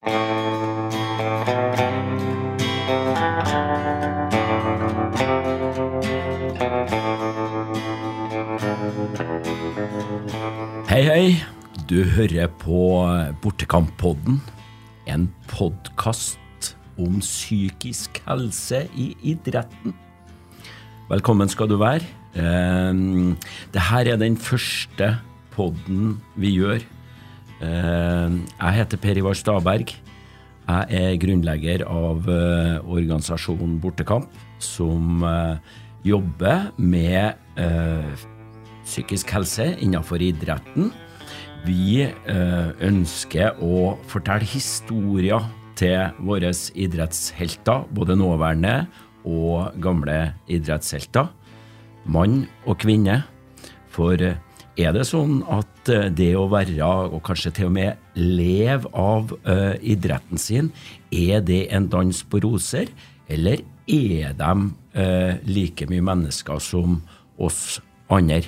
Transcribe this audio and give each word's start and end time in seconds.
Hei, 0.00 0.08
hei. 11.04 11.44
Du 11.84 12.00
hører 12.04 12.48
på 12.48 13.04
Bortekamppodden. 13.42 14.40
En 15.04 15.26
podkast 15.52 16.38
om 16.96 17.20
psykisk 17.20 18.22
helse 18.24 18.88
i 18.96 19.12
idretten. 19.20 19.92
Velkommen 21.10 21.52
skal 21.52 21.68
du 21.68 21.76
være. 21.76 22.08
Dette 22.32 23.84
er 24.00 24.16
den 24.16 24.40
første 24.40 25.18
podden 25.52 26.22
vi 26.40 26.56
gjør. 26.56 26.80
Eh, 27.60 28.36
jeg 28.56 28.76
heter 28.78 29.00
Per 29.00 29.18
Ivar 29.20 29.36
Staberg. 29.36 29.92
Jeg 30.70 30.96
er 30.96 31.18
grunnlegger 31.20 31.84
av 31.84 32.28
eh, 32.30 32.78
organisasjonen 32.88 33.76
Bortekamp, 33.82 34.30
som 34.62 35.24
eh, 35.26 35.58
jobber 36.06 36.70
med 36.80 37.36
psykisk 38.86 39.34
helse 39.34 39.66
innenfor 39.84 40.22
idretten. 40.24 40.88
Vi 41.66 42.06
ønsker 42.80 43.58
å 43.60 43.98
fortelle 44.08 44.48
historier 44.48 45.44
til 45.76 46.16
våre 46.24 46.54
idrettshelter, 46.72 47.84
både 47.92 48.16
nåværende 48.16 48.86
og 49.28 49.76
gamle 49.84 50.30
idrettshelter. 50.48 51.28
Mann 52.08 52.46
og 52.64 52.80
kvinne. 52.80 53.20
For 53.92 54.16
er 54.80 54.94
det 54.96 55.06
sånn 55.08 55.40
at 55.50 55.90
eh, 55.92 56.08
det 56.12 56.32
å 56.38 56.48
være, 56.50 56.76
og 56.84 57.22
kanskje 57.26 57.52
til 57.56 57.70
og 57.70 57.76
med 57.76 58.18
leve 58.18 58.90
av 58.96 59.34
eh, 59.44 59.76
idretten 59.94 60.40
sin, 60.40 60.70
er 61.10 61.42
det 61.44 61.66
en 61.74 61.88
dans 61.92 62.22
på 62.30 62.42
roser, 62.44 62.90
eller 63.30 63.62
er 63.90 64.34
de 64.38 64.52
eh, 64.98 65.40
like 65.46 65.88
mye 65.90 66.04
mennesker 66.10 66.62
som 66.62 67.00
oss 67.40 67.80
andre? 68.10 68.42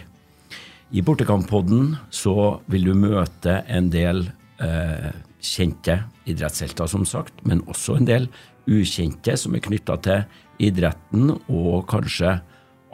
I 0.93 1.01
Bortekamppodden 1.01 1.95
så 2.13 2.61
vil 2.69 2.91
du 2.91 2.95
møte 2.99 3.63
en 3.65 3.89
del 3.93 4.27
eh, 4.61 5.11
kjente 5.43 6.03
idrettshelter, 6.29 6.91
som 6.91 7.07
sagt, 7.09 7.41
men 7.49 7.65
også 7.71 7.97
en 7.99 8.09
del 8.09 8.29
ukjente 8.69 9.35
som 9.41 9.57
er 9.57 9.65
knytta 9.65 9.97
til 10.05 10.27
idretten 10.63 11.33
og 11.49 11.87
kanskje 11.91 12.37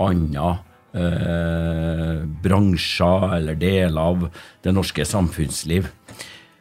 andre 0.00 0.54
eh, 0.96 2.24
bransjer 2.44 3.34
eller 3.38 3.58
deler 3.58 4.00
av 4.00 4.28
det 4.64 4.74
norske 4.74 5.04
samfunnsliv. 5.08 5.88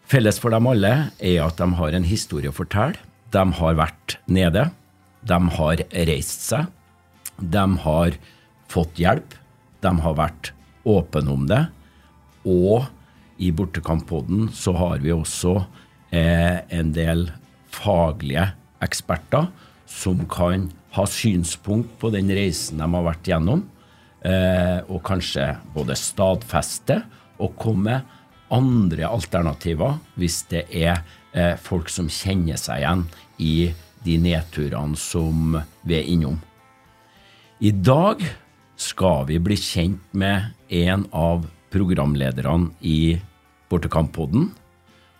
Felles 0.08 0.40
for 0.40 0.56
dem 0.56 0.68
alle 0.72 0.94
er 1.20 1.42
at 1.44 1.60
de 1.60 1.68
har 1.80 1.96
en 1.96 2.08
historie 2.08 2.52
å 2.52 2.56
fortelle. 2.56 3.00
De 3.32 3.44
har 3.60 3.80
vært 3.80 4.18
nede. 4.32 4.70
De 5.28 5.40
har 5.58 5.84
reist 6.08 6.48
seg. 6.48 6.70
De 7.38 7.66
har 7.84 8.16
fått 8.72 9.02
hjelp. 9.02 9.36
De 9.84 9.92
har 10.04 10.16
vært 10.18 10.54
åpne 10.88 11.34
om 11.34 11.44
det. 11.50 11.66
Og 12.48 12.88
i 13.38 13.52
Bortekamp-podden 13.54 14.48
så 14.56 14.74
har 14.80 15.04
vi 15.04 15.12
også 15.14 15.60
eh, 16.16 16.64
en 16.74 16.94
del 16.96 17.28
faglige 17.74 18.48
eksperter 18.84 19.50
som 19.88 20.24
kan 20.32 20.70
ha 20.96 21.06
synspunkt 21.10 21.98
på 22.02 22.12
den 22.14 22.32
reisen 22.34 22.82
de 22.82 22.88
har 22.88 23.06
vært 23.06 23.28
gjennom, 23.30 23.66
eh, 24.28 24.80
og 24.92 25.02
kanskje 25.08 25.54
både 25.76 25.98
stadfeste 25.98 27.02
og 27.42 27.56
komme 27.60 28.02
andre 28.54 29.08
alternativer 29.08 29.98
hvis 30.20 30.42
det 30.52 30.66
er 30.72 31.02
eh, 31.34 31.56
folk 31.60 31.92
som 31.92 32.10
kjenner 32.12 32.60
seg 32.60 32.84
igjen 32.84 33.06
i 33.44 33.56
de 34.06 34.18
nedturene 34.22 35.00
som 35.00 35.58
vi 35.88 35.98
er 35.98 36.12
innom. 36.14 36.38
I 37.60 37.72
dag 37.72 38.22
skal 38.78 39.26
vi 39.32 39.40
bli 39.42 39.58
kjent 39.58 40.04
med 40.14 40.54
en 40.70 41.08
av 41.16 41.48
programlederne 41.74 42.70
i 42.86 43.18
Bortekamp-podden, 43.72 44.52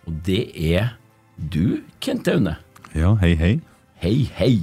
og 0.08 0.22
det 0.24 0.46
er 0.56 0.94
du, 1.36 1.84
Kent 2.00 2.30
Aune. 2.32 2.56
Ja, 2.96 3.16
hei, 3.22 3.34
hei. 3.36 3.54
Hei, 4.00 4.30
hei. 4.38 4.54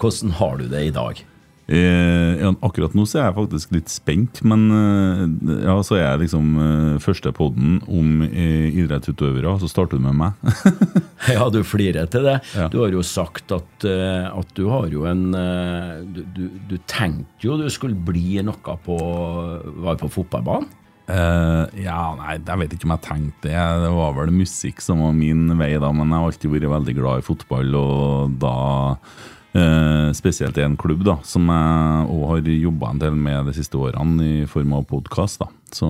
Hvordan 0.00 0.32
har 0.38 0.56
du 0.58 0.68
det 0.70 0.86
i 0.88 0.94
dag? 0.94 1.20
Eh, 1.64 2.42
akkurat 2.60 2.92
nå 2.92 3.06
så 3.08 3.22
er 3.22 3.28
jeg 3.30 3.36
faktisk 3.38 3.70
litt 3.72 3.88
spent, 3.88 4.42
men 4.44 4.66
eh, 4.76 5.22
ja, 5.64 5.78
så 5.86 5.96
er 5.96 6.02
jeg 6.02 6.24
liksom 6.26 6.50
eh, 6.60 6.98
første 7.00 7.32
podden 7.32 7.78
om 7.88 8.20
eh, 8.26 8.68
idrettsutøvere, 8.82 9.54
så 9.62 9.70
starter 9.72 9.96
du 10.00 10.04
med 10.04 10.18
meg. 10.20 10.36
Ja, 11.32 11.46
du 11.48 11.62
flirer 11.64 12.04
til 12.12 12.26
det. 12.28 12.34
Ja. 12.52 12.66
Du 12.68 12.82
har 12.82 12.92
jo 12.92 13.00
sagt 13.00 13.52
at, 13.56 13.86
eh, 13.88 14.26
at 14.28 14.50
du 14.58 14.66
har 14.68 14.90
jo 14.92 15.06
en 15.08 15.30
eh, 15.32 16.02
du, 16.04 16.20
du, 16.36 16.42
du 16.68 16.74
tenkte 16.84 17.46
jo 17.46 17.56
du 17.56 17.64
skulle 17.72 17.96
bli 17.96 18.42
noe 18.44 18.74
på 18.84 18.96
Var 19.86 19.96
på 20.02 20.10
fotballbanen? 20.12 20.68
Eh, 21.04 21.84
ja, 21.84 22.00
nei, 22.16 22.38
jeg 22.38 22.60
vet 22.60 22.74
ikke 22.76 22.88
om 22.88 22.94
jeg 22.94 23.04
tenkte 23.04 23.48
det. 23.48 23.56
Det 23.84 23.92
var 23.92 24.14
vel 24.16 24.32
musikk 24.36 24.80
som 24.84 25.02
var 25.04 25.16
min 25.16 25.46
vei, 25.60 25.74
da, 25.80 25.90
men 25.92 26.08
jeg 26.12 26.16
har 26.20 26.30
alltid 26.30 26.54
vært 26.54 26.70
veldig 26.74 26.96
glad 27.00 27.20
i 27.20 27.26
fotball, 27.26 27.74
og 27.80 28.36
da 28.44 28.54
eh, 29.54 30.12
Spesielt 30.14 30.58
i 30.58 30.64
en 30.66 30.76
klubb 30.80 31.04
da, 31.06 31.16
som 31.26 31.48
jeg 31.50 32.08
òg 32.14 32.24
har 32.30 32.48
jobba 32.52 32.90
en 32.94 33.02
del 33.02 33.16
med 33.18 33.46
de 33.50 33.54
siste 33.56 33.78
årene 33.80 34.26
i 34.42 34.46
form 34.50 34.72
av 34.78 34.84
podkast. 34.90 35.42
Så 35.74 35.88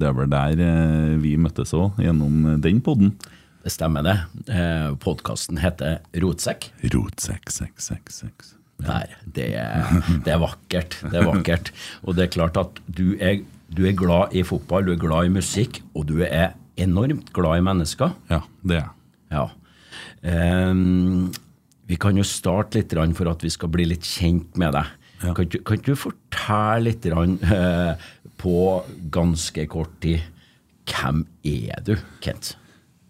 det 0.00 0.08
er 0.08 0.16
vel 0.18 0.30
der 0.32 0.62
eh, 0.66 1.16
vi 1.22 1.36
møttes 1.40 1.74
òg, 1.76 1.98
gjennom 2.02 2.56
den 2.64 2.80
podden. 2.84 3.14
Det 3.66 3.72
stemmer, 3.74 4.04
det. 4.06 4.16
Eh, 4.54 4.92
Podkasten 5.02 5.58
heter 5.58 5.98
Rotsekk. 6.22 6.68
Rotsekk, 6.94 7.50
sekk, 7.50 7.80
sekk, 7.82 8.12
sekk. 8.14 8.44
Der. 8.84 9.14
Det, 9.24 9.46
er- 9.56 10.02
det 10.26 10.34
er 10.34 10.38
vakkert. 10.42 10.98
Det 11.10 11.16
er 11.18 11.24
vakkert. 11.26 11.70
Og 12.04 12.14
det 12.18 12.26
er 12.26 12.34
klart 12.34 12.58
at 12.60 12.78
du 12.86 13.16
er, 13.18 13.40
du 13.72 13.86
er 13.88 13.96
glad 13.96 14.34
i 14.36 14.42
fotball, 14.46 14.84
du 14.86 14.92
er 14.94 15.00
glad 15.00 15.26
i 15.30 15.32
musikk, 15.38 15.80
og 15.96 16.06
du 16.10 16.20
er 16.26 16.52
enormt 16.78 17.32
glad 17.34 17.58
i 17.58 17.64
mennesker. 17.64 18.12
Ja, 18.30 18.42
det 18.62 18.76
er 18.76 18.82
jeg. 18.84 18.92
Ja. 19.32 19.46
Ehm, 20.28 21.32
vi 21.86 21.98
kan 22.00 22.18
jo 22.18 22.24
starte 22.26 22.80
litt 22.80 22.94
for 23.16 23.30
at 23.30 23.42
vi 23.44 23.50
skal 23.52 23.70
bli 23.72 23.86
litt 23.92 24.06
kjent 24.06 24.56
med 24.58 24.74
deg. 24.74 24.94
Ja. 25.22 25.32
Kan, 25.32 25.48
du, 25.48 25.58
kan 25.64 25.80
du 25.80 25.94
fortelle 25.96 26.90
litt 26.90 27.06
eh, 27.06 28.06
på 28.36 28.58
ganske 29.10 29.66
kort 29.72 29.94
tid 30.04 30.20
hvem 30.86 31.24
er 31.46 31.82
du, 31.86 31.96
Kent? 32.22 32.54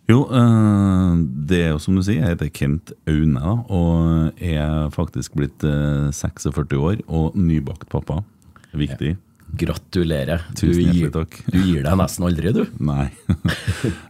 Jo, 0.06 0.22
eh, 0.30 1.16
det 1.50 1.62
er 1.64 1.72
jo 1.74 1.80
som 1.82 1.96
du 1.98 2.04
sier, 2.06 2.22
jeg 2.22 2.36
heter 2.36 2.52
Kent 2.54 2.92
Aune 3.10 3.42
da, 3.42 3.56
og 3.74 4.38
er 4.38 4.92
faktisk 4.94 5.34
blitt 5.38 5.66
eh, 5.66 6.12
46 6.14 6.78
år 6.78 7.02
og 7.08 7.34
nybakt 7.34 7.88
pappa. 7.90 8.22
Viktig. 8.76 9.16
Gratulerer. 9.56 10.42
Tusen 10.56 10.72
du, 10.72 10.80
hjertelig 10.84 11.12
takk. 11.14 11.36
du 11.52 11.58
gir 11.60 11.84
deg 11.86 11.98
nesten 12.00 12.26
aldri, 12.28 12.52
du. 12.54 12.62
Nei. 12.90 13.06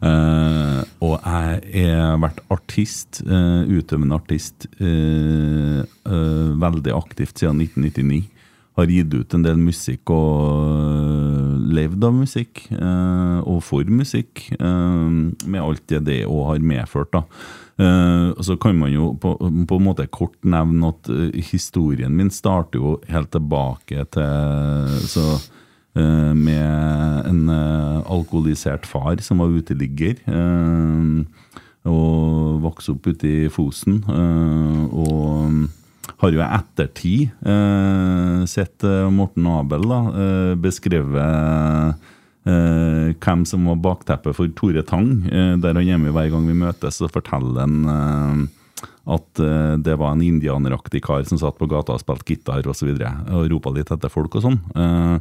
uh, 0.02 0.80
og 1.06 1.14
jeg 1.16 1.90
har 1.90 2.22
vært 2.22 2.40
artist, 2.52 3.20
uh, 3.28 3.62
utøvende 3.68 4.18
artist, 4.18 4.68
uh, 4.80 5.84
veldig 6.66 6.96
aktivt 6.96 7.42
siden 7.42 7.62
1999. 7.64 8.24
Har 8.76 8.90
gitt 8.92 9.14
ut 9.14 9.36
en 9.36 9.44
del 9.46 9.56
musikk 9.56 10.10
og 10.12 11.62
levd 11.72 12.02
av 12.04 12.12
musikk, 12.12 12.66
og 12.76 13.62
for 13.64 13.88
musikk, 13.88 14.42
med 14.60 15.56
alt 15.62 15.80
det 15.88 16.02
det 16.04 16.18
òg 16.28 16.42
har 16.50 16.66
medført. 16.74 17.08
da. 17.16 17.22
Eh, 17.76 18.28
og 18.32 18.40
så 18.46 18.54
kan 18.56 18.78
man 18.78 18.88
jo 18.88 19.10
på, 19.20 19.34
på 19.36 19.76
en 19.76 19.84
måte 19.84 20.06
kort 20.08 20.36
nevne 20.48 20.94
at 20.94 21.10
eh, 21.12 21.44
historien 21.44 22.14
min 22.16 22.32
starter 22.32 22.80
jo 22.80 22.94
helt 23.12 23.28
tilbake 23.34 24.06
til 24.16 24.94
så 25.12 25.26
eh, 25.36 26.32
med 26.32 27.28
en 27.28 27.42
alkoholisert 27.52 28.88
far 28.88 29.20
som 29.20 29.44
var 29.44 29.52
uteligger. 29.52 30.22
og 31.86 32.62
vokste 32.64 32.96
opp 32.96 33.06
ute 33.06 33.28
i 33.28 33.48
Fosen. 33.52 34.00
og 34.08 35.68
har 36.18 36.32
jo 36.32 36.40
i 36.40 36.48
ettertid 36.56 37.28
sett 38.48 38.82
Morten 39.12 39.46
Abel 39.46 39.84
da, 39.86 40.00
beskrevet 40.58 41.94
hvem 42.46 43.42
som 43.48 43.64
var 43.66 43.80
bakteppet 43.82 44.36
for 44.38 44.52
Tore 44.54 44.84
Tang. 44.86 45.08
Eh, 45.26 45.56
der 45.58 45.74
han 45.74 45.88
hjemme 45.88 46.12
hver 46.14 46.30
gang 46.30 46.46
vi 46.46 46.54
møtes, 46.54 47.00
så 47.00 47.10
forteller 47.10 47.64
han 47.64 47.80
eh, 47.90 48.44
at 49.06 49.40
eh, 49.42 49.74
det 49.78 49.96
var 50.00 50.14
en 50.14 50.24
indianeraktig 50.24 51.02
kar 51.06 51.24
som 51.28 51.40
satt 51.40 51.58
på 51.58 51.68
gata 51.70 51.94
og 51.94 52.02
spilte 52.02 52.26
gitar 52.32 52.66
og, 52.66 52.76
så 52.76 52.88
videre, 52.88 53.12
og 53.30 53.50
ropa 53.52 53.72
litt 53.74 53.92
etter 53.94 54.12
folk 54.12 54.38
og 54.38 54.46
sånn. 54.46 54.58
Eh, 54.74 55.18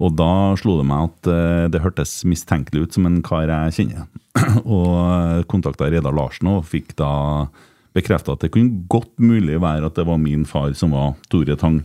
og 0.00 0.14
da 0.16 0.56
slo 0.56 0.78
det 0.78 0.86
meg 0.88 1.10
at 1.10 1.28
eh, 1.28 1.66
det 1.72 1.82
hørtes 1.84 2.22
mistenkelig 2.28 2.86
ut 2.86 2.96
som 2.96 3.08
en 3.08 3.20
kar 3.24 3.50
jeg 3.52 3.76
kjenner. 3.76 4.08
og 4.64 5.44
kontakta 5.50 5.90
Reidar 5.90 6.16
Larsen 6.16 6.48
og 6.52 6.64
fikk 6.70 6.94
da 7.00 7.12
bekrefta 7.96 8.36
at 8.36 8.44
det 8.44 8.52
kunne 8.54 8.86
godt 8.88 9.12
mulig 9.18 9.58
være 9.60 9.88
at 9.90 9.98
det 9.98 10.06
var 10.08 10.20
min 10.22 10.46
far 10.48 10.72
som 10.78 10.94
var 10.96 11.16
Tore 11.28 11.58
Tang. 11.60 11.82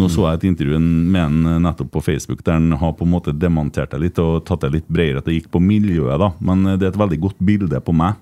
Nå 0.00 0.08
så 0.10 0.24
jeg 0.30 0.40
et 0.40 0.48
intervju 0.50 0.80
med 0.80 1.20
han 1.22 1.62
nettopp 1.66 1.90
på 1.92 2.02
Facebook 2.08 2.42
der 2.46 2.56
han 2.58 2.72
har 2.80 2.92
på 2.96 3.04
en 3.06 3.12
måte 3.12 3.34
demontert 3.36 3.90
det 3.92 4.00
litt 4.00 4.18
og 4.22 4.44
tatt 4.48 4.64
det 4.64 4.72
litt 4.78 4.88
bredere, 4.88 5.18
at 5.20 5.28
det 5.28 5.36
gikk 5.38 5.50
på 5.52 5.60
miljøet, 5.62 6.18
da. 6.18 6.32
Men 6.40 6.64
det 6.78 6.82
er 6.88 6.94
et 6.94 7.02
veldig 7.04 7.20
godt 7.28 7.38
bilde 7.44 7.80
på 7.84 7.92
meg. 7.94 8.14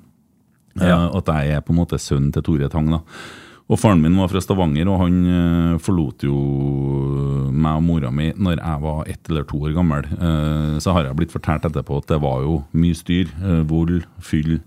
Eh, 0.81 0.87
Ja. 0.89 1.09
At 1.15 1.27
jeg 1.27 1.55
er 1.57 1.61
på 1.63 1.71
en 1.75 1.81
måte 1.85 1.99
sønnen 1.99 2.33
til 2.33 2.43
Tore 2.43 2.69
Tang. 2.69 2.91
da. 2.91 3.01
Og 3.69 3.77
Faren 3.79 4.01
min 4.01 4.15
var 4.17 4.29
fra 4.33 4.41
Stavanger, 4.41 4.89
og 4.89 5.01
han 5.03 5.17
eh, 5.29 5.79
forlot 5.79 6.23
jo 6.25 7.51
meg 7.53 7.77
og 7.77 7.83
mora 7.85 8.11
mi 8.11 8.31
når 8.33 8.57
jeg 8.63 8.81
var 8.81 9.03
ett 9.13 9.29
eller 9.29 9.45
to 9.45 9.59
år 9.61 9.75
gammel. 9.77 10.07
Eh, 10.17 10.79
Så 10.81 10.93
har 10.95 11.05
jeg 11.05 11.17
blitt 11.19 11.35
fortalt 11.35 11.67
etterpå 11.69 11.99
at 12.01 12.07
det 12.09 12.21
var 12.23 12.41
jo 12.47 12.65
mye 12.73 12.95
styr. 12.97 13.29
eh, 13.43 13.63
Vold, 13.69 14.05
fyll 14.21 14.61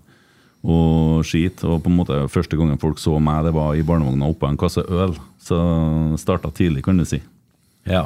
og 0.62 1.24
skit. 1.26 1.64
Og 1.64 1.82
på 1.82 1.90
en 1.90 1.96
måte 1.98 2.20
første 2.30 2.56
gangen 2.56 2.78
folk 2.78 2.98
så 3.02 3.18
meg, 3.20 3.44
det 3.44 3.54
var 3.54 3.74
i 3.74 3.82
barnevogna 3.82 4.28
oppå 4.30 4.48
en 4.48 4.56
kasse 4.60 4.84
øl. 4.88 5.16
Så 5.42 5.58
starta 6.22 6.52
tidlig, 6.54 6.84
kan 6.86 6.96
du 7.00 7.04
si. 7.08 7.18
Ja. 7.90 8.04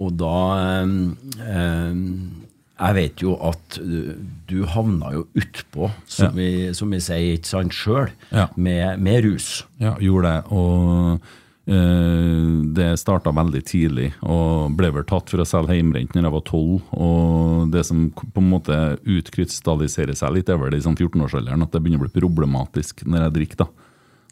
Og 0.00 0.14
da 0.16 0.36
ehm, 0.84 1.16
Jeg 2.80 2.94
vet 2.96 3.20
jo 3.20 3.34
at 3.44 3.76
du, 3.76 4.14
du 4.48 4.62
havna 4.72 5.10
jo 5.12 5.26
utpå, 5.36 5.90
som, 6.08 6.30
Ja. 6.30 6.30
vi, 6.32 6.46
som 6.76 6.88
vi 6.92 7.00
sier, 7.04 7.34
ikke 7.36 7.50
sant, 7.50 7.72
sjøl, 7.76 8.08
Ja. 8.32 8.46
med, 8.56 8.98
med 9.04 9.24
rus. 9.26 9.64
Ja, 9.82 9.94
gjorde 10.00 10.30
det. 10.30 10.52
Og 10.56 11.20
eh, 11.68 12.54
det 12.76 12.86
starta 13.02 13.34
veldig 13.36 13.60
tidlig, 13.68 14.08
og 14.24 14.72
ble 14.80 14.90
vel 14.96 15.04
tatt 15.04 15.28
for 15.28 15.44
å 15.44 15.48
selge 15.48 15.76
hjemmebrent 15.76 16.16
når 16.16 16.24
jeg 16.24 16.34
var 16.38 16.46
tolv. 16.48 16.80
Og 16.96 17.68
det 17.74 17.84
som 17.86 18.06
på 18.16 18.40
en 18.40 18.48
måte 18.50 18.78
utkrystalliserer 19.04 20.16
seg 20.16 20.32
litt, 20.38 20.48
er 20.48 20.56
vel 20.60 20.74
i 20.78 20.80
sånn 20.80 20.96
14-årsalderen 20.96 21.62
at 21.68 21.72
det 21.76 21.82
begynner 21.84 22.00
å 22.00 22.08
bli 22.08 22.16
problematisk 22.20 23.04
når 23.04 23.26
jeg 23.28 23.36
drikker. 23.36 23.56
da. 23.66 23.68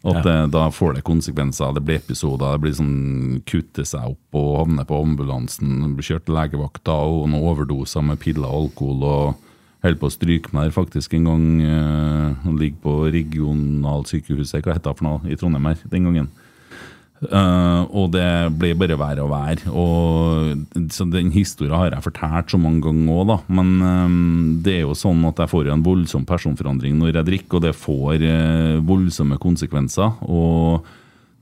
At 0.04 0.24
Ja. 0.24 0.46
Da 0.46 0.70
får 0.70 0.94
det 0.94 1.04
konsekvenser. 1.04 1.74
Det 1.74 1.82
blir 1.82 1.98
episoder. 1.98 2.52
Det 2.52 2.60
blir 2.60 2.72
sånn 2.78 3.42
kutte 3.44 3.84
seg 3.84 4.14
opp 4.14 4.34
og 4.38 4.58
havne 4.60 4.84
på 4.86 5.02
ambulansen. 5.02 5.96
Blir 5.96 6.06
kjørt 6.06 6.24
til 6.26 6.34
legevakta 6.34 6.94
og 6.94 7.28
noen 7.28 7.42
overdoser 7.42 8.04
med 8.04 8.20
piller 8.20 8.46
og 8.46 8.70
alkohol. 8.70 9.02
og 9.02 9.34
Holder 9.82 9.98
på 10.00 10.08
å 10.08 10.10
stryke 10.10 10.52
meg 10.52 10.64
der 10.66 10.74
faktisk 10.74 11.14
en 11.14 11.24
gang. 11.24 11.60
Eh, 11.62 12.48
og 12.48 12.58
ligger 12.58 12.80
på 12.82 12.94
regionalsykehuset 13.14 14.64
hva 14.64 14.74
heter 14.74 14.90
det 14.90 14.98
for 14.98 15.06
noe, 15.06 15.20
i 15.30 15.36
Trondheim 15.38 15.68
her 15.70 15.76
den 15.88 16.08
gangen. 16.08 16.28
Eh, 17.18 17.80
og 17.98 18.12
det 18.14 18.28
ble 18.60 18.72
bare 18.78 18.98
verre 18.98 19.24
og 19.24 19.32
verre. 19.32 19.72
Og, 19.72 20.84
så 20.94 21.06
den 21.10 21.32
historien 21.34 21.74
har 21.74 21.90
jeg 21.90 22.06
fortalt 22.06 22.52
så 22.52 22.60
mange 22.60 22.84
ganger 22.86 23.14
òg, 23.14 23.24
da. 23.32 23.38
Men 23.58 23.72
um, 23.82 24.18
det 24.64 24.76
er 24.78 24.84
jo 24.86 24.98
sånn 24.98 25.24
at 25.28 25.42
jeg 25.42 25.52
får 25.52 25.72
en 25.74 25.86
voldsom 25.86 26.26
personforandring 26.28 26.98
når 26.98 27.18
jeg 27.18 27.30
drikker, 27.32 27.58
og 27.58 27.66
det 27.66 27.74
får 27.78 28.22
uh, 28.22 28.78
voldsomme 28.86 29.40
konsekvenser. 29.42 30.20
Og 30.28 30.86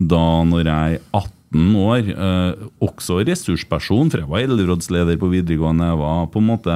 da 0.00 0.24
når 0.48 0.70
jeg 0.70 0.96
er 0.96 1.04
18 1.20 1.76
år, 1.82 2.08
uh, 2.16 2.70
også 2.84 3.20
ressursperson, 3.26 4.10
for 4.12 4.24
jeg 4.24 4.32
var 4.32 4.46
elevrådsleder 4.46 5.20
på 5.20 5.30
videregående, 5.34 5.92
jeg 5.92 6.00
var 6.00 6.32
på 6.32 6.40
en 6.40 6.48
måte 6.48 6.72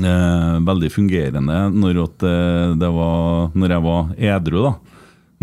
eh, 0.00 0.56
veldig 0.66 0.90
fungerende 0.90 1.60
når, 1.70 2.00
at, 2.02 2.24
det 2.80 2.90
var, 2.96 3.54
når 3.54 3.76
jeg 3.76 3.84
var 3.84 4.10
edru, 4.32 4.64
da. 4.64 4.93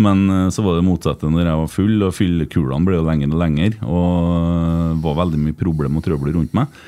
Men 0.02 0.24
eh, 0.30 0.48
så 0.54 0.64
var 0.66 0.78
det 0.78 0.86
motsatte 0.88 1.30
når 1.32 1.46
jeg 1.46 1.60
var 1.64 1.74
full, 1.76 1.98
og 2.08 2.16
fyllekulene 2.18 2.88
ble 2.88 3.00
jo 3.00 3.08
lenger 3.08 3.34
og 3.34 3.44
lenger. 3.44 3.76
Og 3.86 4.96
det 4.96 5.04
var 5.06 5.20
veldig 5.24 5.42
mye 5.48 5.60
problem 5.60 6.00
og 6.00 6.08
trøbbel 6.08 6.34
rundt 6.38 6.58
meg. 6.58 6.82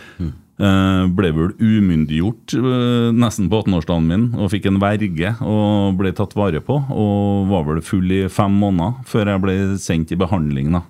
Eh, 0.64 1.04
ble 1.18 1.32
vel 1.34 1.54
umyndiggjort 1.58 2.54
eh, 2.60 3.08
nesten 3.18 3.48
på 3.50 3.64
18-årsdagen 3.64 4.06
min 4.06 4.28
og 4.38 4.52
fikk 4.54 4.68
en 4.70 4.78
verge 4.78 5.32
og 5.42 5.98
ble 5.98 6.12
tatt 6.14 6.36
vare 6.38 6.62
på. 6.64 6.78
Og 6.94 7.50
var 7.50 7.66
vel 7.70 7.82
full 7.86 8.12
i 8.14 8.24
fem 8.32 8.54
måneder 8.62 9.02
før 9.10 9.34
jeg 9.34 9.44
ble 9.44 9.58
sendt 9.82 10.14
i 10.14 10.20
behandling. 10.20 10.72
da. 10.78 10.84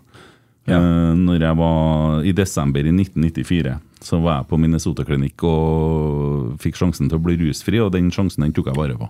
Ja. 0.68 0.80
Eh, 0.80 1.14
når 1.20 1.48
jeg 1.48 1.60
var 1.60 2.24
I 2.24 2.32
desember 2.36 2.86
i 2.86 2.94
1994 2.94 3.80
så 4.04 4.20
var 4.20 4.42
jeg 4.42 4.50
på 4.52 4.60
Minnesota-klinikk 4.60 5.44
og 5.48 6.54
fikk 6.62 6.76
sjansen 6.80 7.08
til 7.08 7.20
å 7.20 7.24
bli 7.24 7.38
rusfri, 7.40 7.80
og 7.80 7.94
den 7.96 8.12
sjansen 8.12 8.44
den 8.44 8.54
tok 8.56 8.68
jeg 8.72 8.76
vare 8.76 8.98
på. 9.00 9.08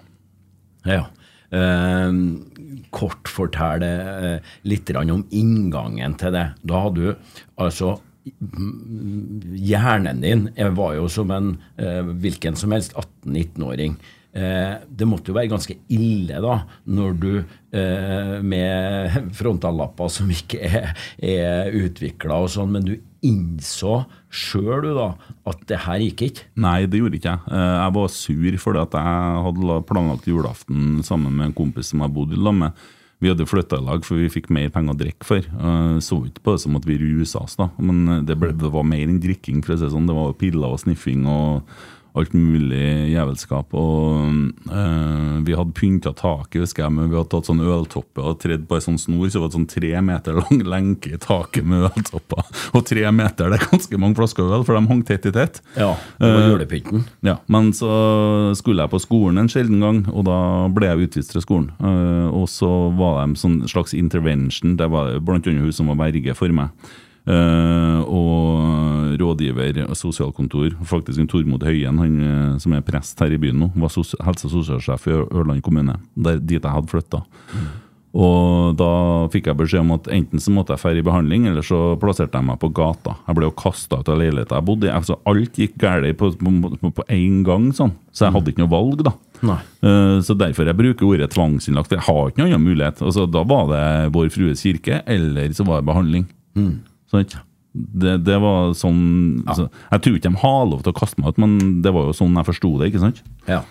Ja. 0.85 1.07
Ehm, 1.53 2.43
kort 2.93 3.29
fortell 3.31 3.83
eh, 3.85 4.55
litt 4.69 4.91
om 4.95 5.25
inngangen 5.33 6.17
til 6.19 6.33
det. 6.35 6.47
Da 6.61 6.87
hadde 6.87 7.13
du 7.13 7.37
altså 7.61 7.99
Hjernen 8.23 10.21
din 10.23 10.45
var 10.77 10.93
jo 10.95 11.09
som 11.11 11.31
en 11.35 11.49
eh, 11.75 11.99
hvilken 12.23 12.55
som 12.55 12.71
helst 12.71 12.93
18-19-åring. 12.95 13.97
Eh, 14.31 14.77
det 14.87 15.07
måtte 15.09 15.33
jo 15.33 15.35
være 15.35 15.51
ganske 15.51 15.75
ille 15.91 16.39
da, 16.45 16.61
når 16.87 17.19
du 17.19 17.33
med 17.73 19.33
frontallapper 19.33 20.11
som 20.13 20.29
ikke 20.29 20.59
er, 20.61 20.91
er 21.17 21.73
utvikla 21.73 22.37
og 22.45 22.51
sånn, 22.53 22.71
men 22.75 22.85
du 22.85 22.93
innså 23.23 24.03
sjøl 24.33 24.89
at 24.99 25.61
det 25.69 25.79
her 25.85 26.01
gikk 26.03 26.25
ikke. 26.27 26.47
Nei, 26.59 26.85
det 26.89 26.99
gjorde 26.99 27.19
ikke 27.19 27.31
jeg. 27.35 27.45
Eh, 27.51 27.77
Jeg 27.83 27.93
var 27.95 28.11
sur 28.11 28.57
fordi 28.65 28.81
at 28.83 28.97
jeg 28.99 29.45
hadde 29.47 29.79
planlagt 29.89 30.27
julaften 30.27 30.99
sammen 31.07 31.33
med 31.37 31.49
en 31.51 31.55
kompis 31.57 31.93
som 31.93 32.03
jeg 32.03 32.13
bodde 32.13 32.35
i 32.37 32.41
lag 32.43 32.57
med. 32.59 32.83
Vi 33.23 33.29
hadde 33.31 33.45
flytta 33.47 33.77
i 33.79 33.85
lag, 33.85 34.03
for 34.03 34.19
vi 34.19 34.27
fikk 34.27 34.49
mer 34.51 34.67
penger 34.73 34.91
å 34.91 34.99
drikke 34.99 35.23
for. 35.23 35.45
Så 36.03 36.17
ikke 36.27 36.43
på 36.43 36.55
det 36.57 36.59
som 36.65 36.75
at 36.75 36.83
vi 36.83 36.97
rusa 36.99 37.39
oss, 37.45 37.55
da. 37.55 37.69
men 37.79 38.25
det, 38.27 38.35
ble, 38.35 38.49
det 38.51 38.67
var 38.73 38.83
mer 38.83 39.05
enn 39.07 39.21
drikking. 39.23 39.61
for 39.63 39.75
å 39.75 39.77
si 39.79 39.85
det 39.85 39.93
sånn. 39.93 40.09
Det 40.09 40.17
var 40.17 40.33
piller 40.35 40.73
og 40.75 40.81
sniffing 40.81 41.23
og 41.31 41.63
alt 42.13 42.33
mulig 42.37 43.09
jævelskap. 43.13 43.73
Og 43.73 44.69
eh, 44.69 45.37
Vi 45.47 45.55
hadde 45.57 45.75
pynta 45.77 46.13
taket, 46.17 46.61
husker 46.63 46.85
jeg, 46.85 46.93
men 46.95 47.09
vi 47.09 47.17
hadde 47.17 47.31
tatt 47.31 47.49
sånn 47.49 47.63
øltopper 47.63 48.29
og 48.31 48.39
tredd 48.43 48.67
på 48.69 48.77
ei 48.77 48.85
sånn 48.85 48.99
snor, 49.01 49.27
så 49.27 49.39
det 49.39 49.43
var 49.45 49.53
sånn 49.55 49.69
tre 49.71 49.93
meter 50.05 50.37
lang 50.37 50.63
lenke 50.75 51.15
i 51.15 51.21
taket 51.21 51.65
med 51.67 51.87
øltopper. 51.89 52.45
Og 52.77 52.85
tre 52.89 53.05
meter, 53.15 53.49
det 53.49 53.59
er 53.59 53.71
ganske 53.71 54.01
mange 54.01 54.19
flasker 54.19 54.45
øl, 54.45 54.65
for 54.67 54.77
de 54.77 54.91
hang 54.91 55.03
tett 55.07 55.27
i 55.29 55.33
tett. 55.35 55.61
Ja, 55.77 55.93
det 56.19 56.33
var 56.33 56.43
Eh, 56.43 56.49
julepynten. 56.51 57.03
Ja, 57.25 57.37
Men 57.47 57.71
så 57.73 57.89
skulle 58.57 58.83
jeg 58.83 58.91
på 58.91 59.01
skolen 59.01 59.39
en 59.41 59.49
sjelden 59.51 59.79
gang, 59.83 60.03
og 60.11 60.25
da 60.27 60.37
ble 60.73 60.89
jeg 60.89 61.07
utvist 61.07 61.33
fra 61.33 61.41
skolen. 61.43 61.71
Uh, 61.79 62.27
og 62.33 62.47
så 62.51 62.69
var 62.97 63.19
det 63.19 63.23
en 63.29 63.39
sånn 63.39 63.57
slags 63.69 63.95
intervention. 63.97 64.75
Det 64.79 64.89
var 64.91 65.19
blant 65.23 65.47
annet 65.47 65.63
hun 65.63 65.75
som 65.75 65.91
var 65.91 66.01
verge 66.05 66.35
for 66.37 66.53
meg. 66.53 66.73
Eh, 67.23 67.99
og 68.03 69.13
rådgiver 69.21 69.77
og 69.87 69.95
sosialkontor, 69.95 70.73
faktisk 70.83 71.21
en 71.23 71.29
Tormod 71.31 71.63
Høien, 71.63 72.01
han 72.01 72.17
eh, 72.19 72.57
som 72.59 72.73
er 72.75 72.83
prest 72.83 73.19
her 73.23 73.31
i 73.31 73.39
byen 73.39 73.61
nå, 73.63 73.69
var 73.79 73.93
helse- 73.93 74.49
og 74.49 74.51
sosialsjef 74.57 75.07
i 75.07 75.15
Ørland 75.31 75.63
kommune, 75.63 75.95
der, 76.19 76.41
dit 76.43 76.59
jeg 76.59 76.71
hadde 76.73 76.91
flytta. 76.91 77.23
Og 78.13 78.75
da 78.77 78.89
fikk 79.33 79.47
jeg 79.49 79.57
beskjed 79.57 79.81
om 79.81 79.95
at 79.95 80.05
enten 80.13 80.37
så 80.43 80.51
måtte 80.53 80.75
jeg 80.75 80.83
dra 80.83 80.99
i 81.01 81.05
behandling, 81.07 81.47
eller 81.49 81.65
så 81.65 81.95
plasserte 81.97 82.37
jeg 82.37 82.45
meg 82.45 82.59
på 82.61 82.69
gata. 82.75 83.15
Jeg 83.25 83.39
ble 83.39 83.47
jo 83.47 83.55
kasta 83.57 83.97
ut 84.03 84.11
av 84.13 84.19
leiligheta 84.21 84.59
jeg 84.59 84.67
bodde 84.67 84.85
i. 84.85 84.91
Altså, 84.93 85.17
alt 85.25 85.57
gikk 85.57 85.79
galt 85.81 86.19
på, 86.19 86.29
én 87.09 87.39
gang, 87.47 87.71
sånn. 87.73 87.95
så 88.13 88.27
jeg 88.27 88.35
hadde 88.35 88.53
ikke 88.53 88.61
noe 88.61 88.69
valg, 88.75 89.01
da. 89.07 89.15
Eh, 89.81 90.19
Så 90.21 90.37
derfor 90.37 90.69
jeg 90.69 90.77
bruker 90.77 91.09
ordet 91.09 91.31
tvangsinnlagt. 91.33 91.89
Jeg 91.89 92.05
har 92.05 92.29
ikke 92.29 92.43
noen 92.43 92.53
annen 92.53 92.67
mulighet. 92.69 93.01
Altså, 93.01 93.25
da 93.25 93.41
var 93.43 93.65
det 93.73 94.13
Vår 94.13 94.29
Frues 94.29 94.61
kirke, 94.61 95.01
eller 95.07 95.49
så 95.57 95.65
var 95.65 95.81
det 95.81 95.89
behandling. 95.89 96.27
Sant? 97.13 97.37
Det, 97.73 98.19
det 98.21 98.35
var 98.37 98.75
sånn 98.77 98.99
så, 99.49 99.63
Jeg 99.89 100.03
tror 100.05 100.17
ikke 100.19 100.29
de 100.29 100.41
har 100.43 100.59
lov 100.69 100.83
til 100.85 100.93
å 100.93 100.99
kaste 100.99 101.17
meg 101.23 101.33
ut, 101.33 101.39
men 101.41 101.55
det 101.81 101.89
var 101.95 102.05
jo 102.11 102.13
sånn 102.19 102.35
jeg 102.37 102.45
forsto 102.51 102.75
det. 102.81 102.91
ikke 102.91 103.01
sant? 103.07 103.23
Ja. 103.49 103.63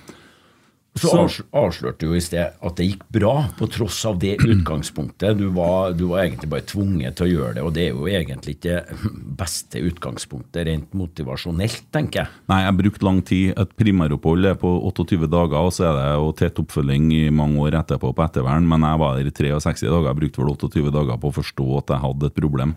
Så, 0.93 1.09
Så- 1.09 1.45
avslørte 1.57 2.03
du 2.05 2.11
jo 2.11 2.17
i 2.19 2.21
sted 2.21 2.51
at 2.61 2.75
det 2.77 2.85
gikk 2.85 3.05
bra, 3.17 3.47
på 3.57 3.65
tross 3.73 4.03
av 4.05 4.19
det 4.21 4.35
utgangspunktet. 4.53 5.39
Du 5.39 5.47
var, 5.55 5.95
du 5.97 6.03
var 6.11 6.27
egentlig 6.27 6.51
bare 6.53 6.67
tvunget 6.69 7.17
til 7.17 7.25
å 7.25 7.31
gjøre 7.31 7.55
det, 7.57 7.63
og 7.65 7.73
det 7.79 7.85
er 7.87 7.95
jo 7.95 8.11
egentlig 8.11 8.57
ikke 8.59 8.83
beste 9.41 9.81
utgangspunktet 9.89 10.67
rent 10.69 10.93
motivasjonelt, 10.99 11.87
tenker 11.97 12.25
jeg. 12.25 12.35
Nei, 12.53 12.59
jeg 12.67 12.77
brukte 12.83 13.07
lang 13.09 13.23
tid. 13.25 13.55
Et 13.57 13.73
primæropphold 13.81 14.51
er 14.51 14.59
på 14.61 14.75
28 14.91 15.31
dager, 15.33 15.57
og 15.63 15.73
så 15.73 15.87
er 15.89 15.97
det 15.97 16.09
jo 16.19 16.33
tett 16.43 16.61
oppfølging 16.61 17.09
i 17.23 17.23
mange 17.33 17.63
år 17.65 17.79
etterpå 17.81 18.13
på 18.13 18.27
ettervern, 18.27 18.67
men 18.69 18.85
jeg 18.91 19.01
var 19.07 19.17
der 19.17 19.31
i 19.31 19.37
63 19.39 19.89
dager. 19.89 20.11
Jeg 20.13 20.21
brukte 20.27 20.43
vel 20.45 20.53
28 20.59 20.93
dager 20.99 21.23
på 21.23 21.31
å 21.33 21.39
forstå 21.39 21.71
at 21.81 21.95
jeg 21.97 22.05
hadde 22.05 22.29
et 22.29 22.37
problem. 22.43 22.77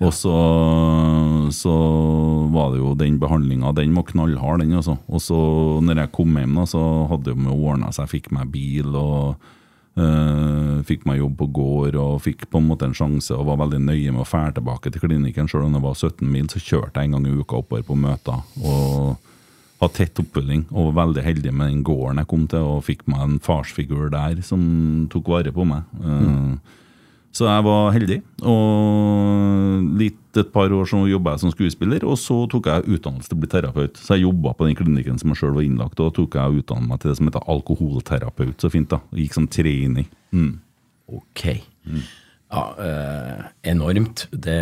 Og 0.00 0.12
så, 0.16 0.34
så 1.52 1.76
var 2.54 2.72
det 2.72 2.80
jo 2.80 2.94
den 2.96 3.18
behandlinga, 3.20 3.74
den 3.76 3.92
var 3.98 4.06
knallhard, 4.08 4.62
den 4.62 4.78
altså. 4.78 4.96
Og 5.12 5.20
så 5.20 5.38
når 5.84 6.06
jeg 6.06 6.12
kom 6.16 6.38
hjem, 6.40 6.56
da, 6.56 6.66
så 6.70 6.84
hadde 7.10 7.34
jo 7.36 7.56
ordna 7.58 7.92
seg. 7.92 8.08
Fikk 8.08 8.30
meg 8.32 8.48
bil 8.54 8.96
og 8.96 9.36
øh, 10.00 10.80
fikk 10.88 11.04
meg 11.08 11.20
jobb 11.20 11.36
på 11.42 11.50
gård 11.60 11.98
og 12.00 12.22
fikk 12.24 12.46
på 12.48 12.62
en 12.62 12.70
måte 12.70 12.88
en 12.88 12.96
sjanse 12.96 13.36
og 13.36 13.50
var 13.52 13.60
veldig 13.66 13.82
nøye 13.90 14.14
med 14.14 14.24
å 14.24 14.28
fære 14.28 14.56
tilbake 14.56 14.92
til 14.94 15.04
klinikken. 15.04 15.50
Selv 15.52 15.68
om 15.68 15.76
det 15.76 15.84
var 15.84 15.98
17 15.98 16.24
mil, 16.24 16.48
så 16.48 16.64
kjørte 16.64 16.96
jeg 16.96 17.10
en 17.10 17.18
gang 17.18 17.28
i 17.28 17.36
uka 17.36 17.60
oppover 17.60 17.84
på 17.90 17.98
møter. 18.00 18.40
og 18.64 19.18
hadde 19.80 19.96
tett 19.96 20.20
oppfølging 20.20 20.66
og 20.74 20.90
var 20.90 21.06
veldig 21.06 21.22
heldig 21.24 21.52
med 21.56 21.70
den 21.72 21.84
gården 21.88 22.20
jeg 22.20 22.28
kom 22.28 22.42
til, 22.52 22.66
og 22.68 22.84
fikk 22.84 23.06
meg 23.08 23.22
en 23.24 23.38
farsfigur 23.40 24.10
der 24.12 24.42
som 24.44 24.62
tok 25.12 25.30
vare 25.32 25.52
på 25.56 25.64
meg. 25.68 25.86
Eh, 26.04 26.76
Så 27.30 27.46
jeg 27.46 27.62
var 27.62 27.92
heldig. 27.94 28.18
Og 28.50 29.84
litt 30.00 30.38
et 30.40 30.50
par 30.54 30.72
år 30.74 30.88
så 30.88 31.02
jobba 31.06 31.34
jeg 31.34 31.44
som 31.44 31.52
skuespiller, 31.54 32.06
og 32.06 32.18
så 32.18 32.38
tok 32.50 32.70
jeg 32.70 32.96
utdannelse 32.96 33.30
til 33.30 33.38
å 33.38 33.42
bli 33.42 33.50
terapeut. 33.50 34.00
Så 34.00 34.16
jeg 34.16 34.26
jobba 34.26 34.54
på 34.58 34.66
den 34.66 34.78
klinikken 34.78 35.20
som 35.20 35.32
jeg 35.32 35.42
sjøl 35.42 35.54
var 35.58 35.66
innlagt, 35.66 35.98
og 35.98 36.10
da 36.10 36.16
tok 36.18 36.38
jeg 36.40 36.62
utdannet 36.62 36.90
meg 36.90 37.02
til 37.02 37.12
det 37.12 37.18
som 37.20 37.30
heter 37.30 37.46
alkoholterapeut. 37.54 38.56
Så 38.58 38.72
fint, 38.72 38.90
da. 38.90 39.00
Gikk 39.14 39.38
som 39.38 39.46
trening. 39.50 40.10
Mm. 40.34 40.56
Ok. 41.20 41.46
Ja, 42.50 42.64
eh, 42.82 43.44
enormt. 43.70 44.26
Det, 44.30 44.58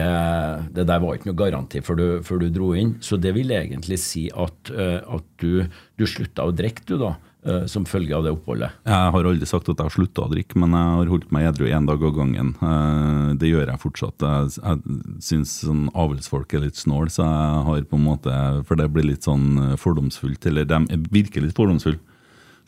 det 0.77 0.85
der 0.91 1.01
var 1.01 1.17
ikke 1.17 1.31
noe 1.31 1.41
garanti 1.41 1.81
før 1.85 1.97
du, 1.97 2.07
før 2.27 2.43
du 2.43 2.51
dro 2.53 2.75
inn. 2.77 2.99
Så 3.05 3.17
det 3.21 3.33
vil 3.37 3.53
egentlig 3.57 3.97
si 4.03 4.27
at, 4.29 4.73
eh, 4.75 5.01
at 5.01 5.25
du, 5.41 5.65
du 5.97 6.05
slutta 6.09 6.45
å 6.45 6.53
drikke, 6.53 6.85
du, 6.89 6.99
da. 7.01 7.15
Eh, 7.49 7.65
som 7.71 7.85
følge 7.89 8.15
av 8.17 8.25
det 8.27 8.33
oppholdet? 8.37 8.71
Jeg 8.87 9.13
har 9.15 9.29
aldri 9.31 9.47
sagt 9.49 9.69
at 9.73 9.77
jeg 9.81 9.89
har 9.89 9.95
slutta 9.97 10.27
å 10.27 10.31
drikke, 10.33 10.57
men 10.63 10.77
jeg 10.77 10.91
har 10.99 11.13
holdt 11.13 11.33
meg 11.35 11.49
edru 11.51 11.67
én 11.73 11.87
dag 11.89 12.03
av 12.05 12.15
gangen. 12.19 12.55
Eh, 12.63 13.35
Det 13.41 13.49
gjør 13.51 13.67
jeg 13.73 13.83
fortsatt. 13.83 14.19
Jeg, 14.29 14.59
jeg 14.61 15.23
syns 15.25 15.57
sånn 15.65 15.89
avlsfolk 15.95 16.55
er 16.55 16.67
litt 16.67 16.77
snål, 16.81 17.09
så 17.15 17.25
jeg 17.27 17.65
har 17.71 17.83
på 17.89 17.97
en 17.99 18.05
måte 18.09 18.37
For 18.69 18.77
det 18.77 18.91
blir 18.93 19.05
litt 19.11 19.25
sånn 19.27 19.77
fordomsfullt, 19.81 20.47
eller 20.47 20.65
de 20.69 20.83
virker 21.11 21.43
litt 21.45 21.57
fordomsfulle. 21.57 21.99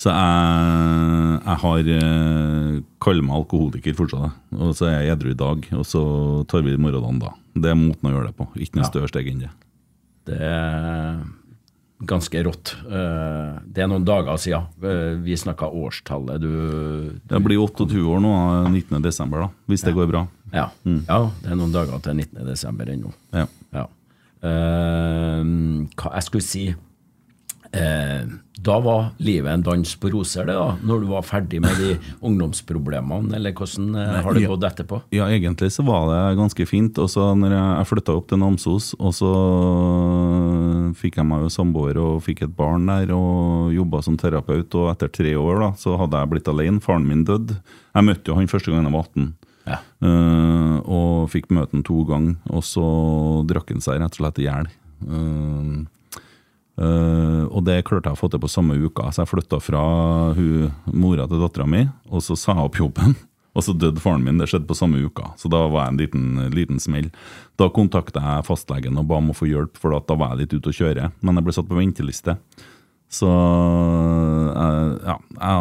Så 0.01 0.09
jeg, 0.09 1.41
jeg 1.45 1.57
har 1.61 1.89
eh, 1.93 2.77
kaller 3.05 3.27
meg 3.27 3.37
alkoholiker 3.43 3.97
fortsatt, 3.99 4.39
og 4.57 4.71
så 4.79 4.87
er 4.89 5.03
jeg 5.05 5.13
edru 5.17 5.33
i 5.35 5.37
dag. 5.37 5.67
Og 5.77 5.85
så 5.85 6.01
tar 6.49 6.63
vi 6.65 6.77
morgendagen 6.81 7.19
da. 7.21 7.35
Det 7.53 7.69
er 7.73 7.77
måten 7.77 8.09
å 8.09 8.15
gjøre 8.15 8.31
det 8.31 8.37
på. 8.39 8.47
Ikke 8.57 8.79
noe 8.81 8.87
Ja. 8.87 8.91
større 8.93 9.11
steg 9.13 9.29
enn 9.29 9.43
det. 9.45 9.51
Det 10.31 10.39
er 10.41 11.21
ganske 12.07 12.43
rått. 12.47 12.75
Eh, 12.87 13.59
Det 13.73 13.83
er 13.83 13.89
noen 13.89 14.05
dager 14.05 14.37
siden. 14.41 14.67
Eh, 14.83 15.17
Vi 15.23 15.37
snakka 15.37 15.69
årstallet. 15.69 16.41
Du 16.41 17.13
Jeg 17.31 17.43
blir 17.45 17.59
28 17.59 18.01
år 18.07 18.21
nå, 18.21 18.33
19. 18.73 19.03
desember, 19.03 19.41
da, 19.41 19.49
hvis 19.69 19.83
det 19.85 19.95
går 19.95 20.09
bra. 20.09 20.27
ja. 20.53 20.69
ja, 20.85 21.31
det 21.43 21.51
er 21.53 21.57
noen 21.57 21.73
dager 21.73 22.01
til 22.03 22.15
19. 22.17 22.47
desember 22.47 22.85
ennå. 22.87 23.13
Ja. 23.33 23.47
Ja. 23.73 23.87
Uh, 24.43 25.43
hva 26.01 26.15
jeg 26.17 26.25
skulle 26.25 26.43
si 26.47 26.63
eh, 27.73 28.23
Da 28.61 28.77
var 28.85 29.15
livet 29.25 29.49
en 29.53 29.63
dans 29.65 29.93
på 29.97 30.11
roser, 30.13 30.45
det 30.45 30.53
da? 30.59 30.75
Når 30.85 31.01
du 31.01 31.07
var 31.09 31.23
ferdig 31.25 31.63
med 31.65 31.79
de 31.81 31.95
ungdomsproblemene, 32.29 33.33
eller 33.39 33.55
hvordan 33.57 33.95
eh, 33.97 34.19
har 34.25 34.37
det 34.37 34.47
gått 34.51 34.67
etterpå? 34.69 35.01
Ja, 35.17 35.29
egentlig 35.33 35.71
så 35.73 35.85
var 35.87 36.11
det 36.11 36.37
ganske 36.41 36.67
fint. 36.69 36.99
Og 37.01 37.09
så 37.09 37.31
når 37.39 37.55
jeg, 37.57 37.69
jeg 37.79 37.91
flytta 37.93 38.17
opp 38.19 38.29
til 38.29 38.43
Namsos, 38.43 38.91
og 39.01 39.15
så 39.17 39.33
fikk 41.01 41.21
jeg 41.21 41.29
meg 41.31 41.47
jo 41.47 41.53
samboer 41.55 42.01
og 42.03 42.23
fikk 42.27 42.45
et 42.47 42.57
barn 42.57 42.89
der 42.91 43.13
og 43.17 43.71
jobba 43.75 44.03
som 44.05 44.19
terapeut. 44.21 44.75
Og 44.77 44.91
etter 44.93 45.13
tre 45.13 45.33
år 45.41 45.63
da, 45.65 45.71
så 45.81 45.97
hadde 46.01 46.21
jeg 46.21 46.33
blitt 46.35 46.51
alene. 46.53 46.83
Faren 46.85 47.07
min 47.09 47.25
døde. 47.29 47.57
Jeg 47.95 48.07
møtte 48.07 48.33
jo 48.33 48.37
han 48.39 48.51
første 48.51 48.73
gang 48.75 48.85
jeg 48.85 48.95
var 48.97 49.09
18. 49.09 49.31
Ja. 49.71 49.79
Eh, 50.05 50.77
og 50.91 51.31
fikk 51.33 51.51
møte 51.55 51.77
han 51.77 51.87
to 51.87 52.03
ganger, 52.09 52.37
og 52.51 52.65
så 52.67 52.85
drakk 53.49 53.73
han 53.75 53.83
seg 53.85 54.01
rett 54.03 54.17
og 54.17 54.23
slett 54.23 54.41
i 54.43 54.47
hjel. 54.49 54.71
Eh, 55.07 55.75
eh, 56.81 57.43
og 57.47 57.65
det 57.69 57.83
klarte 57.89 58.11
jeg 58.11 58.19
å 58.19 58.21
få 58.21 58.31
til 58.33 58.43
på 58.43 58.51
samme 58.51 58.79
uka, 58.81 59.11
så 59.13 59.25
jeg 59.25 59.33
flytta 59.33 59.61
fra 59.63 59.83
hun, 60.37 60.71
mora 60.93 61.29
til 61.31 61.43
dattera 61.43 61.69
mi, 61.69 61.87
og 62.11 62.25
så 62.25 62.39
sa 62.39 62.57
jeg 62.57 62.71
opp 62.71 62.81
jobben. 62.85 63.19
Og 63.51 63.65
så 63.67 63.73
døde 63.75 63.99
faren 63.99 64.23
min, 64.23 64.37
det 64.39 64.47
skjedde 64.47 64.69
på 64.69 64.77
samme 64.79 65.01
uka, 65.03 65.33
så 65.35 65.49
da 65.51 65.65
var 65.67 65.89
jeg 65.89 65.91
en 65.91 65.97
liten, 65.99 66.27
liten 66.55 66.79
smell. 66.79 67.09
Da 67.59 67.67
kontakta 67.75 68.23
jeg 68.23 68.45
fastlegen 68.47 69.01
og 69.01 69.09
ba 69.11 69.19
om 69.19 69.33
å 69.33 69.35
få 69.35 69.49
hjelp, 69.51 69.75
for 69.75 69.91
da 69.91 70.15
var 70.15 70.37
jeg 70.37 70.45
litt 70.45 70.55
ute 70.55 70.71
å 70.71 70.77
kjøre. 70.77 71.09
Men 71.19 71.41
jeg 71.41 71.49
ble 71.49 71.55
satt 71.57 71.67
på 71.67 71.81
venteliste. 71.81 72.37
Så 73.11 73.27
eh, 74.55 74.91
ja, 75.03 75.17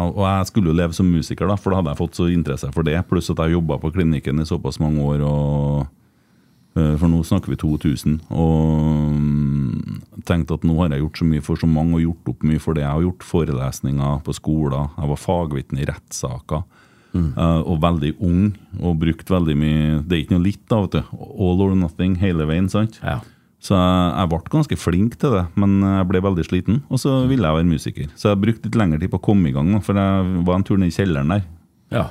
Og 0.06 0.22
jeg 0.22 0.46
skulle 0.46 0.70
jo 0.70 0.76
leve 0.78 0.94
som 0.94 1.08
musiker, 1.10 1.50
da, 1.50 1.56
for 1.58 1.74
da 1.74 1.80
hadde 1.80 1.94
jeg 1.94 2.00
fått 2.04 2.20
så 2.20 2.28
interesse 2.30 2.70
for 2.74 2.86
det. 2.86 2.94
Pluss 3.10 3.32
at 3.32 3.42
jeg 3.42 3.56
jobba 3.56 3.80
på 3.82 3.90
klinikken 3.96 4.38
i 4.38 4.46
såpass 4.46 4.78
mange 4.82 5.02
år. 5.02 5.24
og 5.26 6.78
eh, 6.78 6.94
For 6.94 7.10
nå 7.10 7.24
snakker 7.26 7.50
vi 7.50 7.58
2000. 7.58 8.20
Og 8.30 9.18
mm, 9.18 9.99
tenkte 10.26 10.54
at 10.58 10.64
nå 10.66 10.76
har 10.80 10.90
jeg 10.94 11.04
gjort 11.04 11.18
så 11.20 11.26
mye 11.30 11.42
for 11.46 11.56
så 11.60 11.68
mange 11.70 11.94
og 11.98 12.02
gjort 12.04 12.30
opp 12.34 12.42
mye 12.50 12.60
for 12.62 12.74
det 12.74 12.82
jeg 12.84 12.90
har 12.92 13.04
gjort. 13.06 13.26
Forelesninger 13.26 14.22
på 14.26 14.34
skoler. 14.36 14.88
Jeg 14.98 15.10
var 15.12 15.20
fagvitne 15.24 15.82
i 15.82 15.88
rettssaker. 15.90 16.62
eh, 17.12 17.60
og 17.66 17.80
veldig 17.82 18.12
ung 18.22 18.52
og 18.78 19.00
brukt 19.00 19.26
veldig 19.26 19.56
mye 19.58 20.02
Det 20.06 20.14
er 20.14 20.20
ikke 20.22 20.36
noe 20.36 20.44
litt, 20.44 20.60
da. 20.70 20.80
vet 20.84 20.92
du 20.92 21.02
All 21.42 21.60
or 21.64 21.74
nothing 21.74 22.14
hele 22.20 22.46
veien. 22.46 22.68
sant? 22.70 23.00
Ja. 23.02 23.18
Så 23.60 23.74
jeg, 23.74 24.12
jeg 24.16 24.28
ble 24.30 24.38
ganske 24.54 24.76
flink 24.78 25.16
til 25.20 25.34
det, 25.34 25.42
men 25.58 25.80
jeg 25.82 26.06
ble 26.08 26.20
veldig 26.22 26.44
sliten. 26.46 26.82
Og 26.88 26.98
så 27.02 27.26
ville 27.28 27.44
jeg 27.44 27.58
være 27.58 27.68
musiker. 27.68 28.06
Så 28.16 28.30
jeg 28.30 28.40
brukte 28.40 28.64
litt 28.70 28.78
lengre 28.78 29.00
tid 29.02 29.10
på 29.10 29.18
å 29.18 29.26
komme 29.26 29.50
i 29.50 29.52
gang, 29.52 29.72
da, 29.74 29.80
for 29.84 29.98
jeg 29.98 30.44
var 30.46 30.54
en 30.56 30.64
tur 30.64 30.78
ned 30.80 30.88
i 30.92 30.96
kjelleren 30.96 31.28
der. 31.34 31.42
ja. 31.92 32.06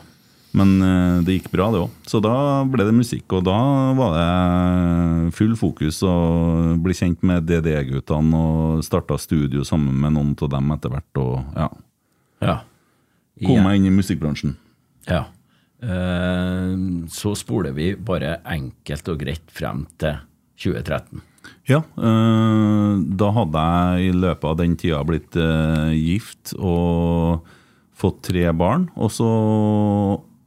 Men 0.58 0.82
eh, 0.82 1.20
det 1.25 1.36
gikk 1.38 1.50
bra, 1.53 1.70
det 1.74 1.82
òg. 1.84 1.91
Så 2.10 2.22
da 2.24 2.34
ble 2.70 2.86
det 2.88 2.96
musikk. 2.96 3.27
Og 3.38 3.46
da 3.46 3.58
var 3.98 4.15
det 4.18 5.34
full 5.38 5.53
fokus 5.60 6.01
og 6.08 6.79
bli 6.84 6.96
kjent 6.98 7.22
med 7.27 7.46
DDE-guttene 7.50 8.39
og 8.39 8.86
starta 8.86 9.20
studio 9.22 9.65
sammen 9.68 9.94
med 10.01 10.15
noen 10.18 10.34
av 10.34 10.53
dem 10.56 10.74
etter 10.75 10.96
hvert. 10.96 11.22
Og 11.22 11.60
ja, 11.60 11.70
ja. 12.41 12.58
kom 13.46 13.62
meg 13.68 13.77
inn 13.79 13.91
i 13.91 13.98
musikkbransjen. 14.00 14.56
Ja. 15.10 15.27
Eh, 15.86 16.74
så 17.13 17.36
spoler 17.38 17.75
vi 17.77 17.94
bare 17.96 18.39
enkelt 18.50 19.13
og 19.13 19.22
greit 19.22 19.53
frem 19.53 19.86
til 20.01 20.18
2013. 20.60 21.22
Ja, 21.70 21.84
eh, 22.01 22.96
da 23.22 23.29
hadde 23.38 23.68
jeg 23.70 24.10
i 24.10 24.18
løpet 24.18 24.50
av 24.50 24.58
den 24.58 24.74
tida 24.82 25.03
blitt 25.06 25.38
gift 25.94 26.56
og 26.58 27.46
fått 28.00 28.24
tre 28.32 28.50
barn. 28.56 28.89
Og 28.98 29.13
så 29.13 29.29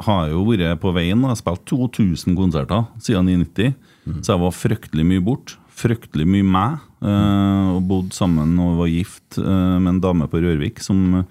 har 0.06 0.26
jeg 0.26 0.34
jo 0.36 0.44
vært 0.48 0.80
på 0.82 0.92
veien 0.96 1.22
og 1.26 1.38
spilt 1.38 1.64
2000 1.70 2.36
konserter 2.38 2.86
siden 3.02 3.30
1990. 3.32 3.74
Så 4.22 4.34
jeg 4.34 4.42
var 4.42 4.56
fryktelig 4.56 5.06
mye 5.06 5.22
bort. 5.24 5.56
Fryktelig 5.82 6.26
mye 6.28 6.46
meg. 6.46 6.82
Uh, 7.02 7.76
og 7.76 7.86
bodde 7.90 8.14
sammen 8.14 8.54
og 8.62 8.76
var 8.82 8.90
gift 8.92 9.38
uh, 9.40 9.78
med 9.82 9.96
en 9.96 10.02
dame 10.04 10.28
på 10.30 10.38
Rørvik 10.42 10.78
som 10.84 11.24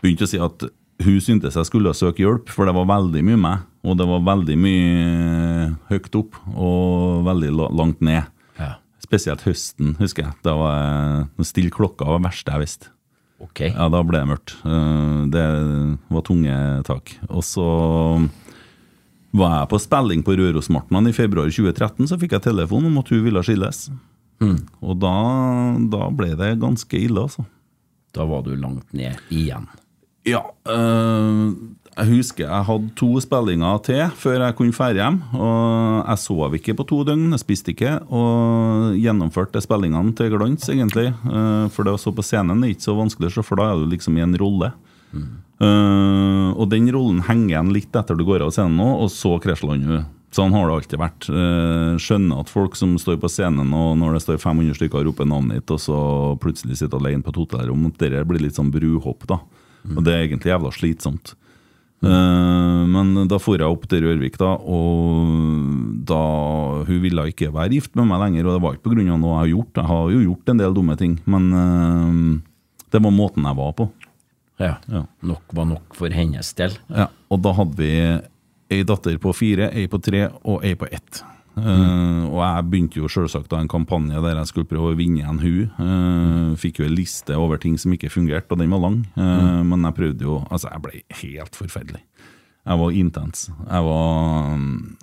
begynte 0.00 0.24
å 0.24 0.30
si 0.30 0.40
at 0.40 0.64
hun 1.02 1.18
syntes 1.20 1.56
jeg 1.58 1.68
skulle 1.68 1.92
søke 1.96 2.22
hjelp, 2.22 2.50
for 2.52 2.68
det 2.68 2.74
var 2.76 2.88
veldig 2.90 3.24
mye 3.26 3.40
meg. 3.40 3.66
Og 3.82 3.96
det 3.98 4.06
var 4.06 4.22
veldig 4.28 4.56
mye 4.62 5.68
høyt 5.90 6.18
opp 6.20 6.38
og 6.52 7.24
veldig 7.26 7.50
langt 7.74 8.02
ned. 8.04 8.28
Ja. 8.60 8.76
Spesielt 9.02 9.42
høsten, 9.46 9.96
husker 9.98 10.28
jeg. 10.28 10.36
Da 10.46 10.54
var 10.58 10.76
jeg 10.78 11.48
Stille 11.48 11.74
klokka 11.74 12.06
var 12.06 12.20
det 12.20 12.28
verste 12.28 12.54
jeg 12.54 12.62
visste. 12.62 12.92
Ok. 13.42 13.60
Ja, 13.72 13.88
da 13.90 14.00
ble 14.06 14.20
det 14.22 14.28
mørkt. 14.30 14.54
Eh, 14.64 15.26
Det 15.32 15.44
var 16.14 16.22
tunge 16.26 16.54
tak. 16.86 17.16
Og 17.28 17.42
så 17.46 17.66
var 19.34 19.54
jeg 19.62 19.68
på 19.72 19.80
spilling 19.80 20.22
på 20.26 20.34
Rørosmartnan 20.36 21.08
i 21.08 21.14
februar 21.16 21.48
2013, 21.50 22.06
så 22.10 22.18
fikk 22.20 22.34
jeg 22.36 22.44
telefon 22.50 22.86
om 22.90 22.98
at 23.00 23.08
hun 23.12 23.22
ville 23.24 23.42
skilles. 23.44 23.86
Og 24.82 24.96
da, 24.98 25.12
da 25.92 26.08
ble 26.10 26.32
det 26.36 26.56
ganske 26.60 26.98
ille, 26.98 27.22
altså. 27.28 27.44
Da 28.12 28.24
var 28.28 28.42
du 28.44 28.52
langt 28.58 28.90
ned 28.92 29.16
igjen. 29.32 29.68
Ja, 30.28 30.42
øh, 30.70 31.54
jeg 31.92 32.08
husker 32.08 32.46
jeg 32.46 32.66
hadde 32.68 32.92
to 32.96 33.08
spillinger 33.20 33.80
til 33.84 34.04
før 34.16 34.46
jeg 34.46 34.56
kunne 34.56 34.74
dra 34.76 34.92
hjem. 34.94 35.18
Og 35.34 36.06
jeg 36.06 36.22
sov 36.22 36.54
ikke 36.56 36.76
på 36.78 36.86
to 36.88 37.02
døgn, 37.04 37.32
jeg 37.34 37.42
spiste 37.42 37.74
ikke. 37.74 37.96
Og 38.06 38.94
gjennomførte 39.00 39.60
spillingene 39.60 40.14
til 40.16 40.30
glans, 40.32 40.68
egentlig. 40.70 41.10
Øh, 41.26 41.66
for 41.74 41.84
det 41.84 41.96
å 41.96 42.00
stå 42.00 42.14
på 42.14 42.24
scenen 42.26 42.62
er 42.62 42.72
ikke 42.72 42.86
så 42.86 42.96
vanskelig, 42.96 43.34
for 43.42 43.58
da 43.58 43.72
er 43.72 43.82
du 43.82 43.90
liksom 43.90 44.16
i 44.16 44.24
en 44.24 44.38
rolle. 44.38 44.72
Øh, 45.12 46.50
og 46.54 46.70
den 46.70 46.88
rollen 46.94 47.22
henger 47.26 47.56
igjen 47.56 47.72
litt 47.74 47.94
etter 47.98 48.16
du 48.16 48.24
går 48.26 48.46
av 48.46 48.54
scenen 48.54 48.78
nå, 48.78 48.88
og 49.02 49.10
så 49.12 49.36
krasjlander 49.42 49.98
du. 49.98 50.10
Sånn 50.32 50.54
har 50.54 50.64
det 50.64 50.76
alltid 50.78 50.96
vært. 51.02 51.26
Skjønner 52.00 52.38
at 52.40 52.48
folk 52.48 52.78
som 52.78 52.94
står 52.96 53.18
på 53.20 53.28
scenen 53.28 53.74
og 53.76 53.98
når 54.00 54.14
det 54.16 54.22
står 54.24 54.38
500 54.40 54.78
stykker 54.78 55.02
og 55.02 55.10
roper 55.10 55.28
navnet 55.28 55.58
ditt, 55.60 55.74
og 55.74 55.82
så 55.82 55.98
plutselig 56.40 56.78
sitter 56.80 57.02
alene 57.02 57.20
på 57.26 57.34
et 57.34 57.40
hotellrom, 57.42 57.90
det 58.00 58.22
blir 58.30 58.40
litt 58.40 58.56
sånn 58.56 58.72
bruhopp, 58.72 59.26
da. 59.28 59.42
Og 59.90 60.02
det 60.06 60.12
er 60.14 60.26
egentlig 60.26 60.52
jævla 60.52 60.72
slitsomt. 60.74 61.34
Uh, 62.02 62.82
men 62.90 63.28
da 63.30 63.38
for 63.38 63.60
jeg 63.60 63.70
opp 63.70 63.84
til 63.90 64.02
Rørvik, 64.02 64.34
da, 64.40 64.56
og 64.58 66.00
da 66.02 66.22
Hun 66.88 66.98
ville 66.98 67.28
ikke 67.30 67.52
være 67.54 67.76
gift 67.76 67.92
med 67.94 68.08
meg 68.10 68.18
lenger, 68.24 68.48
og 68.48 68.56
det 68.56 68.62
var 68.64 68.74
ikke 68.74 68.90
pga. 68.90 69.04
noe 69.06 69.36
jeg 69.36 69.38
har 69.38 69.50
gjort. 69.52 69.76
Jeg 69.78 69.90
har 69.92 70.08
jo 70.10 70.22
gjort 70.24 70.50
en 70.50 70.62
del 70.64 70.74
dumme 70.74 70.96
ting, 70.98 71.18
men 71.30 71.52
uh, 71.54 72.72
det 72.90 73.02
var 73.02 73.14
måten 73.14 73.46
jeg 73.46 73.58
var 73.60 73.76
på. 73.78 73.88
Ja. 74.58 74.76
Ja. 74.90 75.06
Nok 75.26 75.54
var 75.54 75.66
nok 75.70 75.94
for 75.98 76.14
hennes 76.14 76.52
del. 76.58 76.74
Ja, 76.90 77.08
og 77.30 77.42
da 77.42 77.54
hadde 77.56 77.78
vi 77.78 77.92
ei 78.72 78.82
datter 78.88 79.18
på 79.22 79.34
fire, 79.36 79.70
ei 79.74 79.86
på 79.90 80.00
tre 80.02 80.26
og 80.42 80.64
ei 80.66 80.74
på 80.78 80.88
ett. 80.90 81.22
Eh, 81.52 82.22
og 82.30 82.38
jeg 82.40 82.66
begynte 82.70 83.00
jo 83.02 83.10
selvsagt 83.12 83.52
en 83.56 83.68
kampanje 83.70 84.22
der 84.24 84.38
jeg 84.40 84.48
skulle 84.48 84.70
prøve 84.70 84.94
å 84.94 84.98
vinne 84.98 85.20
igjen 85.20 85.40
hun. 85.42 85.72
Uh, 85.76 86.56
fikk 86.60 86.80
jo 86.80 86.88
en 86.88 86.96
liste 86.96 87.36
over 87.36 87.60
ting 87.60 87.76
som 87.80 87.92
ikke 87.92 88.12
fungerte, 88.12 88.54
og 88.54 88.62
den 88.62 88.72
var 88.72 88.82
lang. 88.86 89.02
Eh, 89.16 89.62
Men 89.68 89.84
jeg 89.88 89.98
prøvde 89.98 90.28
jo 90.28 90.40
Altså, 90.48 90.70
jeg 90.72 90.82
ble 90.84 91.02
helt 91.22 91.56
forferdelig. 91.56 92.02
Jeg 92.62 92.78
var 92.78 92.90
intens. 92.94 93.48
Jeg 93.50 93.84
var 93.84 94.52
um, 94.54 94.96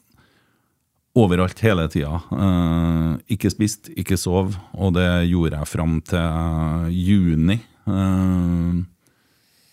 overalt 1.20 1.60
hele 1.60 1.88
tida. 1.92 2.22
Eh, 2.32 3.12
ikke 3.36 3.52
spist, 3.52 3.92
ikke 4.00 4.18
sov, 4.18 4.56
og 4.74 4.94
det 4.96 5.10
gjorde 5.30 5.60
jeg 5.60 5.68
fram 5.68 6.00
til 6.02 6.94
juni. 6.96 7.60
Uh, 7.90 8.86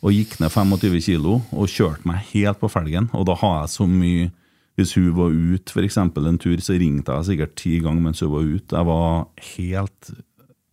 og 0.04 0.12
gikk 0.12 0.36
ned 0.40 0.52
25 0.52 1.00
kilo 1.02 1.40
og 1.50 1.70
kjørte 1.72 2.06
meg 2.08 2.26
helt 2.32 2.60
på 2.60 2.70
felgen. 2.70 3.08
Og 3.16 3.26
da 3.28 3.36
har 3.40 3.62
jeg 3.62 3.72
så 3.74 3.86
mye 3.88 4.28
Hvis 4.76 4.92
hun 4.98 5.12
var 5.16 5.32
ute 5.32 5.72
for 5.72 5.86
eksempel 5.86 6.28
en 6.28 6.38
tur, 6.40 6.60
så 6.60 6.76
ringte 6.76 7.14
jeg 7.16 7.30
sikkert 7.30 7.54
ti 7.56 7.78
ganger 7.80 8.08
mens 8.08 8.20
hun 8.20 8.34
var 8.34 8.44
ute. 8.44 8.76
Jeg 8.76 8.88
var 8.88 9.28
helt 9.56 10.10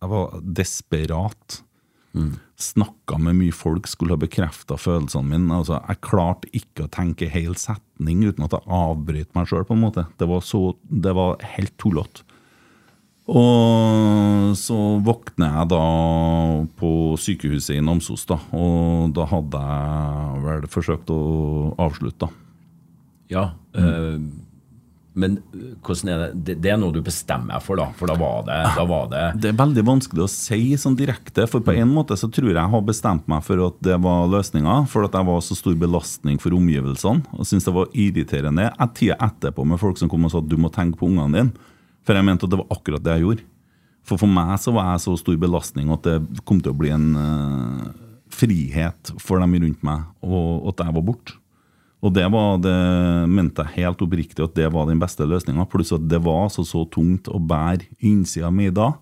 Jeg 0.04 0.10
var 0.12 0.34
desperat. 0.44 1.62
Snakka 2.60 3.16
med 3.18 3.34
mye 3.40 3.54
folk, 3.56 3.88
skulle 3.90 4.14
ha 4.14 4.20
bekrefta 4.20 4.76
følelsene 4.78 5.26
mine. 5.32 5.56
Altså, 5.56 5.80
jeg 5.88 6.02
klarte 6.04 6.50
ikke 6.54 6.84
å 6.84 6.92
tenke 6.92 7.30
hel 7.32 7.56
setning 7.58 8.22
uten 8.28 8.44
at 8.46 8.54
jeg 8.54 8.68
avbrøt 8.70 9.32
meg 9.34 9.48
sjøl, 9.50 9.64
på 9.66 9.74
en 9.74 9.82
måte. 9.82 10.06
Det 10.20 10.28
var, 10.30 10.44
så, 10.46 10.76
det 10.84 11.16
var 11.16 11.42
helt 11.56 11.74
tullete. 11.80 12.22
Og 13.24 14.52
så 14.60 14.78
våkner 15.00 15.54
jeg 15.58 15.68
da 15.72 15.84
på 16.76 16.90
sykehuset 17.16 17.78
i 17.78 17.82
Namsos, 17.82 18.26
da. 18.28 18.36
Og 18.52 19.14
da 19.16 19.24
hadde 19.30 19.62
jeg 19.64 20.42
vel 20.44 20.66
forsøkt 20.70 21.12
å 21.14 21.20
avslutte, 21.80 22.28
da. 22.28 22.43
Ja. 23.32 23.50
eh, 23.74 24.18
men 25.14 25.36
eh, 25.54 25.90
er 26.10 26.18
det? 26.18 26.30
det? 26.34 26.54
Det 26.64 26.70
er 26.72 26.78
noe 26.80 26.94
du 26.94 26.98
bestemmer 27.04 27.62
for, 27.62 27.78
da. 27.78 27.86
For 27.94 28.10
da 28.10 28.16
var 28.18 28.42
det, 28.48 28.56
da 28.74 28.84
var 28.88 29.06
det 29.12 29.22
Det 29.44 29.52
er 29.52 29.60
veldig 29.60 29.84
vanskelig 29.86 30.24
å 30.24 30.30
si 30.30 30.74
sånn 30.80 30.96
direkte, 30.98 31.46
for 31.50 31.62
på 31.62 31.76
en 31.76 31.92
måte 31.94 32.18
så 32.18 32.26
tror 32.26 32.50
jeg 32.50 32.58
jeg 32.58 32.72
har 32.74 32.84
bestemt 32.86 33.28
meg 33.30 33.44
for 33.46 33.62
at 33.68 33.78
det 33.86 34.00
var 34.02 34.26
løsninga, 34.32 34.80
for 34.90 35.06
at 35.06 35.14
jeg 35.14 35.28
var 35.30 35.44
så 35.46 35.58
stor 35.58 35.78
belastning 35.78 36.40
for 36.42 36.56
omgivelsene 36.56 37.38
og 37.38 37.46
syntes 37.46 37.68
det 37.68 37.76
var 37.78 37.94
irriterende. 37.94 38.72
et 38.74 38.94
tid 38.98 39.14
etterpå 39.14 39.64
med 39.64 39.78
folk 39.78 40.02
som 40.02 40.10
kom 40.10 40.26
og 40.26 40.34
sa 40.34 40.42
at 40.42 40.50
du 40.50 40.58
må 40.58 40.72
tenke 40.74 40.98
på 40.98 41.06
ungene 41.12 41.38
dine, 41.38 41.70
for 42.04 42.18
jeg 42.18 42.26
mente 42.26 42.48
at 42.48 42.50
det 42.50 42.60
var 42.64 42.74
akkurat 42.74 43.04
det 43.04 43.14
jeg 43.14 43.26
gjorde. 43.28 43.46
For 44.04 44.20
for 44.20 44.28
meg 44.28 44.58
så 44.60 44.74
var 44.74 44.90
jeg 44.90 45.06
så 45.06 45.14
stor 45.16 45.38
belastning 45.40 45.94
at 45.94 46.04
det 46.04 46.42
kom 46.44 46.58
til 46.60 46.74
å 46.74 46.76
bli 46.76 46.90
en 46.92 47.06
uh, 47.16 47.86
frihet 48.34 49.14
for 49.22 49.40
dem 49.40 49.54
rundt 49.62 49.86
meg, 49.86 50.10
og 50.26 50.74
at 50.74 50.84
jeg 50.84 50.96
var 50.98 51.06
borte. 51.06 51.38
Og 52.04 52.12
det, 52.12 52.26
var, 52.28 52.58
det 52.60 52.76
mente 53.32 53.64
jeg 53.64 53.80
helt 53.80 54.02
oppriktig 54.04 54.44
at 54.44 54.56
det 54.58 54.68
var 54.74 54.90
den 54.90 55.00
beste 55.00 55.24
løsninga. 55.24 55.64
Pluss 55.72 55.94
at 55.96 56.04
det 56.04 56.20
var 56.24 56.46
altså 56.46 56.66
så 56.68 56.84
tungt 56.92 57.30
å 57.32 57.40
bære 57.40 57.88
innsida 58.04 58.52
mi 58.52 58.68
da 58.74 58.92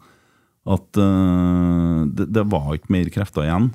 at 0.62 0.99
uh, 1.00 2.06
det, 2.06 2.28
det 2.30 2.44
var 2.50 2.76
ikke 2.76 2.94
mer 2.94 3.09
krefter 3.11 3.47
igjen. 3.49 3.73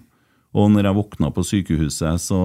Og 0.58 0.72
når 0.72 0.88
jeg 0.88 0.98
våkna 0.98 1.30
på 1.36 1.44
sykehuset, 1.46 2.22
så, 2.24 2.40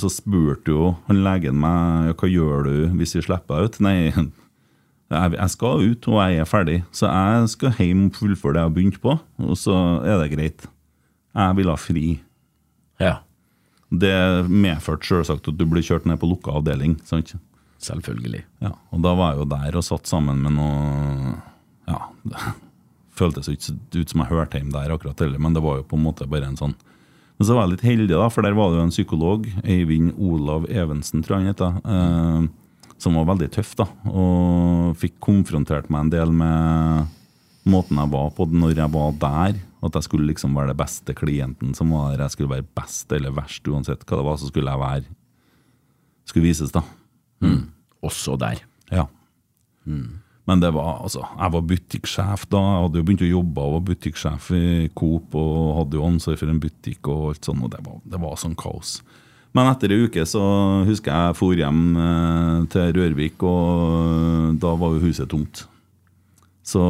så 0.00 0.10
spurte 0.10 0.72
jo 0.72 0.94
han 1.06 1.20
legen 1.26 1.58
meg 1.60 2.14
hva 2.16 2.30
gjør 2.30 2.64
du 2.66 2.76
hvis 2.98 3.14
vi 3.18 3.24
slipper 3.26 3.60
deg 3.60 3.68
ut. 3.68 3.78
Nei, 3.84 3.96
jeg, 5.12 5.34
jeg 5.36 5.52
skal 5.52 5.84
ut, 5.84 6.08
og 6.08 6.22
jeg 6.22 6.40
er 6.40 6.48
ferdig. 6.48 6.78
Så 6.96 7.10
jeg 7.10 7.52
skal 7.52 7.76
hjem 7.76 8.08
og 8.08 8.22
fullføre 8.22 8.56
det 8.56 8.64
jeg 8.64 8.70
har 8.70 8.76
begynt 8.78 9.02
på, 9.04 9.18
og 9.20 9.60
så 9.60 9.76
er 10.02 10.24
det 10.24 10.32
greit. 10.32 10.66
Jeg 11.34 11.58
vil 11.60 11.70
ha 11.70 11.76
fri. 11.78 12.06
Ja. 13.02 13.14
Det 14.00 14.14
medførte 14.50 15.06
selvsagt 15.08 15.50
at 15.50 15.58
du 15.58 15.66
blir 15.68 15.84
kjørt 15.84 16.06
ned 16.08 16.20
på 16.20 16.28
lukka 16.30 16.54
avdeling. 16.58 16.96
sant? 17.08 17.34
Selvfølgelig. 17.84 18.44
Ja, 18.64 18.72
og 18.94 19.02
da 19.04 19.12
var 19.18 19.34
jeg 19.34 19.42
jo 19.42 19.50
der 19.50 19.76
og 19.76 19.84
satt 19.84 20.08
sammen 20.08 20.40
med 20.44 20.56
noe 20.56 21.34
Ja, 21.90 21.98
det 22.24 22.40
føltes 23.18 23.50
ikke 23.50 23.74
ut 24.00 24.10
som 24.10 24.22
jeg 24.22 24.30
hørte 24.32 24.58
hjemme 24.58 24.74
der 24.74 24.94
akkurat 24.94 25.20
heller, 25.20 25.42
men 25.42 25.54
det 25.54 25.62
var 25.64 25.78
jo 25.80 25.88
på 25.90 25.98
en 25.98 26.06
måte 26.06 26.26
bare 26.30 26.48
en 26.48 26.58
sånn 26.58 26.72
Men 27.36 27.46
så 27.46 27.56
var 27.56 27.66
jeg 27.66 27.74
litt 27.74 27.84
heldig, 27.86 28.14
da, 28.14 28.28
for 28.32 28.46
der 28.46 28.56
var 28.56 28.70
det 28.70 28.78
jo 28.78 28.86
en 28.86 28.94
psykolog, 28.94 29.46
Eivind 29.66 30.14
Olav 30.22 30.68
Evensen, 30.70 31.22
tror 31.22 31.36
jeg 31.36 31.42
han 31.42 31.50
heter, 31.50 31.78
eh, 31.82 32.44
som 33.02 33.18
var 33.18 33.26
veldig 33.32 33.48
tøff, 33.52 33.72
da, 33.80 33.88
og 34.06 34.94
fikk 35.00 35.18
konfrontert 35.22 35.90
meg 35.90 36.06
en 36.06 36.12
del 36.14 36.34
med 36.34 37.10
måten 37.66 37.98
jeg 37.98 38.12
var 38.12 38.30
på 38.36 38.46
når 38.52 38.78
jeg 38.78 38.92
var 38.94 39.18
der. 39.18 39.58
At 39.84 39.98
jeg 39.98 40.06
skulle 40.06 40.28
liksom 40.30 40.56
være 40.56 40.72
det 40.72 40.78
beste 40.80 41.14
klienten 41.16 41.74
som 41.76 41.92
var 41.92 42.14
der. 42.14 42.24
Jeg 42.24 42.36
skulle 42.36 42.54
være 42.54 42.66
best 42.76 43.12
eller 43.12 43.34
verst, 43.36 43.66
uansett 43.68 44.04
hva 44.08 44.20
det 44.20 44.26
var, 44.30 44.40
så 44.40 44.50
skulle 44.50 44.72
jeg 44.72 44.80
være 44.80 45.04
Skulle 46.24 46.46
vises, 46.46 46.72
da. 46.72 46.80
Også 48.04 48.38
der. 48.40 48.62
Ja. 48.90 49.04
Men 50.44 50.60
det 50.60 50.70
var 50.76 51.02
altså 51.04 51.20
Jeg 51.24 51.52
var 51.52 51.66
butikksjef 51.68 52.46
da. 52.52 52.60
Jeg 52.60 52.86
hadde 52.86 53.00
jo 53.00 53.04
begynt 53.08 53.24
å 53.26 53.28
jobbe 53.28 53.66
og 53.66 53.74
var 53.78 53.84
butikksjef 53.90 54.48
i 54.56 54.64
Coop 54.96 55.36
og 55.40 55.76
hadde 55.80 56.00
jo 56.00 56.06
ansvar 56.08 56.40
for 56.40 56.52
en 56.52 56.62
butikk 56.62 57.12
og 57.12 57.28
alt 57.32 57.48
sånt, 57.48 57.64
og 57.64 57.72
det 57.72 57.84
var, 57.84 58.00
det 58.04 58.20
var 58.24 58.40
sånn 58.40 58.56
kaos. 58.56 58.98
Men 59.54 59.70
etter 59.70 59.92
ei 59.94 60.08
uke 60.08 60.24
så 60.26 60.42
husker 60.88 61.12
jeg 61.12 61.28
jeg 61.30 61.38
for 61.38 61.54
hjem 61.54 61.82
eh, 61.94 62.64
til 62.72 62.96
Rørvik, 62.96 63.44
og 63.46 64.56
da 64.60 64.72
var 64.80 64.96
jo 64.96 65.04
huset 65.04 65.30
tomt. 65.30 65.66
Så 66.64 66.82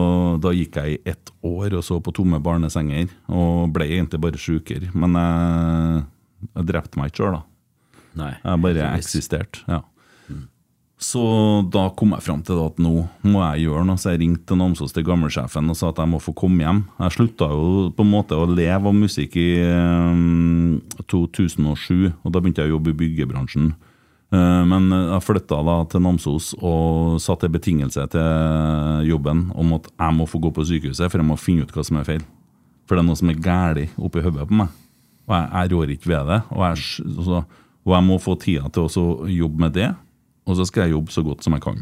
da 0.42 0.52
gikk 0.54 0.78
jeg 0.78 0.96
i 0.96 1.00
ett 1.10 1.32
år 1.42 1.74
og 1.80 1.82
så 1.82 1.98
på 1.98 2.12
tomme 2.14 2.38
barnesenger, 2.42 3.08
og 3.26 3.72
ble 3.74 3.88
egentlig 3.90 4.20
bare 4.22 4.38
sjukere. 4.38 4.92
Men 4.94 5.18
jeg, 5.18 6.04
jeg 6.52 6.68
drepte 6.70 7.00
meg 7.00 7.10
ikke 7.10 7.24
sjøl, 7.24 7.40
da. 7.40 7.42
Nei. 8.14 8.30
Jeg 8.38 8.64
bare 8.68 8.92
eksisterte. 8.94 9.64
ja. 9.66 9.82
Så 11.04 11.20
da 11.74 11.88
kom 11.98 12.14
jeg 12.14 12.24
fram 12.24 12.42
til 12.46 12.60
at 12.62 12.78
nå 12.80 12.92
må 13.26 13.40
jeg 13.42 13.66
gjøre 13.66 13.82
noe, 13.88 13.98
så 14.00 14.12
jeg 14.14 14.22
ringte 14.22 14.56
Namsos 14.56 14.94
til 14.94 15.04
gammelsjefen 15.04 15.68
og 15.72 15.76
sa 15.76 15.90
at 15.90 15.98
jeg 16.00 16.10
må 16.12 16.20
få 16.22 16.32
komme 16.38 16.62
hjem. 16.64 16.84
Jeg 17.02 17.16
slutta 17.16 17.48
jo 17.50 17.88
på 17.96 18.06
en 18.06 18.12
måte 18.12 18.38
å 18.38 18.46
leve 18.48 18.88
av 18.88 18.94
musikk 18.96 19.36
i 19.40 19.48
um, 19.66 20.78
2007, 21.10 22.14
og 22.22 22.30
da 22.30 22.40
begynte 22.40 22.64
jeg 22.64 22.70
å 22.72 22.76
jobbe 22.76 22.94
i 22.94 22.98
byggebransjen. 23.02 23.74
Eh, 24.32 24.62
Men 24.64 24.88
jeg 24.90 25.22
flytta 25.26 25.60
da 25.66 25.76
til 25.90 26.00
Namsos 26.04 26.54
og 26.60 27.18
satte 27.22 27.46
en 27.46 27.52
betingelse 27.52 28.06
til 28.10 29.08
jobben 29.10 29.50
om 29.54 29.74
at 29.74 29.90
jeg 29.92 30.14
må 30.16 30.26
få 30.26 30.40
gå 30.42 30.50
på 30.54 30.64
sykehuset, 30.64 31.10
for 31.10 31.18
jeg 31.20 31.26
må 31.28 31.36
finne 31.40 31.62
ut 31.66 31.74
hva 31.74 31.84
som 31.84 31.98
er 32.00 32.08
feil. 32.08 32.24
For 32.86 32.96
det 32.96 33.04
er 33.04 33.08
noe 33.08 33.16
som 33.16 33.30
er 33.32 33.40
galt 33.40 33.94
oppi 33.98 34.20
hodet 34.24 34.48
på 34.48 34.54
meg. 34.60 34.68
Og 35.24 35.34
jeg, 35.36 35.50
jeg 35.54 35.72
rår 35.72 35.92
ikke 35.94 36.10
ved 36.10 36.26
det. 36.28 36.40
Og 36.52 36.64
jeg, 36.66 36.76
så, 37.24 37.44
og 37.84 37.92
jeg 37.96 38.04
må 38.04 38.18
få 38.20 38.34
tida 38.40 38.68
til 38.72 38.88
å 38.88 39.28
jobbe 39.28 39.60
med 39.64 39.72
det, 39.76 39.90
og 40.44 40.58
så 40.58 40.66
skal 40.68 40.84
jeg 40.84 40.92
jobbe 40.96 41.14
så 41.14 41.22
godt 41.24 41.44
som 41.44 41.56
jeg 41.56 41.64
kan. 41.64 41.78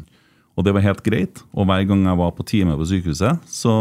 Og 0.54 0.66
det 0.66 0.74
var 0.76 0.84
helt 0.84 1.02
greit. 1.02 1.40
Og 1.56 1.66
hver 1.66 1.82
gang 1.88 2.04
jeg 2.06 2.18
var 2.20 2.34
på 2.36 2.44
time 2.46 2.76
på 2.78 2.86
sykehuset, 2.86 3.40
så 3.50 3.72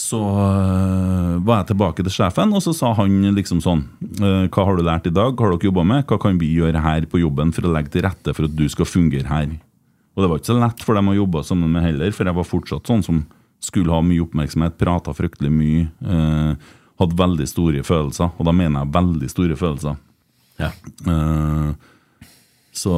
så 0.00 0.20
øh, 0.20 1.40
var 1.46 1.60
jeg 1.60 1.70
tilbake 1.70 2.04
til 2.06 2.14
sjefen, 2.14 2.52
og 2.56 2.62
så 2.64 2.72
sa 2.76 2.92
han 2.98 3.18
liksom 3.36 3.60
sånn 3.64 3.82
øh, 4.20 4.46
Hva 4.48 4.64
har 4.66 4.78
du 4.78 4.84
lært 4.86 5.08
i 5.10 5.12
dag? 5.14 5.34
Hva 5.34 5.46
har 5.46 5.56
dere 5.56 5.68
jobba 5.68 5.84
med? 5.86 6.06
Hva 6.08 6.18
kan 6.22 6.40
vi 6.40 6.52
gjøre 6.56 6.82
her 6.84 7.06
på 7.10 7.20
jobben 7.20 7.52
for 7.56 7.68
å 7.68 7.74
legge 7.74 7.92
til 7.94 8.06
rette 8.06 8.34
for 8.36 8.48
at 8.48 8.56
du 8.56 8.64
skal 8.72 8.88
fungere 8.88 9.28
her? 9.28 9.52
Og 10.16 10.24
det 10.24 10.30
var 10.30 10.40
ikke 10.40 10.52
så 10.52 10.58
lett 10.58 10.82
for 10.84 10.98
dem 10.98 11.12
å 11.12 11.16
jobbe 11.16 11.44
sammen 11.46 11.70
med 11.72 11.86
heller, 11.86 12.10
for 12.16 12.28
jeg 12.28 12.36
var 12.36 12.48
fortsatt 12.48 12.90
sånn 12.90 13.04
som 13.06 13.22
skulle 13.60 13.92
ha 13.92 14.00
mye 14.04 14.24
oppmerksomhet, 14.24 14.78
prata 14.80 15.12
fryktelig 15.14 15.52
mye, 15.52 15.86
eh, 16.00 16.70
hadde 17.00 17.18
veldig 17.18 17.46
store 17.48 17.84
følelser. 17.86 18.32
Og 18.36 18.48
da 18.48 18.54
mener 18.56 18.82
jeg 18.82 18.94
veldig 18.96 19.30
store 19.30 19.56
følelser. 19.60 19.98
Ja. 20.60 20.70
Eh, 21.08 21.70
så 22.70 22.92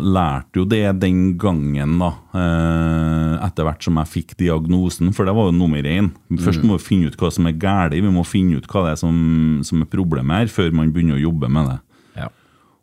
lærte 0.00 0.56
jo 0.56 0.64
det 0.64 1.00
den 1.02 1.36
gangen, 1.38 1.98
da. 2.00 2.08
eh, 2.32 3.34
etter 3.44 3.66
hvert 3.66 3.84
som 3.84 3.98
jeg 4.00 4.10
fikk 4.14 4.36
diagnosen, 4.40 5.12
for 5.12 5.28
det 5.28 5.34
var 5.36 5.50
jo 5.50 5.56
nummer 5.56 5.84
én. 5.84 6.10
Først 6.40 6.64
må 6.64 6.78
vi 6.78 6.86
finne 6.86 7.10
ut 7.10 7.18
hva 7.20 7.30
som 7.32 7.46
er 7.46 7.58
galt, 7.60 7.92
vi 7.92 8.14
må 8.14 8.24
finne 8.24 8.56
ut 8.56 8.66
hva 8.66 8.86
det 8.86 8.94
er 8.96 9.02
som, 9.02 9.60
som 9.62 9.84
er 9.84 9.90
problemet 9.92 10.42
her, 10.42 10.52
før 10.52 10.72
man 10.72 10.92
begynner 10.94 11.18
å 11.18 11.26
jobbe 11.26 11.52
med 11.52 11.72
det. 11.74 11.78
ja. 12.22 12.30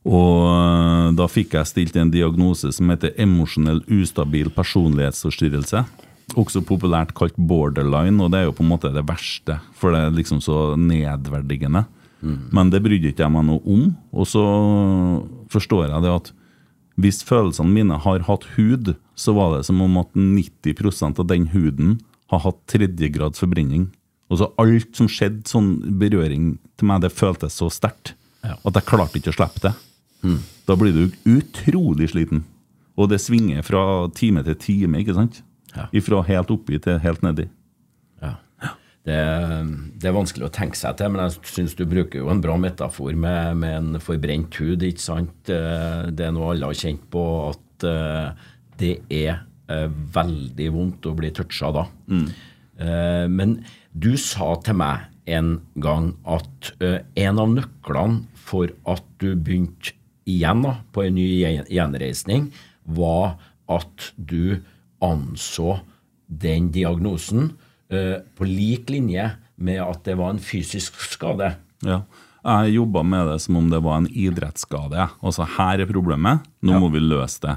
Og 0.06 0.46
eh, 0.54 1.12
da 1.18 1.26
fikk 1.32 1.58
jeg 1.58 1.72
stilt 1.72 1.98
en 1.98 2.14
diagnose 2.14 2.70
som 2.78 2.94
heter 2.94 3.18
emosjonell 3.18 3.82
ustabil 3.90 4.54
personlighetsforstyrrelse. 4.54 5.82
Også 6.38 6.62
populært 6.66 7.14
kalt 7.18 7.36
borderline, 7.38 8.22
og 8.22 8.32
det 8.34 8.44
er 8.44 8.48
jo 8.52 8.56
på 8.58 8.66
en 8.66 8.70
måte 8.70 8.94
det 8.94 9.06
verste, 9.10 9.60
for 9.78 9.94
det 9.94 10.06
er 10.06 10.14
liksom 10.14 10.46
så 10.46 10.76
nedverdigende. 10.78 11.88
Men 12.26 12.72
det 12.74 12.82
brydde 12.84 13.12
ikke 13.12 13.24
jeg 13.26 13.32
meg 13.36 13.46
noe 13.46 13.62
om. 13.70 13.84
Og 14.16 14.26
så 14.28 14.42
forstår 15.54 15.88
jeg 15.90 16.02
det 16.06 16.14
at 16.16 16.32
hvis 17.02 17.20
følelsene 17.28 17.74
mine 17.76 17.98
har 18.00 18.24
hatt 18.28 18.46
hud, 18.56 18.94
så 19.20 19.34
var 19.36 19.58
det 19.58 19.66
som 19.68 19.82
om 19.84 19.98
at 20.00 20.14
90% 20.16 21.20
av 21.20 21.28
den 21.28 21.50
huden 21.52 21.98
har 22.32 22.40
hatt 22.46 22.62
tredjegrads 22.72 23.42
forbrenning. 23.44 23.90
Og 24.32 24.40
så 24.40 24.48
alt 24.62 24.96
som 24.98 25.10
skjedde, 25.12 25.44
sånn 25.46 25.74
berøring 26.00 26.56
til 26.80 26.88
meg, 26.90 27.04
det 27.04 27.12
føltes 27.14 27.60
så 27.60 27.68
sterkt 27.70 28.16
Ja. 28.46 28.56
at 28.66 28.74
jeg 28.78 28.86
klarte 28.86 29.20
ikke 29.20 29.34
å 29.34 29.38
slippe 29.38 29.62
det. 29.62 29.74
Da 30.66 30.76
blir 30.76 30.94
du 30.94 31.12
utrolig 31.30 32.10
sliten. 32.10 32.44
Og 32.98 33.10
det 33.12 33.20
svinger 33.22 33.62
fra 33.64 34.08
time 34.16 34.42
til 34.44 34.56
time, 34.56 34.98
ikke 35.04 35.14
sant? 35.14 35.42
Ja. 35.76 35.88
Ifra 35.94 36.24
helt 36.26 36.50
oppi 36.50 36.80
til 36.82 36.98
helt 37.04 37.22
nedi. 37.22 37.48
Det, 39.06 39.18
det 40.02 40.10
er 40.10 40.16
vanskelig 40.16 40.48
å 40.48 40.54
tenke 40.54 40.78
seg 40.80 40.96
til, 40.98 41.12
men 41.14 41.28
jeg 41.28 41.50
syns 41.52 41.76
du 41.78 41.84
bruker 41.86 42.24
jo 42.24 42.30
en 42.34 42.42
bra 42.42 42.56
metafor 42.58 43.14
med, 43.14 43.60
med 43.62 43.76
en 43.78 44.02
forbrent 44.02 44.58
hud. 44.58 44.82
ikke 44.82 45.04
sant? 45.04 45.52
Eh, 45.52 46.08
Det 46.10 46.26
er 46.26 46.34
noe 46.34 46.56
alle 46.56 46.72
har 46.72 46.80
kjent 46.80 47.04
på, 47.14 47.26
at 47.52 47.86
eh, 47.86 48.48
det 48.82 48.96
er 49.14 49.44
eh, 49.70 49.90
veldig 50.16 50.70
vondt 50.74 51.06
å 51.06 51.14
bli 51.18 51.30
toucha 51.38 51.70
da. 51.76 51.86
Mm. 52.10 52.28
Men 53.32 53.52
du 53.96 54.18
sa 54.20 54.50
til 54.60 54.76
meg 54.76 55.06
en 55.32 55.54
gang 55.80 56.10
at 56.28 56.74
en 56.84 57.38
av 57.40 57.54
nøklene 57.54 58.26
for 58.36 58.74
at 58.92 59.06
du 59.24 59.30
begynte 59.32 59.94
igjen 60.28 60.66
da, 60.66 60.74
på 60.92 61.06
en 61.06 61.16
ny 61.16 61.24
gjenreisning, 61.72 62.50
var 62.84 63.38
at 63.72 64.10
du 64.18 64.60
anså 65.00 65.78
den 66.28 66.68
diagnosen 66.76 67.54
på 67.86 68.48
lik 68.50 68.90
linje 68.90 69.28
med 69.62 69.82
at 69.84 70.02
det 70.08 70.16
var 70.18 70.34
en 70.34 70.42
fysisk 70.42 70.98
skade. 71.06 71.52
Ja. 71.86 72.00
Jeg 72.46 72.76
jobba 72.76 73.02
med 73.02 73.28
det 73.30 73.40
som 73.42 73.58
om 73.58 73.70
det 73.72 73.82
var 73.82 74.02
en 74.02 74.10
idrettsskade. 74.10 75.08
Altså, 75.26 75.48
her 75.58 75.82
er 75.82 75.90
problemet, 75.90 76.44
nå 76.62 76.78
må 76.82 76.92
vi 76.94 77.02
løse 77.02 77.42
det. 77.42 77.56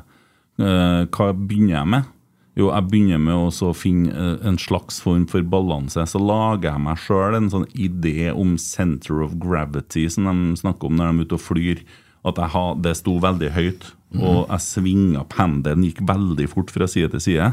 Eh, 0.59 1.03
hva 1.13 1.33
begynner 1.37 1.75
jeg 1.77 1.91
med? 1.95 2.15
Jo, 2.59 2.71
jeg 2.73 2.89
begynner 2.91 3.21
med 3.23 3.61
å 3.63 3.73
finne 3.77 4.11
eh, 4.11 4.47
en 4.49 4.57
slags 4.59 5.03
form 5.05 5.27
for 5.31 5.45
balanse. 5.47 6.03
Så 6.09 6.19
lager 6.23 6.73
jeg 6.73 6.85
meg 6.87 7.03
sjøl 7.05 7.37
en 7.37 7.51
sånn 7.53 7.69
idé 7.77 8.33
om 8.33 8.57
center 8.59 9.21
of 9.27 9.37
gravity, 9.43 10.09
som 10.11 10.27
de 10.27 10.59
snakker 10.59 10.89
om 10.89 10.97
når 10.99 11.13
de 11.13 11.13
er 11.13 11.29
ute 11.29 11.39
og 11.39 11.45
flyr. 11.45 11.85
At 12.27 12.41
jeg 12.41 12.53
har, 12.57 12.73
det 12.83 12.97
sto 12.99 13.15
veldig 13.23 13.53
høyt, 13.55 13.85
og 14.19 14.49
jeg 14.49 14.65
svinga 14.65 15.23
pendelen, 15.31 15.85
gikk 15.87 16.01
veldig 16.09 16.49
fort 16.51 16.73
fra 16.75 16.89
side 16.91 17.13
til 17.13 17.23
side. 17.23 17.53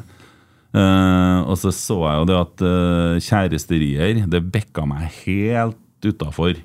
Eh, 0.76 1.40
og 1.48 1.56
så 1.60 1.72
så 1.72 1.98
jeg 2.04 2.20
jo 2.20 2.28
det 2.28 2.38
at 2.38 2.64
uh, 2.66 3.24
kjæresterier, 3.24 4.26
det 4.28 4.48
bikka 4.52 4.84
meg 4.90 5.08
helt 5.24 6.04
utafor. 6.04 6.58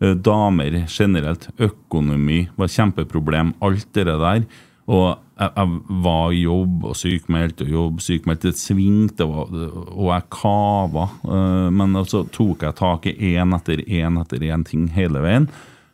Uh, 0.00 0.14
damer 0.16 0.78
generelt, 0.88 1.50
økonomi 1.60 2.46
var 2.56 2.72
kjempeproblem, 2.72 3.52
alt 3.60 3.90
det 3.96 4.06
der. 4.08 4.46
Og 4.90 5.04
jeg, 5.36 5.50
jeg 5.50 6.00
var 6.06 6.32
i 6.32 6.40
jobb 6.46 6.88
og 6.88 6.96
sykmeldt 6.96 7.60
og 7.66 7.74
jobb, 7.74 8.00
sykmeldt. 8.04 8.48
Det 8.48 8.56
svingte, 8.56 9.28
og, 9.28 9.52
og 9.92 10.08
jeg 10.14 10.28
kava. 10.32 11.06
Uh, 11.26 11.68
men 11.74 12.00
så 12.08 12.24
tok 12.32 12.64
jeg 12.64 12.80
tak 12.80 13.10
i 13.12 13.34
én 13.34 13.56
etter 13.58 13.84
én 13.84 14.20
etter 14.24 14.48
én 14.48 14.64
ting 14.64 14.88
hele 14.96 15.20
veien, 15.24 15.50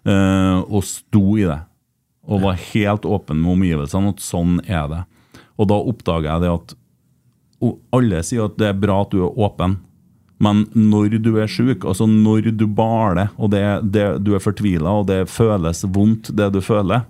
og 0.06 0.84
sto 0.86 1.34
i 1.34 1.48
det. 1.48 1.64
Og 2.30 2.44
var 2.44 2.58
helt 2.70 3.06
åpen 3.06 3.40
med 3.42 3.56
omgivelsene 3.56 4.12
at 4.12 4.22
sånn 4.22 4.60
er 4.62 4.84
det. 4.92 5.00
Og 5.58 5.66
da 5.72 5.78
oppdaga 5.82 6.36
jeg 6.36 6.44
det 6.44 6.52
at 6.52 6.74
alle 7.96 8.22
sier 8.26 8.48
at 8.48 8.56
det 8.60 8.70
er 8.70 8.78
bra 8.78 9.00
at 9.04 9.12
du 9.14 9.22
er 9.24 9.38
åpen, 9.46 9.78
men 10.42 10.66
når 10.76 11.16
du 11.24 11.30
er 11.40 11.48
sjuk, 11.48 11.86
altså 11.88 12.04
når 12.10 12.50
du 12.60 12.66
baler, 12.68 13.30
og 13.40 13.54
det, 13.54 13.62
det, 13.94 14.04
du 14.24 14.34
er 14.36 14.42
fortvila, 14.44 14.98
og 15.00 15.06
det 15.08 15.22
føles 15.32 15.80
vondt, 15.88 16.34
det 16.36 16.50
du 16.52 16.60
føler, 16.64 17.06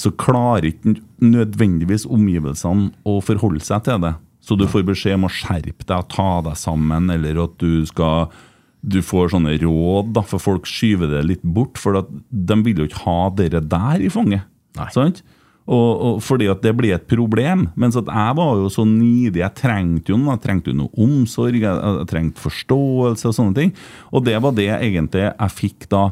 så 0.00 0.10
klarer 0.18 0.70
ikke 0.72 0.96
nødvendigvis 1.22 2.06
omgivelsene 2.10 2.90
å 3.06 3.20
forholde 3.22 3.62
seg 3.62 3.84
til 3.86 4.00
det. 4.02 4.14
Så 4.44 4.56
du 4.60 4.66
får 4.68 4.84
beskjed 4.88 5.18
om 5.18 5.28
å 5.28 5.32
skjerpe 5.32 5.86
deg, 5.86 6.08
ta 6.12 6.30
deg 6.44 6.58
sammen, 6.60 7.12
eller 7.12 7.44
at 7.44 7.54
du 7.60 7.84
skal 7.88 8.32
du 8.84 8.98
får 9.00 9.30
sånne 9.32 9.54
råd, 9.62 10.10
da, 10.16 10.22
for 10.28 10.42
folk 10.42 10.66
skyver 10.68 11.08
det 11.08 11.22
litt 11.24 11.44
bort. 11.56 11.80
For 11.80 11.96
at 12.02 12.10
de 12.28 12.56
vil 12.66 12.82
jo 12.82 12.88
ikke 12.90 13.04
ha 13.06 13.20
dere 13.32 13.62
der 13.64 14.04
i 14.04 14.10
fanget. 14.12 14.44
Nei. 14.76 14.88
Sant? 14.92 15.22
Og, 15.64 15.90
og 16.04 16.16
fordi 16.20 16.48
at 16.52 16.60
det 16.60 16.74
blir 16.76 16.92
et 16.92 17.06
problem. 17.08 17.68
Mens 17.80 17.96
at 17.96 18.08
jeg 18.10 18.36
var 18.36 18.58
jo 18.60 18.66
så 18.72 18.84
nidig. 18.84 19.40
Jeg 19.40 19.54
trengte 19.56 20.12
jo 20.12 20.18
noe, 20.20 20.34
jeg 20.36 20.42
trengte 20.44 20.72
jo 20.72 20.76
noe 20.82 20.92
omsorg, 21.06 21.56
jeg, 21.56 21.78
jeg 22.00 22.08
trengte 22.10 22.42
forståelse 22.44 23.30
og 23.30 23.36
sånne 23.38 23.56
ting. 23.56 23.72
Og 24.12 24.26
det 24.26 24.36
var 24.44 24.52
det 24.58 24.68
egentlig 24.74 25.24
jeg 25.30 25.54
fikk 25.56 25.86
da 25.94 26.02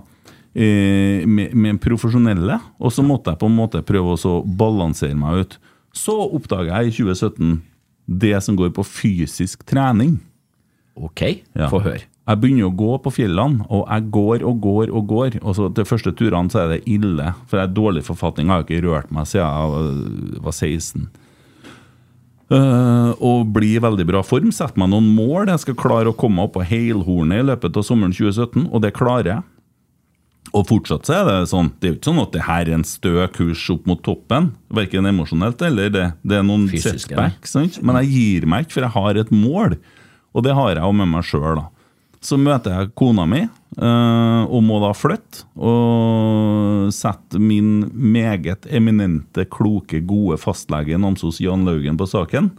eh, 0.57 1.27
med, 1.29 1.53
med 1.53 1.83
profesjonelle. 1.85 2.57
Og 2.81 2.95
så 2.97 3.05
måtte 3.05 3.35
jeg 3.35 3.43
på 3.43 3.51
en 3.53 3.59
måte 3.61 3.85
prøve 3.85 4.17
å 4.17 4.39
balansere 4.47 5.19
meg 5.21 5.45
ut. 5.45 5.59
Så 5.93 6.17
oppdaga 6.33 6.81
jeg 6.81 6.95
i 6.95 6.97
2017 7.03 7.61
det 8.23 8.35
som 8.45 8.57
går 8.59 8.73
på 8.75 8.85
fysisk 8.89 9.67
trening. 9.69 10.17
Ok, 10.97 11.23
Ja. 11.57 11.69
få 11.73 11.81
høre. 11.85 12.09
Jeg 12.29 12.39
begynner 12.39 12.69
å 12.69 12.77
gå 12.79 12.93
på 13.03 13.11
fjellene, 13.11 13.65
og 13.69 13.81
jeg 13.91 14.05
går 14.15 14.45
og 14.47 14.61
går 14.63 14.93
og 14.95 15.07
går. 15.11 15.37
Og 15.43 15.57
så 15.59 15.67
De 15.75 15.83
første 15.85 16.13
turene 16.15 16.53
så 16.53 16.61
er 16.63 16.69
det 16.77 16.85
ille, 16.87 17.33
for 17.51 17.59
jeg 17.59 17.67
er 17.69 17.75
dårlig 17.75 18.05
forfatning. 18.07 18.47
Jeg 18.47 18.55
har 18.55 18.63
ikke 18.69 18.85
rørt 18.87 19.11
meg 19.11 19.27
siden 19.27 19.43
jeg 19.43 19.73
var- 19.73 20.45
var 20.47 20.53
16. 20.53 21.09
Uh, 22.53 23.15
og 23.25 23.47
blir 23.55 23.79
i 23.79 23.81
veldig 23.81 24.05
bra 24.07 24.21
form. 24.23 24.51
Setter 24.53 24.77
meg 24.83 24.91
noen 24.93 25.09
mål. 25.17 25.47
Jeg 25.49 25.63
skal 25.65 25.75
klare 25.75 26.11
å 26.13 26.17
komme 26.17 26.43
opp 26.45 26.53
på 26.59 26.65
heilhornet 26.69 27.41
i 27.41 27.47
løpet 27.49 27.79
av 27.81 27.83
sommeren 27.87 28.13
2017, 28.13 28.67
og 28.71 28.83
det 28.83 28.93
klarer 28.93 29.25
jeg. 29.25 29.43
Og 30.53 30.67
fortsatt 30.69 31.07
så 31.09 31.15
er 31.17 31.25
det 31.25 31.49
sånn 31.49 31.71
Det 31.81 31.87
er 31.89 31.93
jo 31.95 31.97
ikke 31.99 32.11
sånn 32.11 32.23
at 32.27 32.33
det 32.35 32.43
her 32.43 32.69
er 32.69 32.75
en 32.75 32.85
stø 32.85 33.27
kurs 33.33 33.71
opp 33.73 33.87
mot 33.89 34.03
toppen. 34.05 34.51
Verken 34.71 35.07
emosjonelt 35.09 35.63
eller 35.65 35.89
det. 35.89 36.13
Det 36.27 36.37
er 36.37 36.43
noen 36.45 36.69
Fysisk, 36.69 37.09
setback. 37.09 37.41
Men 37.83 37.97
jeg 38.03 38.11
gir 38.13 38.47
meg 38.47 38.67
ikke, 38.67 38.73
for 38.77 38.81
jeg 38.83 38.91
har 38.99 39.17
et 39.23 39.31
mål. 39.33 39.79
Og 40.35 40.43
det 40.45 40.53
har 40.55 40.75
jeg 40.75 40.83
jo 40.85 40.93
med 40.93 41.09
meg 41.09 41.25
sjøl, 41.25 41.57
da. 41.57 41.65
Så 42.23 42.37
møter 42.39 42.71
jeg 42.77 42.93
kona 42.95 43.25
mi, 43.27 43.41
eh, 43.43 44.43
og 44.47 44.61
må 44.63 44.77
da 44.83 44.93
flytte. 44.95 45.43
Og 45.59 46.93
sette 46.95 47.41
min 47.43 47.89
meget 47.93 48.69
eminente, 48.71 49.45
kloke, 49.51 49.99
gode 50.07 50.39
fastlege 50.39 50.99
Namsos 51.03 51.41
Jan 51.43 51.65
Laugen 51.67 51.99
på 51.99 52.07
saken. 52.07 52.53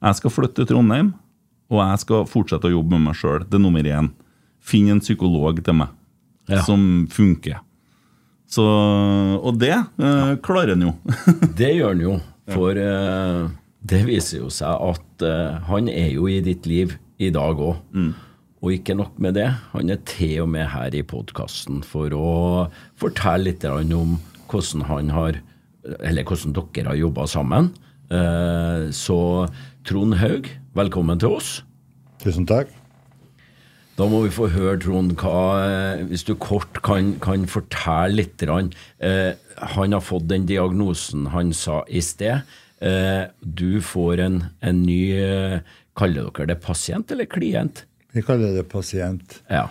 Jeg 0.00 0.16
skal 0.20 0.30
flytte 0.32 0.62
til 0.62 0.70
Trondheim, 0.70 1.10
og 1.70 1.82
jeg 1.82 2.04
skal 2.04 2.28
fortsette 2.30 2.70
å 2.70 2.74
jobbe 2.76 2.94
med 2.94 3.08
meg 3.08 3.18
sjøl. 3.18 3.42
Det 3.50 3.58
er 3.58 3.64
nummer 3.66 3.82
én. 3.90 4.12
Finn 4.62 4.88
en 4.94 5.02
psykolog 5.02 5.58
til 5.64 5.74
meg 5.82 5.88
Ja. 6.50 6.62
som 6.66 7.06
funker. 7.10 7.60
Så, 8.50 8.62
og 9.38 9.58
det 9.60 9.74
eh, 9.76 10.32
klarer 10.42 10.72
han 10.74 10.82
jo. 10.88 10.94
Det 11.58 11.68
gjør 11.76 11.92
han 11.94 12.00
jo, 12.02 12.14
for 12.50 12.74
eh, 12.78 13.44
det 13.86 14.00
viser 14.08 14.40
jo 14.42 14.48
seg 14.50 14.74
at 14.90 15.22
han 15.68 15.86
er 15.88 16.10
jo 16.16 16.26
i 16.28 16.40
ditt 16.44 16.66
liv 16.66 16.96
i 17.22 17.30
dag 17.30 17.56
òg. 17.62 17.78
Og 18.60 18.74
ikke 18.76 18.92
nok 18.96 19.16
med 19.16 19.38
det, 19.38 19.48
han 19.72 19.88
er 19.88 20.00
til 20.08 20.42
og 20.42 20.50
med 20.52 20.66
her 20.68 20.92
i 20.92 21.00
podkasten 21.06 21.80
for 21.86 22.12
å 22.12 22.32
fortelle 23.00 23.48
litt 23.48 23.64
om 23.64 24.18
hvordan 24.50 24.84
han 24.90 25.14
har 25.16 25.40
Eller 26.04 26.26
hvordan 26.28 26.52
dere 26.52 26.90
har 26.90 26.98
jobba 26.98 27.24
sammen. 27.24 27.70
Eh, 28.12 28.90
Så 28.92 29.48
Trond 29.88 30.18
Haug, 30.20 30.50
velkommen 30.76 31.18
til 31.18 31.38
oss. 31.38 31.62
Tusen 32.20 32.44
takk. 32.44 32.68
Da 33.96 34.04
må 34.04 34.20
vi 34.26 34.28
få 34.28 34.50
høre, 34.52 34.76
Trond, 34.78 35.16
hva, 35.16 35.64
eh, 35.64 36.04
hvis 36.04 36.26
du 36.28 36.34
kort 36.34 36.82
kan, 36.82 37.14
kan 37.18 37.46
fortelle 37.46 38.20
litt. 38.20 38.42
Eh, 38.44 39.32
han 39.56 39.92
har 39.92 40.04
fått 40.04 40.28
den 40.28 40.44
diagnosen 40.44 41.32
han 41.32 41.54
sa 41.54 41.82
i 41.88 42.00
sted. 42.00 42.42
Du 43.40 43.80
får 43.80 44.20
en, 44.20 44.44
en 44.60 44.82
ny 44.82 45.60
Kaller 45.96 46.30
dere 46.30 46.46
det 46.46 46.60
pasient 46.62 47.10
eller 47.12 47.24
klient? 47.28 47.84
Vi 48.12 48.22
kaller 48.26 48.54
det 48.56 48.66
pasient. 48.70 49.42
Ja. 49.48 49.68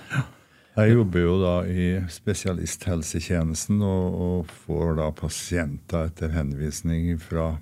Jeg 0.80 0.94
jobber 0.94 1.20
jo 1.20 1.32
da 1.42 1.54
i 1.68 1.88
spesialisthelsetjenesten 2.12 3.82
og, 3.84 4.20
og 4.26 4.52
får 4.64 4.94
da 5.02 5.10
pasienter 5.12 6.08
etter 6.08 6.32
henvisning 6.32 7.18
fra 7.20 7.58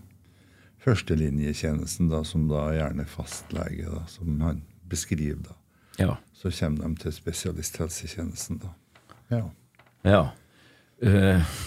førstelinjetjenesten, 0.86 2.12
da, 2.12 2.22
som 2.28 2.46
da 2.52 2.68
er 2.70 2.82
gjerne 2.82 3.08
fastlege, 3.10 3.88
da, 3.90 4.04
som 4.12 4.38
han 4.46 4.62
beskriver. 4.88 5.42
da. 5.50 5.58
Ja. 5.98 6.18
Så 6.34 6.52
kommer 6.60 6.88
de 6.88 7.02
til 7.02 7.16
spesialisthelsetjenesten, 7.16 8.62
da. 8.62 8.74
Ja. 9.34 9.42
ja. 10.06 10.22
Eh, 11.02 11.58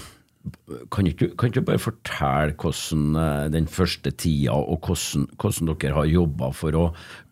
kan 0.90 1.08
ikke 1.08 1.30
du 1.36 1.44
ikke 1.46 1.64
bare 1.68 1.80
fortelle 1.82 2.54
hvordan 2.56 3.16
eh, 3.20 3.48
den 3.52 3.66
første 3.68 4.10
tida, 4.10 4.54
og 4.56 4.86
hvordan, 4.86 5.26
hvordan 5.36 5.72
dere 5.74 5.96
har 5.98 6.08
jobba 6.08 6.50
for 6.56 6.78
å 6.78 6.84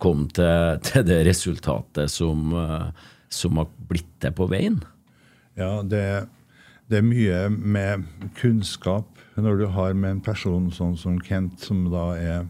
komme 0.03 0.29
til, 0.37 0.81
til 0.85 1.07
det 1.09 1.23
resultatet 1.29 2.13
som, 2.13 2.53
eh, 2.53 2.91
som 3.33 3.61
har 3.61 3.71
blitt 3.89 4.11
det 4.25 4.35
på 4.37 4.49
veien? 4.51 4.83
Ja, 5.59 5.81
det, 5.83 6.29
det 6.91 7.01
er 7.01 7.07
mye 7.07 7.41
med 7.49 8.05
kunnskap 8.39 9.09
når 9.39 9.63
du 9.63 9.67
har 9.73 9.95
med 9.95 10.17
en 10.19 10.23
person 10.25 10.69
sånn 10.75 10.97
som 10.99 11.19
Kent, 11.23 11.63
som 11.63 11.87
da 11.93 12.11
er, 12.19 12.47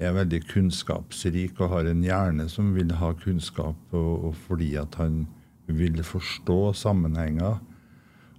er 0.00 0.16
veldig 0.16 0.40
kunnskapsrik 0.48 1.60
og 1.60 1.70
har 1.76 1.90
en 1.90 2.02
hjerne 2.04 2.48
som 2.50 2.72
vil 2.74 2.90
ha 2.98 3.12
kunnskap, 3.20 3.76
og, 3.92 4.30
og 4.30 4.38
fordi 4.48 4.72
at 4.80 4.96
han 4.98 5.26
vil 5.68 6.00
forstå 6.04 6.58
sammenhenger. 6.76 7.60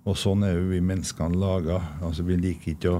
Og 0.06 0.18
sånn 0.20 0.44
er 0.46 0.58
jo 0.58 0.68
vi 0.70 0.82
menneskene 0.86 1.40
laga. 1.42 1.80
Altså, 2.06 2.26
vi 2.28 2.38
liker 2.38 2.76
ikke 2.76 2.92
å, 2.94 3.00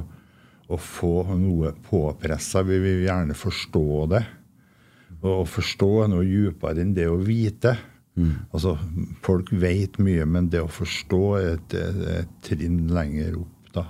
å 0.74 0.78
få 0.82 1.14
noe 1.38 1.76
påpressa. 1.86 2.64
Vi 2.66 2.80
vil 2.82 3.04
gjerne 3.06 3.38
forstå 3.38 3.90
det. 4.16 4.24
Og 5.22 5.44
å 5.44 5.50
forstå 5.50 5.90
er 6.04 6.10
noe 6.12 6.26
dypere 6.26 6.82
enn 6.82 6.96
det 6.98 7.06
å 7.10 7.20
vite. 7.22 7.76
Altså, 8.54 8.78
Folk 9.26 9.52
vet 9.52 10.00
mye, 10.00 10.26
men 10.26 10.50
det 10.50 10.64
å 10.64 10.72
forstå 10.72 11.22
er 11.40 11.50
et, 11.56 11.76
et, 11.78 12.02
et 12.22 12.34
trinn 12.48 12.86
lenger 12.96 13.38
opp. 13.42 13.70
da. 13.76 13.86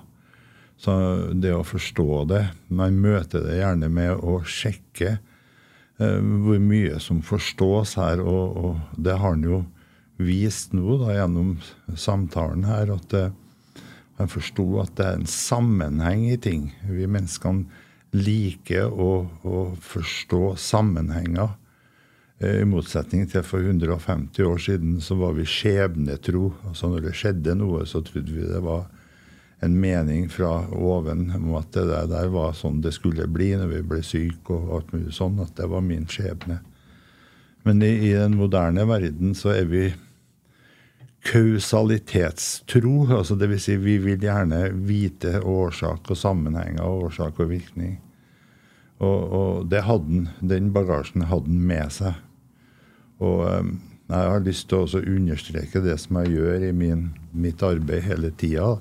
Så 0.81 0.95
det 1.31 1.53
å 1.55 1.63
forstå 1.63 2.25
det 2.27 2.41
Man 2.67 2.97
møter 2.99 3.45
det 3.45 3.59
gjerne 3.61 3.87
med 3.87 4.17
å 4.17 4.41
sjekke 4.43 5.13
eh, 5.15 6.19
hvor 6.19 6.59
mye 6.59 6.99
som 6.99 7.21
forstås 7.23 7.95
her, 8.01 8.19
og, 8.19 8.57
og 8.57 8.99
det 8.99 9.15
har 9.15 9.37
han 9.37 9.45
jo 9.45 9.61
vist 10.17 10.73
nå 10.73 10.97
da, 11.01 11.13
gjennom 11.17 11.55
samtalen 11.99 12.63
her, 12.67 12.93
at 12.95 13.15
eh, 13.17 13.33
han 14.15 14.31
forsto 14.31 14.65
at 14.79 14.95
det 14.95 15.05
er 15.05 15.19
en 15.19 15.27
sammenheng 15.29 16.23
i 16.29 16.37
ting. 16.39 16.69
Vi 16.87 17.07
menneskene 17.07 17.83
liker 18.15 18.87
å, 18.87 19.25
å 19.43 19.63
forstå 19.83 20.55
sammenhenger. 20.61 21.55
Eh, 22.39 22.61
I 22.61 22.67
motsetning 22.69 23.27
til 23.31 23.43
for 23.47 23.63
150 23.63 24.47
år 24.47 24.61
siden 24.61 24.99
så 25.03 25.17
var 25.19 25.35
vi 25.35 25.47
skjebnetro. 25.47 26.53
Altså 26.69 26.91
Når 26.91 27.09
det 27.09 27.15
skjedde 27.19 27.57
noe, 27.59 27.83
så 27.87 28.03
trodde 28.05 28.31
vi 28.31 28.47
det 28.47 28.63
var 28.63 28.87
en 29.63 29.75
mening 29.79 30.29
fra 30.29 30.65
oven 30.75 31.29
om 31.35 31.53
at 31.57 31.71
det 31.73 31.85
der, 31.89 32.07
der 32.11 32.31
var 32.31 32.55
sånn 32.55 32.81
det 32.83 32.91
skulle 32.95 33.27
bli 33.31 33.53
når 33.55 33.71
vi 33.71 33.83
ble 33.87 34.01
syke 34.03 34.55
og 34.55 34.73
alt 34.77 34.95
mulig 34.95 35.15
sånn. 35.15 35.39
At 35.43 35.55
det 35.59 35.67
var 35.71 35.83
min 35.83 36.07
skjebne. 36.07 36.61
Men 37.65 37.83
i, 37.83 37.91
i 38.11 38.15
den 38.15 38.35
moderne 38.39 38.85
verden 38.87 39.35
så 39.35 39.55
er 39.55 39.67
vi 39.67 39.89
kausalitetstro. 41.25 43.07
altså 43.17 43.35
Dvs. 43.35 43.63
Si 43.63 43.77
vi 43.81 43.97
vil 44.03 44.21
gjerne 44.21 44.69
vite 44.87 45.39
årsak 45.41 46.11
og 46.11 46.19
sammenhenger 46.19 46.83
og 46.85 47.09
årsak 47.09 47.39
og 47.41 47.49
virkning. 47.49 47.97
Og, 49.03 49.33
og 49.39 49.65
det 49.71 49.83
hadde 49.87 50.05
han, 50.05 50.29
den 50.39 50.71
bagasjen 50.75 51.25
hadde 51.27 51.51
han 51.51 51.65
med 51.71 51.91
seg. 51.97 52.21
Og 53.23 53.45
um, 53.47 53.73
jeg 54.05 54.29
har 54.31 54.45
lyst 54.45 54.69
til 54.69 54.85
å 54.85 55.01
understreke 55.01 55.81
det 55.81 55.97
som 56.03 56.21
jeg 56.21 56.37
gjør 56.37 56.67
i 56.67 56.75
min, 56.75 57.09
mitt 57.33 57.63
arbeid 57.65 58.05
hele 58.05 58.29
tida. 58.37 58.75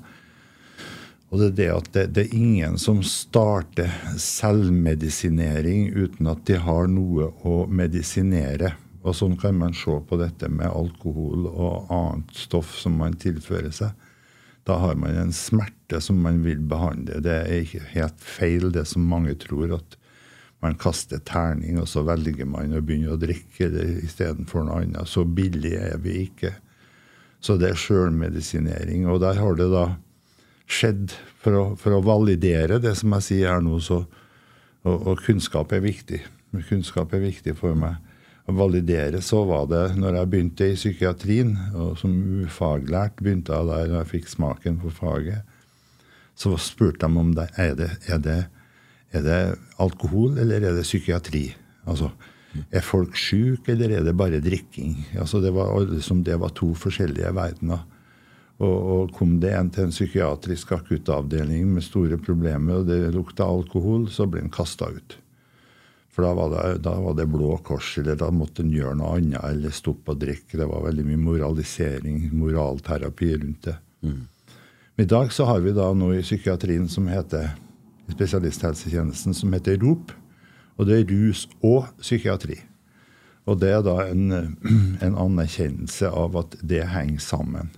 Og 1.33 1.41
det 1.41 1.47
er 1.47 1.55
det 1.59 1.69
at 1.73 1.89
det, 1.97 2.05
det 2.15 2.25
er 2.27 2.37
ingen 2.37 2.77
som 2.79 3.01
starter 3.03 3.91
selvmedisinering 4.21 5.89
uten 5.97 6.29
at 6.31 6.45
de 6.47 6.61
har 6.63 6.91
noe 6.93 7.33
å 7.43 7.65
medisinere. 7.67 8.75
Og 9.05 9.17
sånn 9.17 9.37
kan 9.41 9.57
man 9.61 9.77
se 9.77 9.95
på 10.09 10.19
dette 10.21 10.49
med 10.49 10.71
alkohol 10.71 11.49
og 11.51 11.91
annet 11.93 12.33
stoff 12.39 12.73
som 12.81 12.97
man 13.01 13.17
tilfører 13.21 13.75
seg. 13.75 13.93
Da 14.65 14.79
har 14.81 14.97
man 14.97 15.19
en 15.21 15.35
smerte 15.37 16.01
som 16.01 16.23
man 16.25 16.41
vil 16.45 16.63
behandle. 16.65 17.21
Det 17.21 17.35
er 17.43 17.59
ikke 17.61 17.85
helt 17.93 18.25
feil, 18.25 18.71
det 18.73 18.87
som 18.89 19.05
mange 19.05 19.37
tror, 19.37 19.77
at 19.77 19.99
man 20.65 20.79
kaster 20.81 21.21
terning, 21.21 21.77
og 21.77 21.89
så 21.91 22.01
velger 22.07 22.49
man 22.49 22.73
å 22.73 22.81
begynne 22.81 23.13
å 23.13 23.21
drikke 23.21 23.69
det 23.75 23.85
istedenfor 24.07 24.65
noe 24.65 24.81
annet. 24.81 25.11
Så 25.11 25.27
billig 25.29 25.75
er 25.77 25.99
vi 26.01 26.23
ikke. 26.25 26.55
Så 27.45 27.59
det 27.61 27.75
er 27.75 27.81
sjølmedisinering. 27.81 29.05
Og 29.13 29.21
der 29.21 29.37
har 29.37 29.61
det 29.61 29.69
da 29.75 29.85
skjedd 30.65 31.13
for 31.45 31.59
å, 31.59 31.65
for 31.77 31.99
å 31.99 32.05
validere 32.07 32.81
det 32.81 32.95
som 32.97 33.13
jeg 33.19 33.27
sier 33.29 33.53
her 33.53 33.65
nå, 33.65 33.77
så 33.85 34.07
og, 34.85 34.97
og, 34.97 35.21
kunnskap 35.25 35.73
er 35.73 35.81
viktig. 35.85 36.21
Kunnskap 36.69 37.13
er 37.17 37.23
viktig 37.25 37.55
for 37.57 37.77
meg. 37.79 37.97
Validere 38.45 39.23
så 39.25 39.41
var 39.49 39.65
det 39.71 39.95
når 39.97 40.19
jeg 40.19 40.31
begynte 40.31 40.67
i 40.69 40.77
psykiatrien, 40.77 41.55
og 41.73 41.97
som 41.97 42.13
ufaglært 42.45 43.17
begynte 43.23 43.57
jeg 43.57 43.71
der 43.71 43.95
jeg 43.95 44.11
fikk 44.11 44.29
smaken 44.29 44.77
for 44.83 44.99
faget, 44.99 45.41
så 46.37 46.53
spurte 46.61 47.07
de 47.07 47.23
om 47.23 47.33
det 47.37 47.49
er 47.57 47.75
det, 47.79 47.91
er 48.11 48.21
det, 48.21 48.41
er 49.15 49.25
det 49.25 49.41
alkohol 49.81 50.37
eller 50.43 50.61
er 50.61 50.77
det 50.77 50.85
psykiatri. 50.85 51.47
Altså, 51.89 52.11
er 52.71 52.85
folk 52.85 53.17
syke, 53.19 53.73
eller 53.73 53.97
er 53.97 54.05
det 54.07 54.17
bare 54.17 54.43
drikking? 54.43 54.99
Altså, 55.19 55.41
det, 55.41 55.55
var, 55.55 55.73
liksom, 55.89 56.23
det 56.27 56.37
var 56.41 56.53
to 56.55 56.73
forskjellige 56.79 57.33
verdener. 57.35 57.87
Og, 58.63 58.77
og, 58.77 59.13
kom 59.17 59.39
det 59.43 59.51
en 59.57 59.71
til 59.75 59.89
en 59.89 59.95
psykiatrisk 59.95 60.73
akuttavdeling 60.77 61.67
med 61.75 61.83
store 61.83 62.19
problemer, 62.23 62.83
og 62.83 62.87
det 62.91 63.15
lukta 63.15 63.47
alkohol, 63.49 64.07
så 64.13 64.29
ble 64.31 64.45
han 64.45 64.53
kasta 64.55 64.93
ut. 64.95 65.17
For 66.15 66.23
da 66.23 66.31
var, 66.39 66.53
det, 66.53 66.79
da 66.85 66.93
var, 67.03 67.17
det, 67.19 67.27
Blå 67.27 67.57
Kors, 67.67 67.97
eller 67.99 68.15
da 68.15 68.29
måtte 68.31 68.63
en 68.63 68.71
gjøre 68.71 68.95
noe 69.01 69.17
annet, 69.17 69.41
eller 69.49 69.75
stoppe 69.75 70.15
å 70.15 70.19
drikke. 70.19 70.55
Det 70.61 70.69
var 70.71 70.85
veldig 70.85 71.07
mye 71.09 71.19
moralisering, 71.19 72.21
moralterapi 72.39 73.33
rundt 73.35 73.67
det. 73.67 73.75
Mm. 74.07 74.21
I 75.03 75.07
dag 75.11 75.33
så 75.35 75.49
har 75.49 75.65
vi 75.65 75.73
da 75.75 75.89
noe 75.99 76.21
i 76.21 76.23
psykiatrien 76.23 76.87
som 76.89 77.09
heter 77.11 77.49
i 78.07 78.15
spesialisthelsetjenesten 78.15 79.35
som 79.35 79.57
heter 79.57 79.81
ROP. 79.83 80.13
Og 80.79 80.87
det 80.87 81.01
er 81.01 81.11
rus 81.11 81.49
og 81.67 81.91
psykiatri. 81.99 82.61
Og 83.51 83.59
det 83.59 83.73
er 83.75 83.83
da 83.83 83.97
en, 84.07 84.31
en 85.05 85.19
anerkjennelse 85.19 86.15
av 86.15 86.39
at 86.45 86.55
det 86.63 86.85
henger 86.95 87.27
sammen. 87.27 87.75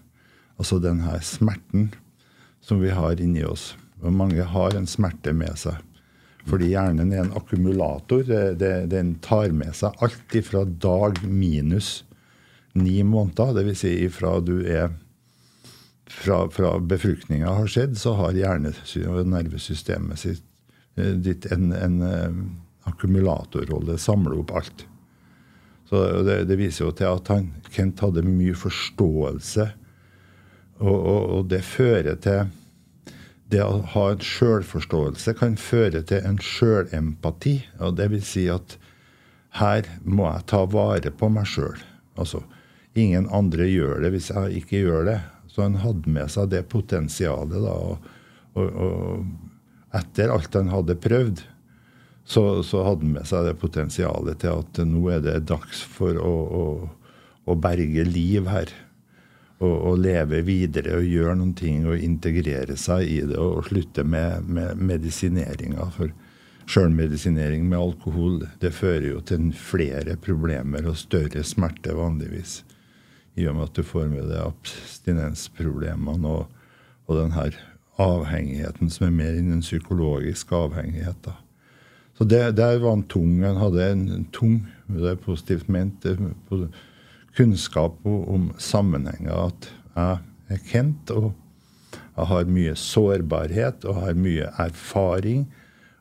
Altså 0.61 0.77
den 0.83 1.01
her 1.09 1.25
smerten 1.25 1.89
som 2.61 2.85
vi 2.85 2.93
har 2.93 3.17
inni 3.17 3.49
oss. 3.49 3.73
Og 4.05 4.13
mange 4.13 4.45
har 4.45 4.77
en 4.77 4.89
smerte 4.89 5.33
med 5.33 5.57
seg. 5.57 5.81
Fordi 6.47 6.71
hjernen 6.71 7.13
er 7.13 7.25
en 7.25 7.35
akkumulator. 7.37 8.23
den 8.87 9.15
tar 9.25 9.51
med 9.51 9.75
seg 9.75 9.97
alt 10.03 10.37
fra 10.47 10.65
dag 10.65 11.23
minus 11.25 12.05
ni 12.77 13.03
måneder. 13.03 13.55
Dvs. 13.57 13.79
Si 13.81 13.93
ifra 14.07 14.39
du 14.41 14.61
er 14.63 14.93
fra, 16.07 16.45
fra 16.51 16.77
befruktninga 16.79 17.51
har 17.59 17.71
skjedd, 17.71 17.97
så 17.99 18.15
har 18.21 18.37
hjernesynet 18.37 19.11
og 19.11 19.33
nervesystemet 19.33 20.23
sitt 20.23 20.45
eh, 20.97 21.17
ditt 21.19 21.49
en, 21.51 21.73
en, 21.73 22.03
en 22.03 22.11
eh, 22.11 22.37
akkumulatorrolle. 22.93 23.99
Samler 23.99 24.39
opp 24.39 24.55
alt. 24.55 24.87
Så 25.89 26.03
det, 26.27 26.45
det, 26.51 26.59
viser 26.59 26.87
jo 26.87 26.93
til 26.95 27.11
at 27.11 27.29
han, 27.31 27.51
Kent 27.71 28.03
hadde 28.03 28.25
mye 28.27 28.55
forståelse 28.59 29.67
og, 30.83 30.95
og, 30.97 31.21
og 31.37 31.45
det 31.51 31.63
fører 31.65 32.19
til 32.23 32.49
Det 33.53 33.63
å 33.63 33.83
ha 33.93 34.05
en 34.11 34.23
sjølforståelse 34.25 35.37
kan 35.39 35.55
føre 35.61 36.03
til 36.09 36.25
en 36.27 36.39
sjølempati. 36.43 37.61
Og 37.79 37.97
det 38.01 38.11
vil 38.15 38.25
si 38.27 38.49
at 38.51 38.77
her 39.61 39.87
må 40.03 40.27
jeg 40.29 40.49
ta 40.51 40.65
vare 40.69 41.13
på 41.15 41.31
meg 41.33 41.49
sjøl. 41.49 41.79
Altså, 42.19 42.43
ingen 42.99 43.29
andre 43.35 43.69
gjør 43.71 44.03
det 44.03 44.13
hvis 44.17 44.31
jeg 44.33 44.63
ikke 44.63 44.83
gjør 44.83 45.11
det. 45.13 45.19
Så 45.53 45.65
han 45.65 45.79
hadde 45.81 46.13
med 46.13 46.33
seg 46.33 46.51
det 46.53 46.67
potensialet. 46.73 47.63
da, 47.63 47.73
og, 47.73 48.11
og, 48.59 48.81
og 48.87 49.97
etter 49.97 50.33
alt 50.35 50.59
han 50.59 50.73
hadde 50.73 50.99
prøvd, 51.01 51.45
så, 52.27 52.43
så, 52.67 52.83
hadde 52.83 53.07
han 53.07 53.15
med 53.15 53.29
seg 53.31 53.47
det 53.47 53.55
potensialet 53.61 54.43
til 54.43 54.59
at 54.65 54.81
nå 54.83 55.05
er 55.15 55.23
det 55.23 55.37
dags 55.49 55.85
for 55.87 56.19
å, 56.19 56.35
å, 56.35 56.65
å 57.47 57.55
berge 57.63 58.03
liv 58.09 58.51
her 58.51 58.73
å, 59.59 59.69
og, 59.69 59.99
leve 60.03 60.43
videre 60.47 60.99
og 60.99 61.09
gjøre 61.09 61.37
noen 61.41 61.55
ting 61.57 61.87
og 61.89 62.03
integrere 62.03 62.77
seg 62.81 63.09
i 63.09 63.21
det 63.29 63.39
og 63.41 63.67
slutte 63.71 64.05
med, 64.05 64.49
med 64.49 64.81
medisineringa. 64.81 65.89
For 65.97 66.13
sjølmedisinering 66.67 67.65
med 67.69 67.79
alkohol 67.79 68.43
det 68.63 68.75
fører 68.77 69.09
jo 69.13 69.23
til 69.25 69.53
flere 69.57 70.19
problemer 70.21 70.89
og 70.91 70.99
større 71.01 71.45
smerte 71.47 71.95
vanligvis. 71.97 72.61
I 73.37 73.49
og 73.49 73.57
med 73.57 73.69
at 73.69 73.79
du 73.79 73.85
får 73.87 74.11
med 74.13 74.29
deg 74.31 74.45
abstinensproblemene 74.45 76.37
og, 76.37 76.53
og 77.07 77.19
den 77.21 77.35
her 77.37 77.57
avhengigheten 78.03 78.93
som 78.93 79.09
er 79.09 79.19
mer 79.19 79.37
innen 79.37 79.65
psykologisk 79.65 80.53
avhengighet. 80.57 81.19
da. 81.25 81.37
Så 82.19 82.25
det, 82.25 82.57
Der 82.57 82.79
var 82.79 82.93
en 82.93 83.03
tung. 83.03 83.43
Han 83.45 83.57
hadde 83.57 83.91
en, 83.93 84.09
en 84.09 84.29
tung, 84.33 84.67
det 84.89 85.11
er 85.11 85.21
positivt 85.21 85.69
ment, 85.69 86.05
kunnskap 87.37 87.99
om 88.07 88.51
sammenhenger. 88.59 89.51
At 89.51 89.69
jeg 89.97 90.57
er 90.57 90.63
kjent, 90.71 91.13
og 91.13 91.33
jeg 92.17 92.31
har 92.33 92.51
mye 92.59 92.77
sårbarhet, 92.81 93.85
og 93.85 93.93
jeg 93.93 94.05
har 94.07 94.23
mye 94.27 94.51
erfaring, 94.67 95.47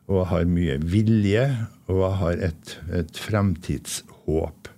og 0.06 0.20
jeg 0.20 0.30
har 0.32 0.48
mye 0.48 0.78
vilje, 0.80 1.44
og 1.90 2.00
jeg 2.02 2.18
har 2.22 2.46
et, 2.50 2.76
et 2.94 3.20
fremtidshåp. 3.20 4.70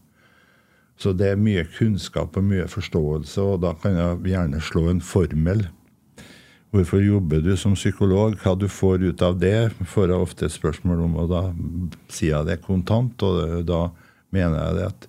Så 0.99 1.12
det 1.14 1.29
er 1.31 1.38
mye 1.40 1.62
kunnskap 1.77 2.37
og 2.37 2.47
mye 2.49 2.66
forståelse, 2.71 3.42
og 3.42 3.61
da 3.62 3.75
kan 3.79 3.94
jeg 3.94 4.23
gjerne 4.33 4.62
slå 4.64 4.88
en 4.90 5.03
formel. 5.05 5.68
Hvorfor 6.75 7.01
jobber 7.01 7.40
du 7.40 7.55
som 7.57 7.77
psykolog? 7.79 8.35
Hva 8.42 8.53
du 8.59 8.66
får 8.68 9.07
ut 9.07 9.23
av 9.25 9.38
det, 9.40 9.71
får 9.88 10.11
jeg 10.11 10.27
ofte 10.27 10.51
spørsmål 10.53 11.05
om, 11.07 11.14
og 11.23 11.31
da 11.31 11.44
sier 12.12 12.35
jeg 12.35 12.49
det 12.51 12.59
kontant. 12.66 13.23
Og 13.25 13.62
da 13.68 13.87
mener 14.35 14.59
jeg 14.59 14.77
det 14.77 14.88
at 14.90 15.09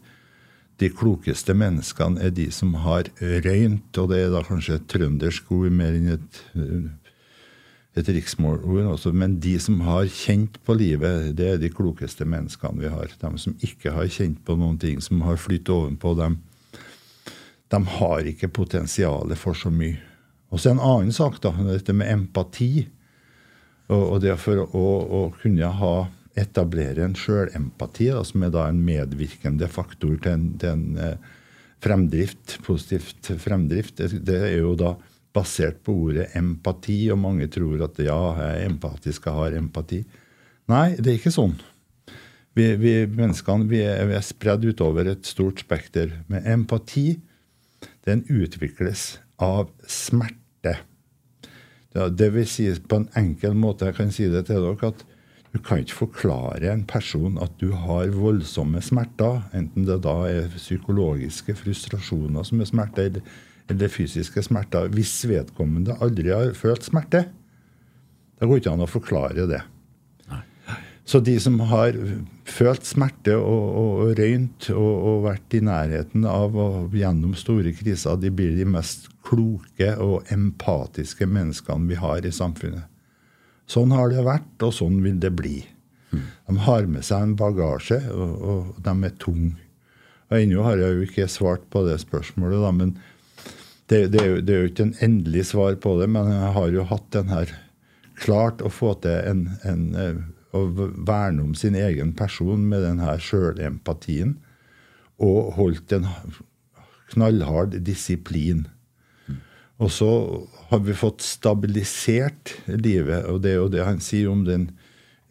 de 0.79 0.89
klokeste 0.95 1.53
menneskene 1.57 2.21
er 2.23 2.31
de 2.35 2.47
som 2.55 2.73
har 2.85 3.09
røynt, 3.19 3.91
og 3.99 4.11
det 4.11 4.23
er 4.23 4.33
da 4.33 4.43
kanskje 4.47 4.77
et 4.79 4.87
trøndersk 4.91 5.51
ord 5.51 5.73
mer 5.75 5.95
enn 5.97 6.13
et, 6.13 6.39
et 7.99 8.11
riksmålord. 8.15 8.93
Også. 8.95 9.11
Men 9.11 9.37
de 9.43 9.57
som 9.59 9.81
har 9.87 10.07
kjent 10.07 10.59
på 10.63 10.77
livet, 10.79 11.33
det 11.35 11.49
er 11.53 11.59
de 11.59 11.71
klokeste 11.73 12.27
menneskene 12.27 12.79
vi 12.85 12.91
har. 12.93 13.11
De 13.11 13.31
som 13.41 13.57
ikke 13.65 13.95
har 13.95 14.07
kjent 14.11 14.39
på 14.47 14.55
noen 14.59 14.79
ting, 14.79 15.01
som 15.03 15.25
har 15.27 15.41
flyttet 15.41 15.73
ovenpå 15.75 16.15
dem, 16.19 16.39
de 17.69 17.81
har 17.99 18.29
ikke 18.31 18.49
potensialet 18.55 19.37
for 19.37 19.57
så 19.57 19.69
mye. 19.73 19.99
Og 20.49 20.61
så 20.61 20.71
en 20.71 20.81
annen 20.81 21.11
sak, 21.13 21.37
da, 21.43 21.51
dette 21.67 21.93
med 21.93 22.09
empati. 22.09 22.87
Og, 23.89 24.01
og 24.15 24.17
det 24.23 24.37
for 24.41 24.63
å, 24.63 24.87
å 25.19 25.21
kunne 25.41 25.69
ha 25.81 25.93
etablere 26.37 27.03
en 27.05 27.17
sjølempati, 27.17 28.09
som 28.27 28.45
er 28.45 28.53
da 28.53 28.67
en 28.69 28.81
medvirkende 28.85 29.69
faktor 29.71 30.17
til 30.21 30.35
en, 30.35 30.47
til 30.61 30.75
en 30.75 30.99
eh, 31.01 31.31
fremdrift, 31.83 32.59
positivt 32.65 33.31
fremdrift. 33.41 34.03
Det, 34.25 34.37
er 34.37 34.59
jo 34.59 34.75
da 34.79 34.93
basert 35.35 35.81
på 35.85 35.95
ordet 36.07 36.29
empati, 36.37 37.01
og 37.13 37.21
mange 37.21 37.47
tror 37.51 37.85
at 37.87 37.99
ja, 38.03 38.19
jeg 38.39 38.61
er 38.63 38.69
empatisk, 38.69 39.27
jeg 39.27 39.39
har 39.39 39.57
empati. 39.59 40.03
Nei, 40.69 40.87
det 40.97 41.13
er 41.13 41.19
ikke 41.19 41.33
sånn. 41.33 41.57
Vi, 42.57 42.65
vi 42.81 42.93
menneskene 43.07 43.69
vi 43.69 43.81
er, 43.85 44.03
vi 44.09 44.17
er 44.17 44.25
spredd 44.25 44.65
utover 44.67 45.07
et 45.09 45.27
stort 45.27 45.61
spekter. 45.63 46.11
Men 46.27 46.47
empati 46.57 47.13
den 48.07 48.25
utvikles 48.27 49.19
av 49.39 49.69
smerte. 49.87 50.75
Det 51.93 52.29
vil 52.33 52.47
si 52.49 52.67
på 52.85 52.99
en 52.99 53.07
enkel 53.17 53.55
måte, 53.57 53.89
jeg 53.89 53.97
kan 53.97 54.11
si 54.13 54.27
det 54.29 54.45
til 54.49 54.61
dere, 54.65 54.91
at 54.91 55.05
du 55.49 55.57
kan 55.65 55.81
ikke 55.81 55.97
forklare 56.03 56.69
en 56.69 56.83
person 56.85 57.39
at 57.41 57.55
du 57.61 57.71
har 57.73 58.11
voldsomme 58.13 58.81
smerter, 58.85 59.41
enten 59.57 59.87
det 59.87 60.01
da 60.05 60.15
er 60.29 60.51
psykologiske 60.53 61.55
frustrasjoner 61.57 62.45
som 62.45 62.61
er 62.61 62.69
smerter, 62.69 63.21
eller, 63.69 63.89
fysiske 63.89 64.43
smerter, 64.45 64.89
hvis 64.93 65.15
vedkommende 65.29 65.97
aldri 66.01 66.31
har 66.33 66.53
følt 66.57 66.85
smerte. 66.85 67.25
Det 68.39 68.47
går 68.47 68.61
ikke 68.61 68.73
an 68.73 68.85
å 68.85 68.89
forklare 68.89 69.45
det. 69.49 69.61
Så 71.09 71.17
de 71.25 71.33
som 71.41 71.55
har 71.71 71.95
følt 72.45 72.85
smerte 72.85 73.33
og, 73.33 73.63
og, 73.81 73.93
og 74.03 74.19
røynt 74.19 74.67
og, 74.75 74.91
og, 74.93 75.23
vært 75.25 75.55
i 75.57 75.61
nærheten 75.65 76.27
av 76.29 76.53
og 76.53 76.93
gjennom 76.93 77.33
store 77.37 77.73
kriser, 77.73 78.19
de 78.21 78.29
blir 78.29 78.53
de 78.57 78.67
mest 78.69 79.07
kloke 79.25 79.89
og 80.05 80.29
empatiske 80.33 81.25
menneskene 81.25 81.89
vi 81.89 81.97
har 81.97 82.25
i 82.25 82.33
samfunnet. 82.33 82.88
Sånn 83.69 83.93
har 83.93 84.09
det 84.09 84.25
vært, 84.25 84.55
og 84.65 84.73
sånn 84.73 84.97
vil 85.05 85.19
det 85.21 85.31
bli. 85.37 85.59
De 86.49 86.57
har 86.65 86.87
med 86.89 87.05
seg 87.05 87.21
en 87.21 87.35
bagasje, 87.37 87.99
og, 88.09 88.31
og 88.41 88.79
de 88.85 88.93
er 89.05 89.17
tunge. 89.21 89.55
Og 90.29 90.37
Ennå 90.37 90.65
har 90.65 90.81
jeg 90.81 90.95
jo 90.95 91.05
ikke 91.05 91.29
svart 91.29 91.65
på 91.73 91.83
det 91.85 91.99
spørsmålet, 92.01 92.61
da, 92.63 92.71
men 92.73 92.95
det, 93.89 94.11
det, 94.13 94.21
er 94.21 94.27
jo, 94.29 94.41
det 94.45 94.53
er 94.53 94.63
jo 94.63 94.71
ikke 94.71 94.85
en 94.87 94.97
endelig 95.05 95.47
svar 95.51 95.77
på 95.81 95.95
det, 96.01 96.09
men 96.13 96.29
jeg 96.29 96.51
har 96.57 96.73
jo 96.73 96.85
hatt 96.89 97.09
den 97.15 97.33
her 97.33 97.57
Klart 98.19 98.59
å 98.59 98.67
få 98.67 98.97
til 98.99 99.15
en, 99.15 99.45
en 99.63 99.83
eh, 99.95 100.17
Å 100.51 100.63
verne 100.75 101.45
om 101.45 101.53
sin 101.55 101.77
egen 101.77 102.09
person 102.17 102.65
med 102.67 102.81
den 102.83 102.99
her 102.99 103.21
sjølempatien. 103.21 104.33
Og 105.21 105.53
holdt 105.55 105.93
en 105.95 106.07
knallhard 107.13 107.77
disiplin. 107.85 108.65
Og 109.79 109.91
så 109.95 110.11
har 110.69 110.83
vi 110.83 110.95
fått 110.97 111.23
stabilisert 111.23 112.53
livet, 112.67 113.25
og 113.31 113.41
det 113.43 113.53
er 113.53 113.61
jo 113.61 113.71
det 113.71 113.85
han 113.87 114.01
sier 114.03 114.27
om 114.31 114.43
den 114.47 114.69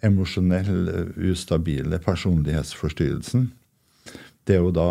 emosjonell 0.05 0.89
ustabile 1.29 1.99
personlighetsforstyrrelsen. 2.01 3.51
Det 4.49 4.57
er 4.57 4.65
jo 4.65 4.73
da 4.73 4.89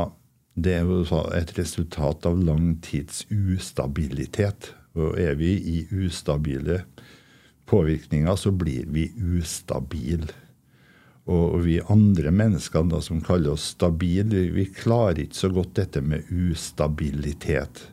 det 0.58 0.74
er 0.74 0.88
jo 0.89 1.04
et 1.38 1.52
resultat 1.58 2.26
av 2.26 2.39
lang 2.41 2.80
tids 2.82 3.28
ustabilitet. 3.30 4.72
Og 4.98 5.20
er 5.22 5.36
vi 5.38 5.52
i 5.54 5.78
ustabile 5.93 6.82
påvirkninger, 7.70 8.36
så 8.36 8.52
blir 8.52 8.88
vi 8.89 9.12
ustabile. 9.38 10.32
Og 11.30 11.60
vi 11.67 11.78
andre 11.91 12.32
menneskene 12.32 12.89
da, 12.89 13.04
som 13.04 13.22
kaller 13.22 13.54
oss 13.54 13.74
stabile, 13.76 14.48
vi 14.56 14.65
klarer 14.74 15.28
ikke 15.28 15.41
så 15.43 15.52
godt 15.54 15.76
dette 15.78 16.02
med 16.02 16.26
ustabilitet. 16.32 17.84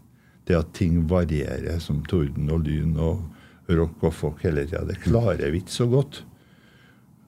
Det 0.45 0.59
at 0.59 0.75
ting 0.77 1.03
varierer 1.09 1.81
som 1.81 2.03
torden 2.09 2.51
og 2.53 2.67
lyn 2.67 2.99
og 3.01 3.73
rock 3.73 4.03
og 4.05 4.15
folk 4.15 4.45
hele 4.45 4.67
tida. 4.67 4.85
Det 4.89 5.01
klarer 5.05 5.51
vi 5.51 5.63
ikke 5.63 5.73
så 5.73 5.89
godt 5.89 6.21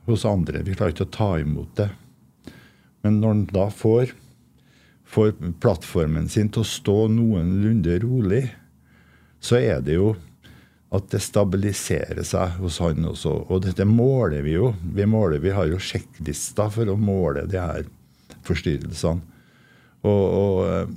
hos 0.07 0.27
andre. 0.29 0.63
Vi 0.67 0.77
klarer 0.77 0.95
ikke 0.95 1.09
å 1.09 1.17
ta 1.17 1.31
imot 1.41 1.73
det. 1.81 1.89
Men 3.05 3.21
når 3.23 3.35
en 3.35 3.45
da 3.55 3.67
får, 3.73 4.13
får 5.09 5.35
plattformen 5.63 6.29
sin 6.29 6.51
til 6.53 6.65
å 6.65 6.69
stå 6.69 6.97
noenlunde 7.15 7.99
rolig, 8.05 8.45
så 9.41 9.61
er 9.61 9.83
det 9.85 9.97
jo 9.99 10.15
at 10.97 11.09
det 11.13 11.21
stabiliserer 11.25 12.25
seg 12.27 12.59
hos 12.61 12.79
han 12.83 13.07
også. 13.09 13.33
Og 13.51 13.65
dette 13.65 13.85
måler 13.89 14.45
vi 14.47 14.55
jo. 14.57 14.71
Vi, 14.95 15.07
måler, 15.09 15.43
vi 15.43 15.55
har 15.55 15.69
jo 15.71 15.81
sjekklister 15.83 16.71
for 16.73 16.93
å 16.93 16.99
måle 16.99 17.45
de 17.51 17.59
her 17.61 17.89
forstyrrelsene. 18.47 19.35
Og, 20.07 20.23
og, 20.23 20.59
eh, 20.71 20.93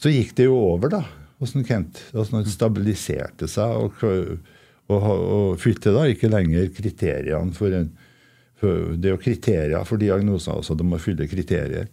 så 0.00 0.12
gikk 0.12 0.32
det 0.38 0.46
jo 0.48 0.56
over, 0.56 0.88
da, 0.94 1.02
hos 1.42 1.54
Kent. 1.66 2.00
Altså, 2.14 2.42
stabiliserte 2.48 3.48
seg 3.50 3.76
og, 3.82 4.02
og, 4.88 5.02
og, 5.02 5.60
fylte 5.60 5.94
da 5.94 6.06
ikke 6.10 6.30
lenger 6.32 6.72
kriteriene 6.76 7.54
for 7.56 7.74
en 7.76 7.92
Det 8.62 9.08
er 9.08 9.16
jo 9.16 9.18
kriterier 9.18 9.84
for 9.84 9.98
diagnoser 9.98 10.60
også. 10.60 10.76
De 10.78 10.86
må 10.86 11.00
fylle 11.02 11.26
kriterier. 11.26 11.88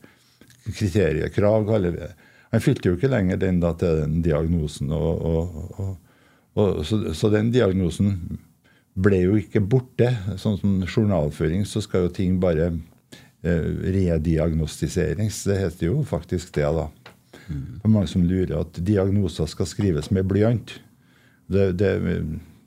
Kriteriekrav 0.70 1.66
kaller 1.66 1.96
vi 1.96 2.04
det. 2.04 2.12
Han 2.54 2.62
fylte 2.62 2.92
jo 2.92 2.98
ikke 2.98 3.10
lenger 3.10 3.40
den 3.42 3.60
da 3.62 3.74
til 3.78 4.04
den 4.04 4.22
diagnosen. 4.26 4.92
og 4.94 5.98
og, 6.60 6.86
så, 6.86 7.02
så, 7.14 7.30
den 7.32 7.52
diagnosen 7.54 8.16
ble 9.00 9.22
jo 9.24 9.38
ikke 9.40 9.62
borte. 9.64 10.12
Sånn 10.42 10.58
som 10.60 10.80
journalføring, 10.88 11.66
så 11.68 11.84
skal 11.86 12.08
jo 12.08 12.14
ting 12.16 12.40
bare 12.42 12.72
eh, 12.72 13.68
rediagnostiseres. 13.96 15.44
Det 15.48 15.60
heter 15.64 15.92
jo 15.92 16.02
faktisk 16.08 16.54
det, 16.58 16.68
da. 16.76 16.90
Det 17.50 17.84
er 17.84 17.90
mange 17.92 18.08
som 18.12 18.28
lurer 18.28 18.60
at 18.62 18.86
diagnoser 18.86 19.46
skal 19.50 19.68
skrives 19.70 20.12
med 20.14 20.24
blyant. 20.30 20.70
Det, 21.50 21.66
det, 21.82 21.92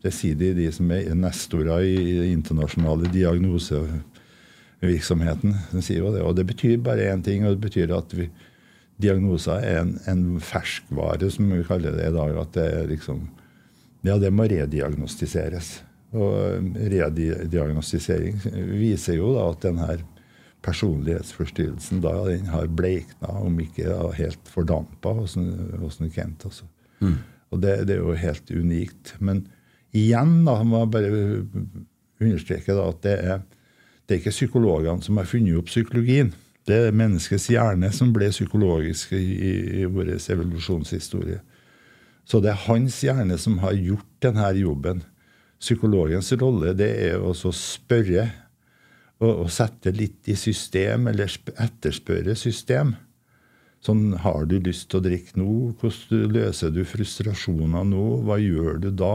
det, 0.03 0.13
sier 0.15 0.37
de, 0.39 0.55
de 0.59 0.73
som 0.75 0.91
er 0.95 1.15
nestorer 1.15 1.81
i, 1.87 1.97
i 2.27 2.33
internasjonale 2.33 3.05
diagnosevirksomheten. 3.15 5.51
De 5.71 5.83
sier 5.85 5.99
jo 6.03 6.15
det. 6.15 6.23
Og 6.27 6.37
det 6.39 6.47
betyr 6.51 6.77
bare 6.83 7.11
én 7.13 7.23
ting, 7.23 7.41
og 7.47 7.51
det 7.55 7.63
betyr 7.69 7.89
at 7.95 8.09
vi, 8.17 8.27
diagnoser 9.03 9.57
er 9.63 9.77
en, 9.85 9.95
en 10.11 10.23
ferskvare, 10.43 11.31
som 11.31 11.45
vi 11.55 11.69
kaller 11.69 11.93
det 11.95 12.05
i 12.11 12.17
dag. 12.19 12.31
At 12.43 12.51
det 12.59 12.67
er 12.73 12.91
liksom 12.91 13.19
ja, 14.03 14.19
det 14.19 14.33
må 14.35 14.49
rediagnostiseres. 14.51 15.77
Og 16.13 16.35
rediagnostisering 16.91 18.41
viser 18.75 19.17
jo 19.21 19.31
da 19.37 19.47
at 19.53 19.63
denne 19.65 19.87
personlighetsforstyrrelsen 20.63 22.03
da, 22.05 22.13
den 22.29 22.47
har 22.53 22.71
bleikna, 22.71 23.35
om 23.43 23.59
ikke 23.63 23.89
da, 23.89 24.11
helt 24.17 24.51
fordampa 24.51 25.15
hos, 25.17 25.37
hos 25.81 25.99
Kent. 26.15 26.47
Altså. 26.47 26.69
Mm. 27.01 27.19
Og 27.51 27.63
det, 27.63 27.75
det, 27.89 27.97
er 27.97 28.05
jo 28.05 28.15
helt 28.17 28.51
unikt. 28.51 29.15
Men 29.21 29.47
igjen 29.93 30.45
da, 30.47 30.61
må 30.65 30.85
jeg 30.85 30.93
bare 30.95 31.25
understreke 32.23 32.77
da, 32.77 32.89
at 32.89 33.03
det 33.05 33.17
er, 33.19 33.43
det 34.07 34.17
er 34.17 34.23
ikke 34.23 34.35
psykologene 34.35 35.03
som 35.05 35.19
har 35.21 35.29
funnet 35.29 35.59
opp 35.59 35.71
psykologien. 35.71 36.33
Det 36.69 36.79
er 36.79 36.95
menneskets 36.95 37.49
hjerne 37.51 37.91
som 37.95 38.13
ble 38.15 38.31
psykologisk 38.31 39.17
i, 39.19 39.23
i, 39.23 39.53
i 39.83 39.89
vår 39.91 40.15
evolusjonshistorie. 40.15 41.41
Så 42.25 42.39
det 42.39 42.53
er 42.53 42.67
hans 42.69 43.01
hjerne 43.03 43.35
som 43.41 43.59
har 43.65 43.75
gjort 43.75 44.07
denne 44.23 44.47
jobben. 44.55 45.03
Psykologens 45.63 46.31
rolle 46.39 46.73
det 46.79 46.91
er 47.09 47.23
å 47.23 47.35
spørre 47.35 48.29
og, 49.23 49.45
og, 49.45 49.49
sette 49.55 49.93
litt 49.95 50.29
i 50.31 50.37
system, 50.39 51.09
eller 51.13 51.31
etterspørre 51.63 52.35
system. 52.39 52.97
Sånn, 53.83 54.13
Har 54.23 54.47
du 54.51 54.59
lyst 54.63 54.91
til 54.91 55.01
å 55.01 55.05
drikke 55.05 55.39
nå? 55.41 55.53
Hvordan 55.81 56.35
løser 56.35 56.75
du 56.75 56.83
frustrasjoner 56.87 57.87
nå? 57.89 58.05
Hva 58.27 58.39
gjør 58.43 58.83
du 58.83 58.91
da? 58.95 59.15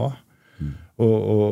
Mm. 0.58 0.74
Og, 1.04 1.14
og, 1.14 1.46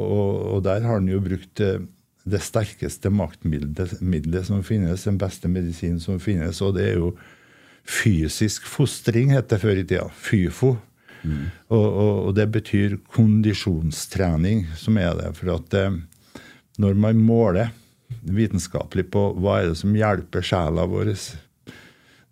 og, 0.57 0.59
der 0.67 0.85
har 0.85 0.99
han 0.99 1.09
jo 1.09 1.23
brukt 1.25 1.53
det, 1.61 1.87
det 2.27 2.43
sterkeste 2.45 3.13
maktmiddelet 3.15 4.49
som 4.49 4.65
finnes, 4.67 5.07
den 5.07 5.21
beste 5.21 5.49
medisinen 5.53 6.03
som 6.03 6.21
finnes, 6.21 6.61
og 6.65 6.75
det 6.77 6.91
er 6.91 7.01
jo 7.01 7.15
fysisk 7.87 8.67
fostring, 8.67 9.31
het 9.37 9.49
det 9.53 9.61
før 9.63 9.79
i 9.79 9.87
tida. 9.87 10.09
FYFO. 10.11 10.75
Mm. 11.23 11.47
Og, 11.73 11.87
og, 11.87 12.15
og, 12.27 12.31
det 12.37 12.49
betyr 12.55 12.99
kondisjonstrening, 13.15 14.67
som 14.79 14.99
er 15.01 15.15
det. 15.19 15.33
For 15.39 15.55
at 15.55 15.77
eh, 15.79 16.01
når 16.83 16.99
man 17.07 17.23
måler 17.23 17.71
vitenskapelig 18.23 19.09
på 19.15 19.29
hva 19.41 19.61
er 19.61 19.73
det 19.73 19.81
som 19.81 19.97
hjelper 19.97 20.45
sjela 20.45 20.87
vår 20.91 21.15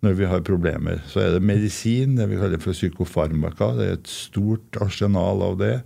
når 0.05 0.17
vi 0.19 0.27
har 0.29 0.43
problemer, 0.45 0.99
så 1.09 1.23
er 1.23 1.31
det 1.33 1.45
medisin, 1.45 2.17
det 2.19 2.27
vi 2.29 2.37
kaller 2.37 2.61
for 2.61 2.77
psykofarmaka. 2.77 3.71
Det 3.73 3.85
er 3.85 3.95
et 3.95 4.11
stort 4.11 4.77
arsenal 4.83 5.41
av 5.41 5.55
det. 5.57 5.79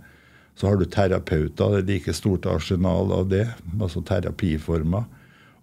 Så 0.58 0.68
har 0.68 0.76
du 0.76 0.84
terapeuter, 0.84 1.72
det 1.72 1.78
er 1.78 1.86
like 1.88 2.12
stort 2.12 2.44
arsenal 2.50 3.14
av 3.16 3.30
det, 3.30 3.46
altså 3.80 4.02
terapiformer. 4.04 5.06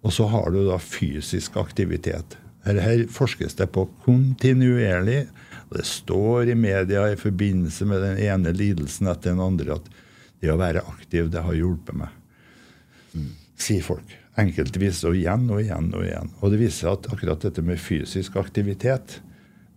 Og 0.02 0.14
så 0.16 0.26
har 0.32 0.50
du 0.50 0.64
da 0.66 0.80
fysisk 0.82 1.54
aktivitet. 1.60 2.34
Her, 2.66 2.80
her 2.82 3.04
forskes 3.14 3.54
det 3.60 3.68
på 3.76 3.86
kontinuerlig 4.02 5.28
det 5.70 5.84
står 5.86 6.48
i 6.48 6.54
media 6.54 7.04
i 7.12 7.16
forbindelse 7.16 7.84
med 7.84 8.02
den 8.02 8.18
ene 8.24 8.52
lidelsen 8.56 9.08
etter 9.10 9.34
den 9.34 9.44
andre 9.44 9.76
at 9.76 9.90
det 10.40 10.52
å 10.52 10.58
være 10.60 10.84
aktiv, 10.86 11.28
det 11.30 11.42
har 11.44 11.56
hjulpet 11.56 11.98
meg. 11.98 12.14
Mm. 13.12 13.30
Sier 13.58 13.84
folk. 13.84 14.14
Enkeltvis 14.38 15.02
og 15.08 15.16
igjen 15.18 15.48
og 15.50 15.62
igjen 15.64 15.90
og 15.96 16.04
igjen. 16.06 16.30
Og 16.40 16.52
det 16.52 16.60
viser 16.60 16.92
at 16.92 17.08
akkurat 17.10 17.42
dette 17.42 17.64
med 17.66 17.80
fysisk 17.82 18.38
aktivitet 18.38 19.18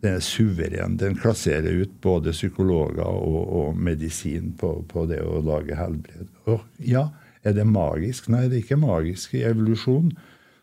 den 0.02 0.17
er 0.17 0.26
suveren. 0.26 0.98
Den 1.02 1.17
klasserer 1.17 1.82
ut 1.84 1.94
både 2.02 2.34
psykologer 2.34 3.06
og, 3.06 3.41
og 3.41 3.78
medisin 3.78 4.54
på, 4.58 4.74
på, 4.89 5.06
det 5.10 5.22
å 5.26 5.41
lage 5.46 5.78
helbred. 5.78 6.30
Og 6.50 6.65
ja, 6.86 7.08
er 7.46 7.58
det 7.58 7.65
magisk? 7.70 8.30
Nei, 8.34 8.48
det 8.50 8.60
er 8.60 8.65
ikke 8.65 8.82
magisk. 8.82 9.36
I 9.38 9.46
evolusjon 9.50 10.13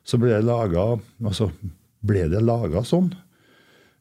så 0.06 0.18
ble 0.18 0.32
det 0.34 0.46
laga 0.46 0.92
altså, 1.22 1.50
ble 2.06 2.26
det 2.32 2.42
laga 2.42 2.82
sånn 2.86 3.12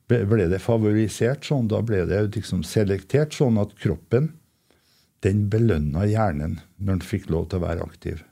ble 0.07 0.47
det 0.47 0.59
favorisert 0.63 1.45
sånn. 1.47 1.67
Da 1.67 1.81
ble 1.83 2.05
det 2.07 2.21
liksom 2.35 2.63
selektert 2.63 3.35
sånn 3.35 3.59
at 3.61 3.75
kroppen 3.81 4.31
den 5.25 5.47
belønna 5.51 6.05
hjernen 6.07 6.59
når 6.77 6.93
den 6.93 7.05
fikk 7.05 7.29
lov 7.33 7.49
til 7.49 7.59
å 7.59 7.67
være 7.67 7.85
aktiv. 7.87 8.23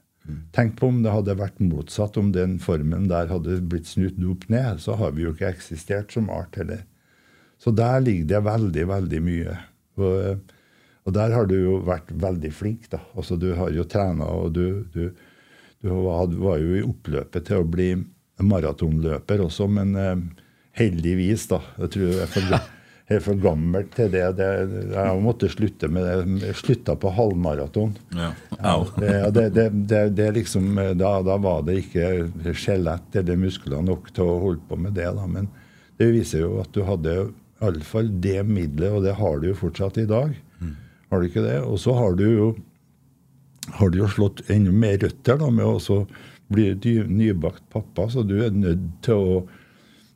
Tenk 0.56 0.80
på 0.80 0.90
om 0.90 1.04
det 1.04 1.14
hadde 1.14 1.38
vært 1.38 1.60
motsatt, 1.62 2.18
om 2.18 2.32
den 2.34 2.58
formen 2.64 3.08
der 3.12 3.30
hadde 3.30 3.60
blitt 3.70 3.90
snudd 3.90 4.18
opp 4.32 4.48
ned. 4.50 4.82
Så 4.82 4.98
har 4.98 5.14
vi 5.14 5.26
jo 5.26 5.34
ikke 5.36 5.52
eksistert 5.52 6.16
som 6.16 6.32
art 6.34 6.58
heller. 6.58 6.86
Så 7.62 7.72
der 7.76 8.02
ligger 8.04 8.32
det 8.32 8.42
veldig, 8.48 8.86
veldig 8.90 9.22
mye. 9.26 9.58
Og, 10.02 10.56
og 11.06 11.16
der 11.16 11.36
har 11.36 11.48
du 11.50 11.56
jo 11.56 11.78
vært 11.86 12.10
veldig 12.12 12.52
flink. 12.54 12.90
da. 12.92 13.04
Altså 13.16 13.38
Du 13.40 13.52
har 13.58 13.72
jo 13.76 13.86
trena, 13.90 14.28
og 14.28 14.56
du, 14.58 14.86
du, 14.96 15.12
du 15.82 15.92
var, 15.94 16.58
jo 16.62 16.74
i 16.80 16.86
oppløpet 16.86 17.48
til 17.48 17.62
å 17.62 17.70
bli 17.70 17.94
maratonløper 18.42 19.46
også, 19.46 19.70
men 19.72 19.96
eh, 19.96 20.18
Heldigvis, 20.76 21.46
da. 21.48 21.62
Jeg 21.80 21.92
tror 21.94 22.10
jeg 22.18 22.32
for, 22.34 22.56
jeg 23.06 23.20
er 23.20 23.22
for 23.22 23.38
gammel 23.38 23.84
til 23.94 24.08
det. 24.10 24.24
det. 24.40 24.48
Jeg 24.96 25.18
måtte 25.22 25.50
slutte 25.54 25.90
med 25.94 26.08
det. 26.08 26.48
Jeg 26.48 26.58
slutta 26.58 26.96
på 26.98 27.12
halvmaraton. 27.14 27.92
Ja. 28.18 28.32
Det, 28.98 29.12
det, 29.36 29.68
det, 29.92 30.00
det, 30.18 30.30
liksom, 30.40 30.72
da, 30.98 31.12
da, 31.22 31.36
var 31.38 31.62
det 31.68 31.84
ikke 31.84 32.54
skjelett 32.58 33.20
eller 33.22 33.38
muskler 33.38 33.86
nok 33.86 34.10
til 34.16 34.26
å 34.26 34.40
holde 34.48 34.66
på 34.66 34.80
med 34.82 34.98
det. 34.98 35.12
Da. 35.20 35.28
Men 35.30 35.52
det 36.02 36.10
viser 36.16 36.48
jo 36.48 36.56
at 36.64 36.74
du 36.74 36.82
hadde 36.88 37.14
iallfall 37.62 38.10
det 38.26 38.40
middelet, 38.50 38.98
og 38.98 39.06
det 39.06 39.14
har 39.22 39.38
du 39.38 39.52
jo 39.52 39.60
fortsatt 39.62 40.02
i 40.02 40.10
dag. 40.10 40.34
Mm. 40.58 40.74
Har 41.12 41.22
du 41.22 41.30
ikke 41.30 41.46
det? 41.46 41.60
Og 41.62 41.78
så 41.86 41.94
har 41.98 42.18
du 42.18 42.26
jo 42.26 42.50
har 43.78 43.90
du 43.90 44.02
jo 44.02 44.10
slått 44.10 44.44
enda 44.54 44.74
mer 44.74 44.98
røtter 45.02 45.38
da, 45.42 45.50
med 45.54 45.66
å 45.66 46.02
bli 46.54 46.74
nybakt 47.10 47.64
pappa, 47.74 48.10
så 48.10 48.26
du 48.26 48.38
er 48.46 48.54
nødt 48.54 48.90
til 49.06 49.22
å 49.22 49.40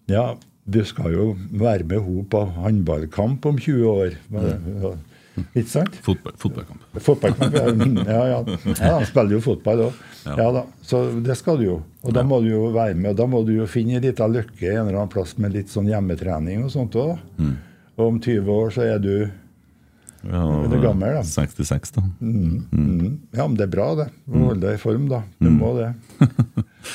ja, 0.10 0.34
du 0.70 0.82
skal 0.88 1.14
jo 1.16 1.30
være 1.52 1.86
med 1.90 2.04
henne 2.06 2.26
på 2.30 2.42
håndballkamp 2.58 3.46
om 3.50 3.58
20 3.60 3.88
år. 3.90 4.18
Mm. 4.30 5.00
Ikke 5.56 5.70
sant? 5.70 5.96
Fotball, 6.04 6.36
fotballkamp. 6.38 6.86
Fotballkamp, 7.00 7.56
ja. 7.60 7.66
Ja, 8.14 8.24
ja. 8.34 8.58
han 8.82 9.06
spiller 9.08 9.38
jo 9.38 9.42
fotball 9.44 9.86
òg. 9.88 10.00
Ja. 10.26 10.50
da. 10.54 10.64
Så 10.86 11.04
det 11.24 11.38
skal 11.40 11.60
du 11.60 11.66
jo. 11.66 11.78
Og 12.04 12.16
da 12.16 12.24
må 12.28 12.42
du 12.44 12.50
jo 12.52 12.70
være 12.76 12.98
med. 12.98 13.14
Og 13.14 13.20
da 13.22 13.28
må 13.30 13.44
du 13.48 13.54
jo 13.56 13.68
finne 13.70 14.00
en 14.00 14.06
liten 14.06 14.36
lykke 14.36 14.74
en 14.74 14.88
eller 14.88 14.98
annen 15.00 15.14
plass 15.14 15.38
med 15.40 15.56
litt 15.56 15.72
sånn 15.72 15.90
hjemmetrening 15.90 16.66
og 16.68 16.74
sånt 16.76 16.98
òg. 17.00 17.16
Mm. 17.40 17.54
Og 18.00 18.06
om 18.08 18.20
20 18.24 18.52
år 18.56 18.76
så 18.76 18.88
er 18.88 19.00
du 19.04 19.14
ja, 20.28 20.42
er 20.68 20.82
gammel, 20.84 21.16
da. 21.16 21.24
66, 21.24 21.94
da. 21.96 22.04
Mm. 22.20 22.66
Mm. 22.72 23.20
Ja, 23.32 23.46
men 23.46 23.56
det 23.60 23.70
er 23.70 23.72
bra, 23.72 23.88
det. 23.96 24.10
Holde 24.34 24.66
deg 24.66 24.76
i 24.76 24.82
form, 24.82 25.08
da. 25.12 25.22
Du 25.40 25.48
mm. 25.48 25.60
må 25.62 25.72
det. 25.78 25.94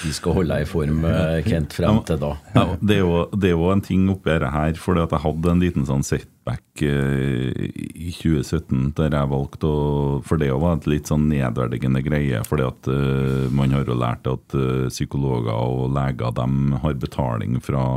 Du 0.04 0.10
skal 0.12 0.36
holde 0.36 0.52
deg 0.52 0.66
i 0.66 0.68
form, 0.68 1.04
eh, 1.08 1.38
Kent, 1.46 1.72
frem 1.72 2.02
til 2.04 2.18
da. 2.20 2.34
Ja, 2.52 2.64
det, 2.80 2.98
er 3.00 3.54
jo, 3.54 3.70
en 3.72 3.84
ting 3.84 4.04
oppi 4.12 4.34
dette 4.34 4.50
her, 4.52 4.76
for 4.80 5.00
jeg 5.00 5.22
hadde 5.22 5.52
en 5.52 5.62
liten 5.62 5.86
sånn 5.88 6.04
setback 6.04 6.84
eh, 6.84 7.54
i 7.72 8.12
2017 8.12 8.92
der 8.98 9.16
jeg 9.16 9.30
valgte 9.32 9.70
å 9.70 10.20
For 10.26 10.40
det 10.40 10.50
var 10.52 10.76
et 10.76 10.90
litt 10.90 11.08
sånn 11.08 11.26
nedverdigende 11.30 12.04
greie, 12.04 12.42
fordi 12.44 12.66
at 12.68 12.90
uh, 12.90 13.48
man 13.54 13.72
har 13.74 13.88
jo 13.88 13.96
lært 13.96 14.28
at 14.30 14.54
psykologer 14.92 15.56
og 15.56 15.90
leger 15.94 16.36
de 16.36 16.78
har 16.84 17.02
betaling 17.08 17.60
fra 17.64 17.88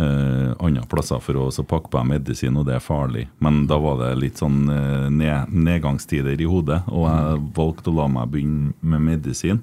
Uh, 0.00 0.54
andre 0.64 0.86
plasser 0.88 1.20
for 1.20 1.36
å 1.36 1.64
pakke 1.68 1.90
på 1.92 2.00
medisin, 2.08 2.54
og 2.56 2.64
det 2.64 2.78
er 2.78 2.80
farlig. 2.80 3.26
Men 3.44 3.66
da 3.68 3.76
var 3.82 3.98
det 4.00 4.14
litt 4.16 4.40
sånn 4.40 4.62
uh, 4.70 5.10
ned, 5.12 5.52
nedgangstider 5.52 6.40
i 6.40 6.48
hodet, 6.48 6.78
og 6.88 7.04
jeg 7.04 7.42
valgte 7.58 7.92
å 7.92 7.98
la 7.98 8.06
meg 8.08 8.30
begynne 8.32 8.72
med 8.80 9.04
medisin 9.10 9.60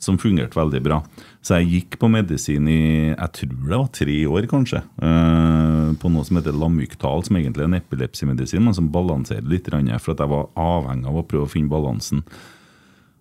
som 0.00 0.18
fungerte 0.18 0.56
veldig 0.56 0.80
bra. 0.82 1.00
Så 1.44 1.58
jeg 1.60 1.70
gikk 1.74 1.98
på 2.00 2.08
medisin 2.12 2.68
i 2.68 2.80
jeg 3.12 3.32
tror 3.36 3.50
det 3.52 3.72
var 3.74 3.90
tre 3.96 4.16
år, 4.26 4.46
kanskje. 4.50 4.80
Eh, 5.04 5.90
på 6.00 6.12
noe 6.12 6.26
som 6.26 6.40
heter 6.40 6.56
Lamyktal, 6.56 7.26
som 7.26 7.36
egentlig 7.36 7.66
er 7.66 7.68
en 7.70 7.80
epilepsimedisin, 7.80 8.64
men 8.64 8.76
som 8.76 8.88
balanserer 8.92 9.44
litt. 9.48 9.68
For 9.70 10.14
at 10.14 10.24
jeg 10.24 10.32
var 10.32 10.48
avhengig 10.56 11.10
av 11.10 11.20
å 11.20 11.26
prøve 11.28 11.48
å 11.48 11.52
finne 11.52 11.72
balansen. 11.72 12.24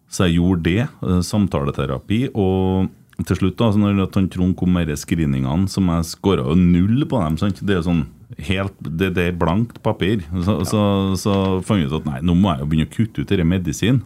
Så 0.09 0.25
jeg 0.27 0.39
gjorde 0.39 0.65
det. 0.69 0.87
Eh, 1.03 1.19
samtaleterapi. 1.25 2.21
Og 2.33 3.25
til 3.27 3.41
slutt, 3.41 3.59
da, 3.59 3.73
når 3.75 4.07
Trond 4.31 4.55
kom 4.55 4.71
med 4.77 4.93
screeningene, 4.95 5.67
som 5.67 5.91
jeg 5.91 6.07
skåra 6.13 6.55
null 6.55 7.03
på 7.09 7.19
dem 7.19 7.35
sant? 7.41 7.59
Det 7.59 7.75
er 7.75 7.83
sånn 7.83 8.05
helt, 8.47 8.75
det, 8.79 9.11
det 9.17 9.25
er 9.27 9.39
blankt 9.39 9.81
papir. 9.83 10.23
Så, 10.31 10.61
ja. 10.61 10.69
så, 10.69 10.83
så 11.19 11.35
fant 11.67 11.83
jeg 11.83 11.91
ut 11.91 11.99
at 11.99 12.07
nei, 12.07 12.23
nå 12.23 12.37
må 12.39 12.53
jeg 12.53 12.63
jo 12.63 12.69
begynne 12.71 12.87
å 12.87 12.95
kutte 12.95 13.23
ut 13.25 13.35
denne 13.35 13.49
medisinen. 13.51 14.03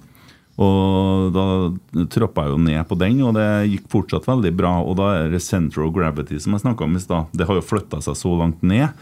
Og 0.62 1.32
da 1.34 1.46
troppa 2.14 2.46
jeg 2.46 2.54
jo 2.54 2.62
ned 2.62 2.82
på 2.86 2.98
den, 3.02 3.22
og 3.26 3.34
det 3.38 3.48
gikk 3.72 3.88
fortsatt 3.90 4.28
veldig 4.30 4.52
bra. 4.58 4.76
Og 4.86 4.98
da 5.00 5.10
er 5.18 5.32
det 5.34 5.42
central 5.42 5.90
gravity 5.94 6.38
som 6.42 6.54
jeg 6.54 6.66
snakka 6.66 6.86
om 6.86 6.98
i 6.98 7.02
stad. 7.02 7.32
Det 7.34 7.48
har 7.50 7.58
jo 7.58 7.66
flytta 7.66 8.02
seg 8.06 8.18
så 8.20 8.34
langt 8.38 8.62
ned. 8.66 8.94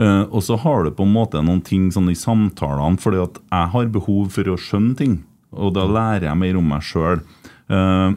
Uh, 0.00 0.24
og 0.32 0.40
så 0.42 0.56
har 0.58 0.86
du 0.86 0.94
på 0.96 1.04
en 1.04 1.12
måte 1.12 1.42
noen 1.44 1.60
ting 1.62 1.90
sånn 1.92 2.08
i 2.10 2.16
samtalene, 2.16 2.98
fordi 2.98 3.20
at 3.22 3.38
jeg 3.42 3.72
har 3.74 3.92
behov 3.92 4.32
for 4.34 4.48
å 4.48 4.58
skjønne 4.58 4.96
ting. 4.98 5.20
Og 5.54 5.74
da 5.76 5.84
lærer 5.86 6.30
jeg 6.30 6.40
mer 6.40 6.58
om 6.58 6.68
meg 6.72 6.86
sjøl. 6.86 7.22
Uh, 7.70 8.16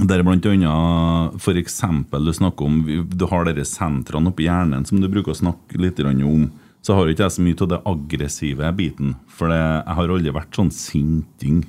der 0.00 0.22
blant 0.24 0.46
annet 0.46 1.36
f.eks. 1.40 1.80
du 2.12 2.32
snakker 2.32 2.64
om 2.64 2.76
Du 3.10 3.24
har 3.28 3.48
disse 3.48 3.74
sentrene 3.74 4.30
oppi 4.30 4.46
hjernen 4.46 4.86
som 4.86 5.00
du 5.00 5.08
bruker 5.10 5.34
å 5.34 5.40
snakke 5.40 5.80
litt 5.82 5.98
om 6.00 6.46
så 6.80 6.96
har 6.96 7.10
ikke 7.10 7.26
jeg 7.26 7.36
så 7.36 7.44
mye 7.44 7.58
av 7.60 7.70
det 7.70 7.80
aggressive 7.90 8.72
biten. 8.76 9.14
For 9.28 9.52
det, 9.52 9.60
jeg 9.60 9.96
har 9.98 10.12
aldri 10.16 10.34
vært 10.34 10.56
sånn 10.56 10.72
sinting. 10.72 11.62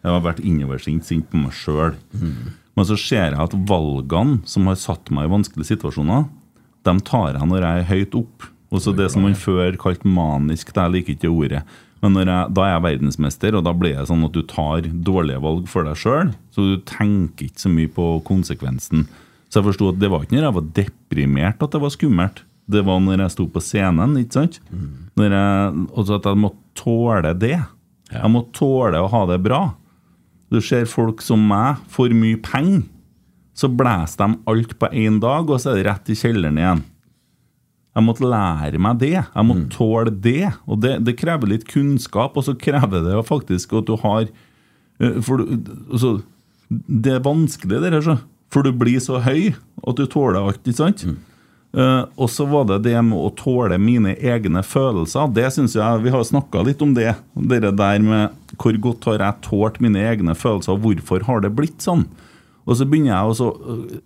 Jeg 0.00 0.12
har 0.12 0.24
vært 0.24 0.42
innoversint, 0.44 1.06
sint 1.08 1.28
på 1.32 1.40
meg 1.40 1.54
sjøl. 1.56 1.96
Mm. 2.12 2.56
Men 2.76 2.88
så 2.88 2.96
ser 3.00 3.32
jeg 3.32 3.40
at 3.40 3.56
valgene 3.68 4.40
som 4.48 4.68
har 4.70 4.78
satt 4.80 5.10
meg 5.12 5.28
i 5.28 5.32
vanskelige 5.32 5.72
situasjoner, 5.72 6.28
de 6.88 6.94
tar 7.04 7.34
jeg 7.36 7.48
når 7.48 7.64
jeg 7.66 7.80
er 7.80 7.88
høyt 7.90 8.18
opp. 8.22 8.50
Og 8.70 8.84
så 8.84 8.94
det 8.94 9.08
som 9.12 9.24
man 9.26 9.34
før 9.36 9.74
kalte 9.80 10.08
manisk, 10.08 10.70
det 10.72 10.84
jeg 10.84 10.94
liker 10.94 11.16
ikke 11.16 11.32
ordet. 11.32 11.62
Men 12.00 12.16
jeg, 12.22 12.52
da 12.56 12.64
er 12.64 12.70
jeg 12.76 12.84
verdensmester, 12.86 13.56
og 13.58 13.64
da 13.66 13.74
blir 13.76 13.98
det 13.98 14.06
sånn 14.08 14.24
at 14.24 14.36
du 14.36 14.44
tar 14.48 14.86
dårlige 14.88 15.42
valg 15.42 15.66
for 15.68 15.88
deg 15.88 15.98
sjøl. 16.00 16.30
Så 16.54 16.68
du 16.68 16.76
tenker 16.88 17.48
ikke 17.48 17.64
så 17.64 17.72
mye 17.72 17.90
på 17.92 18.06
konsekvensen. 18.28 19.08
Så 19.50 19.60
jeg 19.60 19.66
forsto 19.66 19.90
at 19.90 19.98
det 20.00 20.08
var 20.12 20.24
ikke 20.24 20.38
når 20.38 20.46
jeg 20.46 20.56
var 20.56 20.70
deprimert 20.78 21.64
at 21.64 21.74
det 21.74 21.82
var 21.82 21.92
skummelt 21.92 22.44
det 22.70 22.84
var 22.86 23.02
når 23.02 23.24
jeg 23.24 23.34
sto 23.34 23.46
på 23.50 23.62
scenen. 23.64 24.16
ikke 24.20 24.38
sant? 24.38 24.60
Mm. 24.70 24.88
Når 25.18 25.36
jeg, 25.36 25.84
også 25.90 26.18
at 26.20 26.30
jeg 26.30 26.40
måtte 26.44 26.80
tåle 26.80 27.34
det. 27.38 27.58
Ja. 28.10 28.22
Jeg 28.22 28.32
måtte 28.34 28.56
tåle 28.58 29.02
å 29.02 29.10
ha 29.10 29.24
det 29.30 29.40
bra. 29.44 29.60
Du 30.50 30.58
ser 30.64 30.88
folk 30.90 31.22
som 31.22 31.42
meg 31.50 31.82
for 31.92 32.12
mye 32.14 32.38
penger. 32.42 32.86
Så 33.54 33.68
blåser 33.68 34.22
de 34.22 34.38
alt 34.48 34.72
på 34.80 34.88
én 34.96 35.18
dag, 35.20 35.50
og 35.50 35.60
så 35.60 35.72
er 35.72 35.80
det 35.80 35.88
rett 35.90 36.10
i 36.10 36.16
kjelleren 36.16 36.58
igjen. 36.58 36.82
Jeg 37.90 38.06
måtte 38.06 38.28
lære 38.30 38.78
meg 38.80 39.00
det. 39.02 39.16
Jeg 39.18 39.46
måtte 39.46 39.66
mm. 39.66 39.72
tåle 39.74 40.12
det. 40.24 40.52
Og 40.70 40.80
det, 40.82 40.94
det, 41.06 41.16
krever 41.18 41.50
litt 41.50 41.66
kunnskap, 41.68 42.38
og 42.38 42.46
så 42.46 42.54
krever 42.58 43.02
det 43.04 43.18
faktisk 43.28 43.74
at 43.80 43.88
du 43.90 43.96
har 44.00 44.28
eh, 44.28 45.18
For 45.26 45.42
altså, 45.42 46.20
det 46.70 47.16
er 47.16 47.24
vanskelig, 47.26 47.80
det 47.82 47.90
der, 47.96 48.20
for 48.50 48.66
du 48.66 48.70
blir 48.74 49.02
så 49.02 49.18
høy 49.22 49.50
at 49.50 49.98
du 49.98 50.06
tåler 50.06 50.38
alt. 50.40 50.62
ikke 50.62 50.78
sant? 50.78 51.04
Mm. 51.04 51.18
Uh, 51.70 52.02
og 52.18 52.26
så 52.26 52.42
var 52.50 52.64
det 52.66 52.80
det 52.88 52.96
med 53.06 53.14
å 53.14 53.28
tåle 53.38 53.76
mine 53.78 54.16
egne 54.18 54.62
følelser. 54.66 55.30
Det 55.30 55.46
synes 55.54 55.76
jeg, 55.78 56.02
Vi 56.02 56.10
har 56.10 56.24
snakka 56.26 56.64
litt 56.66 56.82
om 56.82 56.96
det. 56.96 57.14
Det 57.34 57.60
der 57.62 58.00
med 58.02 58.56
hvor 58.58 58.74
godt 58.74 59.06
har 59.06 59.22
jeg 59.22 59.44
tålt 59.46 59.78
mine 59.80 60.02
egne 60.02 60.34
følelser, 60.34 60.74
og 60.74 60.82
hvorfor 60.82 61.22
har 61.28 61.44
det 61.44 61.54
blitt 61.54 61.78
sånn? 61.80 62.08
Og 62.66 62.76
så 62.76 62.86
begynner 62.86 63.14
jeg 63.14 63.30
også, 63.32 63.46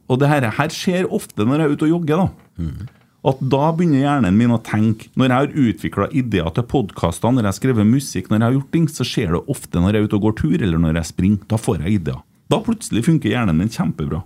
og 0.08 0.20
det 0.20 0.28
her, 0.30 0.44
her 0.56 0.72
skjer 0.72 1.08
ofte 1.12 1.44
når 1.44 1.58
jeg 1.58 1.64
er 1.64 1.72
ute 1.74 1.86
og 1.88 1.94
jogger. 1.96 2.20
da. 2.20 2.28
Mm. 2.60 2.92
At 3.24 3.40
da 3.40 3.70
begynner 3.72 4.04
hjernen 4.04 4.36
min 4.36 4.52
å 4.52 4.60
tenke. 4.60 5.08
Når 5.16 5.30
jeg 5.30 5.34
har 5.34 5.64
utvikla 5.64 6.08
ideer 6.12 6.52
til 6.54 6.66
podkaster, 6.68 7.32
når 7.32 7.46
jeg 7.46 7.50
har 7.50 7.58
skrevet 7.58 7.88
musikk, 7.88 8.28
når 8.28 8.38
jeg 8.38 8.46
har 8.46 8.56
gjort 8.58 8.72
ting, 8.76 8.86
så 8.92 9.08
skjer 9.08 9.32
det 9.32 9.42
ofte 9.56 9.80
når 9.80 9.96
jeg 9.96 10.04
er 10.04 10.08
ute 10.08 10.18
og 10.18 10.26
går 10.28 10.36
tur, 10.42 10.56
eller 10.60 10.82
når 10.82 11.00
jeg 11.00 11.10
springer. 11.14 11.48
Da 11.48 11.60
får 11.60 11.80
jeg 11.80 11.98
ideer. 11.98 12.20
Da 12.52 12.60
plutselig 12.60 13.06
funker 13.08 13.32
hjernen 13.32 13.56
min 13.56 13.72
kjempebra. 13.72 14.20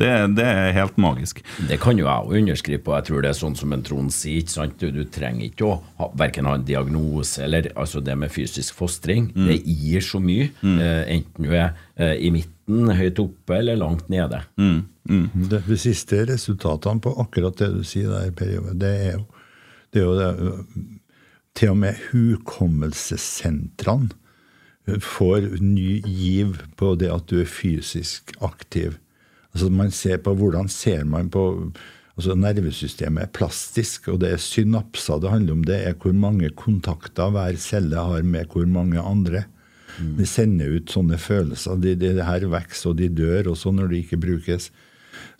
Det, 0.00 0.08
det, 0.36 0.44
er 0.46 0.72
helt 0.76 0.96
magisk. 1.00 1.40
Det 1.68 1.78
kan 1.82 1.98
jo 1.98 2.06
jeg 2.06 2.28
underskrive 2.40 2.82
på. 2.84 2.94
Jeg 2.96 3.04
tror 3.08 3.20
det 3.22 3.30
er 3.32 3.38
sånn 3.38 3.56
som 3.58 3.72
en 3.74 3.84
Trond 3.86 4.10
sier. 4.14 4.38
ikke 4.42 4.54
sant? 4.54 4.74
Du, 4.80 4.86
du, 4.94 5.02
trenger 5.12 5.44
ikke 5.48 5.64
å 5.68 5.82
ha, 6.00 6.06
verken 6.18 6.48
ha 6.48 6.54
en 6.58 6.68
diagnose 6.68 7.42
eller 7.44 7.62
altså 7.76 7.98
det 8.04 8.16
med 8.18 8.30
fysisk 8.32 8.70
fostring. 8.78 9.22
Mm. 9.34 9.46
Det 9.50 9.58
gir 9.60 10.00
så 10.06 10.18
mye. 10.22 10.46
Mm. 10.62 10.78
Eh, 10.78 11.02
enten 11.16 11.40
du 11.46 11.50
er 11.52 11.68
eh, 11.96 12.16
i 12.26 12.28
midten, 12.34 12.96
høyt 12.96 13.18
oppe 13.22 13.52
eller 13.58 13.76
langt 13.80 14.06
nede. 14.12 14.38
Mm. 14.56 14.80
mm. 15.10 15.26
Det, 15.50 15.60
de 15.68 15.76
siste 15.80 16.16
resultatene 16.30 17.00
på 17.04 17.10
akkurat 17.22 17.54
det 17.60 17.70
du 17.76 17.82
sier 17.86 18.08
der, 18.12 18.24
Per 18.36 18.48
det 18.72 18.92
er 18.96 19.12
jo 19.18 19.24
det, 19.92 19.98
er 20.00 20.06
jo 20.06 20.14
det 20.18 20.30
Til 21.58 21.68
og 21.74 21.78
med 21.82 21.94
hukommelsessentrene 22.08 24.10
får 25.00 25.60
ny 25.60 26.02
giv 26.06 26.62
på 26.76 26.94
det 26.98 27.10
at 27.12 27.28
du 27.30 27.40
er 27.42 27.50
fysisk 27.50 28.34
aktiv. 28.42 28.98
Altså 29.52 29.70
Man 29.70 29.90
ser 29.94 30.22
på 30.24 30.34
hvordan 30.36 30.68
ser 30.72 31.04
man 31.04 31.30
på 31.32 31.44
altså 32.16 32.36
Nervesystemet 32.36 33.26
er 33.26 33.32
plastisk, 33.32 34.08
og 34.12 34.20
det 34.20 34.34
er 34.34 34.42
synapser 34.42 35.20
det 35.20 35.32
handler 35.32 35.56
om. 35.56 35.64
Det 35.64 35.78
er 35.80 35.96
hvor 35.96 36.12
mange 36.16 36.50
kontakter 36.56 37.32
hver 37.32 37.56
celle 37.60 37.96
har 37.96 38.22
med 38.22 38.52
hvor 38.52 38.68
mange 38.68 39.00
andre. 39.00 39.44
Mm. 39.98 40.16
De 40.18 40.26
sender 40.28 40.76
ut 40.76 40.92
sånne 40.92 41.18
følelser. 41.20 41.76
De, 41.80 41.94
de, 41.96 42.14
de 42.16 42.24
her 42.26 42.48
vokser, 42.52 42.92
og 42.92 42.98
de 43.00 43.08
dør 43.12 43.52
også 43.52 43.72
når 43.74 43.92
de 43.92 44.02
ikke 44.04 44.20
brukes. 44.20 44.70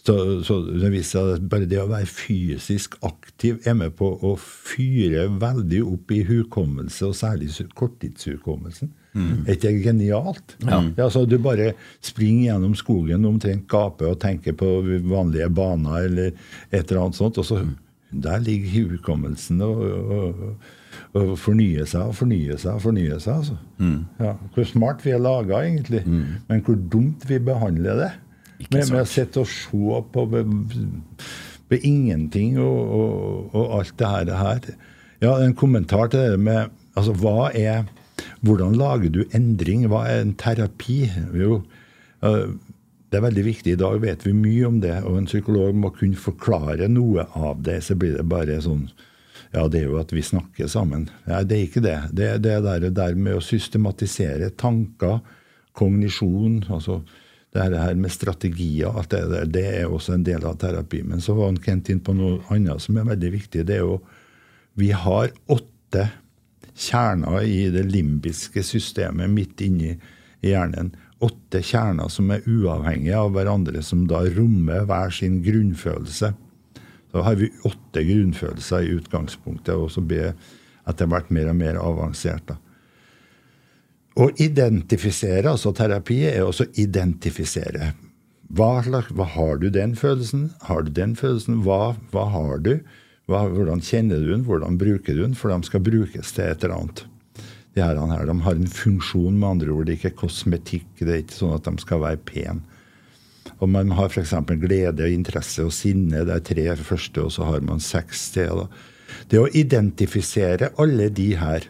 Så, 0.02 0.14
så, 0.42 0.58
det 0.66 0.90
viser 0.92 1.12
seg 1.12 1.36
at 1.36 1.44
bare 1.50 1.68
det 1.70 1.78
å 1.78 1.90
være 1.90 2.08
fysisk 2.10 2.96
aktiv 3.06 3.60
er 3.68 3.76
med 3.78 3.94
på 3.98 4.08
å 4.26 4.34
fyre 4.40 5.28
veldig 5.40 5.84
opp 5.86 6.12
i 6.12 6.24
hukommelse, 6.26 7.06
og 7.06 7.16
særlig 7.16 7.52
korttidshukommelsen. 7.78 8.90
Mm. 9.12 9.44
Er 9.44 9.56
ikke 9.56 9.68
det 9.68 9.84
genialt? 9.84 10.56
Ja. 10.64 10.80
Ja, 10.96 11.08
du 11.28 11.38
bare 11.42 11.72
springer 12.00 12.52
gjennom 12.52 12.76
skogen, 12.78 13.26
omtrent 13.28 13.66
gaper 13.68 14.14
og 14.14 14.20
tenker 14.22 14.56
på 14.56 14.70
vanlige 15.10 15.50
baner 15.52 16.06
eller 16.06 16.32
et 16.70 16.86
eller 16.86 17.04
annet 17.04 17.20
sånt, 17.20 17.40
og 17.40 17.48
så 17.48 17.60
der 18.12 18.42
ligger 18.44 18.72
hukommelsen 18.72 19.60
og, 19.64 19.78
og, 19.84 20.42
og, 21.16 21.30
fornye 21.40 21.86
seg 21.88 22.10
og 22.10 22.16
fornye 22.18 22.58
seg 22.60 22.74
og 22.74 22.82
fornye 22.84 23.20
seg. 23.20 23.38
Altså. 23.38 23.56
Mm. 23.78 24.02
Ja, 24.20 24.34
hvor 24.54 24.68
smart 24.68 25.06
vi 25.06 25.14
er 25.14 25.22
laga, 25.22 25.62
egentlig, 25.64 26.02
mm. 26.04 26.26
men 26.48 26.66
hvor 26.66 26.76
dumt 26.92 27.24
vi 27.28 27.40
behandler 27.40 28.04
det. 28.04 28.10
Med, 28.68 28.84
med, 28.92 29.00
å 29.00 29.08
sitte 29.08 29.42
og 29.42 29.48
se 29.50 30.02
på 30.14 30.26
på 31.72 31.78
ingenting 31.88 32.58
og, 32.60 32.80
og, 32.98 33.54
og, 33.56 33.78
alt 33.78 33.94
det 33.98 34.36
her. 34.36 34.70
Ja, 35.22 35.38
En 35.40 35.54
kommentar 35.56 36.10
til 36.12 36.20
det 36.20 36.40
med 36.40 36.68
altså, 36.94 37.14
hva 37.16 37.50
er, 37.56 37.86
Hvordan 38.42 38.74
lager 38.74 39.12
du 39.14 39.22
endring? 39.36 39.86
Hva 39.90 40.02
er 40.10 40.24
en 40.24 40.34
terapi? 40.38 41.04
Jo, 41.38 41.60
det 42.22 43.18
er 43.18 43.24
veldig 43.26 43.44
viktig. 43.46 43.74
I 43.74 43.78
dag 43.78 44.00
vet 44.02 44.26
vi 44.26 44.34
mye 44.34 44.66
om 44.66 44.80
det, 44.82 44.96
og 45.06 45.20
en 45.20 45.28
psykolog 45.28 45.76
må 45.78 45.92
kunne 45.94 46.18
forklare 46.18 46.88
noe 46.90 47.26
av 47.38 47.62
det. 47.62 47.78
Så 47.86 47.94
blir 47.98 48.16
det 48.18 48.28
bare 48.28 48.60
sånn 48.64 48.88
Ja, 49.52 49.66
det 49.68 49.82
er 49.82 49.90
jo 49.90 49.98
at 50.00 50.12
vi 50.16 50.22
snakker 50.24 50.68
sammen. 50.72 51.10
Nei, 51.28 51.42
det 51.44 51.56
er 51.58 51.66
ikke 51.66 51.82
det. 51.84 51.96
Det 52.16 52.28
er 52.30 52.38
det 52.40 52.54
der, 52.64 52.86
der 52.96 53.18
med 53.20 53.36
å 53.36 53.44
systematisere 53.44 54.48
tanker, 54.56 55.20
kognisjon, 55.76 56.62
altså 56.72 57.02
Det 57.52 57.66
her 57.68 57.94
med 58.00 58.08
strategier 58.08 58.88
alt 58.96 59.10
det 59.12 59.26
der, 59.28 59.44
det 59.44 59.64
er 59.82 59.90
også 59.92 60.14
en 60.14 60.24
del 60.24 60.44
av 60.48 60.56
terapi. 60.56 61.02
Men 61.04 61.20
så 61.20 61.34
var 61.36 61.50
han 61.50 61.60
Kent 61.60 61.90
inn 61.92 62.00
på 62.00 62.14
noe 62.16 62.40
annet 62.48 62.80
som 62.80 62.96
er 62.96 63.04
veldig 63.10 63.32
viktig. 63.34 63.66
Det 63.68 63.76
er 63.76 63.84
jo 63.84 64.00
Vi 64.74 64.88
har 64.90 65.28
åtte 65.52 66.08
kjerner 66.78 67.42
i 67.44 67.68
det 67.72 67.84
limbiske 67.90 68.62
systemet 68.64 69.30
midt 69.30 69.60
inni 69.64 69.96
hjernen. 70.44 70.92
Åtte 71.22 71.62
kjerner 71.62 72.10
som 72.10 72.32
er 72.34 72.46
uavhengige 72.50 73.18
av 73.18 73.30
hverandre, 73.36 73.82
som 73.86 74.06
da 74.10 74.24
rommer 74.34 74.86
hver 74.88 75.12
sin 75.14 75.40
grunnfølelse. 75.44 76.32
Da 77.12 77.22
har 77.22 77.36
vi 77.38 77.52
åtte 77.68 78.02
grunnfølelser 78.08 78.82
i 78.86 78.96
utgangspunktet, 78.96 79.76
og 79.76 79.92
så 79.92 80.02
blir 80.02 80.32
etter 80.88 81.06
hvert 81.10 81.30
mer 81.30 81.52
og 81.52 81.58
mer 81.60 81.78
avansert. 81.78 82.48
da. 82.48 82.56
Å 84.18 84.28
identifisere, 84.42 85.46
altså 85.48 85.72
terapi, 85.76 86.18
er 86.28 86.42
også 86.44 86.66
identifisere. 86.80 87.92
Hva, 88.52 88.82
hva 88.84 89.28
har 89.36 89.62
du 89.62 89.70
den 89.72 89.94
følelsen? 89.96 90.50
Har 90.68 90.84
du 90.84 90.90
den 90.92 91.14
følelsen? 91.16 91.62
Hva, 91.64 91.94
hva 92.12 92.26
har 92.34 92.58
du? 92.64 92.74
Hvordan 93.30 93.82
kjenner 93.84 94.20
du 94.20 94.32
den? 94.32 94.44
Hvordan 94.46 94.78
bruker 94.80 95.14
du 95.14 95.22
den? 95.22 95.36
For 95.38 95.52
de 95.52 95.68
skal 95.68 95.84
brukes 95.84 96.34
til 96.34 96.48
et 96.48 96.64
eller 96.64 96.76
annet. 96.80 97.04
De 97.72 97.80
her, 97.80 97.96
de 97.96 98.36
har 98.44 98.54
en 98.58 98.68
funksjon, 98.68 99.38
med 99.38 99.48
andre 99.48 99.72
ord. 99.72 99.86
Det 99.86 99.94
er 99.94 100.00
ikke 100.00 100.26
kosmetikk. 100.26 100.88
Det 100.98 101.08
er 101.08 101.22
ikke 101.22 101.38
sånn 101.38 101.56
at 101.56 101.68
de 101.68 101.84
skal 101.84 102.02
være 102.02 102.20
pene. 102.28 102.60
Og 103.62 103.68
Man 103.70 103.92
har 103.94 104.10
f.eks. 104.10 104.34
glede, 104.60 105.08
interesse 105.12 105.64
og 105.64 105.72
sinne. 105.74 106.24
Det 106.26 106.34
er 106.34 106.44
tre 106.46 106.66
første, 106.76 107.22
og 107.22 107.32
så 107.32 107.46
har 107.48 107.62
man 107.64 107.80
seks 107.80 108.30
til. 108.34 108.66
Det 109.30 109.38
å 109.38 109.48
identifisere 109.48 110.72
alle 110.82 111.08
de 111.14 111.32
her 111.38 111.68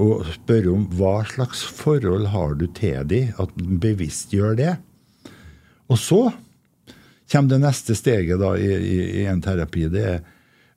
og 0.00 0.24
spørre 0.26 0.72
om 0.72 0.88
hva 0.98 1.20
slags 1.28 1.60
forhold 1.62 2.26
har 2.32 2.56
du 2.58 2.66
til 2.74 3.04
de, 3.10 3.20
at 3.38 3.52
bevisst 3.54 4.32
gjør 4.34 4.56
det. 4.58 4.72
Og 5.86 6.00
så 6.00 6.22
kommer 7.30 7.52
det 7.52 7.60
neste 7.62 7.94
steget 7.98 8.40
da 8.42 8.54
i, 8.58 8.70
i, 8.74 8.96
i 9.22 9.26
en 9.30 9.42
terapi. 9.44 9.86
Det 9.92 10.06
er 10.16 10.24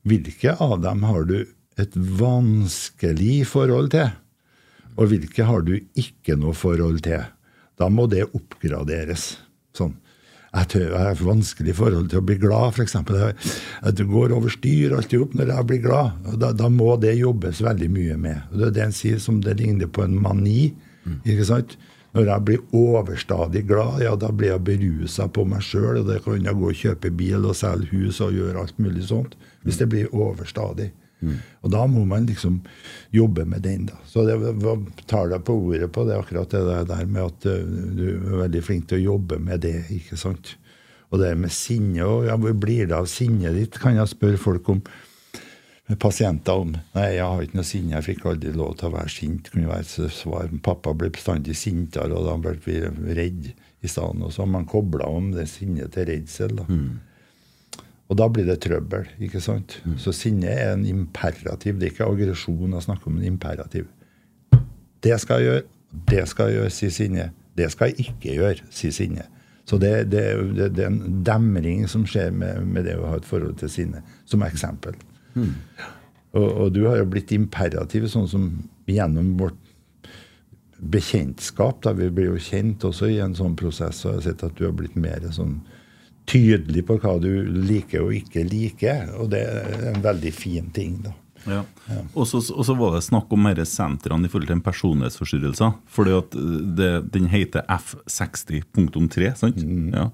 hvilke 0.08 0.56
av 0.64 0.80
dem 0.84 1.04
har 1.08 1.28
du 1.30 1.38
et 1.78 1.94
vanskelig 1.96 3.44
forhold 3.52 3.92
til, 3.94 4.10
og 4.98 5.12
hvilke 5.12 5.46
har 5.46 5.66
du 5.66 5.76
ikke 5.78 6.38
noe 6.40 6.56
forhold 6.58 7.04
til. 7.06 7.26
Da 7.78 7.90
må 7.94 8.08
det 8.10 8.26
oppgraderes. 8.32 9.36
Sånn 9.78 9.98
jeg, 10.58 10.88
har 10.96 11.20
vanskelig 11.22 11.76
forhold 11.78 12.08
til 12.10 12.22
å 12.22 12.26
bli 12.26 12.38
glad, 12.42 12.74
f.eks. 12.74 12.96
Det 13.94 14.06
går 14.08 14.34
over 14.34 14.50
styr 14.50 14.96
alltid 14.96 15.26
opp 15.26 15.36
når 15.38 15.52
jeg 15.54 15.68
blir 15.70 15.82
glad. 15.84 16.30
Da, 16.40 16.52
da, 16.56 16.70
må 16.70 16.96
det 17.02 17.18
jobbes 17.20 17.62
veldig 17.62 17.90
mye 17.94 18.18
med. 18.18 18.48
Det 18.54 18.70
er 18.70 18.74
det 18.74 18.86
en 18.88 18.96
sier 18.96 19.20
som 19.22 19.42
det 19.44 19.58
ligner 19.60 19.92
på 19.92 20.06
en 20.06 20.16
mani. 20.24 20.72
ikke 21.28 21.46
sant? 21.46 21.78
Når 22.18 22.30
jeg 22.32 22.46
blir 22.48 22.78
overstadig 22.78 23.62
glad, 23.70 24.00
ja, 24.02 24.16
da 24.18 24.32
blir 24.34 24.56
jeg 24.56 24.66
berusa 24.66 25.28
på 25.30 25.46
meg 25.46 25.62
sjøl. 25.66 26.02
Og 26.02 26.08
da 26.10 26.18
kan 26.24 26.48
jeg 26.48 26.58
gå 26.58 26.72
og 26.72 26.80
kjøpe 26.80 27.12
bil 27.14 27.46
og 27.46 27.58
selge 27.60 27.92
hus 27.94 28.22
og 28.26 28.34
gjøre 28.34 28.64
alt 28.64 28.80
mulig 28.82 29.06
sånt. 29.12 29.38
Hvis 29.66 29.78
det 29.78 29.90
blir 29.92 30.10
overstadig. 30.16 30.92
Mm. 31.20 31.38
Og 31.66 31.72
da 31.74 31.84
må 31.90 32.04
man 32.06 32.28
liksom 32.30 32.60
jobbe 33.14 33.46
med 33.50 33.64
den. 33.66 33.88
da. 33.90 33.98
Så 34.06 34.26
det 34.28 34.38
tar 35.10 35.30
deg 35.32 35.44
på 35.46 35.56
ordet 35.70 35.90
på 35.94 36.06
det 36.08 36.18
akkurat 36.18 36.54
det 36.54 36.86
der 36.92 37.06
med 37.06 37.24
at 37.24 37.50
uh, 37.50 37.66
du 37.98 38.06
er 38.14 38.42
veldig 38.46 38.64
flink 38.66 38.88
til 38.90 39.02
å 39.02 39.14
jobbe 39.14 39.40
med 39.42 39.66
det. 39.66 39.88
ikke 39.94 40.18
sant? 40.20 40.56
Og 41.12 41.22
det 41.22 41.36
med 41.40 41.54
sinne 41.54 42.06
òg. 42.06 42.28
ja, 42.28 42.38
Hvor 42.38 42.54
blir 42.54 42.90
det 42.90 42.98
av 42.98 43.10
sinnet 43.10 43.56
ditt, 43.56 43.80
kan 43.82 43.96
jeg 43.96 44.14
spørre 44.14 44.42
folk 44.42 44.70
om. 44.74 44.82
Med 45.88 46.00
pasienter 46.04 46.60
om. 46.60 46.74
Nei, 46.98 47.08
jeg 47.16 47.24
har 47.24 47.44
ikke 47.44 47.60
noe 47.62 47.68
sinne, 47.68 47.94
jeg 47.96 48.06
fikk 48.10 48.26
aldri 48.28 48.52
lov 48.56 48.76
til 48.80 48.90
å 48.90 48.96
være 48.98 49.12
sint. 49.14 49.52
kunne 49.54 49.70
være 49.70 50.10
svar. 50.12 50.52
Pappa 50.64 50.92
ble 50.94 51.10
bestandig 51.16 51.56
sintere, 51.56 52.12
og 52.12 52.28
da 52.28 52.36
ble 52.44 52.58
vi 52.66 52.82
redd 53.16 53.52
i 53.54 53.88
stedet. 53.88 54.20
Og 54.20 54.34
så 54.34 54.44
har 54.44 54.52
man 54.52 54.68
kobla 54.68 55.08
om 55.08 55.32
det 55.32 55.48
sinnet 55.52 55.94
til 55.96 56.10
redsel. 56.10 56.58
da. 56.60 56.68
Mm. 56.68 57.00
Og 58.08 58.20
da 58.20 58.28
blir 58.32 58.48
det 58.48 58.60
trøbbel. 58.64 59.08
ikke 59.20 59.42
sant? 59.44 59.80
Mm. 59.86 59.98
Så 60.00 60.12
sinne 60.16 60.52
er 60.52 60.74
en 60.74 60.86
imperativ. 60.86 61.80
Det 61.80 61.88
er 61.88 61.96
ikke 61.96 62.12
aggresjon 62.12 62.76
å 62.76 62.84
snakke 62.84 63.08
om 63.08 63.18
en 63.18 63.32
imperativ. 63.32 63.88
Det 65.04 65.20
skal 65.22 65.42
jeg 65.42 65.48
gjøre, 65.48 65.66
det 66.12 66.28
skal 66.28 66.50
jeg 66.50 66.60
gjøre, 66.60 66.76
sier 66.78 66.94
sinne. 66.96 67.32
Det 67.58 67.72
skal 67.72 67.92
jeg 67.92 68.08
ikke 68.08 68.38
gjøre, 68.38 68.72
sier 68.74 68.96
sinne. 68.96 69.28
Så 69.68 69.78
det, 69.78 70.12
det, 70.12 70.24
det, 70.56 70.70
det, 70.78 70.84
er 70.86 70.92
en 70.92 71.24
demring 71.28 71.88
som 71.92 72.06
skjer 72.08 72.32
med, 72.32 72.64
med, 72.64 72.86
det 72.88 72.96
å 72.96 73.10
ha 73.12 73.18
et 73.20 73.28
forhold 73.28 73.58
til 73.60 73.72
sinne, 73.72 74.04
som 74.26 74.46
eksempel. 74.48 74.96
Og, 76.38 76.48
og, 76.48 76.68
du 76.76 76.84
har 76.86 77.00
jo 77.00 77.08
blitt 77.10 77.32
imperativ, 77.34 78.08
sånn 78.12 78.28
som 78.30 78.50
gjennom 78.90 79.36
vårt 79.40 79.58
bekjentskap. 80.78 81.82
da 81.84 81.96
Vi 81.98 82.10
blir 82.14 82.32
jo 82.34 82.42
kjent 82.42 82.86
også 82.86 83.10
i 83.12 83.20
en 83.24 83.36
sånn 83.38 83.56
prosess, 83.58 84.04
og 84.06 84.12
jeg 84.12 84.20
har 84.20 84.26
sett 84.28 84.46
at 84.46 84.58
du 84.60 84.68
har 84.68 84.76
blitt 84.78 84.98
mer 85.00 85.26
sånn 85.34 85.60
tydelig 86.28 86.84
på 86.88 86.98
hva 87.00 87.16
du 87.24 87.32
liker 87.48 88.04
og 88.04 88.18
ikke 88.18 88.44
liker. 88.48 89.14
Og 89.18 89.32
det 89.34 89.46
er 89.48 89.88
en 89.94 90.04
veldig 90.04 90.34
fin 90.36 90.70
ting. 90.76 91.00
da. 91.06 91.16
Ja. 91.48 91.64
Og 92.14 92.28
så 92.28 92.76
var 92.78 92.96
det 92.96 93.06
snakk 93.06 93.32
om 93.34 93.48
disse 93.56 93.78
sentrene 93.78 94.28
i 94.28 94.32
forhold 94.32 94.50
til 94.50 94.58
en 94.58 94.64
personlighetsforstyrrelse. 94.66 95.70
fordi 95.88 96.16
at 96.18 96.38
det, 96.78 96.92
Den 97.14 97.28
heter 97.32 97.64
F60.3. 97.70 99.36
sant? 99.36 99.58
Mm. 99.58 99.94
Ja. 99.94 100.10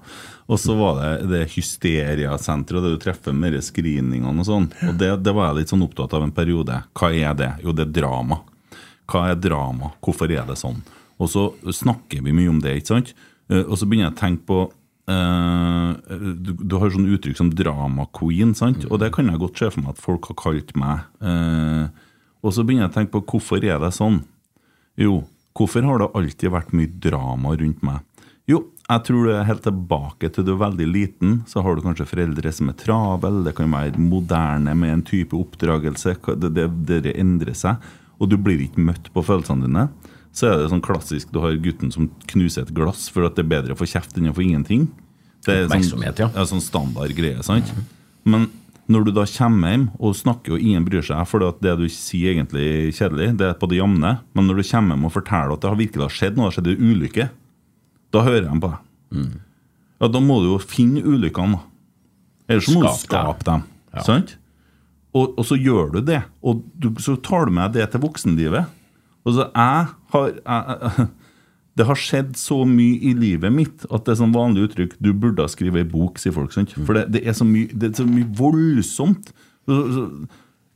Og 0.46 0.60
så 0.60 0.76
var 0.78 1.00
det 1.00 1.28
det 1.30 1.52
hysteriasenteret, 1.56 2.82
der 2.82 2.94
du 2.94 3.02
treffer 3.02 3.32
med 3.32 3.58
screeningene 3.62 4.40
og 4.40 4.46
sånn. 4.46 4.70
Og 4.88 4.98
det, 5.00 5.10
det, 5.24 5.34
var 5.34 5.50
jeg 5.50 5.62
litt 5.62 5.74
sånn 5.74 5.84
opptatt 5.86 6.14
av 6.14 6.22
en 6.22 6.34
periode. 6.34 6.82
Hva 6.94 7.12
er 7.12 7.34
det? 7.38 7.52
Jo, 7.64 7.72
det 7.72 7.88
er 7.88 7.96
drama. 8.00 8.40
Hva 9.10 9.28
er 9.32 9.40
drama? 9.40 9.92
Hvorfor 10.04 10.30
er 10.32 10.46
det 10.48 10.58
sånn? 10.60 10.82
Og 11.18 11.30
så 11.30 11.50
snakker 11.72 12.24
vi 12.24 12.34
mye 12.34 12.50
om 12.50 12.60
det, 12.62 12.78
ikke 12.80 12.94
sant? 12.94 13.14
Eh, 13.50 13.62
og 13.64 13.76
så 13.78 13.86
begynner 13.86 14.10
jeg 14.10 14.16
å 14.16 14.22
tenke 14.22 14.48
på 14.48 14.62
du, 15.04 16.52
du, 16.56 16.74
har 16.80 16.92
sånn 16.94 17.10
uttrykk 17.12 17.36
som 17.36 17.50
'drama 17.52 18.06
queen', 18.16 18.54
sant? 18.56 18.86
og 18.88 19.02
det 19.02 19.12
kan 19.12 19.28
jeg 19.28 19.40
godt 19.42 19.60
se 19.60 19.68
for 19.70 19.82
meg 19.82 19.92
at 19.92 20.00
folk 20.00 20.30
har 20.30 20.38
kalt 20.40 20.72
meg. 20.80 21.04
Uh, 21.20 21.92
og 22.44 22.54
så 22.56 22.64
begynner 22.64 22.86
jeg 22.86 22.92
å 22.92 22.96
tenke 22.98 23.12
på 23.16 23.24
hvorfor 23.34 23.64
er 23.64 23.80
det 23.82 23.92
sånn? 23.96 24.22
Jo, 25.00 25.24
hvorfor 25.56 25.84
har 25.84 26.00
det 26.00 26.12
alltid 26.14 26.54
vært 26.54 26.72
mye 26.76 26.88
drama 26.88 27.52
rundt 27.56 27.84
meg? 27.84 28.00
Jo, 28.48 28.62
jeg 28.84 29.04
tror 29.06 29.28
det 29.28 29.36
er 29.38 29.46
helt 29.48 29.64
tilbake 29.64 30.28
til 30.28 30.44
du 30.44 30.52
er 30.52 30.64
veldig 30.66 30.88
liten, 30.88 31.36
så 31.48 31.62
har 31.64 31.76
du 31.76 31.84
kanskje 31.84 32.08
foreldre 32.08 32.52
som 32.52 32.68
er 32.68 32.76
travel, 32.76 33.40
det 33.46 33.54
kan 33.56 33.72
være 33.72 34.00
moderne 34.00 34.74
med 34.76 34.92
en 34.92 35.04
type 35.08 35.36
oppdragelse, 35.36 36.18
det, 36.36 36.50
det, 36.52 36.66
det 37.06 37.14
endrer 37.16 37.56
seg, 37.56 37.80
og 38.20 38.28
du 38.28 38.36
blir 38.36 38.60
ikke 38.60 38.84
møtt 38.84 39.08
på 39.14 39.24
følelsene 39.24 39.64
dine 39.64 39.86
så 40.34 40.50
er 40.50 40.58
det 40.58 40.70
sånn 40.72 40.82
klassisk 40.82 41.30
du 41.30 41.40
har 41.44 41.54
gutten 41.62 41.92
som 41.94 42.08
knuser 42.30 42.66
et 42.66 42.74
glass 42.74 43.06
for 43.12 43.26
at 43.26 43.36
det 43.38 43.44
er 43.44 43.52
bedre 43.52 43.76
å 43.76 43.78
få 43.78 43.86
kjeft 43.86 44.16
enn 44.18 44.32
å 44.32 44.34
få 44.34 44.42
ingenting. 44.42 44.88
Det 45.46 45.60
er 45.62 45.68
sånn, 45.70 46.02
ja. 46.02 46.28
er 46.32 46.46
sånn 46.48 46.62
standard 46.64 47.14
greie. 47.14 47.42
sant? 47.46 47.70
Mm. 47.70 47.88
Men 48.32 48.46
når 48.90 49.06
du 49.06 49.12
da 49.16 49.24
kommer 49.28 49.72
hjem 49.72 49.84
og 49.96 50.16
snakker, 50.18 50.56
og 50.56 50.64
ingen 50.64 50.84
bryr 50.84 51.04
seg, 51.04 51.22
for 51.28 51.44
det 51.62 51.74
du 51.80 51.86
sier 51.92 52.34
egentlig 52.34 52.92
kjedelig, 52.96 53.30
det 53.40 53.50
er 53.50 53.58
på 53.60 53.68
det 53.70 53.78
jevne, 53.78 54.16
men 54.36 54.48
når 54.48 54.60
du 54.60 54.66
kommer 54.68 54.96
hjem 54.96 55.06
og 55.08 55.14
forteller 55.14 55.56
at 55.56 55.62
det 55.62 55.70
har 55.70 55.80
virkelig 55.80 56.10
skjedd 56.12 56.36
noe, 56.36 56.48
det 56.48 56.50
har 56.50 56.56
skjedd 56.58 56.70
en 56.72 56.90
ulykke, 56.90 57.28
da 58.14 58.24
hører 58.26 58.48
de 58.48 58.56
på 58.60 58.72
deg. 58.72 58.88
Mm. 59.14 59.34
Ja, 60.02 60.08
Da 60.10 60.20
må 60.20 60.40
du 60.42 60.50
jo 60.50 60.58
finne 60.60 61.04
ulykkene. 61.04 61.60
Ellers 62.50 62.68
må 62.74 62.82
du 62.84 62.90
skape 63.00 63.46
dem. 63.46 63.62
Ja. 63.94 64.02
sant? 64.04 64.34
Og, 65.14 65.36
og, 65.38 65.44
så 65.46 65.56
gjør 65.56 65.94
du 65.94 66.00
det, 66.02 66.24
og 66.42 66.64
du, 66.74 66.90
så 67.00 67.14
tar 67.22 67.46
du 67.46 67.54
med 67.54 67.76
det 67.76 67.86
til 67.92 68.02
voksenlivet. 68.02 68.72
Altså, 69.24 69.48
jeg 69.50 69.86
har 70.14 70.32
jeg, 70.34 71.06
Det 71.74 71.88
har 71.88 71.98
skjedd 71.98 72.36
så 72.38 72.60
mye 72.68 73.00
i 73.02 73.10
livet 73.18 73.50
mitt 73.50 73.82
at 73.88 74.04
det 74.06 74.12
er 74.12 74.20
sånn 74.20 74.34
vanlig 74.34 74.68
uttrykk 74.68 74.92
Du 75.02 75.10
burde 75.10 75.42
ha 75.42 75.50
skrevet 75.50 75.82
ei 75.82 75.88
bok, 75.90 76.20
sier 76.22 76.34
folk. 76.36 76.52
Sant? 76.54 76.74
For 76.76 76.94
det, 76.94 77.08
det, 77.16 77.24
er 77.26 77.48
mye, 77.48 77.66
det 77.72 77.90
er 77.90 77.96
så 77.98 78.06
mye 78.06 78.28
voldsomt. 78.38 79.32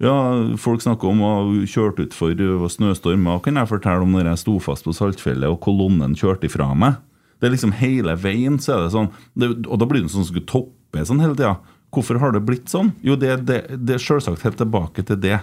Ja, 0.02 0.14
Folk 0.58 0.82
snakker 0.82 1.10
om 1.10 1.22
å 1.22 1.30
ha 1.30 1.66
kjørt 1.70 2.02
utfor 2.02 2.34
snøstorm. 2.74 3.28
Hva 3.30 3.38
kan 3.44 3.60
jeg 3.60 3.70
fortelle 3.70 4.06
om 4.06 4.14
når 4.14 4.32
jeg 4.32 4.42
sto 4.42 4.56
fast 4.62 4.86
på 4.86 4.94
Saltfjellet 4.96 5.50
og 5.50 5.60
kolonnen 5.62 6.16
kjørte 6.18 6.50
ifra 6.50 6.72
meg? 6.74 6.98
Det 7.38 7.46
er 7.46 7.54
liksom 7.54 7.76
Hele 7.78 8.14
veien 8.18 8.58
så 8.62 8.74
er 8.74 8.84
det 8.84 8.94
sånn. 8.94 9.12
Det, 9.38 9.52
og 9.66 9.78
da 9.78 9.86
blir 9.86 10.02
det 10.02 10.10
sånn 10.10 10.24
som 10.24 10.32
skulle 10.32 10.50
toppe 10.50 11.06
sånn 11.06 11.22
hele 11.22 11.38
tida. 11.38 11.56
Hvorfor 11.94 12.18
har 12.22 12.34
det 12.34 12.42
blitt 12.46 12.70
sånn? 12.70 12.90
Jo, 13.06 13.14
det, 13.18 13.36
det, 13.48 13.62
det 13.86 13.96
er 13.96 14.02
selvsagt 14.02 14.42
helt 14.46 14.58
tilbake 14.60 15.06
til 15.06 15.20
det 15.22 15.38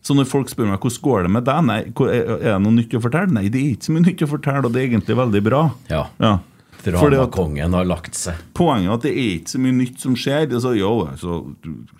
så 0.00 0.16
når 0.16 0.28
folk 0.30 0.48
spør 0.48 0.70
meg 0.70 0.80
hvordan 0.80 1.02
går 1.04 1.26
det 1.26 1.32
med 1.34 1.44
deg, 1.44 1.64
nei, 1.68 1.80
er 2.08 2.30
det 2.46 2.54
noe 2.64 2.76
nytt 2.76 2.94
å 2.96 3.02
fortelle? 3.04 3.34
Nei, 3.36 3.48
det 3.52 3.60
er 3.60 3.74
ikke 3.74 3.88
så 3.90 3.96
mye 3.96 4.06
nytt 4.06 4.24
å 4.24 4.30
fortelle, 4.30 4.62
og 4.64 4.72
det 4.72 4.80
er 4.80 4.88
egentlig 4.88 5.16
veldig 5.18 5.42
bra. 5.44 5.66
Ja, 5.92 6.06
ja. 6.22 6.38
Dramakongen 6.80 7.76
har 7.76 7.84
lagt 7.84 8.16
seg. 8.16 8.38
Poenget 8.56 8.88
er 8.88 8.94
at 8.94 9.04
det 9.04 9.12
er 9.12 9.34
ikke 9.34 9.52
så 9.52 9.60
mye 9.60 9.76
nytt 9.76 10.00
som 10.00 10.16
skjer. 10.16 10.48
Så, 10.64 10.72
jo, 10.78 10.94
så, 11.20 11.42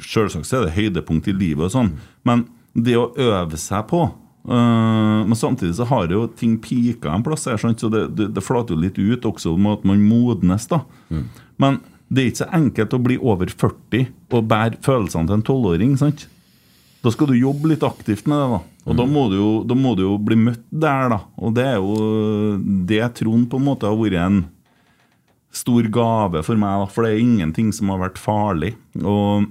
Selvsagt 0.00 0.54
er 0.56 0.64
det 0.64 0.76
høydepunkt 0.78 1.28
i 1.28 1.36
livet, 1.36 1.66
og 1.68 1.74
sånn, 1.74 1.92
men 2.28 2.46
det 2.72 2.96
å 2.96 3.10
øve 3.18 3.58
seg 3.58 3.82
på 3.90 4.04
uh, 4.06 5.20
Men 5.26 5.34
samtidig 5.34 5.74
så 5.74 5.88
har 5.90 6.12
jo 6.14 6.28
ting 6.38 6.54
pika 6.62 7.10
en 7.10 7.24
plass 7.26 7.48
her, 7.50 7.58
så 7.58 7.90
det, 7.90 8.04
det, 8.16 8.28
det, 8.36 8.44
flater 8.46 8.76
jo 8.76 8.84
litt 8.84 8.98
ut 8.98 9.26
også 9.26 9.56
med 9.58 9.80
at 9.80 9.88
man 9.90 10.04
modnes. 10.06 10.68
da. 10.70 10.84
Mm. 11.10 11.24
Men 11.60 11.80
det 12.08 12.22
er 12.22 12.30
ikke 12.30 12.42
så 12.44 12.52
enkelt 12.56 12.94
å 12.96 13.04
bli 13.04 13.16
over 13.20 13.50
40 13.52 14.06
og 14.34 14.46
bære 14.50 14.80
følelsene 14.86 15.28
til 15.28 15.36
en 15.36 15.46
tolvåring. 15.46 15.96
sant? 16.00 16.28
Da 17.00 17.12
skal 17.12 17.30
du 17.30 17.36
jobbe 17.38 17.70
litt 17.70 17.84
aktivt 17.86 18.26
med 18.28 18.36
det. 18.36 18.46
da 18.52 18.58
Og 18.90 18.94
mm. 18.94 18.98
da, 18.98 19.06
må 19.08 19.26
jo, 19.32 19.50
da, 19.64 19.76
må 19.78 19.94
du 19.96 20.04
jo, 20.04 20.16
bli 20.20 20.36
møtt 20.36 20.64
der, 20.68 21.08
da. 21.12 21.20
Og 21.40 21.54
det 21.56 21.66
er 21.66 21.78
jo 21.78 22.56
det 22.88 23.04
Trond 23.20 23.48
på 23.50 23.60
en 23.60 23.68
måte 23.70 23.88
har 23.88 23.96
vært 24.00 24.20
en 24.20 24.42
stor 25.50 25.88
gave 25.90 26.44
for 26.46 26.60
meg, 26.60 26.84
da, 26.84 26.90
for 26.90 27.06
det 27.06 27.14
er 27.14 27.24
ingenting 27.24 27.72
som 27.74 27.90
har 27.92 28.02
vært 28.04 28.20
farlig. 28.20 28.74
Og 29.00 29.48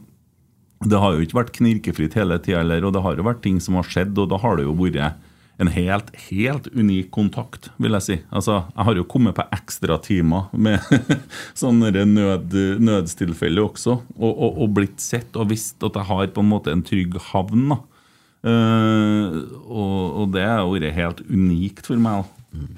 det 0.88 1.02
har 1.02 1.16
jo 1.16 1.26
ikke 1.26 1.39
vært 1.41 1.56
knirkefritt 1.58 2.16
hele 2.16 2.38
tida 2.39 2.62
heller, 2.62 2.86
og 2.88 2.93
det 2.95 3.04
har 3.04 3.18
jo 3.18 3.28
vært 3.28 3.41
ting 3.43 3.58
som 3.64 3.76
har 3.80 3.88
skjedd, 3.88 4.14
og 4.16 4.30
da 4.32 4.39
har 4.39 4.60
det 4.60 4.68
jo 4.68 4.78
vært 4.80 5.18
en 5.60 5.68
helt, 5.68 6.12
helt 6.30 6.70
unik 6.72 7.10
kontakt, 7.12 7.70
vil 7.84 7.95
jeg 7.97 8.05
si. 8.05 8.18
Altså, 8.32 8.62
Jeg 8.76 8.86
har 8.88 8.95
jo 8.95 9.07
kommet 9.12 9.36
på 9.36 9.43
ekstratimer 9.55 10.47
med 10.55 10.80
sånne 11.62 11.91
nød, 12.07 12.55
nødstilfeller 12.80 13.68
også, 13.68 13.97
og, 14.16 14.32
og, 14.32 14.62
og, 14.64 14.70
blitt 14.78 15.03
sett 15.03 15.36
og 15.36 15.49
visst 15.51 15.84
at 15.84 15.99
jeg 15.99 16.07
har 16.07 16.32
på 16.32 16.45
en 16.45 16.51
måte 16.53 16.72
en 16.72 16.84
trygg 16.86 17.20
havn. 17.32 17.74
da. 17.74 17.80
Uh, 18.39 19.36
og, 19.68 19.95
og, 20.22 20.26
det 20.32 20.45
har 20.47 20.64
vært 20.64 20.95
helt 20.95 21.24
unikt 21.28 21.89
for 21.91 21.99
meg. 21.99 22.24
Mm. 22.55 22.72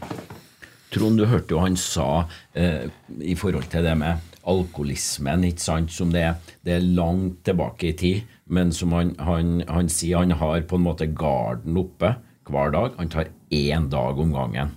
Trond, 0.92 1.22
du 1.22 1.28
hørte 1.30 1.54
jo 1.54 1.62
han 1.62 1.78
sa 1.78 2.26
uh, 2.26 2.86
i 3.22 3.38
forhold 3.38 3.70
til 3.70 3.86
det 3.86 3.94
med 4.02 4.28
alkoholismen, 4.42 5.46
ikke 5.52 5.62
sant, 5.62 5.94
som 5.94 6.10
det, 6.10 6.26
det 6.66 6.80
er 6.80 6.90
langt 6.98 7.44
tilbake 7.46 7.92
i 7.92 7.94
tid, 7.94 8.36
men 8.50 8.74
som 8.74 8.98
han, 8.98 9.14
han, 9.22 9.60
han 9.70 9.94
sier 9.94 10.26
han 10.26 10.34
har 10.42 10.66
på 10.66 10.82
en 10.82 10.88
måte 10.90 11.12
garden 11.14 11.78
oppe 11.78 12.16
hver 12.54 12.74
dag. 12.76 12.95
Han 12.99 13.12
tar 13.12 13.32
én 13.54 13.89
dag 13.91 14.20
om 14.20 14.34
gangen. 14.36 14.76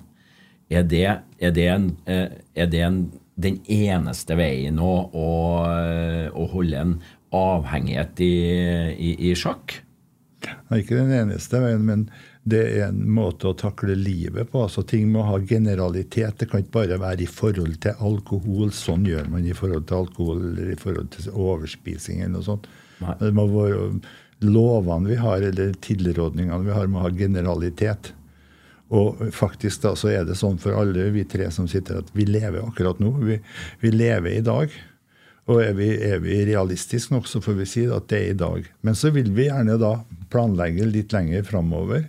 Er 0.73 0.87
det, 0.89 1.07
er 1.39 1.55
det, 1.55 1.69
en, 1.69 1.89
eh, 2.11 2.41
er 2.57 2.71
det 2.73 2.83
en, 2.83 3.01
den 3.37 3.61
eneste 3.71 4.37
veien 4.39 4.79
å, 4.81 4.93
å, 5.13 5.31
å, 6.33 6.47
holde 6.55 6.81
en 6.81 6.95
avhengighet 7.35 8.23
i, 8.25 8.35
i, 8.95 9.11
i 9.31 9.35
sjakk? 9.39 9.81
Nei, 10.45 10.81
ikke 10.81 10.99
den 10.99 11.13
eneste 11.15 11.61
veien, 11.63 11.85
men 11.85 12.09
det 12.45 12.61
er 12.75 12.89
en 12.91 13.05
måte 13.17 13.49
å 13.49 13.57
takle 13.57 13.97
livet 13.97 14.51
på. 14.53 14.65
altså 14.67 14.85
Ting 14.85 15.09
må 15.13 15.25
ha 15.25 15.39
generalitet. 15.41 16.37
Det 16.41 16.51
kan 16.51 16.61
ikke 16.61 16.77
bare 16.77 16.99
være 17.01 17.25
i 17.25 17.31
forhold 17.31 17.79
til 17.85 17.97
alkohol. 18.05 18.73
Sånn 18.77 19.07
gjør 19.09 19.31
man 19.33 19.47
i 19.49 19.57
forhold 19.57 19.87
til 19.89 20.03
alkohol 20.03 20.43
eller 20.51 20.75
i 20.75 20.81
forhold 20.81 21.09
til 21.15 21.31
overspising 21.33 22.21
eller 22.21 22.37
noe 22.37 22.49
sånt. 22.49 22.69
Nei. 23.01 23.17
Det 23.23 23.33
må 23.37 23.47
være 23.51 23.87
lovene 24.43 25.13
vi 25.13 25.21
har, 25.21 25.43
eller 25.43 25.75
tilrådningene 25.85 26.65
vi 26.65 26.75
har, 26.75 26.89
må 26.91 27.05
ha 27.05 27.11
generalitet. 27.15 28.13
Og 28.95 29.23
faktisk 29.35 29.83
da 29.83 29.95
så 29.99 30.11
er 30.13 30.27
det 30.29 30.37
sånn 30.39 30.59
for 30.61 30.77
alle 30.79 31.09
vi 31.15 31.25
tre 31.29 31.49
som 31.55 31.69
sitter, 31.71 32.03
at 32.03 32.11
vi 32.17 32.27
lever 32.29 32.63
akkurat 32.63 33.01
nå. 33.03 33.15
Vi, 33.25 33.39
vi 33.81 33.95
lever 33.95 34.39
i 34.39 34.45
dag. 34.45 34.75
Og 35.45 35.61
er 35.61 35.75
vi, 35.77 35.91
er 36.01 36.23
vi 36.25 36.41
realistiske 36.49 37.13
nok, 37.13 37.27
så 37.29 37.41
får 37.45 37.57
vi 37.59 37.69
si 37.69 37.85
at 37.93 38.09
det 38.09 38.21
er 38.21 38.31
i 38.33 38.39
dag. 38.41 38.69
Men 38.87 38.97
så 38.97 39.13
vil 39.13 39.33
vi 39.37 39.49
gjerne 39.51 39.77
da 39.81 39.99
planlegge 40.33 40.87
litt 40.89 41.13
lenger 41.13 41.45
framover. 41.49 42.07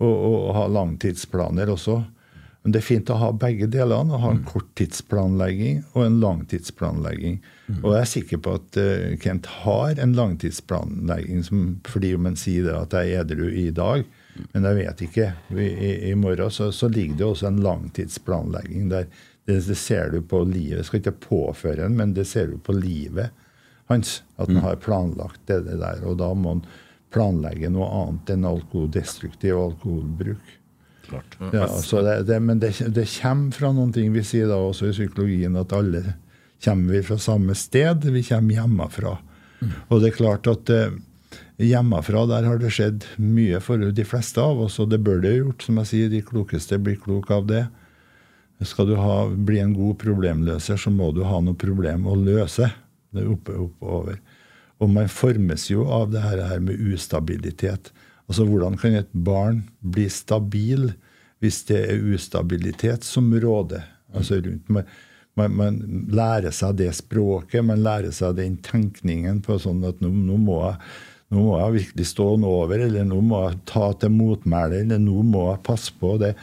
Og, 0.00 0.12
og, 0.12 0.44
ha 0.56 0.64
langtidsplaner 0.70 1.72
også. 1.74 1.98
Men 2.62 2.74
det 2.74 2.82
er 2.82 2.84
fint 2.84 3.10
å 3.12 3.16
ha 3.16 3.30
begge 3.32 3.70
delene. 3.72 4.12
Å 4.12 4.20
ha 4.20 4.30
en 4.34 4.42
mm. 4.42 4.48
korttidsplanlegging 4.50 5.80
og 5.94 6.02
en 6.04 6.18
langtidsplanlegging. 6.20 7.38
Mm. 7.70 7.78
Og 7.78 7.94
jeg 7.94 8.00
er 8.00 8.10
sikker 8.10 8.42
på 8.44 8.56
at 8.58 8.80
uh, 8.80 9.06
Kent 9.22 9.48
har 9.62 10.00
en 10.02 10.12
langtidsplanlegging 10.18 11.46
som, 11.46 11.62
fordi 11.88 12.12
man 12.20 12.36
sier 12.40 12.68
det 12.68 12.76
at 12.76 12.98
jeg 12.98 13.14
er 13.14 13.24
edru 13.24 13.46
i 13.48 13.70
dag. 13.72 14.04
Men 14.52 14.68
jeg 14.68 14.80
vet 14.82 15.02
ikke. 15.08 15.30
I, 15.56 15.70
i 16.10 16.14
morgen 16.20 16.52
så, 16.52 16.68
så, 16.72 16.90
ligger 16.92 17.16
det 17.16 17.28
også 17.30 17.48
en 17.48 17.64
langtidsplanlegging 17.64 18.92
der. 18.92 19.08
Det, 19.48 19.56
det, 19.64 19.78
ser 19.80 20.12
du 20.12 20.20
på 20.20 20.44
livet. 20.44 20.82
Jeg 20.82 20.90
skal 20.90 21.00
ikke 21.00 21.16
påføre 21.24 21.88
en, 21.88 21.96
men 21.96 22.12
det 22.14 22.28
ser 22.28 22.52
du 22.52 22.60
på 22.60 22.76
livet 22.76 23.32
hans. 23.88 24.20
At 24.36 24.52
han 24.52 24.60
mm. 24.60 24.64
har 24.68 24.80
planlagt 24.84 25.40
det, 25.48 25.62
det 25.64 25.80
der. 25.80 26.04
Og 26.04 26.20
da 26.20 26.28
må 26.36 26.58
han 26.58 26.64
planlegge 27.10 27.72
noe 27.72 27.88
annet 28.04 28.36
enn 28.36 28.46
alkoholdestruktiv 28.46 29.56
alkoholbruk 29.58 30.59
klart. 31.10 31.36
Ja, 31.52 31.66
altså 31.66 32.02
det, 32.06 32.16
det, 32.30 32.38
men 32.44 32.62
det, 32.62 32.72
det, 32.94 33.06
kommer 33.18 33.56
fra 33.56 33.72
noen 33.76 33.92
ting. 33.94 34.12
Vi 34.14 34.24
sier 34.26 34.50
da 34.50 34.58
også 34.62 34.90
i 34.90 34.94
psykologien 34.94 35.58
at 35.60 35.74
alle 35.76 36.16
kommer 36.64 36.96
vi 36.96 37.04
fra 37.06 37.18
samme 37.20 37.56
sted. 37.58 38.06
Vi 38.14 38.24
kommer 38.26 38.60
hjemmefra. 38.60 39.14
Mm. 39.60 39.76
Og 39.88 40.00
det 40.00 40.10
er 40.10 40.16
klart 40.16 40.48
at 40.50 40.72
eh, 40.72 40.96
hjemmefra 41.60 42.24
der 42.30 42.48
har 42.48 42.60
det 42.60 42.72
skjedd 42.74 43.06
mye 43.20 43.60
for 43.64 43.90
de 43.92 44.06
fleste 44.08 44.42
av 44.42 44.62
oss, 44.66 44.78
og 44.80 44.90
det 44.92 45.02
bør 45.04 45.22
det 45.24 45.36
gjort. 45.36 45.66
Som 45.66 45.80
jeg 45.82 45.92
sier, 45.92 46.12
de 46.12 46.24
klokeste 46.24 46.80
blir 46.80 47.00
klok 47.00 47.32
av 47.34 47.48
det. 47.50 47.64
Skal 48.68 48.90
du 48.90 48.98
ha, 49.00 49.22
bli 49.32 49.60
en 49.62 49.72
god 49.72 49.96
problemløser, 50.02 50.76
så 50.76 50.92
må 50.92 51.14
du 51.16 51.22
ha 51.24 51.40
noe 51.40 51.56
problem 51.56 52.04
å 52.08 52.18
løse. 52.18 52.68
Det 53.10 53.22
er 53.22 53.32
oppe, 53.32 53.56
oppover. 53.56 54.20
Og 54.80 54.92
man 54.92 55.08
formes 55.12 55.66
jo 55.70 55.86
av 55.92 56.12
det 56.12 56.22
her 56.24 56.60
med 56.64 56.80
ustabilitet. 56.92 57.90
Altså 58.30 58.46
Hvordan 58.46 58.78
kan 58.78 58.94
et 58.94 59.14
barn 59.26 59.64
bli 59.82 60.06
stabil 60.12 60.92
hvis 61.42 61.64
det 61.66 61.80
er 61.90 62.10
ustabilitet 62.14 63.06
som 63.06 63.26
råder? 63.34 63.82
Altså 64.14 64.38
rundt 64.44 64.68
man, 64.70 64.86
man, 65.38 65.56
man, 65.58 65.78
lærer 66.14 66.54
seg 66.54 66.76
det 66.78 66.92
språket, 66.98 67.64
man 67.66 67.82
lærer 67.82 68.14
seg 68.14 68.36
den 68.38 68.58
tenkningen 68.62 69.40
på 69.42 69.58
sånn 69.62 69.82
at 69.88 69.98
nå, 70.02 70.12
nå, 70.14 70.36
må, 70.38 70.60
jeg, 70.62 70.78
nå 71.34 71.44
må 71.48 71.56
jeg 71.58 71.76
virkelig 71.78 72.06
stå 72.10 72.26
den 72.36 72.46
over, 72.46 72.84
eller 72.86 73.08
nå 73.08 73.18
må 73.24 73.40
jeg 73.48 73.60
ta 73.70 73.88
til 73.98 74.14
motmæle, 74.14 74.82
eller 74.84 75.02
nå 75.02 75.24
må 75.26 75.46
jeg 75.48 75.62
passe 75.66 75.94
på. 75.98 76.16
Det, 76.22 76.34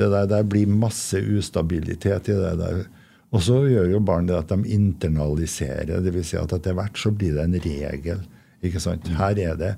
det 0.00 0.08
der, 0.14 0.30
der 0.30 0.48
blir 0.50 0.70
masse 0.70 1.20
ustabilitet 1.20 2.32
i 2.32 2.38
det 2.38 2.54
der. 2.62 2.82
Og 3.34 3.42
så 3.42 3.60
gjør 3.68 3.90
jo 3.90 4.02
barn 4.06 4.26
det 4.26 4.38
at 4.38 4.50
de 4.50 4.74
internaliserer. 4.74 5.98
Dvs. 6.02 6.32
Si 6.32 6.40
at 6.40 6.54
etter 6.56 6.74
hvert 6.78 6.98
så 6.98 7.12
blir 7.14 7.36
det 7.36 7.46
en 7.46 7.58
regel. 7.60 8.26
ikke 8.64 8.82
sant? 8.82 9.10
Her 9.18 9.38
er 9.42 9.58
det 9.60 9.72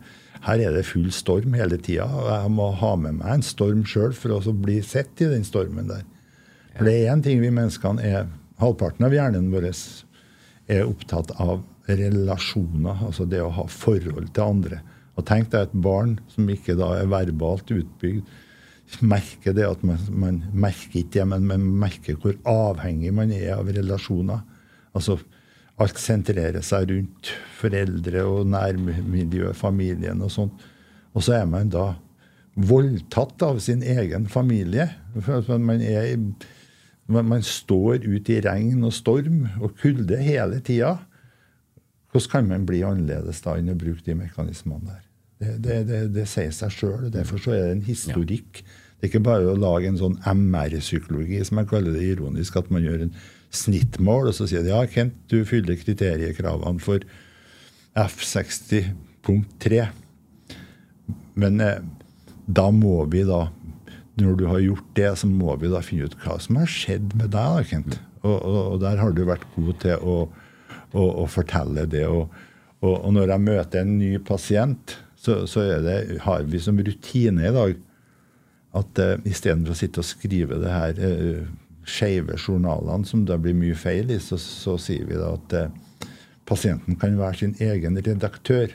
her 0.46 0.62
er 0.62 0.76
det 0.76 0.86
full 0.86 1.08
storm 1.14 1.56
hele 1.58 1.78
tida. 1.82 2.06
Og 2.06 2.28
jeg 2.30 2.52
må 2.54 2.70
ha 2.80 2.92
med 3.00 3.18
meg 3.20 3.38
en 3.38 3.46
storm 3.46 3.84
sjøl 3.88 4.14
for 4.16 4.36
å 4.38 4.54
bli 4.54 4.80
sett 4.86 5.22
i 5.24 5.30
den 5.32 5.46
stormen 5.46 5.90
der. 5.90 6.04
For 6.76 6.86
det 6.86 6.94
er 6.94 7.14
én 7.14 7.24
ting 7.24 7.40
vi 7.42 7.50
menneskene 7.54 8.04
er 8.04 8.28
Halvparten 8.58 9.06
av 9.06 9.12
hjernen 9.14 9.52
vår 9.52 9.68
er 9.70 10.80
opptatt 10.82 11.30
av 11.38 11.60
relasjoner, 11.86 13.04
altså 13.06 13.22
det 13.30 13.38
å 13.38 13.52
ha 13.54 13.64
forhold 13.70 14.32
til 14.34 14.42
andre. 14.44 14.80
Og 15.14 15.26
tenk 15.28 15.52
deg 15.52 15.68
et 15.68 15.76
barn 15.78 16.16
som 16.32 16.50
ikke 16.50 16.74
da 16.78 16.88
er 16.98 17.10
verbalt 17.10 17.70
utbygd, 17.70 18.26
merker 19.04 19.54
det 19.54 19.66
at 19.68 19.82
man, 19.86 20.00
man 20.10 20.40
merker 20.56 21.02
ikke 21.02 21.20
det, 21.20 21.26
men 21.30 21.46
man 21.46 21.66
merker 21.84 22.18
hvor 22.18 22.34
avhengig 22.48 23.12
man 23.14 23.30
er 23.34 23.58
av 23.58 23.70
relasjoner. 23.70 24.42
Altså 24.96 25.18
alt 25.78 26.00
sentrerer 26.02 26.64
seg 26.66 26.90
rundt 26.90 27.32
foreldre 27.58 28.24
og 28.26 28.48
nærmiljø, 28.50 29.52
familien 29.56 30.22
og 30.24 30.32
sånt. 30.34 30.68
Og 31.14 31.24
så 31.24 31.38
er 31.40 31.48
man 31.50 31.70
da 31.72 31.92
voldtatt 32.58 33.42
av 33.46 33.60
sin 33.62 33.84
egen 33.86 34.26
familie. 34.30 34.88
Man, 35.14 35.82
er, 35.82 36.16
man 37.06 37.44
står 37.46 38.02
ute 38.06 38.34
i 38.34 38.40
regn 38.44 38.82
og 38.86 38.94
storm 38.96 39.46
og 39.60 39.76
kulde 39.78 40.18
hele 40.22 40.58
tida. 40.66 40.96
Hvordan 42.10 42.32
kan 42.32 42.50
man 42.50 42.66
bli 42.66 42.82
annerledes 42.86 43.44
da 43.44 43.58
enn 43.60 43.70
å 43.70 43.78
bruke 43.78 44.02
de 44.06 44.16
mekanismene 44.18 44.88
der? 44.88 45.04
Det, 45.38 45.54
det, 45.62 45.78
det, 45.86 46.02
det 46.16 46.26
sier 46.26 46.50
seg 46.54 46.74
sjøl. 46.74 47.08
Derfor 47.14 47.38
så 47.42 47.54
er 47.54 47.68
det 47.68 47.74
en 47.76 47.86
historikk. 47.86 48.62
Det 48.98 49.06
er 49.06 49.12
ikke 49.12 49.26
bare 49.28 49.52
å 49.52 49.58
lage 49.58 49.86
en 49.86 50.00
sånn 50.00 50.16
MR-psykologi, 50.26 51.38
som 51.46 51.60
jeg 51.60 51.68
kaller 51.70 51.94
det 51.94 52.08
ironisk, 52.16 52.56
at 52.58 52.72
man 52.74 52.82
gjør 52.82 53.04
en 53.04 53.12
snittmål, 53.54 54.28
og 54.30 54.34
så 54.36 54.46
sier 54.48 54.62
de 54.64 54.70
ja, 54.72 54.82
Kent, 54.90 55.14
du 55.30 55.44
fyller 55.48 55.76
kriteriekravene 55.80 56.80
for 56.82 56.98
F60.3. 57.98 59.86
Men 61.38 61.60
eh, 61.64 61.80
da 62.48 62.70
må 62.72 63.04
vi 63.12 63.22
da 63.28 63.48
Når 64.18 64.34
du 64.34 64.46
har 64.50 64.58
gjort 64.58 64.86
det, 64.98 65.10
så 65.20 65.26
må 65.30 65.54
vi 65.62 65.68
da 65.70 65.78
finne 65.84 66.08
ut 66.08 66.16
hva 66.24 66.40
som 66.42 66.56
har 66.58 66.66
skjedd 66.66 67.12
med 67.14 67.30
deg, 67.30 67.48
da, 67.54 67.62
Kent. 67.68 68.00
Og, 68.24 68.34
og, 68.34 68.62
og 68.72 68.80
der 68.82 68.98
har 68.98 69.12
du 69.14 69.22
vært 69.28 69.44
god 69.54 69.76
til 69.84 69.94
å, 70.02 70.16
å, 70.90 71.04
å 71.22 71.26
fortelle 71.30 71.84
det. 71.86 72.02
Og, 72.10 72.26
og, 72.82 73.06
når 73.14 73.30
jeg 73.30 73.44
møter 73.44 73.84
en 73.84 73.92
ny 74.00 74.18
pasient, 74.18 74.96
så, 75.14 75.46
så 75.46 75.62
det, 75.84 76.18
har 76.24 76.42
vi 76.50 76.58
som 76.62 76.82
rutine 76.82 77.46
i 77.46 77.54
dag 77.54 77.78
at 78.78 79.00
uh, 79.02 79.14
istedenfor 79.22 79.76
å 79.76 79.78
sitte 79.78 80.02
og 80.02 80.06
skrive 80.10 80.58
det 80.64 80.74
her 80.74 80.98
uh, 80.98 81.46
skeive 81.88 82.36
journalene 82.38 83.08
som 83.08 83.24
det 83.28 83.38
blir 83.42 83.56
mye 83.56 83.76
feil 83.78 84.12
i, 84.12 84.18
så, 84.22 84.38
så 84.40 84.76
sier 84.80 85.08
vi 85.08 85.18
da 85.18 85.32
at 85.36 85.56
eh, 85.56 86.10
pasienten 86.48 86.98
kan 87.00 87.18
være 87.18 87.42
sin 87.42 87.56
egen 87.62 87.98
redaktør. 88.04 88.72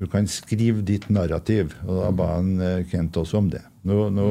Du 0.00 0.08
kan 0.10 0.26
skrive 0.26 0.82
ditt 0.86 1.08
narrativ. 1.10 1.76
Og 1.86 2.00
da 2.00 2.10
ba 2.14 2.34
han 2.36 2.54
eh, 2.60 2.84
Kent 2.90 3.18
også 3.20 3.42
om 3.42 3.50
det. 3.52 3.62
Nå, 3.86 4.08
nå 4.14 4.28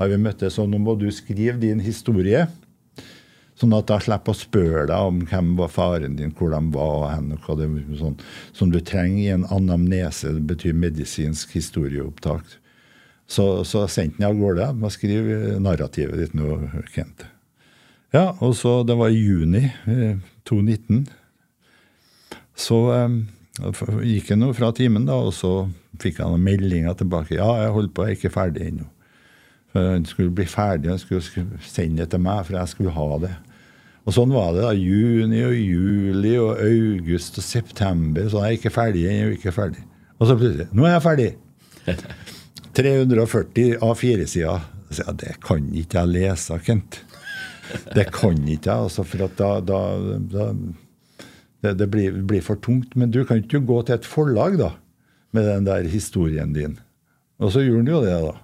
har 0.00 0.10
vi 0.10 0.18
møttes, 0.22 0.58
og 0.62 0.70
nå 0.70 0.80
må 0.80 0.96
du 0.98 1.08
skrive 1.12 1.58
din 1.60 1.82
historie. 1.84 2.46
Sånn 3.60 3.74
at 3.76 3.90
da 3.90 3.98
slipper 4.00 4.32
å 4.32 4.38
spørre 4.38 4.86
deg 4.88 5.08
om 5.10 5.18
hvem 5.28 5.50
var 5.58 5.72
faren 5.72 6.14
din, 6.16 6.32
hvor 6.36 6.54
de 6.54 6.60
var, 6.72 7.10
hen, 7.12 7.34
og 7.34 7.44
hva 7.44 7.58
det 7.58 7.68
sånn, 7.98 8.16
som 8.56 8.70
du 8.72 8.78
trenger 8.80 9.20
i 9.20 9.34
en 9.34 9.44
anamnese. 9.52 10.32
Det 10.38 10.46
betyr 10.54 10.78
medisinsk 10.78 11.52
historieopptak. 11.58 12.56
Så, 13.30 13.44
så 13.68 13.84
sendte 13.86 14.24
han 14.24 14.32
av 14.32 14.40
gårde 14.40 14.70
med 14.78 14.94
skrive 14.94 15.58
narrativet 15.62 16.18
ditt 16.18 16.38
nå, 16.38 16.56
Kent. 16.94 17.28
Ja, 18.12 18.32
og 18.42 18.56
så 18.58 18.82
Det 18.82 18.96
var 18.98 19.08
i 19.08 19.20
juni 19.22 19.68
2019. 20.48 21.02
Eh, 21.06 21.16
så 22.60 22.78
um, 23.06 23.20
gikk 24.04 24.32
han 24.34 24.48
fra 24.54 24.72
timen, 24.76 25.06
da, 25.08 25.14
og 25.14 25.32
så 25.32 25.70
fikk 26.00 26.18
han 26.20 26.40
meldinga 26.42 26.92
tilbake. 26.94 27.36
'Ja, 27.38 27.62
jeg 27.62 27.76
holder 27.76 27.94
på, 27.94 28.04
jeg 28.04 28.10
er 28.10 28.18
ikke 28.18 28.34
ferdig 28.34 28.66
ennå.' 28.66 28.90
Han 29.72 30.04
skulle 30.04 30.34
bli 30.34 30.44
ferdig, 30.50 30.90
han 30.90 30.98
skulle 30.98 31.22
sende 31.62 32.02
det 32.02 32.10
til 32.10 32.20
meg, 32.20 32.42
for 32.46 32.58
jeg 32.58 32.68
skulle 32.68 32.90
ha 32.90 33.18
det. 33.22 33.30
Og 34.04 34.16
sånn 34.16 34.32
var 34.34 34.52
det. 34.56 34.64
da, 34.64 34.72
Juni 34.74 35.44
og 35.46 35.54
juli 35.54 36.32
og 36.40 36.58
august 36.58 37.38
og 37.38 37.44
september. 37.44 38.26
Så 38.28 38.40
er 38.40 38.50
jeg 38.50 38.58
ikke 38.58 38.74
ferdig 38.74 39.04
ennå, 39.06 39.36
ikke 39.36 39.52
ferdig. 39.54 39.84
Og 40.18 40.26
så 40.26 40.36
plutselig 40.36 40.66
Nå 40.72 40.88
er 40.88 40.96
jeg 40.96 41.04
ferdig! 41.06 41.30
340 42.80 43.78
A4-sider. 43.78 44.66
Så 44.90 45.04
jeg, 45.06 45.16
Det 45.20 45.36
kan 45.46 45.70
ikke 45.70 46.00
jeg 46.00 46.14
lese, 46.16 46.58
Kent. 46.66 47.04
Det 47.94 48.06
kan 48.14 48.38
ikke 48.44 48.70
jeg, 48.70 48.86
altså, 48.88 49.06
for 49.06 49.26
at 49.26 49.38
da, 49.38 49.50
da, 49.64 49.80
da 50.32 50.50
det, 51.64 51.74
det 51.80 51.88
blir, 51.92 52.20
blir 52.26 52.44
for 52.44 52.60
tungt. 52.62 52.96
Men 52.96 53.12
du 53.14 53.22
kan 53.24 53.42
ikke 53.42 53.62
gå 53.66 53.80
til 53.86 53.98
et 53.98 54.08
forlag 54.08 54.58
da, 54.60 54.74
med 55.36 55.48
den 55.48 55.66
der 55.68 55.88
historien 55.90 56.54
din. 56.56 56.78
Og 57.40 57.52
så 57.54 57.64
gjorde 57.64 57.84
han 57.84 57.92
jo 57.94 58.04
det, 58.04 58.20
da. 58.28 58.38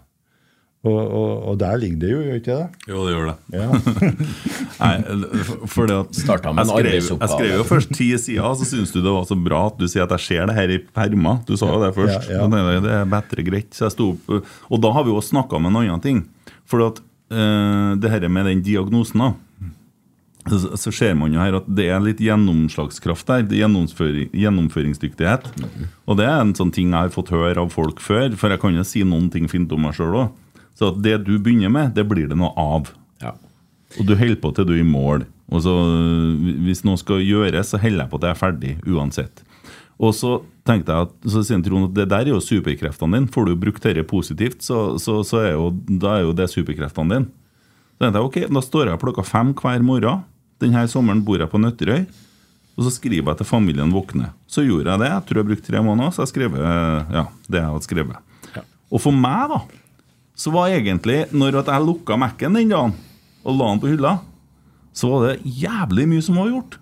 Og, 0.87 0.99
og, 1.03 1.31
og 1.51 1.57
der 1.59 1.79
ligger 1.83 1.99
det 2.03 2.11
jo, 2.13 2.19
gjør 2.23 2.37
ikke 2.39 2.57
det? 2.57 2.91
Jo, 2.93 3.01
det 3.07 3.15
gjør 3.15 3.25
det. 3.27 3.37
Ja. 3.57 3.67
Nei, 4.83 4.93
for 5.73 5.91
det 5.91 5.97
at 5.97 6.21
med 6.47 6.61
jeg, 6.63 6.69
skrev, 6.69 7.09
jeg 7.25 7.31
skrev 7.33 7.55
jo 7.57 7.65
først 7.67 7.95
ti 7.97 8.07
sider, 8.23 8.53
så 8.61 8.69
syns 8.69 8.95
du 8.95 9.01
det 9.01 9.11
var 9.11 9.27
så 9.27 9.39
bra 9.41 9.65
at 9.73 9.81
du 9.81 9.87
sier 9.91 10.05
at 10.05 10.15
jeg 10.15 10.27
ser 10.29 10.47
det 10.51 10.57
her 10.59 10.75
i 10.77 10.79
perma. 10.79 11.41
Du 11.49 11.57
sa 11.59 11.73
jo 11.73 11.81
det 11.83 11.91
først. 11.97 12.31
Ja, 12.31 12.45
ja. 12.45 12.71
Det 12.85 12.95
er 13.01 13.11
bedre 13.17 13.47
greit. 13.49 13.73
Så 13.75 13.89
jeg 13.89 13.97
sto 13.97 14.13
opp, 14.15 14.53
og 14.71 14.85
da 14.85 14.95
har 14.95 15.09
vi 15.09 15.15
jo 15.17 15.25
snakka 15.25 15.59
om 15.59 15.67
en 15.73 15.81
annen 15.83 16.05
ting. 16.05 16.23
For 16.71 16.87
at 16.87 17.03
eh, 17.31 17.91
det 18.01 18.13
her 18.13 18.29
med 18.29 18.49
den 18.51 18.63
diagnosen, 18.67 19.23
da. 19.23 19.33
Så, 20.47 20.77
så 20.79 20.93
ser 20.95 21.17
man 21.19 21.33
jo 21.35 21.43
her 21.43 21.57
at 21.59 21.67
det 21.67 21.89
er 21.91 22.03
litt 22.03 22.21
gjennomslagskraft 22.23 23.27
der. 23.27 23.43
Er 23.43 23.63
gjennomføring, 23.65 24.29
gjennomføringsdyktighet. 24.31 25.49
Og 26.07 26.21
det 26.21 26.29
er 26.29 26.39
en 26.39 26.55
sånn 26.55 26.71
ting 26.75 26.93
jeg 26.93 27.09
har 27.09 27.15
fått 27.15 27.33
høre 27.35 27.65
av 27.65 27.73
folk 27.75 28.03
før, 28.03 28.31
for 28.39 28.55
jeg 28.55 28.63
kan 28.63 28.77
jo 28.79 28.85
si 28.87 29.03
noen 29.03 29.27
ting 29.33 29.51
fint 29.51 29.73
om 29.75 29.83
meg 29.83 29.97
sjøl 29.99 30.15
òg. 30.23 30.37
Så 30.77 30.93
at 30.93 31.01
det 31.03 31.17
du 31.27 31.35
begynner 31.41 31.73
med, 31.73 31.97
det 31.97 32.05
blir 32.07 32.29
det 32.31 32.39
noe 32.39 32.53
av. 32.55 32.93
Ja. 33.23 33.33
Og 33.97 34.07
du 34.07 34.15
holder 34.15 34.39
på 34.43 34.53
til 34.55 34.69
du 34.69 34.77
er 34.77 34.85
i 34.85 34.87
mål. 34.87 35.27
Og 35.51 35.63
så, 35.63 35.73
øh, 35.73 36.63
Hvis 36.67 36.85
noe 36.85 36.99
skal 37.01 37.23
gjøres, 37.23 37.73
så 37.73 37.81
holder 37.83 38.05
jeg 38.05 38.11
på 38.11 38.21
til 38.21 38.29
jeg 38.29 38.37
er 38.37 38.43
ferdig, 38.43 38.73
uansett. 38.87 39.43
Og 39.99 40.15
så 40.15 40.43
tenkte 40.67 40.93
jeg 40.95 41.09
at, 41.09 41.17
så 41.33 41.43
sier 41.47 41.63
Trond 41.65 41.89
at 41.89 41.97
det 41.97 42.07
der 42.13 42.27
er 42.27 42.35
jo 42.35 42.43
superkreftene 42.43 43.21
dine. 43.21 43.33
Får 43.33 43.49
du 43.49 43.57
brukt 43.59 43.83
dette 43.87 44.05
positivt, 44.09 44.63
så, 44.67 44.99
så, 45.03 45.21
så 45.27 45.43
er 45.45 45.53
jo, 45.55 45.71
da 45.87 46.19
er 46.19 46.27
jo 46.27 46.37
det 46.37 46.49
superkreftene 46.53 47.15
dine. 47.15 47.31
Så 47.97 48.05
tenkte 48.05 48.21
jeg, 48.21 48.29
ok, 48.29 48.39
Da 48.53 48.63
står 48.65 48.91
jeg 48.91 49.03
klokka 49.03 49.25
fem 49.25 49.55
hver 49.57 49.85
morgen. 49.87 50.25
Denne 50.61 50.87
sommeren 50.91 51.25
bor 51.25 51.41
jeg 51.41 51.53
på 51.53 51.61
Nøtterøy. 51.61 52.05
Og 52.77 52.85
så 52.85 52.93
skriver 52.93 53.33
jeg 53.33 53.41
til 53.41 53.49
familien 53.49 53.93
våkner. 53.93 54.35
Så 54.51 54.67
gjorde 54.67 54.93
jeg 54.93 55.01
det. 55.01 55.09
Jeg 55.09 55.25
tror 55.29 55.41
jeg 55.41 55.49
brukte 55.49 55.71
tre 55.71 55.81
måneder, 55.85 56.13
så 56.13 56.27
jeg 56.27 56.33
skrev 56.35 56.57
ja, 56.61 57.25
det 57.49 57.61
jeg 57.63 57.71
hadde 57.73 57.89
skrevet. 57.89 58.35
Ja. 58.53 58.65
Og 58.93 59.01
for 59.01 59.17
meg, 59.17 59.55
da, 59.55 59.63
så 60.37 60.53
var 60.53 60.75
egentlig 60.75 61.23
når 61.33 61.63
at 61.63 61.71
jeg 61.73 61.87
lukka 61.87 62.19
Mac-en 62.21 62.59
den 62.59 62.75
dagen 62.75 62.93
og 63.47 63.57
la 63.57 63.71
den 63.71 63.81
på 63.81 63.89
hylla, 63.95 64.13
så 64.97 65.09
var 65.13 65.25
det 65.31 65.55
jævlig 65.63 66.07
mye 66.11 66.25
som 66.25 66.37
var 66.41 66.51
gjort. 66.53 66.77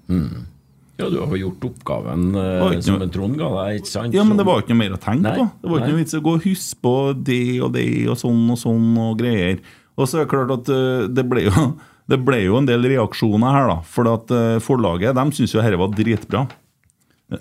Ja, 0.97 1.09
du 1.11 1.17
har 1.19 1.37
gjort 1.37 1.65
oppgaven 1.67 2.29
eh, 2.39 2.81
som 2.87 3.03
en 3.03 3.11
Trond 3.11 3.39
ga 3.41 3.49
deg, 3.57 3.81
ikke 3.81 3.91
sant? 3.91 4.15
Ja, 4.15 4.23
men 4.27 4.39
det 4.39 4.45
var 4.47 4.63
ikke 4.63 4.77
noe 4.77 4.83
mer 4.85 4.95
å 4.95 5.01
tenke 5.03 5.25
Nei, 5.27 5.33
på. 5.41 5.47
Det 5.63 5.71
var 5.73 5.81
ikke 5.81 5.89
nei. 5.89 5.95
noe 5.97 6.03
vits 6.05 6.15
i 6.15 6.21
å 6.21 6.27
gå 6.27 6.35
og 6.39 6.45
huske 6.47 6.79
på 6.87 6.95
det 7.31 7.41
og 7.67 7.73
det 7.75 7.87
og 8.13 8.21
sånn 8.21 8.45
og 8.55 8.61
sånn 8.61 9.01
og 9.03 9.17
greier. 9.19 9.59
Og 9.99 10.07
så 10.11 10.21
er 10.21 10.27
det 10.27 10.31
klart 10.35 10.53
at 10.55 10.71
uh, 10.71 11.07
det 11.11 11.25
ble 11.31 11.47
jo, 11.49 11.65
det 12.11 12.21
ble 12.23 12.43
jo 12.45 12.61
en 12.61 12.69
del 12.71 12.87
reaksjoner 12.95 13.57
her, 13.59 13.71
da. 13.73 13.79
For 13.97 14.11
at 14.13 14.31
eh, 14.35 14.59
forlaget 14.63 15.17
de 15.19 15.25
syntes 15.35 15.55
jo 15.57 15.63
dette 15.65 15.81
var 15.83 15.95
dritbra. 15.99 16.45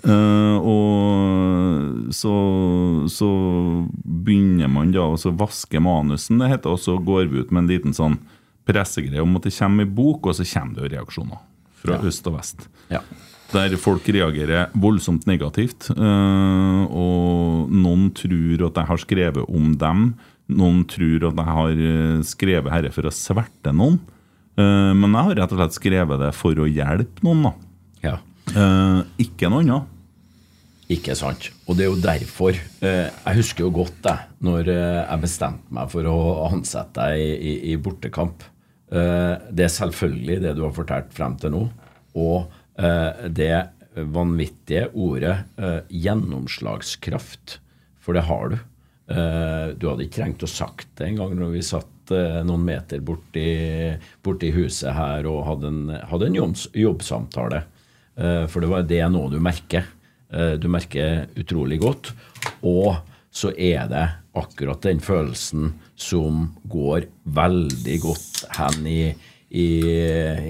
Uh, 0.02 0.56
og 0.64 2.14
så, 2.16 2.34
så 3.12 3.28
begynner 4.02 4.70
man 4.72 4.90
da 4.94 5.04
å 5.12 5.18
så 5.20 5.30
vaske 5.36 5.78
manusen, 5.84 6.40
det 6.42 6.50
heter, 6.56 6.74
og 6.74 6.80
så 6.82 6.96
går 6.98 7.28
vi 7.30 7.44
ut 7.44 7.52
med 7.52 7.66
en 7.66 7.70
liten 7.70 7.94
sånn 7.94 8.16
pressegreie 8.66 9.22
om 9.22 9.36
at 9.38 9.46
det 9.46 9.52
kommer 9.58 9.84
i 9.84 9.90
bok, 10.00 10.30
og 10.30 10.38
så 10.38 10.46
kommer 10.48 10.78
det 10.78 10.86
jo 10.86 10.92
reaksjoner 10.96 11.42
fra 11.84 11.98
Ja. 11.98 12.08
øst 12.08 12.26
og 12.30 12.38
vest 12.38 12.66
Ja. 12.88 13.02
Der 13.54 13.76
folk 13.80 14.06
reagerer 14.10 14.72
voldsomt 14.74 15.26
negativt. 15.30 15.88
eh, 15.94 16.82
og 16.90 17.70
noen 17.72 18.10
tror 18.16 18.66
at 18.68 18.80
jeg 18.80 18.90
har 18.90 19.00
skrevet 19.02 19.48
om 19.48 19.72
dem. 19.80 20.04
Noen 20.54 20.82
tror 20.90 21.30
at 21.30 21.38
jeg 21.40 21.56
har 21.56 21.82
eh, 21.88 22.20
skrevet 22.26 22.72
herre 22.74 22.92
for 22.94 23.08
å 23.08 23.14
sverte 23.14 23.72
noen. 23.72 24.00
Eh, 24.58 24.92
men 24.92 25.08
jeg 25.14 25.30
har 25.30 25.40
rett 25.40 25.54
og 25.54 25.60
slett 25.62 25.78
skrevet 25.78 26.22
det 26.22 26.32
for 26.36 26.60
å 26.60 26.68
hjelpe 26.68 27.24
noen. 27.26 27.48
da. 27.48 27.54
ja. 28.10 28.16
Ikke 29.18 29.48
noe 29.48 29.62
annet. 29.64 29.90
Ikke 30.92 31.14
sant. 31.16 31.46
Og 31.64 31.78
det 31.78 31.86
er 31.86 31.88
jo 31.88 32.02
derfor 32.04 32.58
Jeg 32.84 33.36
husker 33.38 33.64
jo 33.64 33.70
godt 33.72 34.02
det, 34.04 34.18
når 34.44 34.66
jeg 34.68 35.22
bestemte 35.22 35.72
meg 35.72 35.88
for 35.88 36.04
å 36.10 36.16
ansette 36.50 37.00
deg 37.00 37.22
i, 37.22 37.30
i, 37.32 37.54
i 37.72 37.78
bortekamp. 37.80 38.44
Det 38.92 39.64
er 39.64 39.72
selvfølgelig 39.72 40.36
det 40.44 40.52
du 40.58 40.60
har 40.66 40.74
fortalt 40.76 41.08
frem 41.16 41.38
til 41.40 41.54
nå, 41.56 41.62
og 42.20 42.52
det 42.74 43.54
vanvittige 43.94 44.88
ordet 44.94 45.36
eh, 45.56 45.80
gjennomslagskraft. 45.88 47.58
For 48.02 48.16
det 48.16 48.26
har 48.28 48.50
du. 48.52 48.56
Eh, 49.14 49.66
du 49.78 49.88
hadde 49.88 50.06
ikke 50.06 50.20
trengt 50.20 50.44
å 50.44 50.50
sagt 50.50 50.88
det 50.98 51.08
en 51.08 51.20
gang 51.22 51.34
når 51.38 51.54
vi 51.54 51.64
satt 51.66 52.14
eh, 52.14 52.40
noen 52.46 52.66
meter 52.66 53.04
borti, 53.04 53.46
borti 54.24 54.52
huset 54.54 54.94
her 54.96 55.28
og 55.30 55.44
hadde 55.48 55.70
en, 55.70 55.82
hadde 56.10 56.30
en 56.30 56.40
jobbs, 56.40 56.66
jobbsamtale. 56.74 57.64
Eh, 58.16 58.44
for 58.50 58.64
det 58.64 58.72
var 58.72 58.88
det 58.88 59.02
noe 59.14 59.32
du 59.32 59.38
merker. 59.42 59.86
Eh, 60.32 60.54
du 60.58 60.68
merker 60.72 61.28
utrolig 61.38 61.80
godt. 61.84 62.12
Og 62.66 62.96
så 63.34 63.54
er 63.54 63.88
det 63.90 64.06
akkurat 64.34 64.82
den 64.82 65.00
følelsen 65.02 65.72
som 65.98 66.48
går 66.70 67.06
veldig 67.34 67.96
godt 68.02 68.44
hen 68.58 68.86
i, 68.90 69.02
i, 69.54 69.68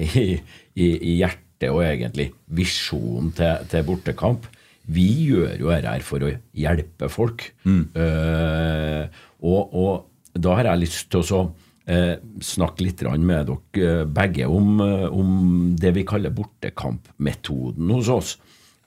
i, 0.01 0.25
i, 0.73 0.87
i 1.13 1.17
hjertet 1.55 1.71
og 1.71 1.83
egentlig 1.83 2.33
visjonen 2.47 3.31
til, 3.35 3.65
til 3.69 3.85
bortekamp. 3.85 4.45
Vi 4.87 5.31
gjør 5.31 5.57
jo 5.59 5.71
dette 5.71 5.89
her 5.89 6.03
for 6.03 6.21
å 6.23 6.33
hjelpe 6.53 7.09
folk. 7.09 7.53
Eh, 7.65 9.07
og, 9.41 9.73
og 9.73 10.37
da 10.37 10.55
har 10.55 10.65
jeg 10.69 10.83
lyst 10.83 11.09
til 11.09 11.19
å 11.21 11.25
så, 11.25 11.39
eh, 11.87 12.17
snakke 12.41 12.83
litt 12.83 13.01
med 13.01 13.47
dere 13.47 14.01
eh, 14.01 14.05
begge 14.05 14.45
om, 14.45 14.79
eh, 14.81 15.07
om 15.09 15.75
det 15.75 15.93
vi 15.95 16.05
kaller 16.05 16.29
bortekampmetoden 16.29 17.89
hos 17.89 18.09
oss. 18.09 18.37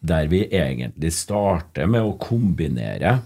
Der 0.01 0.29
vi 0.29 0.47
egentlig 0.47 1.13
starter 1.13 1.89
med 1.89 2.03
å 2.03 2.19
kombinere 2.19 3.23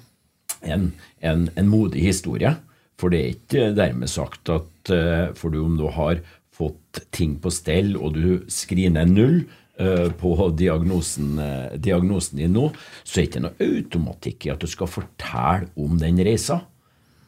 en, 0.62 0.92
en, 1.20 1.50
en 1.54 1.68
modig 1.68 2.06
historie. 2.06 2.56
For 2.96 3.10
det 3.10 3.18
er 3.20 3.34
ikke 3.34 3.72
dermed 3.76 4.08
sagt 4.08 4.48
at 4.48 4.92
eh, 4.94 5.34
for 5.36 5.52
du 5.52 5.60
om 5.60 5.76
du 5.76 5.90
har 5.92 6.22
fått 6.62 7.02
ting 7.14 7.36
på 7.42 7.52
stell, 7.52 7.96
og 7.98 8.16
du 8.16 8.44
skriner 8.52 9.08
null 9.08 9.42
eh, 9.80 10.08
på 10.18 10.34
diagnosen, 10.58 11.34
eh, 11.42 11.74
diagnosen 11.82 12.42
din 12.42 12.54
nå, 12.56 12.68
så 13.02 13.18
er 13.18 13.24
det 13.24 13.30
ikke 13.30 13.44
noe 13.46 13.68
automatikk 13.68 14.46
i 14.46 14.54
at 14.54 14.62
du 14.62 14.70
skal 14.70 14.90
fortelle 14.90 15.70
om 15.80 15.98
den 16.00 16.22
reisa. 16.22 16.62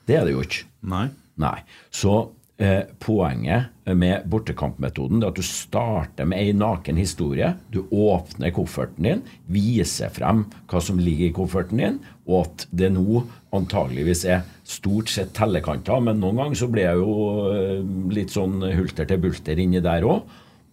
Det 0.05 0.19
er 0.19 0.27
det 0.29 0.37
jo 0.37 0.45
ikke. 0.45 0.67
Nei. 0.93 1.09
Nei. 1.41 1.59
Så 1.91 2.15
eh, 2.59 2.85
poenget 3.03 3.73
med 3.85 4.29
bortekampmetoden 4.31 5.23
er 5.23 5.33
at 5.33 5.39
du 5.39 5.45
starter 5.45 6.29
med 6.29 6.41
ei 6.41 6.53
naken 6.57 6.99
historie. 7.01 7.53
Du 7.73 7.83
åpner 7.91 8.55
kofferten 8.55 9.09
din, 9.09 9.25
viser 9.51 10.13
frem 10.15 10.45
hva 10.71 10.83
som 10.83 11.01
ligger 11.01 11.29
i 11.29 11.35
kofferten 11.37 11.83
din, 11.83 11.99
og 12.25 12.47
at 12.47 12.67
det 12.73 12.93
nå 12.95 13.25
antageligvis 13.55 14.25
er 14.31 14.47
stort 14.67 15.13
sett 15.13 15.35
tellekanter, 15.37 16.01
men 16.03 16.23
noen 16.23 16.41
ganger 16.41 16.63
så 16.63 16.71
blir 16.73 16.89
jeg 16.89 17.03
jo 17.03 17.19
eh, 17.51 17.85
litt 18.15 18.35
sånn 18.35 18.63
hulter 18.65 19.11
til 19.11 19.23
bulter 19.27 19.61
inni 19.61 19.85
der 19.85 20.07
òg. 20.09 20.25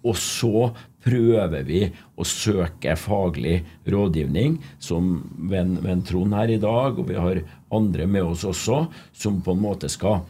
Og 0.02 0.16
så 0.18 0.72
prøver 1.06 1.66
vi 1.66 1.84
å 2.18 2.26
søke 2.26 2.96
faglig 2.98 3.60
rådgivning, 3.90 4.58
som 4.82 5.20
ved 5.50 5.76
ved 5.82 5.92
en 5.94 6.04
Trond 6.06 6.34
her 6.38 6.50
i 6.54 6.62
dag, 6.62 6.98
og 6.98 7.10
vi 7.10 7.18
har 7.18 7.42
andre 7.74 8.08
med 8.10 8.26
oss 8.26 8.46
også, 8.46 8.86
som 9.14 9.42
på 9.46 9.54
en 9.54 9.62
måte 9.62 9.90
skal 9.90 10.22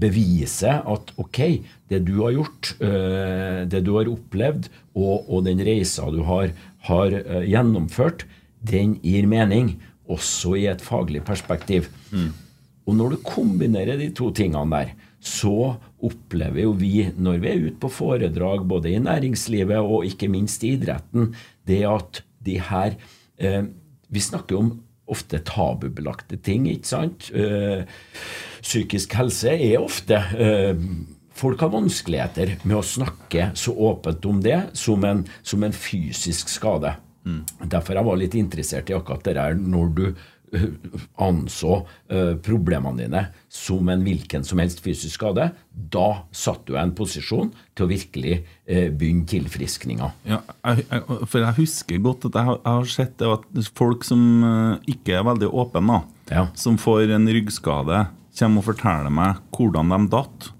bevise 0.00 0.72
at 0.82 1.12
ok, 1.20 1.40
det 1.90 2.00
du 2.08 2.16
har 2.24 2.34
gjort, 2.34 2.72
eh, 2.82 3.62
det 3.70 3.84
du 3.86 3.92
har 3.98 4.10
opplevd, 4.10 4.68
og, 4.96 5.28
og 5.30 5.44
den 5.46 5.62
reisa 5.62 6.08
du 6.10 6.22
har, 6.26 6.50
har 6.88 7.14
eh, 7.20 7.46
gjennomført, 7.50 8.26
den 8.60 8.98
gir 9.04 9.28
mening, 9.30 9.76
også 10.10 10.56
i 10.58 10.66
et 10.66 10.82
faglig 10.82 11.22
perspektiv. 11.22 11.86
Og 12.88 12.96
når 12.98 13.14
du 13.14 13.22
kombinerer 13.22 14.00
de 14.00 14.10
to 14.16 14.32
tingene 14.34 14.66
der, 14.74 14.90
så 15.20 15.76
opplever 16.00 16.64
jo 16.64 16.72
vi, 16.80 17.10
når 17.14 17.38
vi 17.42 17.50
er 17.50 17.64
ute 17.68 17.78
på 17.82 17.90
foredrag 17.92 18.64
både 18.68 18.90
i 18.90 19.02
næringslivet 19.04 19.78
og 19.78 20.08
ikke 20.08 20.30
minst 20.32 20.64
i 20.64 20.74
idretten, 20.78 21.34
det 21.68 21.84
at 21.86 22.22
de 22.40 22.56
her 22.70 22.96
eh, 23.38 23.64
Vi 24.10 24.18
snakker 24.18 24.56
om 24.58 24.70
ofte 25.12 25.42
tabubelagte 25.46 26.38
ting, 26.44 26.68
ikke 26.70 26.90
sant? 26.90 27.30
Eh, 27.34 27.84
psykisk 28.60 29.16
helse 29.18 29.56
er 29.56 29.80
ofte 29.82 30.20
eh, 30.36 30.74
Folk 31.40 31.62
har 31.62 31.70
vanskeligheter 31.72 32.58
med 32.68 32.76
å 32.76 32.84
snakke 32.84 33.46
så 33.56 33.72
åpent 33.72 34.26
om 34.28 34.42
det 34.44 34.58
som 34.76 35.00
en, 35.08 35.22
som 35.46 35.62
en 35.64 35.72
fysisk 35.72 36.50
skade. 36.52 36.90
Derfor 37.64 37.96
jeg 37.96 38.08
var 38.10 38.18
litt 38.20 38.36
interessert 38.36 38.90
i 38.90 38.96
akkurat 38.96 39.24
det 39.24 39.36
der 39.38 39.56
når 39.56 39.94
du 39.96 40.02
anså 41.20 41.80
eh, 42.10 42.34
problemene 42.42 42.98
dine 43.04 43.22
som 43.52 43.88
en 43.92 44.02
hvilken 44.04 44.44
som 44.46 44.60
helst 44.62 44.80
fysisk 44.84 45.14
skade, 45.20 45.50
da 45.70 46.08
satt 46.34 46.64
du 46.68 46.74
i 46.74 46.80
en 46.82 46.94
posisjon 46.96 47.52
til 47.76 47.86
å 47.86 47.90
virkelig 47.90 48.34
eh, 48.66 48.88
begynne 48.90 49.26
tilfriskninga. 49.30 50.10
Ja, 50.28 50.40
jeg, 50.70 50.86
jeg, 50.90 51.04
for 51.30 51.44
jeg 51.44 51.58
husker 51.60 52.02
godt 52.06 52.26
at 52.30 52.38
jeg 52.40 52.48
har, 52.50 52.60
jeg 52.64 52.78
har 52.80 52.90
sett 52.96 53.26
at 53.26 53.70
folk 53.78 54.06
som 54.06 54.24
eh, 54.46 54.92
ikke 54.96 55.18
er 55.20 55.28
veldig 55.30 55.50
åpne, 55.50 56.02
Ja. 56.30 56.46
som 56.54 56.78
får 56.78 57.10
en 57.16 57.26
ryggskade, 57.30 58.04
kommer 58.38 58.62
og 58.62 58.68
forteller 58.70 59.10
meg 59.12 59.40
hvordan 59.56 59.90
de 59.90 60.00
datt, 60.12 60.50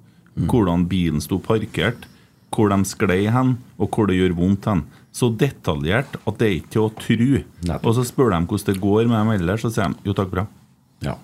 hvordan 0.51 0.87
bilen 0.91 1.21
sto 1.23 1.39
parkert, 1.43 2.07
hvor 2.51 2.73
de 2.73 2.81
sklei 2.89 3.25
hen, 3.31 3.53
og 3.79 3.91
hvor 3.95 4.09
det 4.11 4.17
gjør 4.19 4.35
vondt 4.39 4.67
hen. 4.67 4.81
Så 5.13 5.31
detaljert 5.35 6.21
at 6.23 6.39
det 6.39 6.47
er 6.47 6.57
ikke 6.59 6.75
til 6.77 6.85
å 6.87 6.93
tro. 6.95 7.31
Nettopp. 7.67 7.89
Og 7.89 7.97
så 7.97 8.07
spør 8.07 8.31
de 8.35 8.45
hvordan 8.45 8.69
det 8.69 8.83
går 8.83 9.09
med 9.11 9.19
dem 9.19 9.33
ellers, 9.35 9.65
så 9.65 9.73
sier 9.75 9.91
de 9.91 10.11
jo 10.11 10.15
takk, 10.17 10.31
bra. 10.31 10.47
Ja. 11.03 11.17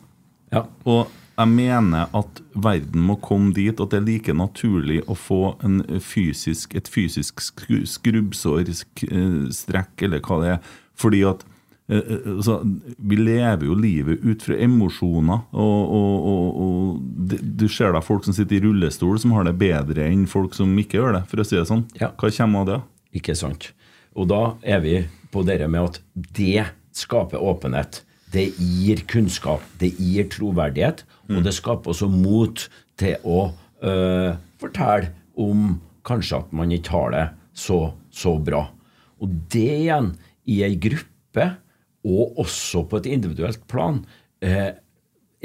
ja. 0.55 0.64
Og 0.89 1.07
jeg 1.37 1.53
mener 1.53 2.12
at 2.16 2.41
verden 2.57 3.03
må 3.05 3.18
komme 3.20 3.53
dit 3.57 3.76
at 3.76 3.93
det 3.93 3.99
er 4.01 4.07
like 4.07 4.34
naturlig 4.37 5.03
å 5.07 5.16
få 5.18 5.41
en 5.66 5.82
fysisk, 6.01 6.72
et 6.78 6.89
fysisk 6.89 7.43
skrubbsår, 7.45 8.72
strekk 9.53 10.07
eller 10.09 10.24
hva 10.24 10.41
det 10.41 10.55
er. 10.55 10.72
Fordi 10.97 11.20
at 11.28 11.45
eh, 11.93 12.01
eh, 12.01 12.30
altså, 12.39 12.62
Vi 12.97 13.18
lever 13.20 13.66
jo 13.68 13.76
livet 13.76 14.24
ut 14.24 14.47
fra 14.49 14.57
emosjoner. 14.64 15.45
Og, 15.53 15.95
og, 16.01 16.28
og, 16.32 16.61
og 16.64 17.37
Du 17.61 17.68
ser 17.68 17.93
da 17.93 18.01
folk 18.01 18.24
som 18.24 18.37
sitter 18.37 18.57
i 18.57 18.64
rullestol, 18.64 19.20
som 19.20 19.37
har 19.37 19.45
det 19.45 19.59
bedre 19.61 20.09
enn 20.09 20.24
folk 20.30 20.57
som 20.57 20.72
ikke 20.80 21.03
gjør 21.03 21.18
det. 21.20 21.24
for 21.28 21.45
å 21.45 21.47
si 21.47 21.61
det 21.61 21.68
sånn. 21.68 21.84
Ja. 22.01 22.14
Hva 22.16 22.32
kommer 22.32 22.64
av 22.64 22.70
det? 22.72 22.80
Ikke 23.20 23.37
sant? 23.37 23.74
Og 24.17 24.29
da 24.31 24.43
er 24.64 24.81
vi 24.85 24.97
på 25.33 25.45
det 25.47 25.61
med 25.69 25.93
at 25.93 26.01
det 26.37 26.67
skaper 26.97 27.43
åpenhet. 27.43 28.03
Det 28.33 28.49
gir 28.59 29.03
kunnskap, 29.09 29.62
det 29.81 29.93
gir 30.01 30.27
troverdighet, 30.33 31.05
og 31.31 31.45
det 31.45 31.55
skaper 31.55 31.93
også 31.93 32.09
mot 32.11 32.64
til 32.99 33.21
å 33.29 33.51
øh, 33.85 34.33
fortelle 34.61 35.12
om 35.37 35.77
kanskje 36.07 36.41
at 36.41 36.55
man 36.57 36.73
ikke 36.75 36.95
har 36.95 37.12
det 37.14 37.27
så, 37.57 37.93
så 38.11 38.37
bra. 38.43 38.64
Og 39.23 39.37
det 39.53 39.69
igjen, 39.83 40.14
i 40.47 40.61
ei 40.64 40.77
gruppe, 40.79 41.47
og 42.07 42.39
også 42.43 42.85
på 42.87 43.01
et 43.01 43.09
individuelt 43.11 43.62
plan, 43.71 44.03
øh, 44.45 44.73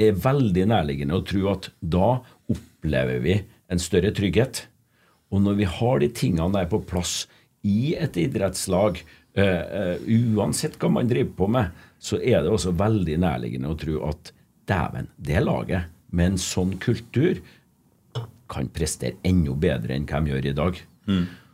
er 0.02 0.20
veldig 0.24 0.66
nærliggende 0.70 1.18
å 1.18 1.24
tro 1.26 1.48
at 1.52 1.70
da 1.80 2.14
opplever 2.52 3.22
vi 3.24 3.38
en 3.72 3.82
større 3.82 4.12
trygghet. 4.14 4.66
Og 5.32 5.42
når 5.44 5.58
vi 5.60 5.68
har 5.78 6.02
de 6.02 6.10
tingene 6.12 6.52
der 6.54 6.68
på 6.70 6.82
plass 6.88 7.22
i 7.68 7.94
et 7.94 8.16
idrettslag, 8.18 9.00
uh, 9.38 9.42
uh, 9.42 10.06
uansett 10.36 10.78
hva 10.82 10.90
man 10.90 11.10
driver 11.10 11.34
på 11.38 11.48
med, 11.54 11.70
så 12.02 12.18
er 12.18 12.42
det 12.42 12.50
også 12.50 12.72
veldig 12.74 13.18
nærliggende 13.22 13.70
å 13.70 13.78
tro 13.78 14.00
at 14.08 14.32
dæven, 14.68 15.06
det 15.18 15.42
laget 15.44 15.90
med 16.12 16.32
en 16.34 16.40
sånn 16.42 16.74
kultur 16.82 17.38
kan 18.52 18.66
prestere 18.74 19.16
enda 19.24 19.54
bedre 19.56 19.94
enn 19.96 20.04
hva 20.10 20.18
de 20.20 20.32
gjør 20.34 20.48
i 20.50 20.56
dag. 20.58 20.80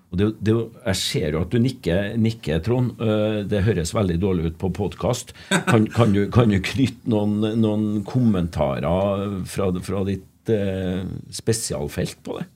Og 0.09 0.17
det, 0.19 0.27
det, 0.41 0.55
jeg 0.89 0.97
ser 0.99 1.35
jo 1.37 1.43
at 1.45 1.53
du 1.53 1.59
nikker, 1.61 2.15
nikker 2.19 2.63
Trond. 2.65 2.95
Eh, 3.05 3.43
Det 3.47 3.61
høres 3.67 3.93
veldig 3.95 4.17
dårlig 4.23 4.47
ut 4.51 4.57
på 4.59 4.71
podkast. 4.75 5.35
Kan, 5.69 5.85
kan, 5.97 6.15
du- 6.17 6.31
kan 6.33 6.49
du 6.51 6.57
knytte 6.65 7.13
noen, 7.13 7.37
noen 7.61 7.85
kommentarer 8.09 9.37
fra, 9.47 9.69
fra 9.85 10.01
ditt 10.09 10.51
eh, 10.55 11.05
spesialfelt 11.31 12.19
på 12.25 12.39
det? 12.41 12.47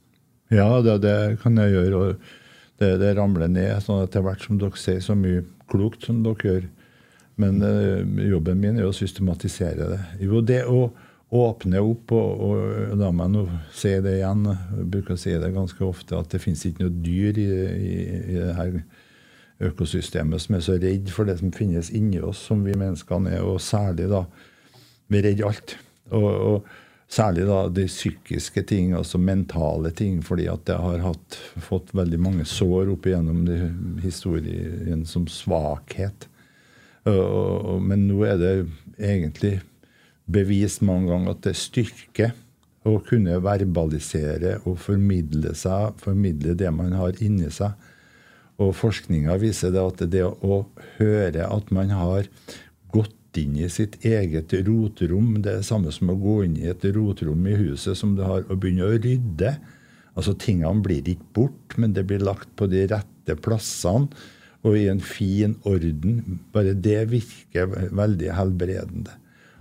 Ja, 0.56 0.80
det, 0.84 0.98
det 1.04 1.16
kan 1.44 1.60
jeg 1.60 1.76
gjøre. 1.76 2.00
og 2.00 2.32
det, 2.82 2.92
det 3.02 3.14
ramler 3.16 3.50
ned 3.50 3.78
sånn 3.84 4.02
etter 4.04 4.24
hvert 4.24 4.44
som 4.44 4.58
dere 4.60 4.80
sier 4.80 5.00
så 5.04 5.16
mye 5.18 5.44
klokt 5.72 6.08
som 6.08 6.20
dere 6.26 6.48
gjør. 6.48 6.68
Men 7.40 7.62
eh, 7.64 8.02
jobben 8.28 8.60
min 8.60 8.80
er 8.80 8.90
å 8.90 8.96
systematisere 8.96 9.88
det. 9.94 10.00
Jo, 10.26 10.42
det 10.44 10.64
å 10.68 10.90
åpne 11.32 11.80
opp, 11.80 12.12
og, 12.12 12.42
og 12.44 12.98
la 13.00 13.08
meg 13.16 13.30
nå 13.32 13.46
si 13.72 13.94
det 14.04 14.18
igjen, 14.18 14.44
jeg 14.52 14.88
bruker 14.92 15.16
å 15.16 15.20
si 15.20 15.32
det 15.40 15.54
ganske 15.54 15.80
ofte, 15.86 16.18
at 16.18 16.28
det 16.34 16.42
finnes 16.42 16.64
ikke 16.68 16.84
noe 16.84 16.98
dyr 17.06 17.40
i, 17.40 17.46
i, 17.72 17.94
i 18.34 18.36
det 18.36 18.52
her 18.58 18.74
økosystemet 19.62 20.42
som 20.42 20.58
er 20.58 20.64
så 20.66 20.76
redd 20.82 21.08
for 21.14 21.28
det 21.28 21.38
som 21.40 21.54
finnes 21.54 21.88
inni 21.94 22.20
oss, 22.20 22.42
som 22.50 22.64
vi 22.66 22.76
menneskene 22.76 23.32
er, 23.38 23.46
og 23.46 23.62
særlig 23.64 24.10
da 24.12 24.26
vi 25.08 25.22
er 25.22 25.30
redd 25.30 25.44
alt. 25.48 25.76
Og, 26.12 26.28
og 26.28 26.81
særlig 27.12 27.44
da 27.48 27.58
de 27.68 27.84
psykiske 27.90 28.62
ting, 28.68 28.94
altså 28.96 29.20
mentale 29.20 29.92
ting, 29.96 30.22
fordi 30.24 30.46
at 30.50 30.68
jeg 30.70 30.80
har 30.80 31.02
hatt, 31.04 31.38
fått 31.60 31.92
veldig 31.96 32.20
mange 32.22 32.46
sår 32.48 32.92
opp 32.94 33.08
igjennom 33.08 33.44
historien 34.02 35.04
som 35.08 35.26
svakhet. 35.28 36.28
Men 37.04 38.06
nå 38.08 38.22
er 38.28 38.40
det 38.40 38.54
egentlig 38.96 39.58
bevist 40.32 40.84
mange 40.86 41.10
ganger 41.10 41.34
at 41.34 41.44
det 41.44 41.52
er 41.52 41.60
styrke 41.60 42.30
å 42.88 42.96
kunne 43.06 43.36
verbalisere 43.42 44.56
og 44.66 44.78
formidle, 44.82 45.52
seg, 45.58 45.98
formidle 46.02 46.56
det 46.58 46.70
man 46.74 46.94
har 46.96 47.18
inni 47.22 47.50
seg. 47.52 47.76
Og 48.62 48.72
forskninga 48.78 49.36
viser 49.42 49.74
det 49.74 49.82
at 49.82 50.02
det 50.12 50.24
å 50.24 50.62
høre 50.98 51.46
at 51.48 51.70
man 51.74 51.92
har 51.94 52.28
gått 53.32 53.42
inn 53.42 53.56
i 53.56 53.68
sitt 53.68 54.04
eget 54.04 54.52
rotrom, 54.52 55.42
det 55.42 55.50
er 55.50 55.56
det 55.60 55.66
samme 55.66 55.90
som 55.92 56.10
å 56.10 56.16
gå 56.16 56.44
inn 56.44 56.56
i 56.56 56.68
et 56.68 56.84
rotrom 56.84 57.46
i 57.46 57.56
huset 57.56 57.96
som 57.96 58.14
du 58.16 58.22
har, 58.22 58.44
og 58.48 58.60
begynne 58.60 58.84
å 58.84 58.98
rydde. 58.98 59.58
Altså 60.14 60.34
Tingene 60.34 60.82
blir 60.82 61.02
ikke 61.08 61.32
bort, 61.34 61.78
men 61.78 61.94
det 61.94 62.04
blir 62.06 62.20
lagt 62.20 62.50
på 62.56 62.66
de 62.68 62.86
rette 62.86 63.36
plassene 63.40 64.08
og 64.62 64.76
i 64.76 64.88
en 64.88 65.00
fin 65.00 65.56
orden. 65.64 66.40
Bare 66.52 66.74
det 66.74 67.08
virker 67.10 67.66
veldig 67.90 68.32
helbredende. 68.36 69.10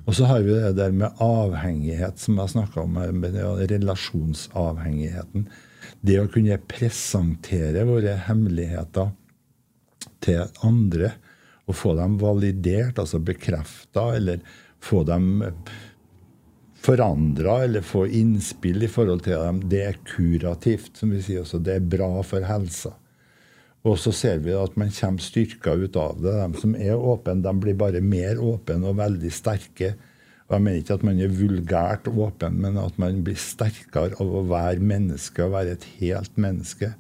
Og 0.06 0.16
så 0.18 0.26
har 0.26 0.42
vi 0.44 0.52
det 0.52 0.76
der 0.76 0.92
med 0.92 1.16
avhengighet, 1.22 2.20
som 2.20 2.38
jeg 2.38 2.54
snakka 2.54 2.84
om 2.84 3.00
med 3.22 3.36
relasjonsavhengigheten. 3.72 5.48
Det 6.02 6.20
å 6.20 6.30
kunne 6.30 6.60
presentere 6.68 7.86
våre 7.88 8.18
hemmeligheter 8.28 9.14
til 10.22 10.50
andre 10.66 11.16
og 11.72 11.78
få 11.80 11.96
dem 11.98 12.20
validert, 12.22 13.00
altså 13.02 13.22
bekrefta, 13.24 14.12
eller 14.18 14.44
få 14.82 15.06
dem 15.08 15.42
forandra 16.82 17.60
eller 17.64 17.86
få 17.86 18.08
innspill 18.08 18.84
i 18.84 18.90
forhold 18.90 19.26
til 19.28 19.38
dem, 19.38 19.62
det 19.70 19.82
er 19.86 20.00
kurativt, 20.08 20.96
som 20.98 21.14
vi 21.14 21.22
sier. 21.22 21.44
også. 21.44 21.62
det 21.62 21.78
er 21.78 21.92
bra 21.98 22.10
for 22.26 22.46
helsa. 22.48 22.96
Og 23.86 23.98
så 23.98 24.14
ser 24.14 24.42
vi 24.46 24.54
at 24.54 24.76
man 24.78 24.94
kommer 24.94 25.24
styrka 25.26 25.74
ut 25.74 25.98
av 25.98 26.22
det. 26.22 26.34
De 26.38 26.62
som 26.62 26.74
er 26.78 26.98
åpne, 26.98 27.42
de 27.42 27.54
blir 27.64 27.78
bare 27.78 28.02
mer 28.02 28.42
åpne 28.42 28.82
og 28.90 29.00
veldig 29.00 29.32
sterke. 29.34 29.96
Og 30.48 30.58
Jeg 30.58 30.66
mener 30.66 30.82
ikke 30.82 30.98
at 31.00 31.06
man 31.08 31.22
er 31.22 31.34
vulgært 31.34 32.10
åpen, 32.12 32.60
men 32.62 32.78
at 32.78 32.98
man 33.02 33.24
blir 33.26 33.40
sterkere 33.40 34.18
av 34.22 34.36
å 34.38 34.44
være 34.50 34.84
menneske 34.84 35.46
og 35.46 35.56
være 35.56 35.78
et 35.78 35.88
helt 36.02 36.38
menneske. 36.38 36.92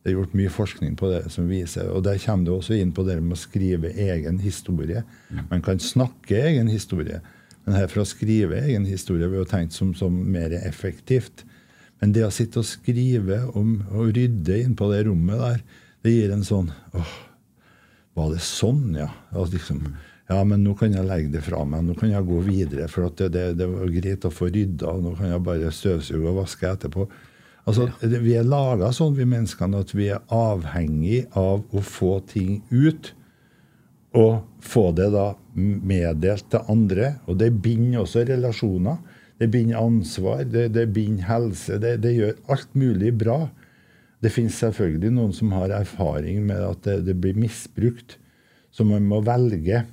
Det 0.00 0.10
er 0.10 0.16
gjort 0.16 0.36
mye 0.38 0.52
forskning 0.52 0.94
på 0.96 1.10
det 1.10 1.26
som 1.32 1.48
viser, 1.50 1.90
og 1.92 2.06
der 2.06 2.20
kommer 2.22 2.46
det 2.46 2.54
også 2.54 2.78
inn 2.80 2.92
på 2.96 3.04
det 3.04 3.18
med 3.20 3.36
å 3.36 3.40
skrive 3.40 3.90
egen 3.92 4.38
historie. 4.40 5.02
Man 5.50 5.60
kan 5.64 5.82
snakke 5.82 6.38
egen 6.48 6.70
historie, 6.72 7.20
men 7.66 7.76
herfra 7.76 8.06
å 8.06 8.08
skrive 8.08 8.62
egen 8.62 8.86
historie 8.88 9.28
vi 9.28 9.36
har 9.42 9.50
tenkt 9.50 9.76
som, 9.76 9.92
som 9.94 10.16
mer 10.32 10.54
effektivt. 10.62 11.44
Men 12.00 12.14
det 12.16 12.24
å 12.24 12.32
sitte 12.32 12.62
og 12.62 12.68
skrive 12.68 13.42
om, 13.52 13.82
og 13.92 14.14
rydde 14.16 14.62
inn 14.62 14.76
på 14.78 14.88
det 14.88 15.02
rommet 15.10 15.42
der, 15.42 15.64
det 16.00 16.14
gir 16.14 16.32
en 16.32 16.46
sånn 16.48 16.70
åh, 16.96 17.16
Var 18.16 18.32
det 18.32 18.40
sånn, 18.42 18.94
ja? 18.96 19.10
Altså, 19.30 19.58
liksom, 19.58 19.82
ja, 20.30 20.38
men 20.48 20.64
nå 20.64 20.72
kan 20.78 20.96
jeg 20.96 21.06
legge 21.06 21.34
det 21.36 21.44
fra 21.44 21.60
meg. 21.68 21.84
Nå 21.86 21.94
kan 21.98 22.10
jeg 22.10 22.26
gå 22.26 22.40
videre. 22.46 22.88
For 22.90 23.06
at 23.06 23.20
det, 23.20 23.28
det, 23.36 23.44
det 23.60 23.68
var 23.70 23.92
greit 23.92 24.26
å 24.26 24.32
få 24.32 24.48
rydda, 24.48 24.96
nå 25.04 25.12
kan 25.18 25.30
jeg 25.34 25.44
bare 25.46 25.72
støvsuge 25.74 26.24
og 26.24 26.40
vaske 26.40 26.72
etterpå. 26.72 27.06
Altså, 27.68 27.88
ja. 28.02 28.20
Vi 28.24 28.34
er 28.38 28.46
laga 28.48 28.90
sånn, 28.94 29.16
vi 29.18 29.26
menneskene, 29.28 29.82
at 29.84 29.94
vi 29.94 30.10
er 30.14 30.22
avhengig 30.34 31.24
av 31.38 31.64
å 31.70 31.82
få 31.84 32.18
ting 32.30 32.60
ut. 32.70 33.12
Og 34.16 34.40
få 34.64 34.88
det 34.96 35.10
da 35.14 35.28
meddelt 35.54 36.48
til 36.50 36.72
andre. 36.72 37.14
Og 37.30 37.38
det 37.38 37.52
binder 37.62 38.02
også 38.02 38.24
relasjoner. 38.28 38.98
Det 39.40 39.48
binder 39.52 39.80
ansvar, 39.80 40.42
det, 40.44 40.66
det 40.74 40.88
binder 40.92 41.28
helse. 41.28 41.78
Det, 41.80 41.94
det 42.04 42.16
gjør 42.16 42.34
alt 42.52 42.74
mulig 42.76 43.14
bra. 43.22 43.44
Det 44.20 44.32
finnes 44.34 44.58
selvfølgelig 44.60 45.14
noen 45.16 45.32
som 45.32 45.54
har 45.56 45.72
erfaring 45.72 46.42
med 46.48 46.60
at 46.60 46.82
det, 46.84 46.98
det 47.06 47.16
blir 47.22 47.38
misbrukt. 47.38 48.18
Så 48.70 48.84
man 48.86 49.06
må 49.08 49.22
velge 49.24 49.84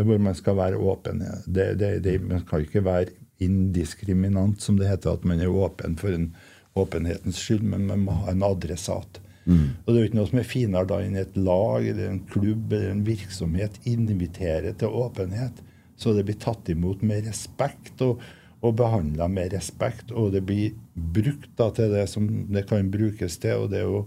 hvor 0.00 0.20
man 0.22 0.36
skal 0.36 0.56
være 0.56 0.80
åpen. 0.80 1.22
Det, 1.46 1.74
det, 1.80 1.90
det, 2.04 2.18
man 2.24 2.44
kan 2.48 2.64
ikke 2.64 2.84
være 2.84 3.12
indiskriminant, 3.40 4.60
som 4.60 4.78
det 4.78 4.88
heter, 4.88 5.16
at 5.16 5.24
man 5.28 5.40
er 5.40 5.52
åpen 5.52 5.96
for 6.00 6.12
en 6.12 6.30
åpenhetens 6.78 7.40
skyld, 7.40 7.64
men 7.66 7.88
man 7.88 8.04
må 8.06 8.14
ha 8.22 8.30
en 8.32 8.44
adressat. 8.46 9.20
Og 9.50 9.88
det 9.88 9.96
er 9.96 10.04
jo 10.04 10.08
ikke 10.10 10.18
noe 10.20 10.30
som 10.30 10.38
er 10.38 10.46
finere 10.46 10.86
da 10.86 11.00
enn 11.02 11.16
et 11.18 11.36
lag 11.36 11.86
eller 11.90 12.10
en 12.10 12.20
klubb 12.30 12.72
eller 12.72 12.92
en 12.92 13.04
virksomhet 13.06 13.80
inviterer 13.88 14.76
til 14.78 14.94
åpenhet. 14.94 15.62
Så 15.98 16.14
det 16.14 16.26
blir 16.28 16.38
tatt 16.40 16.68
imot 16.72 17.02
med 17.02 17.26
respekt 17.26 18.00
og, 18.04 18.20
og 18.62 18.76
behandla 18.78 19.26
med 19.28 19.52
respekt. 19.56 20.12
Og 20.12 20.30
det 20.36 20.44
blir 20.46 20.76
brukt 20.94 21.50
da 21.58 21.70
til 21.74 21.90
det 21.92 22.06
som 22.12 22.28
det 22.52 22.66
kan 22.70 22.92
brukes 22.92 23.40
til, 23.42 23.64
og 23.64 23.72
det 23.72 23.82
er 23.82 23.88
jo 23.88 24.04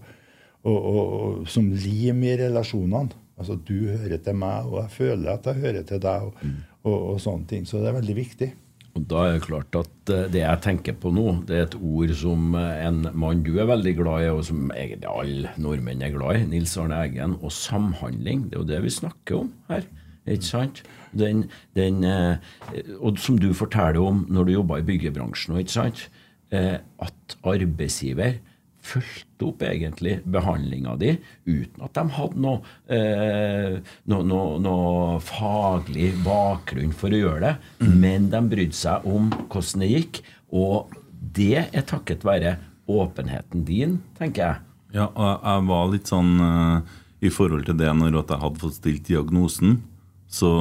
og, 0.64 0.78
og, 0.78 1.00
og, 1.04 1.48
som 1.52 1.66
lim 1.76 2.24
i 2.24 2.38
relasjonene. 2.40 3.20
Altså, 3.36 3.58
Du 3.68 3.76
hører 3.90 4.22
til 4.24 4.38
meg, 4.38 4.70
og 4.70 4.78
jeg 4.80 4.94
føler 4.96 5.34
at 5.34 5.50
jeg 5.50 5.60
hører 5.66 5.84
til 5.84 6.00
deg. 6.00 6.30
Og, 6.30 6.54
og, 6.84 6.98
og 7.14 7.20
sånne 7.24 7.50
ting. 7.50 7.66
Så 7.68 7.82
det 7.82 7.90
er 7.90 7.98
veldig 7.98 8.16
viktig. 8.16 8.50
Og 8.94 9.06
da 9.10 9.24
er 9.26 9.38
det 9.38 9.46
klart 9.48 9.76
at 9.78 10.12
eh, 10.14 10.28
det 10.34 10.44
jeg 10.44 10.62
tenker 10.62 10.98
på 11.02 11.10
nå, 11.14 11.26
det 11.48 11.58
er 11.58 11.66
et 11.66 11.78
ord 11.80 12.14
som 12.18 12.54
eh, 12.60 12.84
en 12.86 13.02
mann 13.18 13.42
du 13.46 13.56
er 13.58 13.70
veldig 13.70 13.96
glad 13.98 14.26
i, 14.26 14.30
og 14.30 14.44
som 14.46 14.70
egentlig 14.70 15.10
alle 15.10 15.54
nordmenn 15.62 16.04
er 16.06 16.14
glad 16.14 16.44
i, 16.44 16.46
Nils 16.52 16.76
Arne 16.78 17.00
Eggen, 17.02 17.38
og 17.42 17.54
samhandling. 17.56 18.48
Det 18.50 18.60
er 18.60 18.62
jo 18.62 18.70
det 18.70 18.82
vi 18.86 18.94
snakker 18.94 19.40
om 19.42 19.52
her. 19.72 19.88
Ikke 20.30 20.48
sant? 20.48 20.84
Den, 21.12 21.48
den, 21.78 22.04
eh, 22.06 22.86
og 23.00 23.18
som 23.22 23.40
du 23.42 23.50
forteller 23.58 24.04
om 24.04 24.24
når 24.30 24.46
du 24.46 24.56
jobba 24.60 24.80
i 24.80 24.88
byggebransjen, 24.92 25.58
ikke 25.62 25.80
sant? 25.80 26.10
at 26.54 27.34
arbeidsgiver 27.50 28.36
fulgte 28.84 29.48
opp 29.48 29.64
egentlig 29.64 30.18
behandlinga 30.28 30.96
di 31.00 31.14
uten 31.48 31.86
at 31.86 31.96
de 31.96 32.04
hadde 32.18 32.42
noe, 32.44 32.60
eh, 32.92 33.78
noe, 34.12 34.26
noe, 34.28 34.58
noe, 34.64 35.22
faglig 35.24 36.12
bakgrunn 36.26 36.92
for 36.96 37.14
å 37.14 37.22
gjøre 37.22 37.44
det. 37.46 37.54
Mm. 37.84 37.96
Men 38.04 38.28
de 38.34 38.44
brydde 38.52 38.78
seg 38.78 39.08
om 39.08 39.32
hvordan 39.48 39.86
det 39.86 39.92
gikk. 39.94 40.22
Og 40.54 40.94
det 41.34 41.66
er 41.66 41.88
takket 41.90 42.28
være 42.28 42.58
åpenheten 42.92 43.64
din, 43.68 43.98
tenker 44.20 44.46
jeg. 44.46 44.62
Ja, 45.00 45.08
og 45.10 45.48
jeg 45.48 45.66
var 45.72 45.88
litt 45.90 46.12
sånn 46.12 46.36
uh, 46.38 47.00
i 47.24 47.32
forhold 47.34 47.66
til 47.66 47.80
det 47.80 47.90
når 47.98 48.20
jeg 48.20 48.42
hadde 48.44 48.62
fått 48.62 48.78
stilt 48.78 49.08
diagnosen, 49.08 49.80
så, 50.28 50.52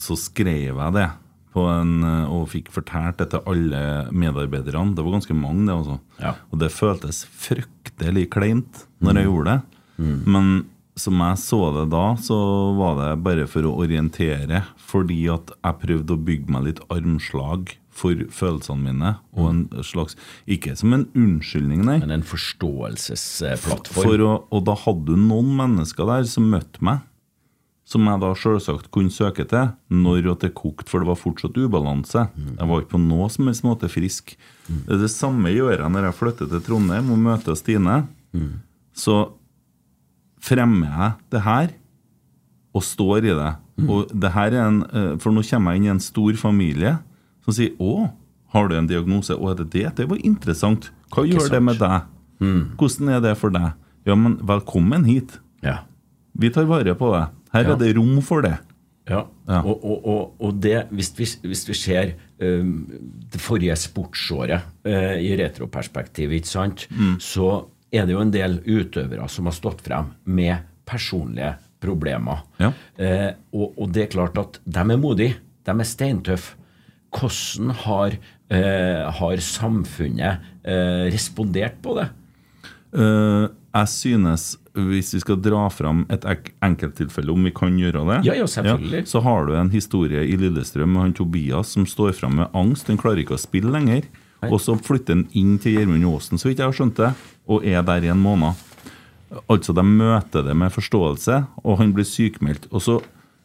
så 0.00 0.18
skrev 0.18 0.74
jeg 0.74 0.96
det 0.96 1.08
en, 1.56 1.92
eh, 2.04 2.32
og 2.32 2.48
fikk 2.52 2.70
fortalt 2.74 3.18
det 3.18 3.30
til 3.32 3.44
alle 3.48 3.82
medarbeiderne. 4.12 4.94
Det 4.94 5.04
var 5.04 5.16
ganske 5.18 5.36
mange, 5.36 5.66
det. 5.66 5.74
også. 5.74 5.98
Ja. 6.20 6.34
Og 6.52 6.58
det 6.62 6.74
føltes 6.74 7.24
fryktelig 7.26 8.28
kleint 8.30 8.84
når 9.00 9.22
jeg 9.22 9.26
mm. 9.26 9.32
gjorde 9.32 9.54
det. 9.54 9.84
Mm. 9.98 10.18
Men 10.26 10.50
som 10.98 11.20
jeg 11.22 11.38
så 11.38 11.60
det 11.76 11.88
da, 11.94 12.06
så 12.20 12.38
var 12.78 12.96
det 12.98 13.10
bare 13.24 13.46
for 13.50 13.66
å 13.66 13.76
orientere. 13.82 14.64
Fordi 14.88 15.20
at 15.32 15.52
jeg 15.56 15.82
prøvde 15.84 16.14
å 16.14 16.24
bygge 16.28 16.54
meg 16.54 16.66
litt 16.68 16.82
armslag 16.92 17.74
for 17.98 18.24
følelsene 18.34 18.84
mine. 18.92 19.14
Og 19.34 19.50
en 19.50 19.62
slags, 19.86 20.16
Ikke 20.46 20.76
som 20.78 20.94
en 20.94 21.08
unnskyldning, 21.18 21.84
nei. 21.86 21.98
Men 22.02 22.18
en 22.20 22.26
forståelsesplattform. 22.26 24.10
For 24.10 24.24
å, 24.24 24.32
og 24.54 24.66
da 24.68 24.76
hadde 24.84 25.14
du 25.14 25.18
noen 25.18 25.54
mennesker 25.58 26.08
der 26.10 26.28
som 26.30 26.50
møtte 26.52 26.82
meg 26.84 27.04
som 27.88 28.04
jeg 28.04 28.20
da 28.20 28.30
selvsagt 28.36 28.90
kunne 28.92 29.12
søke 29.12 29.46
til 29.48 29.70
når 29.88 30.26
det 30.42 30.52
kokte, 30.58 30.90
for 30.90 31.00
det 31.00 31.08
var 31.08 31.16
fortsatt 31.16 31.56
ubalanse. 31.56 32.26
Jeg 32.36 32.68
var 32.68 32.82
ikke 32.82 32.96
på 32.96 33.00
noe 33.00 33.30
som 33.32 33.48
helst 33.48 33.64
måte 33.64 33.88
frisk. 33.88 34.34
Det 34.68 34.98
det 35.00 35.08
samme 35.08 35.48
gjør 35.54 35.78
jeg 35.78 35.92
når 35.94 36.10
jeg 36.10 36.18
flytter 36.18 36.50
til 36.52 36.64
Trondheim 36.66 37.08
og 37.14 37.22
møter 37.24 37.56
Stine. 37.56 38.02
Så 38.92 39.30
fremmer 40.44 40.92
jeg 40.92 41.12
det 41.32 41.42
her 41.46 41.72
og 42.76 42.84
står 42.84 43.24
i 43.24 43.34
det. 43.40 43.52
Og 43.88 44.12
det 44.12 44.32
her 44.34 44.52
er 44.52 44.66
en, 44.66 44.82
eh, 44.92 45.16
For 45.22 45.30
nå 45.32 45.42
kommer 45.46 45.72
jeg 45.72 45.80
inn 45.80 45.86
i 45.86 45.94
en 45.94 46.00
stor 46.00 46.32
familie 46.36 46.98
som 47.44 47.54
sier 47.54 47.70
'Å, 47.78 48.10
har 48.52 48.68
du 48.68 48.74
en 48.74 48.86
diagnose?' 48.86 49.32
'Å, 49.32 49.50
er 49.50 49.54
det 49.54 49.70
det?' 49.70 49.94
Det 49.96 50.08
var 50.08 50.18
interessant. 50.18 50.90
Hva 51.10 51.24
gjør 51.24 51.48
det 51.50 51.62
med 51.62 51.78
deg? 51.78 52.02
Hvordan 52.76 53.08
er 53.08 53.20
det 53.20 53.38
for 53.38 53.50
deg? 53.50 53.72
Ja, 54.04 54.14
men 54.14 54.36
velkommen 54.36 55.04
hit. 55.04 55.38
Ja. 55.62 55.80
Vi 56.38 56.50
tar 56.50 56.66
vare 56.66 56.94
på 56.94 57.12
deg. 57.12 57.28
Her 57.54 57.72
er 57.72 57.78
det 57.80 57.94
rom 57.96 58.18
for 58.24 58.44
det. 58.44 58.56
Ja. 59.08 59.24
Og, 59.62 59.72
og, 59.72 59.96
og, 60.04 60.24
og, 60.44 60.58
det, 60.60 60.82
hvis 60.92 61.10
vi, 61.16 61.26
hvis 61.48 61.64
vi 61.70 61.76
ser 61.76 62.12
um, 62.44 62.72
det 63.32 63.40
forrige 63.40 63.76
sportsåret 63.80 64.66
uh, 64.84 65.16
i 65.16 65.32
retroperspektiv, 65.40 66.34
ikke 66.36 66.50
sant, 66.50 66.84
mm. 66.92 67.16
så 67.22 67.48
er 67.88 68.04
det 68.04 68.16
jo 68.16 68.20
en 68.24 68.34
del 68.34 68.58
utøvere 68.66 69.28
som 69.32 69.48
har 69.48 69.56
stått 69.56 69.80
frem 69.86 70.12
med 70.28 70.68
personlige 70.88 71.54
problemer. 71.80 72.44
Ja. 72.60 72.72
Uh, 73.00 73.64
og, 73.72 73.88
det 73.94 74.06
er 74.06 74.14
klart 74.18 74.40
at 74.40 74.60
de 74.64 74.84
er 74.84 75.00
modige. 75.00 75.38
De 75.64 75.72
er 75.72 75.88
steintøffe. 75.88 76.56
Hvordan 77.08 77.72
har, 77.86 78.18
uh, 78.52 79.04
har 79.16 79.40
samfunnet 79.40 80.54
respondert 81.08 81.78
på 81.80 81.94
det? 81.96 82.10
jeg 82.92 83.88
synes 83.88 84.42
hvis 84.86 85.12
vi 85.16 85.20
skal 85.22 85.40
dra 85.42 85.66
fram 85.72 86.04
et 86.12 86.24
enkelttilfelle, 86.64 87.32
om 87.34 87.44
vi 87.48 87.52
kan 87.54 87.76
gjøre 87.78 88.04
det, 88.08 88.20
ja, 88.28 88.36
ja, 88.38 88.46
selvfølgelig. 88.50 89.02
Ja, 89.02 89.10
så 89.10 89.22
har 89.24 89.48
du 89.48 89.54
en 89.58 89.72
historie 89.74 90.24
i 90.24 90.38
Lillestrøm 90.40 90.92
med 90.94 91.02
han 91.02 91.16
Tobias 91.18 91.74
som 91.74 91.86
står 91.88 92.14
fram 92.18 92.38
med 92.40 92.56
angst. 92.56 92.88
Han 92.92 93.00
klarer 93.00 93.24
ikke 93.24 93.36
å 93.38 93.42
spille 93.42 93.72
lenger. 93.74 94.06
Hei. 94.42 94.52
Og 94.54 94.60
så 94.62 94.76
flytter 94.78 95.16
han 95.16 95.26
inn 95.36 95.56
til 95.58 95.74
Gjermund 95.74 96.06
Aasen, 96.06 96.38
så 96.38 96.50
vidt 96.50 96.60
jeg 96.62 96.70
har 96.70 96.76
skjønt 96.76 96.98
det, 97.00 97.12
og 97.50 97.64
er 97.66 97.82
der 97.82 98.06
i 98.06 98.12
en 98.12 98.22
måned. 98.22 98.54
Altså, 99.50 99.74
De 99.74 99.84
møter 99.84 100.46
det 100.46 100.54
med 100.56 100.72
forståelse, 100.72 101.40
og 101.64 101.80
han 101.80 101.94
blir 101.96 102.06
sykmeldt. 102.06 102.68
Og 102.70 102.84
så 102.84 103.00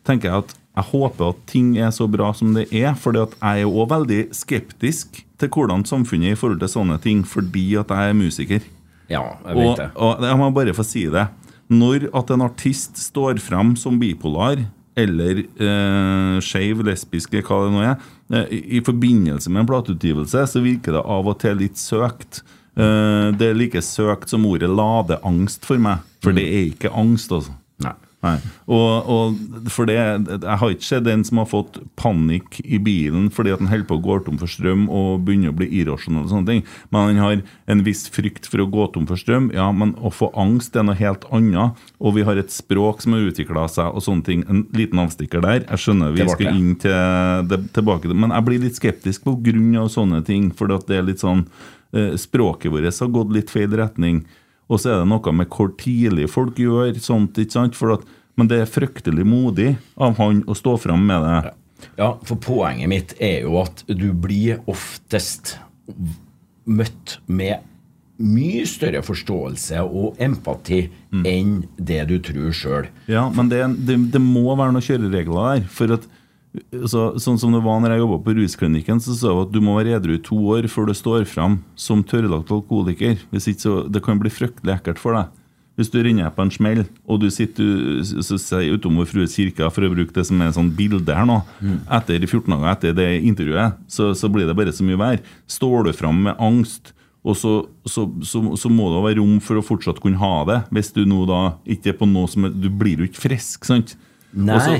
tenker 0.05 0.29
jeg 0.29 0.45
at 0.45 0.53
jeg 0.73 0.89
håper 0.89 1.33
at 1.33 1.41
ting 1.49 1.75
er 1.77 1.91
så 1.93 2.07
bra 2.09 2.31
som 2.33 2.53
det 2.55 2.67
er, 2.73 2.93
fordi 2.97 3.25
jeg 3.25 3.65
er 3.65 3.69
òg 3.69 3.91
veldig 3.91 4.21
skeptisk 4.33 5.19
til 5.41 5.51
hvordan 5.53 5.85
samfunnet 5.85 6.31
er 6.31 6.37
i 6.37 6.39
forhold 6.39 6.63
til 6.63 6.71
sånne 6.71 6.97
ting, 7.03 7.21
fordi 7.27 7.65
at 7.81 7.91
jeg 7.93 8.09
er 8.09 8.17
musiker. 8.17 8.65
Ja, 9.11 9.23
jeg 9.47 9.59
vet 9.59 9.81
det. 9.81 9.89
Og, 9.95 10.19
og 10.19 10.27
jeg 10.29 10.39
må 10.39 10.51
bare 10.55 10.75
få 10.77 10.85
si 10.87 11.07
det. 11.11 11.27
Når 11.73 12.09
at 12.15 12.31
en 12.33 12.45
artist 12.45 12.99
står 12.99 13.41
fram 13.43 13.75
som 13.79 13.99
bipolar 13.99 14.61
eller 14.99 15.39
eh, 15.41 16.35
skeiv, 16.43 16.83
lesbisk, 16.85 17.33
hva 17.33 17.63
det 17.63 17.71
nå 17.73 17.81
er, 17.81 17.95
eh, 18.33 18.51
i, 18.53 18.59
i, 18.77 18.81
forbindelse 18.85 19.49
med 19.49 19.63
en 19.63 19.71
plateutgivelse, 19.71 20.45
så 20.51 20.61
virker 20.61 20.97
det 20.97 21.01
av 21.15 21.29
og 21.31 21.39
til 21.41 21.57
litt 21.63 21.81
søkt. 21.81 22.43
Eh, 22.77 23.31
det 23.33 23.49
er 23.49 23.57
like 23.57 23.81
søkt 23.85 24.29
som 24.29 24.45
ordet 24.49 24.69
ladeangst 24.69 25.65
for 25.65 25.81
meg, 25.81 26.05
for 26.23 26.33
mm. 26.33 26.39
det 26.39 26.45
er 26.45 26.69
ikke 26.69 26.93
angst, 26.93 27.33
altså. 27.33 27.57
Og, 28.23 29.09
og, 29.11 29.39
for 29.71 29.89
det, 29.89 29.97
Jeg 29.97 30.59
har 30.61 30.71
ikke 30.71 30.87
sett 30.87 31.07
en 31.11 31.25
som 31.27 31.41
har 31.41 31.49
fått 31.51 31.79
panikk 31.99 32.61
i 32.63 32.79
bilen 32.79 33.29
fordi 33.33 33.51
at 33.51 33.59
han 33.59 33.71
holder 33.71 33.89
på 33.89 33.97
å 33.99 34.03
gå 34.03 34.17
tom 34.23 34.39
for 34.39 34.51
strøm 34.51 34.85
og 34.87 35.25
begynner 35.27 35.51
å 35.51 35.57
bli 35.59 35.67
irrasjonell. 35.81 36.23
og 36.23 36.31
sånne 36.31 36.49
ting. 36.49 36.63
Men 36.93 37.11
han 37.11 37.21
har 37.23 37.43
en 37.67 37.83
viss 37.83 38.05
frykt 38.13 38.47
for 38.49 38.63
å 38.63 38.69
gå 38.71 38.87
tom 38.93 39.07
for 39.09 39.19
strøm. 39.19 39.51
Ja, 39.55 39.71
Men 39.71 39.95
å 39.99 40.11
få 40.13 40.31
angst 40.39 40.75
er 40.75 40.87
noe 40.87 40.95
helt 40.99 41.27
annet. 41.31 41.79
Og 41.99 42.15
vi 42.15 42.23
har 42.23 42.39
et 42.39 42.53
språk 42.53 43.03
som 43.03 43.13
har 43.13 43.27
utvikla 43.27 43.67
seg 43.71 43.91
og 43.91 44.03
sånne 44.05 44.23
ting. 44.23 44.45
En 44.47 44.65
liten 44.73 44.99
avstikker 45.03 45.43
der. 45.43 45.65
Jeg 45.67 45.83
skjønner 45.83 46.15
vi 46.15 46.27
skal 46.29 46.55
inn 46.55 46.75
til 46.79 47.47
det, 47.49 47.59
tilbake 47.73 48.07
Men 48.13 48.31
jeg 48.31 48.45
blir 48.47 48.63
litt 48.63 48.79
skeptisk 48.79 49.23
pga. 49.23 49.87
sånne 49.89 50.23
ting. 50.25 50.51
For 50.51 50.67
det 50.67 50.97
er 50.97 51.03
litt 51.03 51.19
sånn 51.19 51.47
eh, 51.93 52.15
Språket 52.15 52.71
vårt 52.71 52.99
har 52.99 53.07
gått 53.11 53.33
litt 53.33 53.49
feil 53.49 53.71
retning. 53.75 54.25
Og 54.71 54.79
så 54.79 54.93
er 54.93 55.01
det 55.01 55.09
noe 55.11 55.33
med 55.35 55.49
hvor 55.51 55.73
tidlig 55.79 56.29
folk 56.31 56.59
gjør 56.61 56.95
sånt. 57.03 57.37
ikke 57.37 57.57
sant? 57.57 57.77
For 57.77 57.97
at, 57.97 58.05
men 58.39 58.49
det 58.51 58.63
er 58.63 58.71
fryktelig 58.71 59.25
modig 59.27 59.73
av 59.95 60.17
han 60.21 60.43
å 60.47 60.57
stå 60.57 60.77
fram 60.85 61.03
med 61.09 61.25
det. 61.27 61.53
Ja, 61.99 62.13
for 62.23 62.39
poenget 62.39 62.89
mitt 62.89 63.13
er 63.19 63.43
jo 63.43 63.59
at 63.61 63.83
du 63.89 64.09
blir 64.15 64.63
oftest 64.71 65.57
møtt 66.63 67.17
med 67.27 67.65
mye 68.23 68.63
større 68.69 69.01
forståelse 69.03 69.81
og 69.83 70.19
empati 70.21 70.85
mm. 71.11 71.23
enn 71.27 71.53
det 71.77 72.03
du 72.11 72.17
tror 72.23 72.53
sjøl. 72.55 72.89
Ja, 73.09 73.25
men 73.33 73.49
det, 73.51 73.63
det, 73.87 73.97
det, 74.13 74.21
må 74.21 74.53
være 74.53 74.75
noen 74.75 74.85
kjøreregler 74.85 75.49
der. 75.49 75.65
For 75.73 75.95
at 75.97 76.05
så, 76.85 77.05
sånn 77.17 77.39
som 77.41 77.53
det 77.55 77.63
var 77.65 77.79
når 77.81 77.95
jeg 77.95 78.03
jobba 78.03 78.17
på 78.21 78.33
rusklinikken, 78.37 78.99
så 79.01 79.15
sa 79.17 79.31
jeg 79.31 79.45
at 79.47 79.53
du 79.55 79.61
må 79.65 79.77
være 79.79 79.95
edru 79.97 80.17
i 80.17 80.21
to 80.21 80.37
år 80.53 80.67
før 80.69 80.89
du 80.89 80.93
står 80.97 81.25
fram 81.29 81.61
som 81.79 82.03
tørrlagt 82.05 82.51
alkoholiker. 82.53 83.23
Hvis 83.33 83.49
ikke 83.49 83.63
så, 83.63 83.77
Det 83.89 84.03
kan 84.05 84.21
bli 84.21 84.29
fryktelig 84.33 84.75
ekkelt 84.75 85.01
for 85.01 85.17
deg. 85.17 85.31
Hvis 85.73 85.89
du 85.89 85.97
renner 86.05 86.29
på 86.29 86.43
en 86.45 86.51
smell, 86.53 86.83
og 87.09 87.23
du 87.23 87.31
sitter 87.33 88.03
så 88.05 88.37
sier 88.37 88.75
utenfor 88.77 89.07
Frues 89.09 89.33
kirke, 89.33 89.65
for 89.73 89.87
å 89.87 89.89
bruke 89.89 90.13
det 90.13 90.27
som 90.29 90.41
er 90.45 90.51
sånn 90.53 90.69
bilde 90.77 91.15
her 91.17 91.25
nå, 91.25 91.39
mm. 91.57 91.79
etter 91.97 92.27
14 92.27 92.53
dager 92.53 92.69
etter 92.75 92.93
det 92.99 93.07
intervjuet, 93.25 93.79
så, 93.89 94.11
så, 94.13 94.29
blir 94.29 94.45
det 94.45 94.53
bare 94.59 94.75
så 94.75 94.85
mye 94.85 95.01
vær. 95.01 95.23
Står 95.49 95.87
du 95.87 95.95
fram 95.97 96.21
med 96.27 96.37
angst, 96.37 96.93
og 97.25 97.39
så, 97.39 97.55
så, 97.89 98.05
så, 98.21 98.69
må 98.69 98.91
det 98.93 99.01
være 99.07 99.21
rom 99.23 99.39
for 99.41 99.57
å 99.57 99.65
fortsatt 99.65 100.03
kunne 100.03 100.21
ha 100.21 100.43
det. 100.45 100.59
Hvis 100.75 100.93
du 100.93 101.07
nå 101.09 101.23
da 101.25 101.55
ikke 101.65 101.93
er 101.93 101.97
på 101.97 102.09
noe 102.11 102.29
som 102.29 102.45
Du 102.51 102.67
blir 102.69 102.99
jo 102.99 103.07
ikke 103.09 103.23
frisk, 103.25 103.65
sant? 103.65 103.95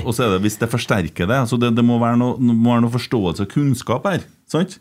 Og 0.02 0.14
så 0.16 0.26
er 0.26 0.34
det 0.34 0.42
hvis 0.44 0.58
det 0.60 0.70
forsterker 0.72 1.28
det. 1.30 1.40
Så 1.50 1.58
Det, 1.60 1.70
det 1.76 1.84
må, 1.86 1.98
være 2.02 2.18
noe, 2.20 2.38
må, 2.40 2.72
være 2.72 2.86
noe, 2.86 2.94
forståelse 2.94 3.46
og 3.46 3.52
kunnskap 3.54 4.06
her. 4.10 4.26
sant? 4.50 4.80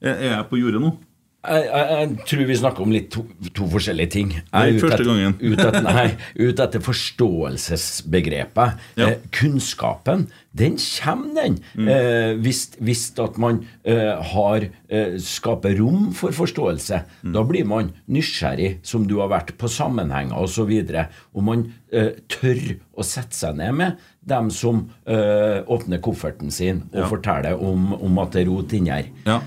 Er, 0.00 0.16
jeg 0.30 0.46
på 0.50 0.60
jordet 0.60 0.80
nå? 0.82 0.94
Jeg, 1.38 1.68
jeg, 1.68 1.90
jeg, 1.94 2.24
tror 2.26 2.40
vi 2.48 2.54
snakker 2.58 2.82
om 2.82 2.90
litt 2.90 3.12
to, 3.14 3.20
to 3.54 3.62
forskjellige 3.70 4.10
ting. 4.10 4.32
Jeg 4.34 4.74
er 4.74 5.02
gangen. 5.06 5.36
ut, 5.52 5.60
etter, 5.62 5.84
nei, 5.86 6.18
ut 6.34 6.58
etter 6.64 6.82
forståelsesbegrepet. 6.82 8.74
Ja. 8.98 9.06
Eh, 9.06 9.22
kunnskapen, 9.38 10.26
den 10.58 10.74
kommer, 10.82 11.30
den. 11.38 11.62
Mm. 11.78 11.86
Eh, 11.94 12.34
hvis, 12.42 12.74
hvis, 12.82 13.14
at 13.22 13.38
man 13.38 13.62
eh, 13.86 14.18
har 14.32 14.66
eh, 14.66 15.14
skaper 15.22 15.78
rom 15.78 16.10
for 16.18 16.34
forståelse. 16.34 17.06
Mm. 17.22 17.30
Da 17.38 17.46
blir 17.46 17.62
man 17.70 17.94
nysgjerrig, 18.10 18.82
som 18.82 19.06
du 19.06 19.22
har 19.22 19.30
vært, 19.30 19.54
på 19.62 19.70
sammenhenger 19.70 20.34
osv. 20.42 20.66
Og, 20.66 20.90
så 20.90 21.06
og 21.38 21.46
man 21.46 21.70
eh, 21.94 22.18
tør 22.26 22.82
å 22.98 23.06
sette 23.06 23.38
seg 23.38 23.54
ned 23.62 23.78
med 23.78 23.94
dem 24.28 24.50
som 24.52 24.82
eh, 25.08 25.62
åpner 25.70 26.02
kofferten 26.04 26.50
sin 26.52 26.82
og 26.90 27.04
ja. 27.04 27.06
forteller 27.08 27.62
om, 27.62 27.94
om, 27.96 28.18
at 28.20 28.34
det 28.34 28.42
er 28.42 28.50
rot 28.50 28.74
inni 28.76 28.92
her. 28.92 29.06
Ja. 29.28 29.38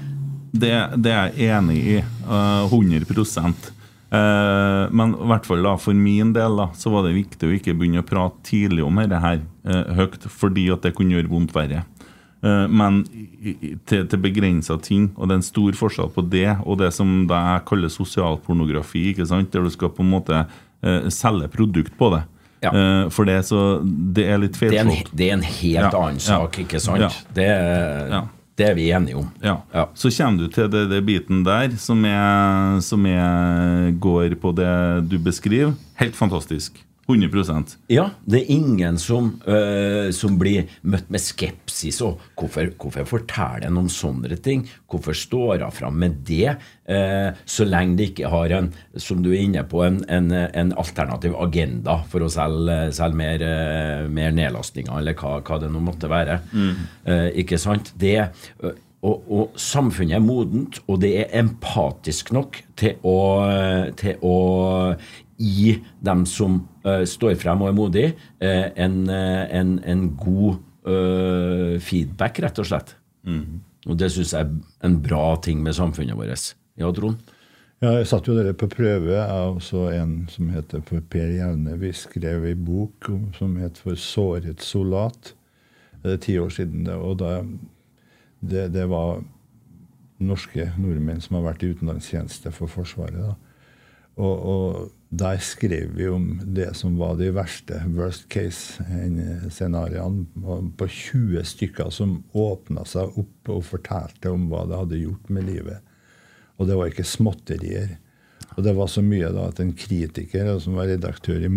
Det, 0.51 0.71
det, 0.99 1.11
er 1.15 1.31
jeg 1.37 1.53
enig 1.57 1.77
i. 1.79 1.97
Uh, 2.27 2.67
100 2.67 3.05
uh, 4.11 4.89
Men 4.91 5.15
i 5.15 5.29
hvert 5.31 5.47
fall 5.47 5.63
da, 5.63 5.77
for 5.79 5.95
min 5.95 6.33
del 6.35 6.57
da, 6.59 6.69
så 6.75 6.91
var 6.91 7.07
det 7.07 7.15
viktig 7.15 7.47
å 7.47 7.55
ikke 7.55 7.75
begynne 7.79 8.03
å 8.03 8.07
prate 8.07 8.43
tidlig 8.49 8.83
om 8.83 8.99
dette 8.99 9.21
her, 9.23 9.39
uh, 9.69 9.93
høyt, 9.95 10.27
fordi 10.27 10.67
at 10.75 10.83
det 10.83 10.95
kunne 10.97 11.15
gjøre 11.15 11.31
vondt 11.31 11.55
verre. 11.55 11.85
Eh, 12.41 12.67
men 12.73 13.03
til, 13.85 14.07
til 14.09 14.21
begrensa 14.21 14.77
ting, 14.81 15.11
og 15.13 15.29
det 15.29 15.35
er 15.35 15.41
en 15.43 15.45
stor 15.45 15.75
forskjell 15.77 16.09
på 16.15 16.23
det 16.31 16.47
og 16.65 16.79
det 16.81 16.89
som 16.95 17.27
det 17.29 17.37
jeg 17.37 17.65
kaller 17.69 17.93
sosialpornografi, 17.93 19.03
ikke 19.11 19.27
sant? 19.29 19.51
der 19.53 19.67
du 19.67 19.69
skal 19.73 19.91
på 19.93 20.01
en 20.01 20.09
måte 20.09 20.39
eh, 20.81 21.05
selge 21.13 21.51
produkt 21.53 21.93
på 21.99 22.09
det. 22.15 22.23
Ja. 22.65 22.71
Eh, 22.73 23.03
for 23.13 23.29
det, 23.29 23.39
så, 23.45 23.61
det 23.85 24.25
er 24.29 24.41
litt 24.41 24.57
Det 24.57 24.71
feilslått. 24.71 25.13
det 25.17 25.29
er 25.29 25.37
en 25.37 25.45
helt 25.45 25.77
Ja, 25.85 25.91
annen 26.01 26.21
sak, 26.21 26.57
ikke 26.65 26.81
sant? 26.81 27.05
ja. 27.05 27.11
Det, 27.37 27.45
er- 27.45 28.09
Ja. 28.17 28.23
Det 28.61 28.69
er 28.69 28.77
vi 28.77 28.91
enige 28.93 29.17
om. 29.17 29.27
Ja. 29.41 29.57
Ja. 29.73 29.87
Så 29.97 30.11
kommer 30.13 30.45
du 30.45 30.53
til 30.53 30.69
det, 30.71 30.85
det 30.91 31.01
biten 31.07 31.41
der 31.47 31.73
som, 31.81 32.05
er, 32.05 32.79
som 32.85 33.05
er, 33.09 33.91
går 33.99 34.37
på 34.41 34.53
det 34.57 35.09
du 35.09 35.17
beskriver. 35.19 35.73
Helt 36.01 36.15
fantastisk. 36.15 36.83
100 37.11 37.77
Ja, 37.91 38.09
det 38.25 38.41
er 38.41 38.51
ingen 38.53 38.97
som, 38.97 39.33
øh, 39.47 40.11
som 40.15 40.37
blir 40.39 40.69
møtt 40.81 41.09
med 41.11 41.21
skepsis. 41.21 42.01
Og 42.05 42.21
hvorfor, 42.39 42.71
hvorfor 42.79 43.07
forteller 43.17 43.67
en 43.67 43.79
om 43.81 43.89
sånne 43.91 44.37
ting? 44.41 44.65
Hvorfor 44.89 45.17
står 45.17 45.65
hun 45.65 45.75
fram 45.75 45.99
med 45.99 46.21
det? 46.27 46.55
Eh, 46.85 47.31
så 47.45 47.67
lenge 47.67 47.97
det 47.99 48.11
ikke 48.11 48.31
har 48.31 48.55
en, 48.57 48.71
som 48.97 49.21
du 49.23 49.31
er 49.31 49.43
inne 49.43 49.63
på, 49.67 49.83
en, 49.85 50.01
en, 50.09 50.31
en 50.31 50.73
alternativ 50.79 51.35
agenda 51.39 52.01
for 52.11 52.25
å 52.25 52.31
selge, 52.31 52.79
selge 52.95 53.19
mer, 53.21 53.45
eh, 53.45 54.07
mer 54.11 54.31
nedlastninger, 54.35 54.93
eller 55.01 55.17
hva, 55.19 55.39
hva 55.45 55.59
det 55.61 55.71
nå 55.71 55.83
måtte 55.83 56.11
være. 56.11 56.39
Eh, 57.05 57.27
ikke 57.43 57.59
sant? 57.61 57.93
Det 57.99 58.17
øh, 58.63 58.73
og, 59.01 59.31
og 59.33 59.59
samfunnet 59.59 60.19
er 60.19 60.23
modent, 60.23 60.77
og 60.87 61.01
det 61.01 61.15
er 61.23 61.35
empatisk 61.41 62.29
nok 62.35 62.59
til 62.77 63.01
å, 63.07 63.17
til 63.97 64.21
å 64.21 64.37
gi 65.41 65.73
dem 66.05 66.25
som 66.29 66.59
uh, 66.85 67.01
står 67.09 67.33
frem 67.41 67.63
og 67.63 67.71
er 67.71 67.77
modige, 67.77 68.13
uh, 68.43 68.67
en, 68.77 69.01
uh, 69.09 69.45
en, 69.49 69.79
en 69.89 70.05
god 70.21 70.59
eh, 70.85 71.75
feedback, 71.81 72.39
rett 72.41 72.61
og 72.61 72.67
slett. 72.67 72.95
Og 73.89 73.97
det 73.97 74.11
syns 74.13 74.33
jeg 74.33 74.47
er 74.47 74.87
en 74.87 74.97
bra 75.01 75.35
ting 75.41 75.61
med 75.61 75.77
samfunnet 75.77 76.17
vårt. 76.17 76.51
Ja, 76.79 76.89
Trond? 76.93 77.21
Ja, 77.81 77.95
jeg 77.97 78.07
satt 78.11 78.27
jo 78.29 78.35
dere 78.37 78.53
på 78.57 78.69
prøve. 78.69 79.15
Jeg 79.15 79.25
har 79.25 79.93
en 79.97 80.15
som 80.29 80.49
heter 80.53 80.83
for 80.85 81.01
Per 81.09 81.31
Jevne. 81.33 81.77
Vi 81.81 81.89
skrev 81.97 82.45
ei 82.49 82.53
bok 82.53 83.09
som 83.37 83.55
het 83.61 83.81
For 83.81 83.97
såret 83.97 84.61
soldat. 84.61 85.33
Det 86.03 86.13
er 86.13 86.21
ti 86.21 86.37
år 86.41 86.49
siden. 86.53 86.85
det, 86.85 86.93
og 86.93 87.17
da, 87.21 87.41
det, 88.41 88.67
det 88.73 88.87
var 88.89 89.21
norske 90.21 90.67
nordmenn 90.77 91.21
som 91.23 91.39
har 91.39 91.51
vært 91.51 91.63
i 91.65 91.71
utenlandstjeneste 91.73 92.51
for 92.53 92.71
Forsvaret. 92.71 93.37
Og, 94.21 94.35
og 94.51 94.91
der 95.11 95.39
skrev 95.43 95.95
vi 95.97 96.07
om 96.11 96.41
det 96.55 96.69
som 96.79 96.97
var 96.99 97.17
de 97.19 97.31
verste 97.35 97.79
worst 97.95 98.27
case-scenarioene. 98.31 100.25
På 100.77 100.87
20 100.87 101.43
stykker 101.47 101.89
som 101.93 102.21
åpna 102.37 102.85
seg 102.87 103.17
opp 103.19 103.51
og 103.51 103.65
fortalte 103.67 104.31
om 104.31 104.49
hva 104.51 104.65
det 104.69 104.79
hadde 104.83 105.01
gjort 105.01 105.33
med 105.33 105.47
livet. 105.49 105.79
Og 106.59 106.69
det 106.69 106.77
var 106.77 106.91
ikke 106.91 107.07
småtterier. 107.07 107.97
Og 108.57 108.63
det 108.65 108.75
var 108.77 108.89
så 108.91 109.03
mye 109.03 109.31
da 109.33 109.49
at 109.49 109.61
en 109.63 109.73
kritiker 109.77 110.59
som 110.63 110.79
var 110.79 110.91
redaktør 110.91 111.47
i 111.47 111.51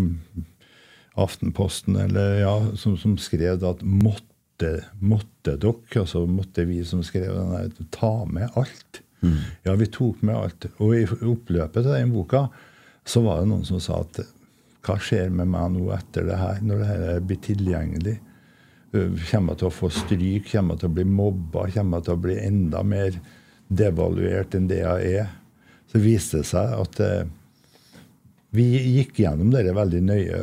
Aftenposten, 1.14 1.94
eller 2.08 2.40
ja, 2.40 2.54
som, 2.74 2.96
som 2.98 3.14
skrev 3.22 3.62
at 3.62 3.82
måtte, 3.86 4.33
måtte 5.00 5.56
dere, 5.60 6.00
altså 6.00 6.26
måtte 6.30 6.66
vi 6.68 6.82
som 6.86 7.02
skrev 7.02 7.34
den 7.34 7.88
ta 7.94 8.12
med 8.30 8.54
alt? 8.54 9.00
Ja, 9.62 9.74
vi 9.74 9.86
tok 9.86 10.22
med 10.22 10.36
alt. 10.36 10.66
Og 10.78 10.94
i 10.96 11.04
oppløpet 11.06 11.82
til 11.82 11.92
den 11.92 12.12
boka 12.12 12.46
så 13.04 13.22
var 13.24 13.40
det 13.40 13.50
noen 13.50 13.66
som 13.68 13.80
sa 13.82 14.00
at 14.04 14.20
hva 14.84 14.98
skjer 15.00 15.30
med 15.32 15.48
meg 15.52 15.72
nå 15.72 15.88
etter 15.96 16.26
det 16.28 16.36
her, 16.36 16.60
når 16.64 16.80
det 16.80 16.88
her 16.88 17.22
blir 17.24 17.40
tilgjengelig? 17.44 18.18
Uh, 18.94 19.16
Kommer 19.30 19.54
jeg 19.54 19.62
til 19.62 19.70
å 19.70 19.74
få 19.74 19.90
stryk? 19.92 20.50
Kommer 20.50 20.76
jeg 20.76 20.84
til 20.84 20.90
å 20.90 20.96
bli 20.98 21.06
mobba? 21.08 21.68
Kommer 21.72 22.00
jeg 22.00 22.08
til 22.08 22.16
å 22.18 22.24
bli 22.26 22.36
enda 22.42 22.84
mer 22.86 23.16
devaluert 23.72 24.56
enn 24.56 24.68
det 24.70 24.82
jeg 24.82 25.16
er? 25.22 25.32
Så 25.88 26.02
viste 26.04 26.42
det 26.42 26.48
seg 26.48 26.74
at 26.74 27.00
eh, 27.04 27.26
vi 28.54 28.64
gikk 28.98 29.20
gjennom 29.22 29.52
det 29.54 29.62
veldig 29.74 30.00
nøye, 30.02 30.40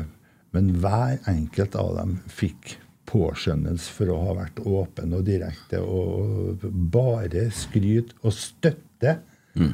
men 0.55 0.70
hver 0.80 1.18
enkelt 1.28 1.76
av 1.80 1.89
dem 1.97 2.14
fikk 2.32 2.78
påskjønnelse 3.12 3.91
for 3.97 4.12
å 4.14 4.22
ha 4.26 4.34
vært 4.39 4.62
åpen 4.64 5.14
og 5.18 5.26
direkte 5.28 5.82
og 5.84 6.64
bare 6.93 7.49
skryt 7.55 8.16
og 8.24 8.34
støtte 8.36 9.18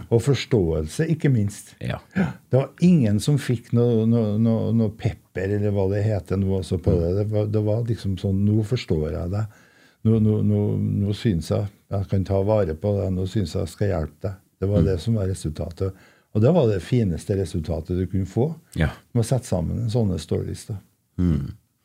og 0.10 0.24
forståelse, 0.26 1.06
ikke 1.14 1.30
minst. 1.30 1.76
Ja. 1.86 2.00
Det 2.18 2.58
var 2.58 2.72
ingen 2.82 3.20
som 3.22 3.36
fikk 3.38 3.68
noe, 3.78 4.08
noe, 4.10 4.32
noe, 4.42 4.72
noe 4.74 4.90
pepper, 4.98 5.52
eller 5.60 5.70
hva 5.76 5.84
det 5.92 6.00
heter 6.02 6.40
nå 6.42 6.50
også 6.64 6.80
på 6.82 6.96
det. 6.98 7.12
Det 7.20 7.26
var, 7.30 7.46
det 7.54 7.62
var 7.68 7.84
liksom 7.86 8.16
sånn 8.18 8.40
Nå 8.48 8.64
forstår 8.66 9.12
jeg 9.14 9.30
deg. 9.36 9.60
Nå, 10.08 10.18
nå, 10.26 10.40
nå, 10.50 10.62
nå 11.04 11.14
syns 11.14 11.52
jeg 11.54 11.70
jeg 11.94 12.10
kan 12.10 12.26
ta 12.28 12.42
vare 12.44 12.74
på 12.76 12.96
deg. 12.98 13.14
Nå 13.20 13.28
syns 13.30 13.54
jeg 13.54 13.62
jeg 13.68 13.74
skal 13.76 13.92
hjelpe 13.94 14.26
deg. 14.26 14.40
Det 14.58 14.68
var 14.74 14.82
det 14.90 14.98
som 15.04 15.20
var 15.22 15.30
resultatet. 15.30 16.02
Og 16.34 16.42
det 16.44 16.56
var 16.58 16.66
det 16.74 16.82
fineste 16.84 17.38
resultatet 17.38 18.02
du 18.02 18.08
kunne 18.10 18.26
få 18.34 18.48
Ja. 18.82 18.90
med 19.14 19.22
å 19.22 19.28
sette 19.30 19.46
sammen 19.46 19.84
en 19.86 19.94
sånne 19.94 20.18
stories. 20.20 20.66
da. 20.72 20.80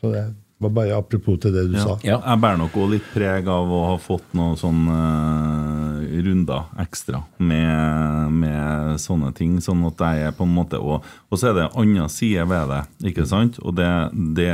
Så 0.01 0.11
det 0.17 0.25
var 0.63 0.71
bare 0.77 0.97
apropos 0.97 1.39
til 1.43 1.53
det 1.55 1.65
du 1.73 1.77
sa. 1.79 1.97
Ja. 2.07 2.19
Jeg 2.23 2.41
bærer 2.43 2.59
nok 2.61 2.77
òg 2.79 2.91
litt 2.95 3.07
preg 3.13 3.49
av 3.51 3.71
å 3.73 3.81
ha 3.91 3.97
fått 4.01 4.33
noen 4.39 4.57
sånne 4.61 4.97
eh, 6.03 6.19
runder 6.23 6.69
ekstra 6.83 7.23
med, 7.39 8.33
med 8.43 9.01
sånne 9.03 9.33
ting. 9.37 9.57
Sånn 9.65 9.83
at 9.89 10.03
jeg 10.05 10.27
er 10.29 10.37
på 10.37 10.47
en 10.47 10.55
måte 10.55 10.79
Og, 10.83 11.03
og 11.31 11.39
så 11.41 11.51
er 11.51 11.57
det 11.59 11.65
en 11.69 11.81
annen 11.85 12.09
side 12.13 12.45
ved 12.51 12.71
det. 12.73 12.83
ikke 13.13 13.27
sant? 13.29 13.59
Og 13.63 13.75
det, 13.79 13.89
det, 14.39 14.51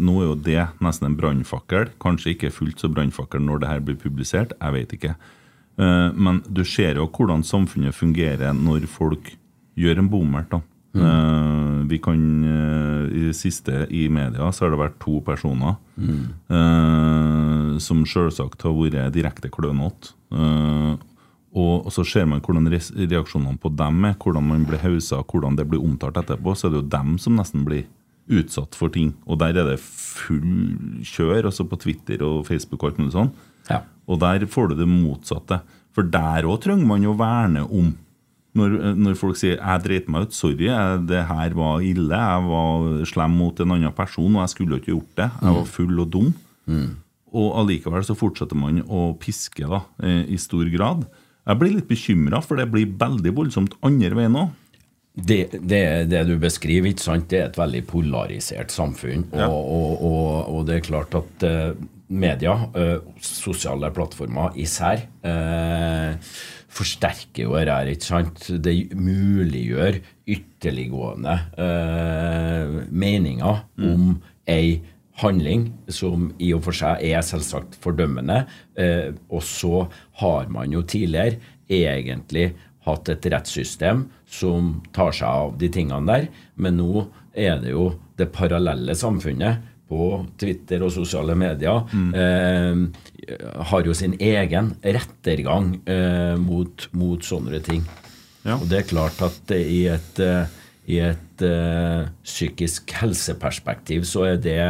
Nå 0.00 0.16
er 0.20 0.30
jo 0.30 0.38
det 0.50 0.64
nesten 0.84 1.10
en 1.10 1.18
brannfakkel. 1.18 1.90
Kanskje 2.02 2.34
ikke 2.34 2.52
fullt 2.54 2.80
så 2.82 2.90
brannfakkel 2.92 3.42
når 3.44 3.62
det 3.64 3.70
her 3.72 3.84
blir 3.84 4.00
publisert. 4.00 4.54
Jeg 4.60 4.76
vet 4.78 4.96
ikke. 4.98 5.14
Eh, 5.80 6.08
Men 6.14 6.42
du 6.48 6.64
ser 6.64 6.96
jo 7.00 7.08
hvordan 7.10 7.44
samfunnet 7.46 7.94
fungerer 7.96 8.54
når 8.56 8.88
folk 8.90 9.34
gjør 9.80 10.02
en 10.02 10.10
bommert. 10.12 10.50
da. 10.50 10.60
Eh, 10.90 11.82
vi 11.86 11.98
kan 12.02 12.18
eh, 12.44 13.04
I 13.14 13.26
det 13.28 13.36
siste 13.38 13.84
i 13.94 14.08
media 14.10 14.48
så 14.50 14.64
har 14.64 14.72
det 14.72 14.80
vært 14.80 14.96
to 14.98 15.20
personer 15.22 15.76
eh, 16.50 17.76
som 17.78 18.02
selvsagt 18.02 18.66
har 18.66 18.74
vært 18.74 19.14
direkte 19.14 19.52
klønete. 19.52 20.16
Og, 21.50 21.86
og 21.86 21.88
så 21.90 22.04
ser 22.06 22.28
man 22.30 22.42
hvordan 22.42 22.68
reaksjonene 22.70 23.58
på 23.58 23.72
dem 23.74 24.04
er, 24.06 24.18
hvordan 24.22 24.44
man 24.52 24.66
blir 24.68 24.82
hausa, 24.84 25.22
hvordan 25.26 25.56
det 25.58 25.66
blir 25.70 25.82
omtalt 25.82 26.20
etterpå. 26.20 26.54
Så 26.54 26.68
er 26.68 26.74
det 26.74 26.82
jo 26.82 26.92
dem 26.92 27.16
som 27.22 27.38
nesten 27.38 27.64
blir 27.66 27.88
utsatt 28.30 28.78
for 28.78 28.92
ting. 28.94 29.16
Og 29.26 29.40
der 29.42 29.58
er 29.58 29.72
det 29.72 29.80
full 29.82 31.00
kjør, 31.02 31.48
altså 31.50 31.66
på 31.66 31.78
Twitter 31.82 32.22
og 32.26 32.44
Facebook 32.46 32.84
og 32.84 32.92
alt 32.92 33.00
mulig 33.02 33.16
sånn. 33.16 33.32
Ja. 33.70 33.82
Og 34.06 34.22
der 34.22 34.46
får 34.50 34.70
du 34.70 34.78
det 34.78 34.86
motsatte. 34.90 35.58
For 35.96 36.06
der 36.06 36.46
òg 36.46 36.62
trenger 36.62 36.86
man 36.86 37.02
jo 37.02 37.16
verne 37.18 37.64
om. 37.66 37.90
Når, 38.58 38.72
når 38.98 39.14
folk 39.14 39.36
sier 39.38 39.56
'jeg 39.60 39.82
dreit 39.84 40.08
meg 40.10 40.26
ut', 40.26 40.34
sorry, 40.34 40.66
jeg, 40.66 41.06
det 41.06 41.20
her 41.28 41.50
var 41.54 41.80
ille, 41.86 42.10
jeg 42.10 42.42
var 42.48 43.04
slem 43.06 43.30
mot 43.38 43.60
en 43.60 43.70
annen 43.76 43.92
person, 43.94 44.34
og 44.34 44.42
jeg 44.42 44.48
skulle 44.56 44.80
ikke 44.80 44.90
gjort 44.94 45.12
det. 45.16 45.30
Jeg 45.42 45.54
var 45.54 45.64
full 45.70 46.00
og 46.00 46.10
dum. 46.10 46.32
Og 47.32 47.52
allikevel 47.60 48.02
så 48.02 48.16
fortsetter 48.18 48.56
man 48.58 48.82
å 48.90 49.16
piske 49.22 49.62
da, 49.70 49.82
eh, 50.02 50.24
i 50.34 50.36
stor 50.36 50.64
grad. 50.72 51.06
Jeg 51.46 51.58
blir 51.60 51.74
litt 51.76 51.88
bekymra, 51.88 52.42
for 52.42 52.56
det 52.56 52.70
blir 52.72 52.86
veldig 52.98 53.32
voldsomt 53.34 53.74
andre 53.86 54.10
veien 54.18 54.34
òg. 54.34 54.50
Det, 55.16 55.50
det, 55.52 56.08
det 56.10 56.26
du 56.26 56.36
beskriver, 56.38 56.90
ikke 56.90 57.02
sant? 57.02 57.28
det 57.28 57.38
er 57.40 57.46
et 57.50 57.56
veldig 57.58 57.84
polarisert 57.86 58.70
samfunn. 58.70 59.24
Og, 59.32 59.38
Ja. 59.38 59.48
og, 59.48 60.02
og, 60.02 60.54
og 60.54 60.66
det 60.66 60.76
er 60.76 60.86
klart 60.86 61.14
at 61.14 61.42
eh, 61.46 61.72
media, 62.10 62.54
eh, 62.74 62.98
sosiale 63.22 63.90
plattformer 63.94 64.56
især, 64.58 65.00
eh, 65.22 66.14
forsterker 66.68 67.42
jo 67.44 67.54
dette. 67.54 67.90
ikke 67.90 68.02
sant? 68.02 68.62
Det 68.62 68.90
muliggjør 68.94 70.00
ytterliggående 70.26 71.40
eh, 71.56 72.86
meninger 72.90 73.62
om 73.78 74.22
ei 74.46 74.80
handling 75.20 75.72
som 75.88 76.32
i 76.38 76.52
og 76.54 76.64
for 76.64 76.72
seg 76.72 77.02
er 77.02 77.20
selvsagt 77.20 77.76
fordømmende. 77.76 78.46
Og 79.28 79.42
så 79.42 79.90
har 80.14 80.48
man 80.48 80.72
jo 80.72 80.80
tidligere 80.80 81.36
egentlig 81.68 82.54
hatt 82.86 83.08
et 83.12 83.26
rettssystem 83.26 84.06
som 84.24 84.80
tar 84.96 85.12
seg 85.12 85.28
av 85.28 85.58
de 85.58 85.68
tingene 85.68 86.06
der, 86.08 86.28
men 86.56 86.78
nå 86.80 87.10
er 87.36 87.60
det 87.60 87.74
jo 87.74 88.00
det 88.16 88.30
parallelle 88.32 88.96
samfunnet 88.96 89.60
på 89.90 90.10
Twitter 90.38 90.84
og 90.86 90.92
sosiale 90.94 91.34
medier 91.38 91.82
eh, 92.14 92.84
har 93.70 93.86
jo 93.86 93.96
sin 93.96 94.14
egen 94.22 94.72
rettergang 94.84 95.74
eh, 95.90 96.36
mot, 96.38 96.86
mot 96.96 97.26
sånne 97.26 97.60
ting. 97.66 97.82
Ja. 98.46 98.56
Og 98.56 98.68
det 98.70 98.80
er 98.80 98.90
klart 98.92 99.20
at 99.24 99.52
i 99.56 99.82
et, 99.90 100.22
eh, 100.22 100.56
i 100.90 101.00
et 101.04 101.42
uh, 101.44 102.08
psykisk 102.24 102.90
helseperspektiv 102.98 104.06
så 104.08 104.24
er 104.32 104.40
det 104.42 104.62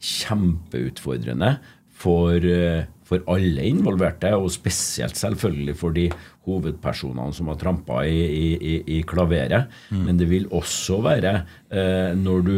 kjempeutfordrende 0.00 1.56
for, 1.96 2.36
eh, 2.36 2.86
for 3.06 3.22
alle 3.30 3.62
involverte, 3.68 4.32
og 4.34 4.50
spesielt 4.54 5.18
selvfølgelig 5.18 5.76
for 5.78 5.94
de 5.96 6.08
hovedpersonene 6.46 7.34
som 7.34 7.50
har 7.50 7.58
trampa 7.60 8.02
i, 8.06 8.18
i, 8.26 8.74
i, 8.98 9.00
klaveret. 9.06 9.70
klaveret. 9.90 10.04
Men 10.06 10.18
det 10.20 10.28
vil 10.30 10.48
også 10.54 11.00
være 11.04 11.32
eh, 11.70 12.12
når, 12.18 12.42
du, 12.46 12.56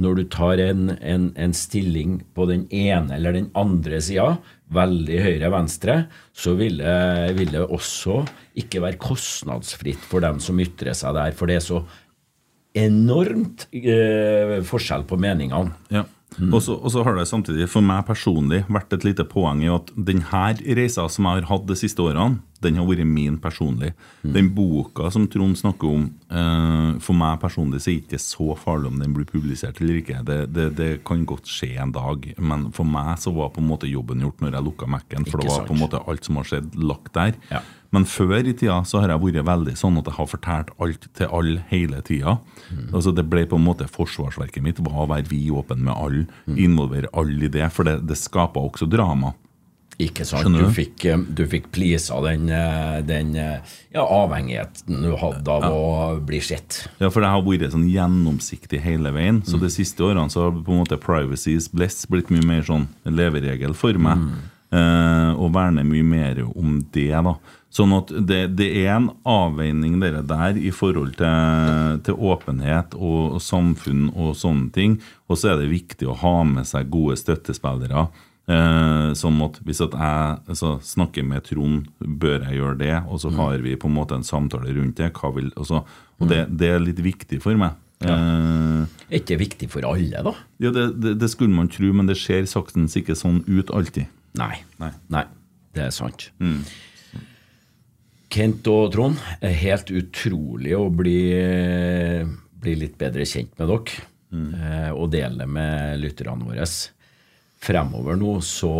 når 0.00 0.20
du 0.20 0.24
tar 0.32 0.62
en, 0.64 0.90
en, 1.00 1.30
en 1.36 1.56
stilling 1.56 2.20
på 2.36 2.48
den 2.50 2.66
ene 2.72 3.16
eller 3.16 3.36
den 3.36 3.50
andre 3.58 4.00
sida, 4.04 4.34
veldig 4.70 5.18
høyre-venstre, 5.24 5.96
så 6.32 6.54
vil 6.58 6.78
det, 6.78 7.34
vil 7.38 7.50
det 7.56 7.64
også 7.66 8.20
ikke 8.60 8.84
være 8.84 9.00
kostnadsfritt 9.02 10.04
for 10.06 10.22
dem 10.24 10.38
som 10.42 10.60
ytrer 10.62 10.94
seg 10.96 11.16
der. 11.16 11.34
For 11.36 11.50
det 11.50 11.58
er 11.58 11.66
så 11.66 11.82
enormt 12.78 13.66
eh, 13.74 14.60
forskjell 14.66 15.04
på 15.10 15.18
meningene. 15.20 15.74
Ja. 15.90 16.06
Og 16.38 16.60
så 16.62 16.76
og 16.78 16.92
så 16.94 17.02
har 17.04 17.16
det 17.18 17.26
samtidig 17.28 17.66
for 17.68 17.84
meg 17.84 18.04
personlig 18.08 18.62
vært 18.70 18.94
et 18.94 19.04
lite 19.04 19.26
poeng 19.28 19.64
i 19.64 19.72
at 19.72 19.90
denne 19.96 20.44
reisa 20.76 21.08
som 21.10 21.26
jeg 21.26 21.42
har 21.42 21.50
hatt 21.50 21.66
de 21.68 21.76
siste 21.78 22.00
årene, 22.04 22.38
den 22.60 22.76
har 22.76 22.86
vært 22.86 23.08
min 23.08 23.38
personlig. 23.40 23.94
Den 24.22 24.50
boka 24.54 25.08
som 25.12 25.26
Trond 25.32 25.56
snakker 25.58 25.88
om, 25.88 26.06
eh, 26.30 26.98
for 27.00 27.16
meg 27.16 27.40
personlig 27.40 27.80
så 27.80 27.90
er 27.90 28.00
det 28.00 28.04
ikke 28.04 28.22
så 28.22 28.56
farlig 28.56 28.92
om 28.92 29.00
den 29.00 29.14
blir 29.16 29.28
publisert 29.28 29.80
eller 29.80 30.00
ikke. 30.02 30.20
Det, 30.24 30.38
det, 30.52 30.68
det 30.76 30.90
kan 31.04 31.24
godt 31.24 31.48
skje 31.48 31.74
en 31.80 31.92
dag, 31.92 32.32
men 32.38 32.70
for 32.76 32.84
meg 32.84 33.16
så 33.18 33.32
var 33.34 33.52
på 33.54 33.64
en 33.64 33.70
måte 33.70 33.90
jobben 33.90 34.20
gjort 34.20 34.44
når 34.44 34.58
jeg 34.58 34.68
lukka 34.68 34.90
Mac-en. 34.92 35.26
For 35.26 35.40
det 35.40 35.50
var 35.50 35.66
på 35.68 35.76
en 35.76 35.84
måte 35.86 36.04
alt 36.06 36.28
som 36.28 36.40
har 36.40 36.50
skjedd, 36.52 36.76
lagt 36.76 37.14
der. 37.16 37.36
Ja. 37.50 37.64
Men 37.90 38.06
før 38.06 38.38
i 38.46 38.54
tida 38.54 38.78
så 38.86 39.02
har 39.02 39.10
jeg 39.10 39.22
vært 39.24 39.46
veldig 39.48 39.74
sånn 39.78 39.98
at 39.98 40.06
jeg 40.06 40.18
har 40.20 40.30
fortalt 40.30 40.72
alt 40.78 41.08
til 41.18 41.32
alle 41.34 41.64
hele 41.72 42.02
tida. 42.06 42.38
Altså 42.92 43.10
det 43.14 43.26
ble 43.30 43.46
på 43.50 43.58
en 43.58 43.66
måte 43.66 43.88
forsvarsverket 43.90 44.62
mitt 44.62 44.78
var 44.86 45.04
å 45.04 45.10
være 45.10 45.26
vidåpen 45.30 45.82
med 45.86 45.94
alle, 45.96 46.26
involvere 46.54 47.10
alle 47.18 47.48
i 47.48 47.52
det. 47.52 47.66
For 47.74 47.88
det, 47.88 48.00
det 48.06 48.18
skaper 48.20 48.70
også 48.70 48.86
drama. 48.90 49.34
Ikke 50.00 50.24
sant? 50.24 50.48
Du 50.48 50.62
du? 50.62 50.70
fikk, 50.72 51.04
eh, 51.10 51.18
du 51.18 51.42
fikk 51.50 51.68
pleasa 51.74 52.16
den, 52.24 52.48
eh, 52.48 53.00
den 53.04 53.34
eh, 53.36 53.74
ja, 53.92 54.04
avhengigheten 54.04 55.02
du 55.04 55.10
hadde 55.20 55.52
av 55.52 55.66
å 55.68 56.14
bli 56.24 56.40
sett. 56.44 56.86
Ja, 57.02 57.10
for 57.10 57.20
det 57.20 57.32
har 57.32 57.44
vært 57.44 57.74
sånn 57.74 57.88
gjennomsiktig 57.90 58.80
hele 58.84 59.12
veien. 59.12 59.42
Så 59.44 59.60
de 59.60 59.68
siste 59.72 60.06
årene 60.06 60.32
så 60.32 60.46
har 60.46 60.56
på 60.56 60.72
en 60.72 60.80
måte 60.80 60.96
privacy 61.00 61.52
is 61.58 61.68
bliss 61.68 62.06
blitt 62.08 62.32
mye 62.32 62.46
mer 62.46 62.64
sånn 62.64 62.88
leveregel 63.04 63.76
for 63.76 64.00
meg. 64.00 64.24
Eh, 64.24 64.48
og 64.70 65.48
verne 65.54 65.82
mye 65.82 66.04
mer 66.06 66.42
om 66.54 66.76
det, 66.94 67.10
da. 67.10 67.32
Sånn 67.70 67.92
at 67.94 68.08
det, 68.26 68.40
det 68.58 68.66
er 68.84 68.96
en 68.96 69.08
avveining 69.26 70.00
dere 70.02 70.24
der 70.26 70.56
i 70.58 70.72
forhold 70.74 71.12
til, 71.18 72.00
til 72.06 72.18
åpenhet 72.18 72.96
og, 72.98 73.36
og 73.36 73.42
samfunn 73.42 74.08
og 74.14 74.32
sånne 74.38 74.72
ting. 74.74 74.96
Og 75.30 75.38
så 75.38 75.52
er 75.52 75.60
det 75.62 75.70
viktig 75.70 76.08
å 76.10 76.16
ha 76.22 76.34
med 76.46 76.66
seg 76.66 76.90
gode 76.90 77.18
støttespillere. 77.20 78.08
Eh, 78.50 79.12
sånn 79.14 79.38
at 79.46 79.60
hvis 79.62 79.82
at 79.86 79.94
jeg 79.94 80.40
altså, 80.50 80.72
snakker 80.82 81.26
med 81.26 81.46
Trond, 81.46 81.86
bør 82.02 82.48
jeg 82.48 82.58
gjøre 82.58 82.80
det? 82.80 82.96
Og 83.06 83.22
så 83.22 83.30
har 83.38 83.62
vi 83.62 83.76
på 83.78 83.86
en 83.90 83.94
måte 84.00 84.18
en 84.18 84.26
samtale 84.26 84.74
rundt 84.74 84.98
det. 84.98 85.12
Vil, 85.36 85.52
altså, 85.54 85.84
og 86.18 86.30
det, 86.30 86.48
det 86.58 86.72
er 86.74 86.82
litt 86.82 86.98
viktig 87.04 87.38
for 87.44 87.54
meg. 87.60 87.78
Eh, 88.02 88.82
Er 89.12 89.20
ikke 89.22 89.38
viktig 89.38 89.70
for 89.70 89.86
alle, 89.86 90.24
da? 90.26 90.34
ja, 90.58 90.72
det, 90.74 90.88
det, 91.04 91.18
det 91.22 91.30
skulle 91.30 91.54
man 91.54 91.70
tro, 91.70 91.92
men 91.94 92.10
det 92.10 92.18
ser 92.18 92.50
saktens 92.50 92.98
ikke 92.98 93.14
sånn 93.18 93.44
ut 93.46 93.70
alltid. 93.70 94.10
Nei. 94.38 94.54
Nei. 94.78 94.92
Nei, 95.10 95.24
det 95.74 95.88
er 95.88 95.94
sant. 95.94 96.28
Kent 98.30 98.70
og 98.70 98.92
Trond, 98.94 99.18
er 99.42 99.56
helt 99.58 99.90
utrolig 99.90 100.76
å 100.78 100.86
bli, 100.94 101.18
bli 102.62 102.76
litt 102.78 102.94
bedre 103.00 103.26
kjent 103.26 103.56
med 103.58 103.72
dere. 103.72 104.06
Mm. 104.30 104.50
Og 104.94 105.08
dele 105.10 105.46
med 105.50 105.98
lytterne 105.98 106.46
våre. 106.46 106.66
Fremover 107.60 108.16
nå 108.16 108.36
så 108.46 108.74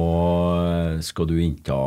skal 1.05 1.27
du 1.29 1.35
innta 1.43 1.81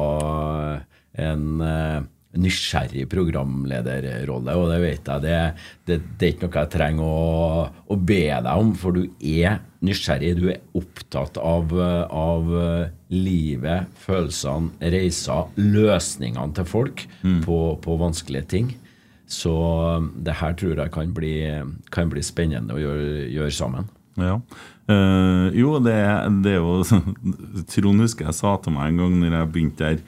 en 1.23 1.61
eh, 1.61 2.03
nysgjerrig 2.33 3.05
programlederrolle, 3.11 4.55
og 4.57 4.71
det 4.71 4.79
vet 4.83 5.11
jeg. 5.11 5.23
Det, 5.23 5.37
det, 5.87 5.99
det 6.17 6.27
er 6.27 6.33
ikke 6.33 6.47
noe 6.47 6.63
jeg 6.63 6.73
trenger 6.73 7.03
å, 7.05 7.65
å 7.93 7.97
be 7.99 8.23
deg 8.29 8.51
om, 8.53 8.73
for 8.79 8.97
du 8.97 9.03
er 9.19 9.59
nysgjerrig. 9.85 10.35
Du 10.39 10.47
er 10.53 10.61
opptatt 10.79 11.37
av, 11.41 11.73
av 12.09 12.53
livet, 13.13 13.91
følelsene, 14.05 14.73
reiser, 14.93 15.51
løsningene 15.59 16.57
til 16.57 16.69
folk 16.69 17.05
på, 17.45 17.59
på 17.83 17.99
vanskelige 18.01 18.49
ting. 18.55 18.73
Så 19.33 19.53
eh, 19.53 20.07
det 20.25 20.39
her 20.41 20.55
tror 20.59 20.79
jeg 20.79 20.93
kan 20.93 21.13
bli, 21.15 21.35
kan 21.93 22.11
bli 22.11 22.23
spennende 22.25 22.75
å 22.75 22.81
gjøre, 22.81 23.27
gjøre 23.33 23.55
sammen. 23.55 23.91
Ja. 24.19 24.37
Uh, 24.83 25.47
jo, 25.55 25.77
det, 25.81 25.95
det 26.43 26.57
er 26.57 26.59
jo 26.59 26.83
Trond 27.71 28.03
husker 28.03 28.27
jeg 28.27 28.35
sa 28.35 28.51
til 28.61 28.75
meg 28.75 28.91
en 28.91 28.99
gang 28.99 29.13
når 29.21 29.37
jeg 29.37 29.49
begynte 29.55 29.87
der 29.87 30.01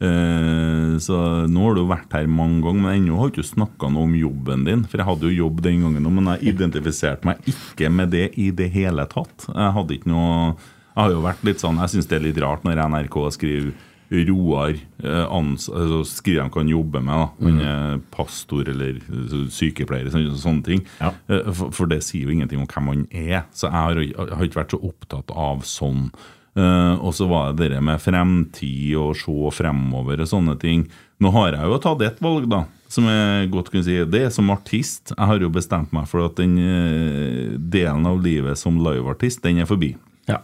eh, 0.00 0.96
Så 1.02 1.16
nå 1.50 1.64
har 1.68 1.74
du 1.78 1.82
vært 1.88 2.12
her 2.16 2.26
mange 2.30 2.62
ganger, 2.64 2.82
men 2.86 3.00
ennå 3.00 3.18
har 3.20 3.30
du 3.30 3.40
ikke 3.40 3.48
snakka 3.54 3.90
noe 3.92 4.06
om 4.08 4.14
jobben 4.18 4.64
din. 4.68 4.84
For 4.88 4.98
jeg 5.02 5.08
hadde 5.10 5.30
jo 5.30 5.44
jobb 5.46 5.60
den 5.66 5.82
gangen, 5.86 6.08
men 6.18 6.30
jeg 6.36 6.54
identifiserte 6.54 7.24
meg 7.28 7.42
ikke 7.52 7.90
med 7.92 8.10
det 8.14 8.30
i 8.40 8.50
det 8.50 8.70
hele 8.76 9.06
tatt. 9.12 9.48
Jeg 9.52 9.74
hadde 9.78 9.98
ikke 9.98 10.12
noe 10.12 10.54
Jeg 10.96 11.02
har 11.04 11.10
jo 11.12 11.20
vært 11.26 11.42
litt 11.44 11.60
sånn 11.60 11.76
Jeg 11.82 11.92
syns 11.92 12.06
det 12.08 12.16
er 12.16 12.24
litt 12.24 12.38
rart 12.40 12.64
når 12.64 12.80
NRK 12.88 13.18
skriver 13.36 13.74
Roar 14.06 14.70
eh, 15.02 15.24
ans, 15.34 15.64
altså 15.66 16.04
skriver 16.06 16.44
han 16.44 16.52
kan 16.54 16.68
jobbe 16.70 17.00
med. 17.02 17.10
da 17.10 17.46
Han 17.48 17.56
er 17.60 17.96
pastor 18.14 18.68
eller 18.70 19.00
eh, 19.02 19.32
sykepleier, 19.50 20.06
sånne, 20.14 20.36
sånne 20.38 20.62
ting. 20.62 20.84
Ja. 21.00 21.10
Eh, 21.26 21.48
For, 21.50 21.72
for 21.74 21.90
det 21.90 22.04
sier 22.06 22.28
jo 22.28 22.36
ingenting 22.36 22.62
om 22.62 22.68
hvem 22.70 22.92
han 22.92 23.02
er. 23.10 23.42
Så 23.50 23.66
jeg 23.66 23.74
har, 23.74 23.98
jeg 23.98 24.14
har 24.38 24.46
ikke 24.46 24.60
vært 24.62 24.76
så 24.76 24.78
opptatt 24.86 25.34
av 25.34 25.64
sånn. 25.66 26.12
Eh, 26.56 26.94
og 27.04 27.12
så 27.12 27.26
var 27.28 27.52
det 27.52 27.68
det 27.74 27.82
med 27.84 28.00
fremtid 28.00 28.94
og 28.96 29.12
se 29.20 29.52
fremover 29.58 30.22
og 30.24 30.30
sånne 30.30 30.56
ting. 30.60 30.86
Nå 31.20 31.32
har 31.34 31.52
jeg 31.52 31.68
jo 31.68 31.78
tatt 31.84 32.04
et 32.06 32.22
valg, 32.24 32.48
da. 32.48 32.64
Som 32.92 33.08
jeg 33.10 33.48
godt 33.50 33.72
kunne 33.72 33.82
si 33.82 33.96
Det 34.06 34.22
er 34.28 34.32
som 34.32 34.52
artist. 34.54 35.12
Jeg 35.12 35.28
har 35.28 35.42
jo 35.42 35.52
bestemt 35.52 35.92
meg 35.96 36.06
for 36.08 36.24
at 36.24 36.36
den 36.38 36.54
uh, 36.60 37.56
delen 37.58 38.06
av 38.08 38.20
livet 38.22 38.60
som 38.60 38.78
liveartist, 38.78 39.42
den 39.44 39.60
er 39.60 39.68
forbi. 39.68 39.94
Ja. 40.30 40.40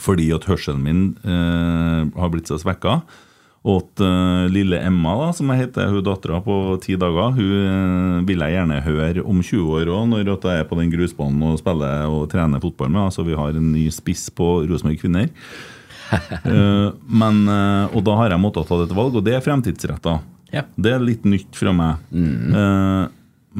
Fordi 0.00 0.30
at 0.34 0.48
hørselen 0.50 0.82
min 0.84 1.04
uh, 1.22 2.10
har 2.18 2.32
blitt 2.34 2.50
så 2.50 2.58
svekka. 2.60 3.02
Og 3.64 3.78
at 3.80 4.02
eh, 4.04 4.42
lille 4.52 4.76
Emma, 4.84 5.14
da, 5.22 5.30
som 5.32 5.48
jeg 5.52 5.62
heter, 5.62 5.88
hun 5.88 6.04
dattera 6.04 6.42
på 6.44 6.56
ti 6.84 6.98
dager, 7.00 7.32
hun 7.38 8.18
uh, 8.20 8.26
vil 8.28 8.44
jeg 8.44 8.58
gjerne 8.58 8.82
høre 8.84 9.24
om 9.24 9.40
20 9.40 9.70
år 9.78 9.88
òg, 9.88 10.10
når 10.10 10.28
jeg 10.28 10.58
er 10.58 10.68
på 10.68 10.76
den 10.80 10.92
grusbanen 10.92 11.46
og 11.48 11.56
spiller 11.62 12.04
og 12.12 12.26
trener 12.32 12.60
fotball 12.60 12.92
med. 12.92 13.06
Altså 13.06 13.24
vi 13.24 13.38
har 13.38 13.56
en 13.56 13.72
ny 13.72 13.86
spiss 13.94 14.26
på 14.28 14.50
Rosenborg 14.68 15.00
Kvinner. 15.00 15.32
uh, 16.12 16.92
men, 17.22 17.42
og 17.88 18.04
da 18.04 18.20
har 18.20 18.36
jeg 18.36 18.44
måttet 18.44 18.68
ta 18.68 18.82
et 18.84 18.96
valg, 19.00 19.16
og 19.16 19.24
det 19.24 19.38
er 19.38 19.44
fremtidsretta. 19.48 20.18
Ja. 20.54 20.64
Det 20.76 20.92
er 20.94 21.02
litt 21.02 21.24
nytt 21.26 21.56
fra 21.58 21.72
meg. 21.74 22.02
Eh, 22.14 23.06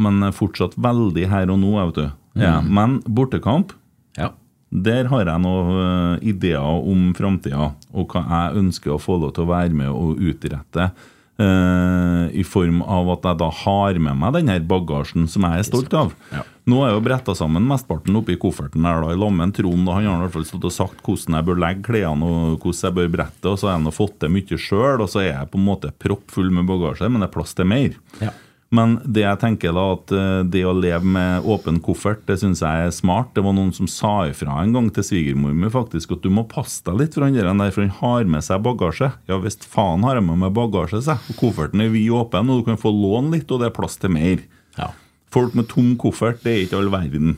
men 0.05 0.29
fortsatt 0.35 0.77
veldig 0.81 1.27
her 1.31 1.51
og 1.53 1.61
nå, 1.63 1.73
vet 1.79 1.99
du. 1.99 2.07
Ja, 2.43 2.59
men 2.63 3.01
bortekamp. 3.07 3.75
Der 4.75 5.07
har 5.11 5.29
jeg 5.31 5.43
noen 5.45 5.75
eh, 5.79 6.29
ideer 6.35 6.61
om 6.83 7.13
framtida, 7.15 7.73
og 7.95 8.15
hva 8.15 8.25
jeg 8.27 8.63
ønsker 8.63 8.95
å 8.95 9.03
få 9.03 9.21
lov 9.23 9.37
til 9.37 9.47
å 9.47 9.53
være 9.53 9.77
med 9.77 9.91
og 9.93 10.19
utrette. 10.19 10.91
Uh, 11.35 12.31
I 12.31 12.45
form 12.47 12.77
av 12.87 13.09
at 13.17 13.25
jeg 13.27 13.39
da 13.41 13.49
har 13.65 13.97
med 13.99 14.21
meg 14.21 14.37
denne 14.37 14.55
bagasjen 14.71 15.25
som 15.27 15.43
jeg 15.49 15.65
er 15.65 15.67
stolt 15.67 15.97
av. 15.99 16.13
Ja. 16.31 16.45
Nå 16.71 16.79
er 16.79 16.93
jeg 16.93 17.01
jo 17.01 17.05
bretta 17.09 17.35
sammen 17.35 17.67
mesteparten 17.67 18.21
oppi 18.21 18.37
kofferten 18.39 18.87
her 18.87 19.03
da, 19.03 19.09
i 19.11 19.19
lag 19.19 19.33
med 19.35 19.51
Trond. 19.57 19.83
og 19.83 19.97
Han 19.97 20.07
har 20.07 20.21
i 20.21 20.23
hvert 20.29 20.37
fall 20.37 20.47
stått 20.47 20.69
og 20.71 20.77
sagt 20.77 21.03
hvordan 21.03 21.41
jeg 21.41 21.49
bør 21.49 21.59
legge 21.65 21.83
klærne 21.89 22.29
og 22.31 22.63
hvordan 22.63 22.87
jeg 22.87 22.97
bør 23.01 23.11
brette. 23.17 23.51
og 23.51 23.59
Så 23.59 23.67
har 23.67 23.75
jeg 23.75 23.87
nå 23.89 23.95
fått 23.97 24.15
til 24.23 24.35
mye 24.37 24.61
sjøl, 24.69 25.03
og 25.03 25.11
så 25.11 25.25
er 25.25 25.31
jeg 25.33 25.51
på 25.51 25.59
en 25.59 25.67
måte 25.67 25.91
proppfull 26.07 26.55
med 26.55 26.71
bagasje, 26.71 27.11
men 27.11 27.25
det 27.25 27.33
er 27.33 27.35
plass 27.35 27.59
til 27.59 27.71
mer. 27.75 27.99
Ja. 28.23 28.31
Men 28.75 28.97
det 29.05 29.23
jeg 29.23 29.41
tenker 29.43 29.75
da 29.77 29.85
at 29.95 30.13
eh, 30.15 30.41
det 30.51 30.65
å 30.67 30.75
leve 30.75 31.07
med 31.17 31.47
åpen 31.47 31.79
koffert, 31.85 32.25
det 32.29 32.41
syns 32.41 32.63
jeg 32.65 32.89
er 32.89 32.95
smart. 32.95 33.31
Det 33.37 33.45
var 33.47 33.55
noen 33.57 33.73
som 33.77 33.89
sa 33.91 34.15
ifra 34.31 34.59
en 34.63 34.75
gang 34.75 34.91
til 34.95 35.07
svigermor 35.07 35.55
mi 35.55 35.71
faktisk 35.73 36.17
at 36.17 36.25
du 36.25 36.31
må 36.35 36.47
passe 36.51 36.83
deg 36.87 36.99
litt 37.01 37.17
for 37.17 37.27
han 37.27 37.39
der, 37.39 37.73
for 37.75 37.85
han 37.85 37.95
har 38.01 38.29
med 38.37 38.47
seg 38.47 38.65
bagasje. 38.67 39.13
Ja 39.31 39.39
visst 39.43 39.67
faen 39.71 40.07
har 40.07 40.19
jeg 40.19 40.27
med 40.27 40.43
meg 40.43 40.55
bagasje, 40.57 41.05
sa 41.05 41.19
jeg. 41.19 41.39
Kofferten 41.41 41.85
er 41.85 41.95
vid 41.95 42.11
åpen, 42.15 42.51
og 42.51 42.63
du 42.63 42.69
kan 42.71 42.81
få 42.81 42.93
låne 42.95 43.37
litt, 43.37 43.51
og 43.51 43.63
det 43.63 43.71
er 43.71 43.79
plass 43.79 43.99
til 44.01 44.15
mer. 44.17 44.45
ja. 44.81 44.93
Folk 45.35 45.57
med 45.59 45.67
tom 45.67 45.97
koffert, 45.99 46.45
det 46.45 46.53
er 46.53 46.61
ikke 46.63 46.79
all 46.79 46.93
verden. 46.93 47.33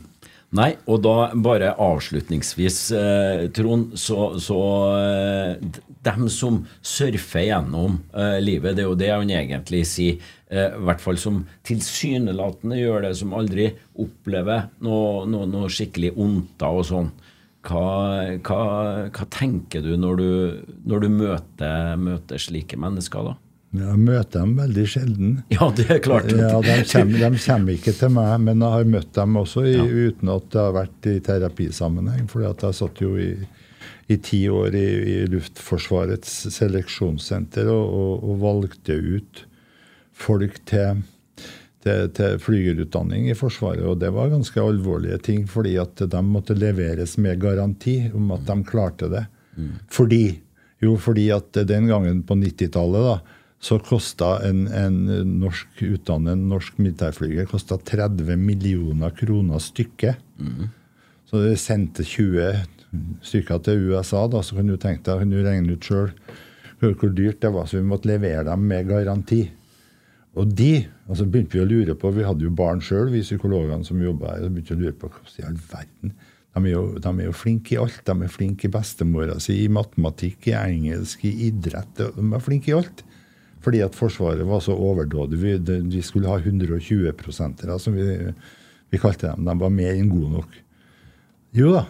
Nei, 0.57 0.75
og 0.87 1.01
da 1.03 1.31
bare 1.43 1.73
avslutningsvis, 1.83 2.79
eh, 2.95 3.47
Trond, 3.57 3.97
så, 3.99 4.37
så 4.41 4.61
eh, 5.01 5.81
dem 6.07 6.29
som 6.31 6.61
surfer 6.87 7.49
gjennom 7.49 7.99
eh, 8.15 8.39
livet, 8.45 8.77
det 8.77 8.85
er 8.85 8.89
jo 8.91 8.99
det 9.01 9.11
han 9.11 9.33
egentlig 9.35 9.83
sier, 9.91 10.21
eh, 10.51 10.77
hvert 10.89 11.03
fall 11.03 11.19
som 11.21 11.41
tilsynelatende 11.67 12.79
gjør 12.81 13.07
det, 13.07 13.15
som 13.19 13.35
aldri 13.37 13.71
opplever 14.03 14.69
noe, 14.85 15.25
noe, 15.31 15.49
noe 15.51 15.73
skikkelig 15.73 16.15
ondta 16.17 16.71
og 16.75 16.87
sånn. 16.91 17.11
Hva, 17.67 17.87
hva, 18.47 18.61
hva 19.11 19.25
tenker 19.35 19.83
du 19.83 19.97
når 19.99 20.21
du, 20.21 20.31
når 20.87 21.03
du 21.03 21.09
møter, 21.11 21.97
møter 21.99 22.39
slike 22.39 22.79
mennesker, 22.79 23.33
da? 23.33 23.35
Jeg 23.77 23.99
møter 24.01 24.41
dem 24.41 24.55
veldig 24.57 24.85
sjelden. 24.89 25.33
Ja, 25.57 25.69
det 25.75 25.89
er 25.91 26.01
klart. 26.05 26.31
Ja, 26.31 26.61
de 26.63 26.77
kommer, 26.93 27.19
de 27.19 27.43
kommer 27.43 27.75
ikke 27.75 27.95
til 27.99 28.15
meg, 28.15 28.33
men 28.47 28.63
jeg 28.63 28.77
har 28.77 28.89
møtt 28.95 29.13
dem 29.19 29.41
også 29.43 29.67
i, 29.67 29.77
uten 29.83 30.33
at 30.33 30.49
det 30.55 30.63
har 30.63 30.77
vært 30.77 31.11
i 31.11 31.17
terapisammenheng. 31.27 32.31
For 32.31 32.47
jeg 32.47 32.79
satt 32.79 33.03
jo 33.03 33.17
i, 33.21 33.33
i 34.07 34.21
ti 34.23 34.45
år 34.53 34.79
i, 34.79 34.87
i 35.17 35.19
Luftforsvarets 35.35 36.39
seleksjonssenter 36.55 37.69
og, 37.73 37.85
og, 37.99 38.25
og 38.31 38.41
valgte 38.47 38.97
ut 38.97 39.45
folk 40.17 40.59
til, 40.69 41.03
til, 41.85 42.09
til 42.17 42.41
flygerutdanning 42.43 43.29
i 43.31 43.37
Forsvaret. 43.39 43.85
Og 43.85 44.01
det 44.01 44.11
var 44.17 44.33
ganske 44.33 44.63
alvorlige 44.63 45.19
ting, 45.29 45.45
fordi 45.51 45.77
at 45.83 46.01
de 46.01 46.23
måtte 46.25 46.57
leveres 46.57 47.17
med 47.23 47.41
garanti 47.43 47.99
om 48.17 48.33
at 48.37 48.47
de 48.49 48.59
klarte 48.69 49.11
det. 49.13 49.27
Fordi 49.93 50.25
Jo, 50.85 50.97
fordi 51.01 51.31
at 51.33 51.57
den 51.65 51.87
gangen 51.89 52.19
på 52.29 52.35
90-tallet 52.37 53.05
da, 53.07 53.15
så 53.65 53.79
kosta 53.81 54.35
en, 54.45 54.67
en 54.69 54.99
norsk 55.41 55.81
utdannet 55.87 56.37
norsk 56.37 56.77
militærflyger 56.77 57.49
kosta 57.49 57.79
30 57.81 58.37
millioner 58.37 59.15
kroner 59.17 59.63
stykket. 59.65 60.21
Så 61.31 61.41
de 61.41 61.55
sendte 61.57 62.05
20 62.05 62.51
stykker 63.25 63.63
til 63.65 63.89
USA. 63.89 64.27
da, 64.29 64.43
Så 64.45 64.59
kan 64.59 64.69
du 64.69 64.77
tenke 64.77 65.03
deg, 65.09 65.25
kan 65.25 65.33
du 65.33 65.41
regne 65.43 65.73
ut 65.73 65.89
sjøl 65.89 66.13
hvor, 66.79 66.93
hvor 66.93 67.09
dyrt 67.17 67.41
det 67.41 67.55
var. 67.57 67.65
Så 67.67 67.81
vi 67.81 67.89
måtte 67.89 68.13
levere 68.13 68.45
dem 68.45 68.69
med 68.69 68.87
garanti. 68.93 69.47
Og 70.37 70.51
de 70.53 70.87
altså 71.09 71.25
begynte 71.25 71.57
vi 71.57 71.63
å 71.65 71.69
lure 71.69 71.95
på, 71.97 72.11
Vi 72.13 72.25
hadde 72.27 72.45
jo 72.45 72.53
barn 72.53 72.83
sjøl, 72.85 73.09
vi 73.13 73.25
psykologene 73.25 73.85
som 73.85 74.03
jobba 74.03 74.35
her. 74.35 74.47
og 74.47 74.57
begynte 74.57 74.77
å 74.77 74.81
lure 74.81 74.97
på 74.97 75.09
Hvordan 75.09 75.39
i 75.41 75.47
all 75.49 75.61
verden 75.71 76.17
de 76.57 76.71
er, 76.71 76.73
jo, 76.73 76.85
de 76.97 77.11
er 77.11 77.27
jo 77.27 77.35
flinke 77.37 77.75
i 77.75 77.79
alt. 77.81 77.99
De 78.07 78.15
er 78.25 78.33
flinke 78.33 78.65
i 78.65 78.73
bestemora 78.73 79.35
si, 79.43 79.59
i 79.61 79.69
matematikk, 79.69 80.49
i 80.49 80.55
engelsk, 80.57 81.27
i 81.29 81.51
idrett. 81.51 82.01
De 82.01 82.25
er 82.25 82.41
flinke 82.41 82.71
i 82.71 82.77
alt. 82.79 83.03
Fordi 83.65 83.83
at 83.85 83.99
Forsvaret 83.99 84.47
var 84.47 84.63
så 84.65 84.73
overdådig. 84.73 85.41
Vi, 85.43 85.53
de, 85.61 85.77
vi 85.93 86.01
skulle 86.05 86.31
ha 86.33 86.39
120 86.41 87.13
prosenter, 87.19 87.75
som 87.83 87.97
vi, 87.99 88.33
vi 88.89 89.01
kalte 89.03 89.29
dem. 89.29 89.45
De 89.45 89.57
var 89.61 89.75
mer 89.75 89.99
enn 89.99 90.09
gode 90.09 90.33
nok. 90.39 90.57
Jo 91.57 91.75
da. 91.75 91.85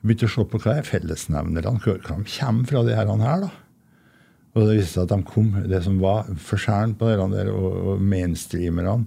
Vi 0.00 0.08
begynte 0.08 0.30
å 0.30 0.32
se 0.32 0.46
på 0.48 0.62
hva 0.64 0.78
er 0.78 0.88
fellesnevnerne. 0.88 1.76
Hva 1.84 1.98
kommer 2.06 2.70
fra 2.70 2.84
de 2.86 2.96
her 2.96 3.10
da? 3.10 3.50
Og 4.54 4.66
det 4.66 4.78
viste 4.80 4.96
seg 4.96 5.06
at 5.06 5.12
de 5.14 5.28
kom, 5.28 5.52
det 5.70 5.82
som 5.84 6.00
var 6.02 6.30
forskjellen 6.42 6.96
på 6.98 7.06
dere 7.06 7.28
der, 7.34 7.52
og, 7.54 7.70
og 7.94 8.02
mainstreamerne 8.02 9.04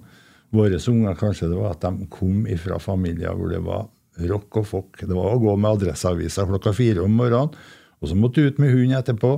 Våre 0.54 0.78
unger 0.78 1.16
kanskje 1.18 1.48
det 1.50 1.58
var 1.58 1.72
at 1.74 1.82
de 1.82 2.06
kom 2.14 2.44
fra 2.62 2.76
familier 2.78 3.34
hvor 3.34 3.50
det 3.50 3.62
var 3.66 3.88
rock 4.30 4.60
og 4.62 4.68
folk. 4.70 5.00
Det 5.02 5.16
var 5.18 5.34
å 5.34 5.40
gå 5.42 5.56
med 5.58 5.72
Adresseavisa 5.80 6.46
klokka 6.46 6.70
fire 6.78 7.02
om 7.02 7.16
morgenen, 7.18 7.50
og 7.98 8.06
så 8.12 8.16
måtte 8.20 8.38
du 8.38 8.48
ut 8.52 8.60
med 8.62 8.70
hund 8.70 8.94
etterpå. 8.94 9.32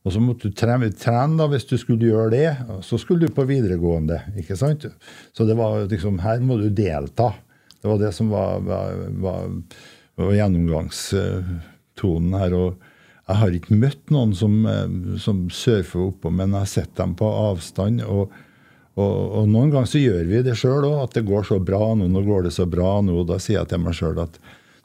Og 0.00 0.14
så 0.14 0.20
måtte 0.22 0.48
du 0.48 0.54
trene, 0.56 0.88
trene 0.96 1.36
da, 1.36 1.44
hvis 1.50 1.66
du 1.68 1.74
skulle 1.80 2.08
gjøre 2.08 2.30
det. 2.32 2.50
Og 2.72 2.80
så 2.86 2.96
skulle 3.00 3.26
du 3.26 3.32
på 3.36 3.44
videregående. 3.48 4.18
ikke 4.40 4.56
sant? 4.56 4.86
Så 5.36 5.44
det 5.48 5.56
var 5.58 5.84
liksom, 5.90 6.18
her 6.24 6.40
må 6.44 6.56
du 6.60 6.70
delta. 6.72 7.34
Det 7.80 7.88
var 7.88 7.98
det 8.00 8.12
som 8.16 8.30
var, 8.32 8.60
var, 8.64 8.94
var, 9.20 9.50
var 10.20 10.32
gjennomgangstonen 10.38 12.32
her. 12.40 12.52
og 12.56 12.70
jeg 13.30 13.40
har 13.40 13.56
ikke 13.56 13.78
møtt 13.78 14.12
noen 14.12 14.36
som, 14.36 14.54
som 15.22 15.44
surfer 15.54 16.08
oppå, 16.08 16.32
men 16.34 16.52
jeg 16.52 16.66
har 16.66 16.70
sett 16.74 16.94
dem 16.98 17.16
på 17.18 17.28
avstand. 17.48 18.02
og 18.04 18.32
og, 18.98 19.18
og, 19.38 19.44
noen 19.48 19.70
ganger 19.70 19.88
så 19.88 20.00
gjør 20.00 20.24
vi 20.28 20.40
det 20.44 20.56
sjøl 20.58 20.86
òg, 20.88 20.96
at 21.04 21.14
det 21.18 21.26
går 21.28 21.46
så 21.46 21.60
bra 21.62 21.92
nå. 21.96 22.08
Nå 22.10 22.24
går 22.26 22.48
det 22.48 22.54
så 22.56 22.66
bra 22.68 22.98
nå. 23.04 23.22
Da 23.28 23.38
sier 23.42 23.60
jeg 23.60 23.70
til 23.70 23.84
meg 23.84 23.96
sjøl 23.96 24.18
at 24.22 24.40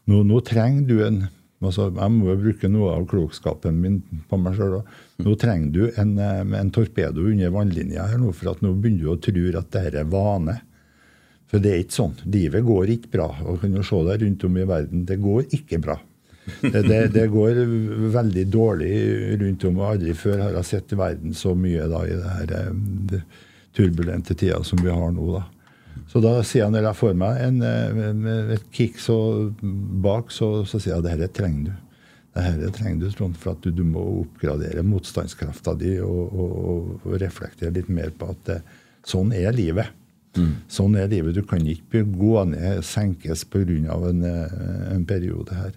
nå, 0.05 0.22
nå, 0.27 0.43
trenger 0.45 0.85
du 0.89 1.01
en 1.05 1.26
altså 1.65 1.88
Jeg 1.88 2.11
må 2.13 2.27
jo 2.27 2.35
bruke 2.38 2.69
noe 2.69 2.91
av 2.93 3.05
klokskapen 3.09 3.77
min 3.81 3.95
på 4.30 4.38
meg 4.38 4.57
sjøl 4.59 4.77
òg. 4.81 4.89
Nå 5.26 5.34
trenger 5.41 5.72
du 5.73 5.99
en, 6.01 6.11
en, 6.19 6.72
torpedo 6.76 7.26
under 7.26 7.53
vannlinja 7.55 8.05
her 8.11 8.22
nå, 8.22 8.30
for 8.35 8.51
at 8.51 8.61
nå 8.61 8.76
begynner 8.76 9.07
du 9.07 9.13
å 9.15 9.17
tro 9.17 9.45
at 9.49 9.72
dette 9.73 10.03
er 10.03 10.11
vane. 10.11 10.59
For 11.49 11.63
det 11.63 11.72
er 11.72 11.81
ikke 11.81 11.97
sånn. 11.97 12.13
Livet 12.30 12.67
går 12.67 12.91
ikke 12.93 13.13
bra. 13.15 13.31
Og 13.47 13.63
kan 13.63 13.73
jo 13.73 13.85
se 13.88 14.03
deg 14.05 14.22
rundt 14.22 14.45
om 14.45 14.59
i 14.61 14.67
verden. 14.69 15.07
Det 15.09 15.17
går 15.23 15.49
ikke 15.57 15.81
bra. 15.81 15.97
Det, 16.61 17.07
det, 17.13 17.26
går 17.34 17.59
veldig 18.13 18.45
dårlig 18.53 18.93
rundt 19.41 19.63
om. 19.65 19.80
og 19.81 19.91
Aldri 19.95 20.13
før 20.17 20.43
har 20.43 20.57
jeg 20.59 20.69
sett 20.69 20.93
verden 20.97 21.34
så 21.34 21.55
mye 21.57 21.88
da 21.89 22.03
i 22.05 22.13
det 22.13 22.34
her 22.35 22.53
det, 23.09 23.22
turbulente 23.76 24.38
tida 24.38 24.61
som 24.63 24.81
vi 24.84 24.93
har 24.93 25.11
nå. 25.15 25.26
da. 25.35 25.43
Så 26.11 26.22
da 26.23 26.35
sier 26.45 26.67
han, 26.67 26.76
når 26.76 26.89
jeg 26.89 26.99
får 26.99 27.17
meg 27.17 27.41
en, 27.43 27.57
en, 27.65 28.30
et 28.53 28.69
kick 28.76 28.99
så 29.01 29.17
bak, 30.05 30.31
så, 30.31 30.49
så 30.67 30.80
sier 30.80 30.95
jeg 30.95 31.03
at 31.03 31.09
dette 31.09 31.34
trenger 31.39 31.72
du. 31.72 31.76
Dette 32.35 32.72
trenger 32.76 33.05
du, 33.05 33.11
Trond, 33.15 33.38
for 33.39 33.55
at 33.55 33.63
du, 33.63 33.72
du 33.72 33.84
må 33.88 34.01
oppgradere 34.22 34.84
motstandskrafta 34.84 35.76
di 35.80 35.93
og, 36.03 36.34
og, 36.35 36.57
og, 37.05 37.13
reflektere 37.22 37.72
litt 37.77 37.88
mer 37.88 38.11
på 38.11 38.27
at 38.34 38.41
det, 38.49 38.57
sånn 39.07 39.31
er 39.35 39.55
livet. 39.55 39.93
Mm. 40.35 40.51
Sånn 40.67 40.97
er 40.99 41.07
livet. 41.07 41.38
Du 41.38 41.45
kan 41.47 41.63
ikke 41.63 42.03
gå 42.03 42.43
ned, 42.51 42.84
senkes 42.84 43.45
pga. 43.47 43.95
En, 44.11 44.23
en 44.91 45.07
periode 45.07 45.55
her. 45.55 45.72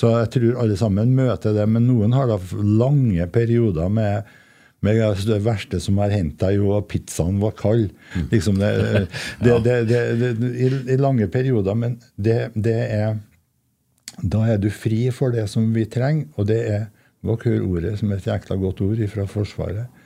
Så 0.00 0.10
jeg 0.16 0.30
tror 0.32 0.60
alle 0.62 0.76
sammen 0.80 1.12
møter 1.16 1.52
det. 1.56 1.66
Men 1.68 1.88
noen 1.90 2.14
har 2.16 2.30
da 2.30 2.38
lange 2.56 3.26
perioder 3.32 3.90
med 3.92 4.36
men 4.80 4.96
det 5.28 5.42
verste 5.44 5.76
som 5.76 5.98
har 6.00 6.12
hendt 6.14 6.38
deg, 6.40 6.56
jo 6.56 6.70
at 6.78 6.86
pizzaen 6.88 7.36
var 7.42 7.52
kald. 7.58 7.90
Liksom 8.30 8.56
det, 8.62 8.70
det, 9.66 9.74
det, 9.90 10.30
i, 10.56 10.70
i, 10.94 10.96
lange 10.96 11.28
perioder. 11.28 11.76
Men 11.76 11.98
det, 12.16 12.38
er 12.64 13.18
Da 14.20 14.46
er 14.48 14.56
du 14.60 14.70
fri 14.72 15.02
for 15.12 15.36
det 15.36 15.46
som 15.52 15.68
vi 15.76 15.84
trenger, 15.84 16.30
og 16.36 16.48
det 16.48 16.62
er 16.64 16.88
Hva 17.20 17.36
hør 17.36 17.66
ordet 17.66 17.98
som 18.00 18.08
er 18.08 18.16
et 18.22 18.30
jækla 18.30 18.56
godt 18.56 18.80
ord 18.80 19.00
fra 19.12 19.26
Forsvaret? 19.28 20.04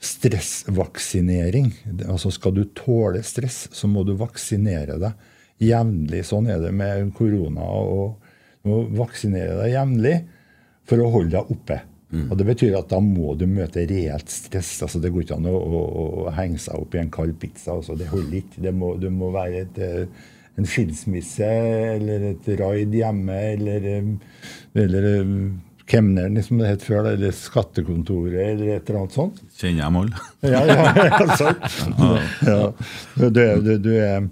Stressvaksinering. 0.00 1.74
Altså 2.08 2.32
Skal 2.32 2.54
du 2.56 2.64
tåle 2.72 3.20
stress, 3.20 3.66
så 3.76 3.88
må 3.88 4.00
du 4.08 4.14
vaksinere 4.16 4.96
deg 4.96 5.26
jevnlig. 5.60 6.24
Sånn 6.24 6.48
er 6.48 6.62
det 6.64 6.72
med 6.72 7.12
korona. 7.16 7.68
og 7.68 8.25
må 8.66 8.82
vaksinere 8.98 9.60
deg 9.62 9.74
jevnlig 9.74 10.16
for 10.86 11.02
å 11.02 11.10
holde 11.14 11.34
deg 11.36 11.52
oppe. 11.56 11.80
Mm. 12.14 12.28
Og 12.30 12.38
Det 12.38 12.46
betyr 12.46 12.78
at 12.78 12.88
da 12.92 13.00
må 13.02 13.34
du 13.38 13.46
møte 13.50 13.84
reelt 13.90 14.30
stress. 14.30 14.76
altså 14.84 15.02
Det 15.02 15.10
går 15.12 15.26
ikke 15.26 15.38
an 15.40 15.50
å, 15.50 15.56
å, 15.58 15.82
å 16.26 16.32
henge 16.36 16.60
seg 16.62 16.78
opp 16.78 16.94
i 16.94 17.02
en 17.02 17.12
kald 17.12 17.36
pizza. 17.42 17.74
altså 17.74 17.98
Det 17.98 18.08
holder 18.12 18.40
ikke. 18.42 18.62
Det 18.68 18.74
må, 18.74 18.94
det 19.00 19.12
må 19.12 19.32
være 19.34 19.64
et, 19.66 19.80
eh, 19.82 20.26
en 20.56 20.68
skilsmisse 20.70 21.48
eller 21.96 22.30
et 22.32 22.50
raid 22.60 22.94
hjemme 22.94 23.38
eller, 23.56 23.88
eh, 23.96 24.12
eller 24.84 25.08
eh, 25.10 25.34
kemneren, 25.86 26.38
som 26.42 26.58
det 26.58 26.70
het 26.70 26.82
før, 26.82 27.12
eller 27.12 27.34
skattekontoret, 27.34 28.38
eller 28.52 28.72
et 28.74 28.88
eller 28.88 29.04
annet 29.04 29.18
sånt. 29.18 29.42
Kjenner 29.58 29.84
jeg 29.84 30.00
alle. 30.00 30.24
ja, 30.54 30.62
ja, 30.66 31.26
sant. 31.38 31.68
ja. 32.42 32.56
Du, 33.14 33.44
du, 33.62 33.70
du 33.82 33.92
er 33.94 34.26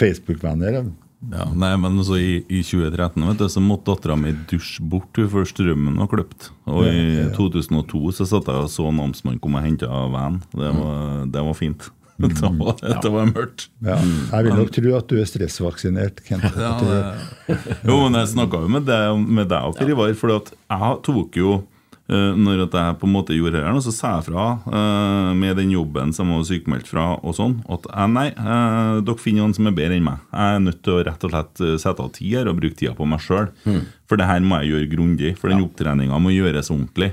Facebook-venner? 0.00 0.86
Ja, 1.32 1.46
nei, 1.50 1.72
men 1.80 1.98
så 2.06 2.18
I, 2.20 2.44
i 2.46 2.62
2013 2.62 3.24
vet 3.26 3.40
du, 3.40 3.48
så 3.50 3.62
måtte 3.62 3.90
dattera 3.90 4.16
mi 4.20 4.32
dusje 4.50 4.84
bort 4.86 5.18
før 5.32 5.46
strømmen 5.48 5.98
var 6.02 6.10
kløpt. 6.12 6.50
Og 6.70 6.86
i 6.86 6.94
ja, 6.94 7.26
ja. 7.26 7.34
2002 7.36 8.02
så 8.20 8.28
satt 8.30 8.50
jeg 8.52 8.66
og 8.68 8.72
så 8.72 8.88
namsmannen 8.94 9.42
komme 9.42 9.62
og 9.62 9.66
hente 9.66 9.90
vennen. 9.90 10.40
Det, 10.54 10.72
var, 10.78 11.22
det 11.34 11.46
var 11.50 11.58
fint. 11.58 11.90
Mm. 12.16 12.32
Det 12.32 12.48
var, 12.48 13.00
det 13.02 13.10
var 13.12 13.26
mørkt. 13.28 13.66
Ja. 13.84 13.96
Jeg 14.00 14.44
vil 14.46 14.54
nok 14.56 14.70
tro 14.72 14.92
at 14.96 15.10
du 15.10 15.18
er 15.20 15.26
stressvaksinert, 15.28 16.22
Kent. 16.24 16.46
Ja, 16.56 16.70
det, 16.80 17.58
jo, 17.84 17.98
men 18.06 18.16
jeg 18.16 18.30
snakka 18.30 18.62
jo 18.62 18.70
med 18.72 18.86
deg, 18.88 19.18
med 19.20 19.50
deg 19.52 19.66
og 19.68 19.76
for 20.16 20.32
jeg 20.32 21.02
tok 21.04 21.36
jo 21.36 21.58
Uh, 22.06 22.36
når 22.38 22.60
jeg 22.62 22.98
på 23.00 23.08
en 23.08 23.14
måte 23.16 23.34
gjorde 23.34 23.58
det, 23.58 23.82
så 23.82 23.92
sa 23.94 24.10
jeg 24.14 24.28
fra 24.28 24.42
uh, 24.62 25.32
med 25.34 25.56
den 25.58 25.72
jobben 25.74 26.12
som 26.14 26.28
jeg 26.30 26.38
var 26.38 26.44
sykemeldt 26.46 26.90
fra, 26.90 27.06
og 27.18 27.34
sånn, 27.34 27.56
at 27.66 27.88
uh, 27.90 28.04
nei, 28.06 28.28
dere 28.36 29.18
finner 29.18 29.42
noen 29.42 29.56
som 29.56 29.66
er 29.66 29.74
bedre 29.74 29.98
enn 29.98 30.06
meg. 30.06 30.22
Jeg 30.30 30.54
er 30.54 30.62
nødt 30.62 30.84
til 30.86 30.94
å 30.94 31.00
rett 31.08 31.26
og 31.26 31.34
slett 31.34 31.64
sette 31.82 32.04
av 32.04 32.12
tid 32.14 32.36
her 32.38 32.52
og 32.52 32.60
bruke 32.60 32.78
tida 32.78 32.94
på 32.94 33.08
meg 33.10 33.24
sjøl. 33.24 33.50
Mm. 33.66 33.82
For 34.06 34.20
det 34.20 34.30
her 34.30 34.46
må 34.46 34.62
jeg 34.62 34.70
gjøre 34.74 34.92
grundig. 34.92 35.34
For 35.40 35.50
den 35.50 35.64
ja. 35.64 35.66
opptreninga 35.66 36.22
må 36.22 36.30
gjøres 36.30 36.70
ordentlig. 36.70 37.10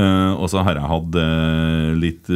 og 0.00 0.46
så 0.48 0.62
har 0.64 0.78
jeg 0.78 0.88
hatt 0.88 1.16
litt, 2.00 2.28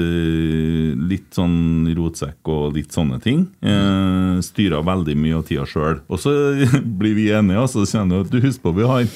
litt 1.08 1.28
sånn 1.36 1.86
rotsekk 1.96 2.50
og 2.52 2.74
litt 2.76 2.92
sånne 2.92 3.20
ting. 3.24 3.46
Uh, 3.64 4.42
Styra 4.44 4.82
veldig 4.84 5.16
mye 5.16 5.38
av 5.38 5.46
tida 5.48 5.64
sjøl. 5.68 6.02
Og 6.08 6.20
så 6.20 6.34
blir 7.00 7.16
vi 7.16 7.30
enige, 7.32 7.62
og 7.62 7.70
så 7.72 7.86
kjenner 7.88 8.20
du 8.20 8.26
at 8.26 8.34
du 8.34 8.44
husker 8.44 8.66
på 8.66 8.76
vi 8.82 8.90
har 8.90 9.06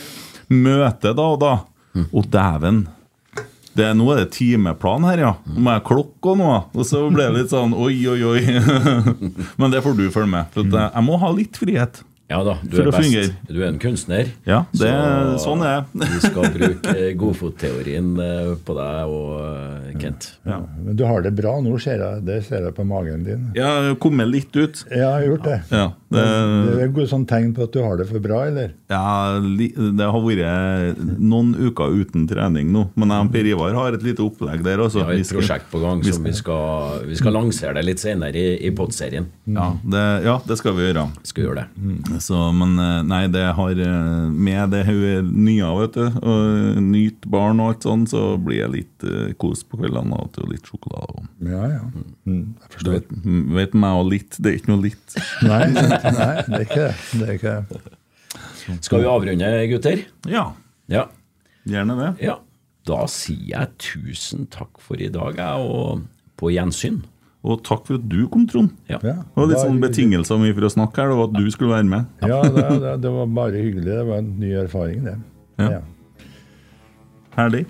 møte 0.48 1.12
da 1.12 1.34
og 1.34 1.42
da. 1.44 1.58
Og 2.12 2.28
dæven! 2.32 2.86
Det, 3.78 3.92
nå 3.94 4.08
er 4.10 4.24
det 4.24 4.32
timeplan 4.34 5.04
her, 5.06 5.20
ja. 5.22 5.32
Må 5.54 5.76
jeg 5.76 5.84
klokke 5.86 6.32
og 6.32 6.38
noe. 6.40 6.56
Og 6.74 6.86
så 6.88 7.04
ble 7.14 7.28
det 7.28 7.44
litt 7.44 7.52
sånn 7.52 7.76
oi, 7.78 7.94
oi, 8.10 8.18
oi. 8.26 8.40
Men 9.60 9.74
det 9.74 9.84
får 9.84 9.94
du 9.98 10.08
følge 10.10 10.32
med. 10.32 10.48
For 10.54 10.66
jeg 10.66 11.04
må 11.06 11.18
ha 11.22 11.30
litt 11.36 11.60
frihet. 11.60 12.00
Ja 12.28 12.42
da, 12.44 12.58
du 12.60 12.74
er 12.82 12.90
best. 12.92 13.36
Du 13.48 13.62
er 13.62 13.70
en 13.70 13.78
kunstner. 13.80 14.28
Ja, 14.44 14.58
det, 14.76 14.90
så 15.40 15.46
sånn 15.46 15.62
er 15.64 15.78
jeg. 15.78 15.84
vi 16.12 16.18
skal 16.20 16.50
bruke 16.52 17.06
godfotteorien 17.22 18.10
eh, 18.20 18.50
på 18.68 18.74
deg 18.76 19.14
og 19.16 19.30
eh, 19.40 19.94
Kent. 20.02 20.26
Ja. 20.44 20.58
Men 20.76 20.98
du 20.98 21.06
har 21.08 21.24
det 21.24 21.32
bra 21.38 21.54
nå, 21.64 21.72
ser 21.80 22.04
jeg. 22.04 22.26
Det 22.28 22.42
ser 22.44 22.66
jeg 22.68 22.76
på 22.76 22.84
magen 22.84 23.24
din. 23.24 23.46
Ja, 23.56 23.70
jeg 23.78 23.94
har 23.94 23.96
kommet 24.04 24.28
litt 24.28 24.52
ut. 24.52 24.84
Ja, 24.90 24.98
jeg 24.98 25.06
har 25.08 25.24
gjort 25.30 25.48
det. 25.48 25.56
Ja, 25.72 25.86
det, 26.12 26.26
det 26.68 26.74
er 26.84 26.92
et 26.92 27.10
sånn 27.14 27.24
tegn 27.28 27.54
på 27.56 27.64
at 27.64 27.72
du 27.72 27.80
har 27.84 27.96
det 28.00 28.08
for 28.10 28.20
bra, 28.24 28.42
eller? 28.50 28.76
Ja, 28.92 29.40
det 29.40 30.10
har 30.12 30.22
vært 30.24 31.00
noen 31.16 31.54
uker 31.56 31.96
uten 31.96 32.28
trening 32.28 32.68
nå. 32.76 32.90
Men 33.00 33.16
jeg 33.16 33.24
og 33.24 33.32
Per 33.38 33.50
Ivar 33.54 33.80
har 33.80 33.96
et 33.96 34.04
lite 34.04 34.24
opplegg 34.26 34.60
der 34.68 34.84
også. 34.84 35.00
Vi 35.00 35.08
har 35.08 35.24
et 35.24 35.32
prosjekt 35.32 35.72
på 35.72 35.80
gang 35.80 36.04
som 36.04 36.28
vi 36.28 36.36
skal, 36.36 37.08
vi 37.08 37.16
skal 37.16 37.36
lansere 37.40 37.78
det 37.80 37.88
litt 37.88 38.04
senere 38.04 38.36
i, 38.36 38.54
i 38.68 38.74
podserien. 38.76 39.32
Ja, 39.48 39.72
ja, 40.28 40.38
det 40.44 40.60
skal 40.60 40.76
vi 40.76 40.90
gjøre. 40.90 41.08
Skal 41.32 41.48
gjøre 41.48 41.64
det. 41.64 42.17
Så, 42.22 42.38
men 42.56 42.78
eh, 42.82 43.00
nei, 43.06 43.22
det 43.32 43.44
har 43.58 43.80
eh, 43.82 44.28
Med 44.32 44.72
det 44.72 44.84
hun 44.88 45.02
er 45.08 45.26
nye 45.26 45.68
vet 45.78 45.98
du, 45.98 46.18
og 46.18 46.80
nyte 46.82 47.30
barn 47.30 47.62
og 47.62 47.72
alt 47.72 47.86
sånn, 47.86 48.06
så 48.10 48.22
blir 48.42 48.64
det 48.64 48.70
litt 48.74 49.06
uh, 49.06 49.30
kos 49.40 49.62
på 49.66 49.80
kveldene 49.80 50.18
og 50.18 50.38
litt 50.50 50.66
sjokolade. 50.68 51.26
Ja, 51.44 51.62
ja. 51.76 51.82
Mm, 52.28 52.56
jeg 52.58 52.72
forstår. 52.74 52.88
Du 52.88 52.94
vet, 52.96 53.12
vet 53.58 53.76
meg 53.84 54.00
og 54.00 54.10
litt, 54.12 54.38
det 54.38 54.52
er 54.52 54.58
ikke 54.60 54.72
noe 54.72 54.84
litt. 54.88 55.18
nei, 55.50 55.62
nei, 55.74 55.86
det 56.48 56.60
er 56.60 56.66
ikke 56.66 56.80
det. 56.80 56.90
det, 57.12 57.28
er 57.28 57.34
ikke 57.36 57.56
det. 57.58 57.82
Skal 58.84 59.04
vi 59.04 59.10
avrunde, 59.10 59.52
gutter? 59.72 60.04
Ja. 60.28 60.44
ja. 60.92 61.06
Gjerne 61.68 61.98
det. 61.98 62.10
Ja. 62.24 62.38
da 62.88 63.02
sier 63.12 63.46
jeg 63.52 63.74
tusen 63.82 64.48
takk 64.52 64.80
for 64.82 65.00
i 65.00 65.10
dag, 65.12 65.38
jeg, 65.38 65.68
og 65.68 66.06
på 66.40 66.52
gjensyn. 66.54 67.02
Og 67.48 67.62
takk 67.64 67.86
for 67.88 67.96
at 67.96 68.04
du 68.12 68.18
kom, 68.28 68.44
Trond. 68.50 68.74
Ja. 68.90 68.98
Det 69.00 69.14
var 69.38 69.48
litt 69.48 69.62
sånn 69.62 69.80
betingelser 69.80 70.40
mye 70.40 70.52
for 70.56 70.68
å 70.68 70.72
snakke 70.74 71.00
her, 71.00 71.12
det 71.14 71.16
var 71.16 71.30
at 71.30 71.38
du 71.38 71.46
skulle 71.54 71.72
være 71.72 71.88
med. 71.88 72.10
Ja, 72.28 72.42
det, 72.44 72.66
det, 72.82 72.92
det 73.06 73.12
var 73.14 73.30
bare 73.38 73.62
hyggelig. 73.62 73.88
Det 73.88 74.04
var 74.10 74.20
en 74.20 74.30
ny 74.42 74.52
erfaring, 74.66 75.00
det. 75.06 75.16
Ja. 75.64 75.80
Herlig. 77.38 77.64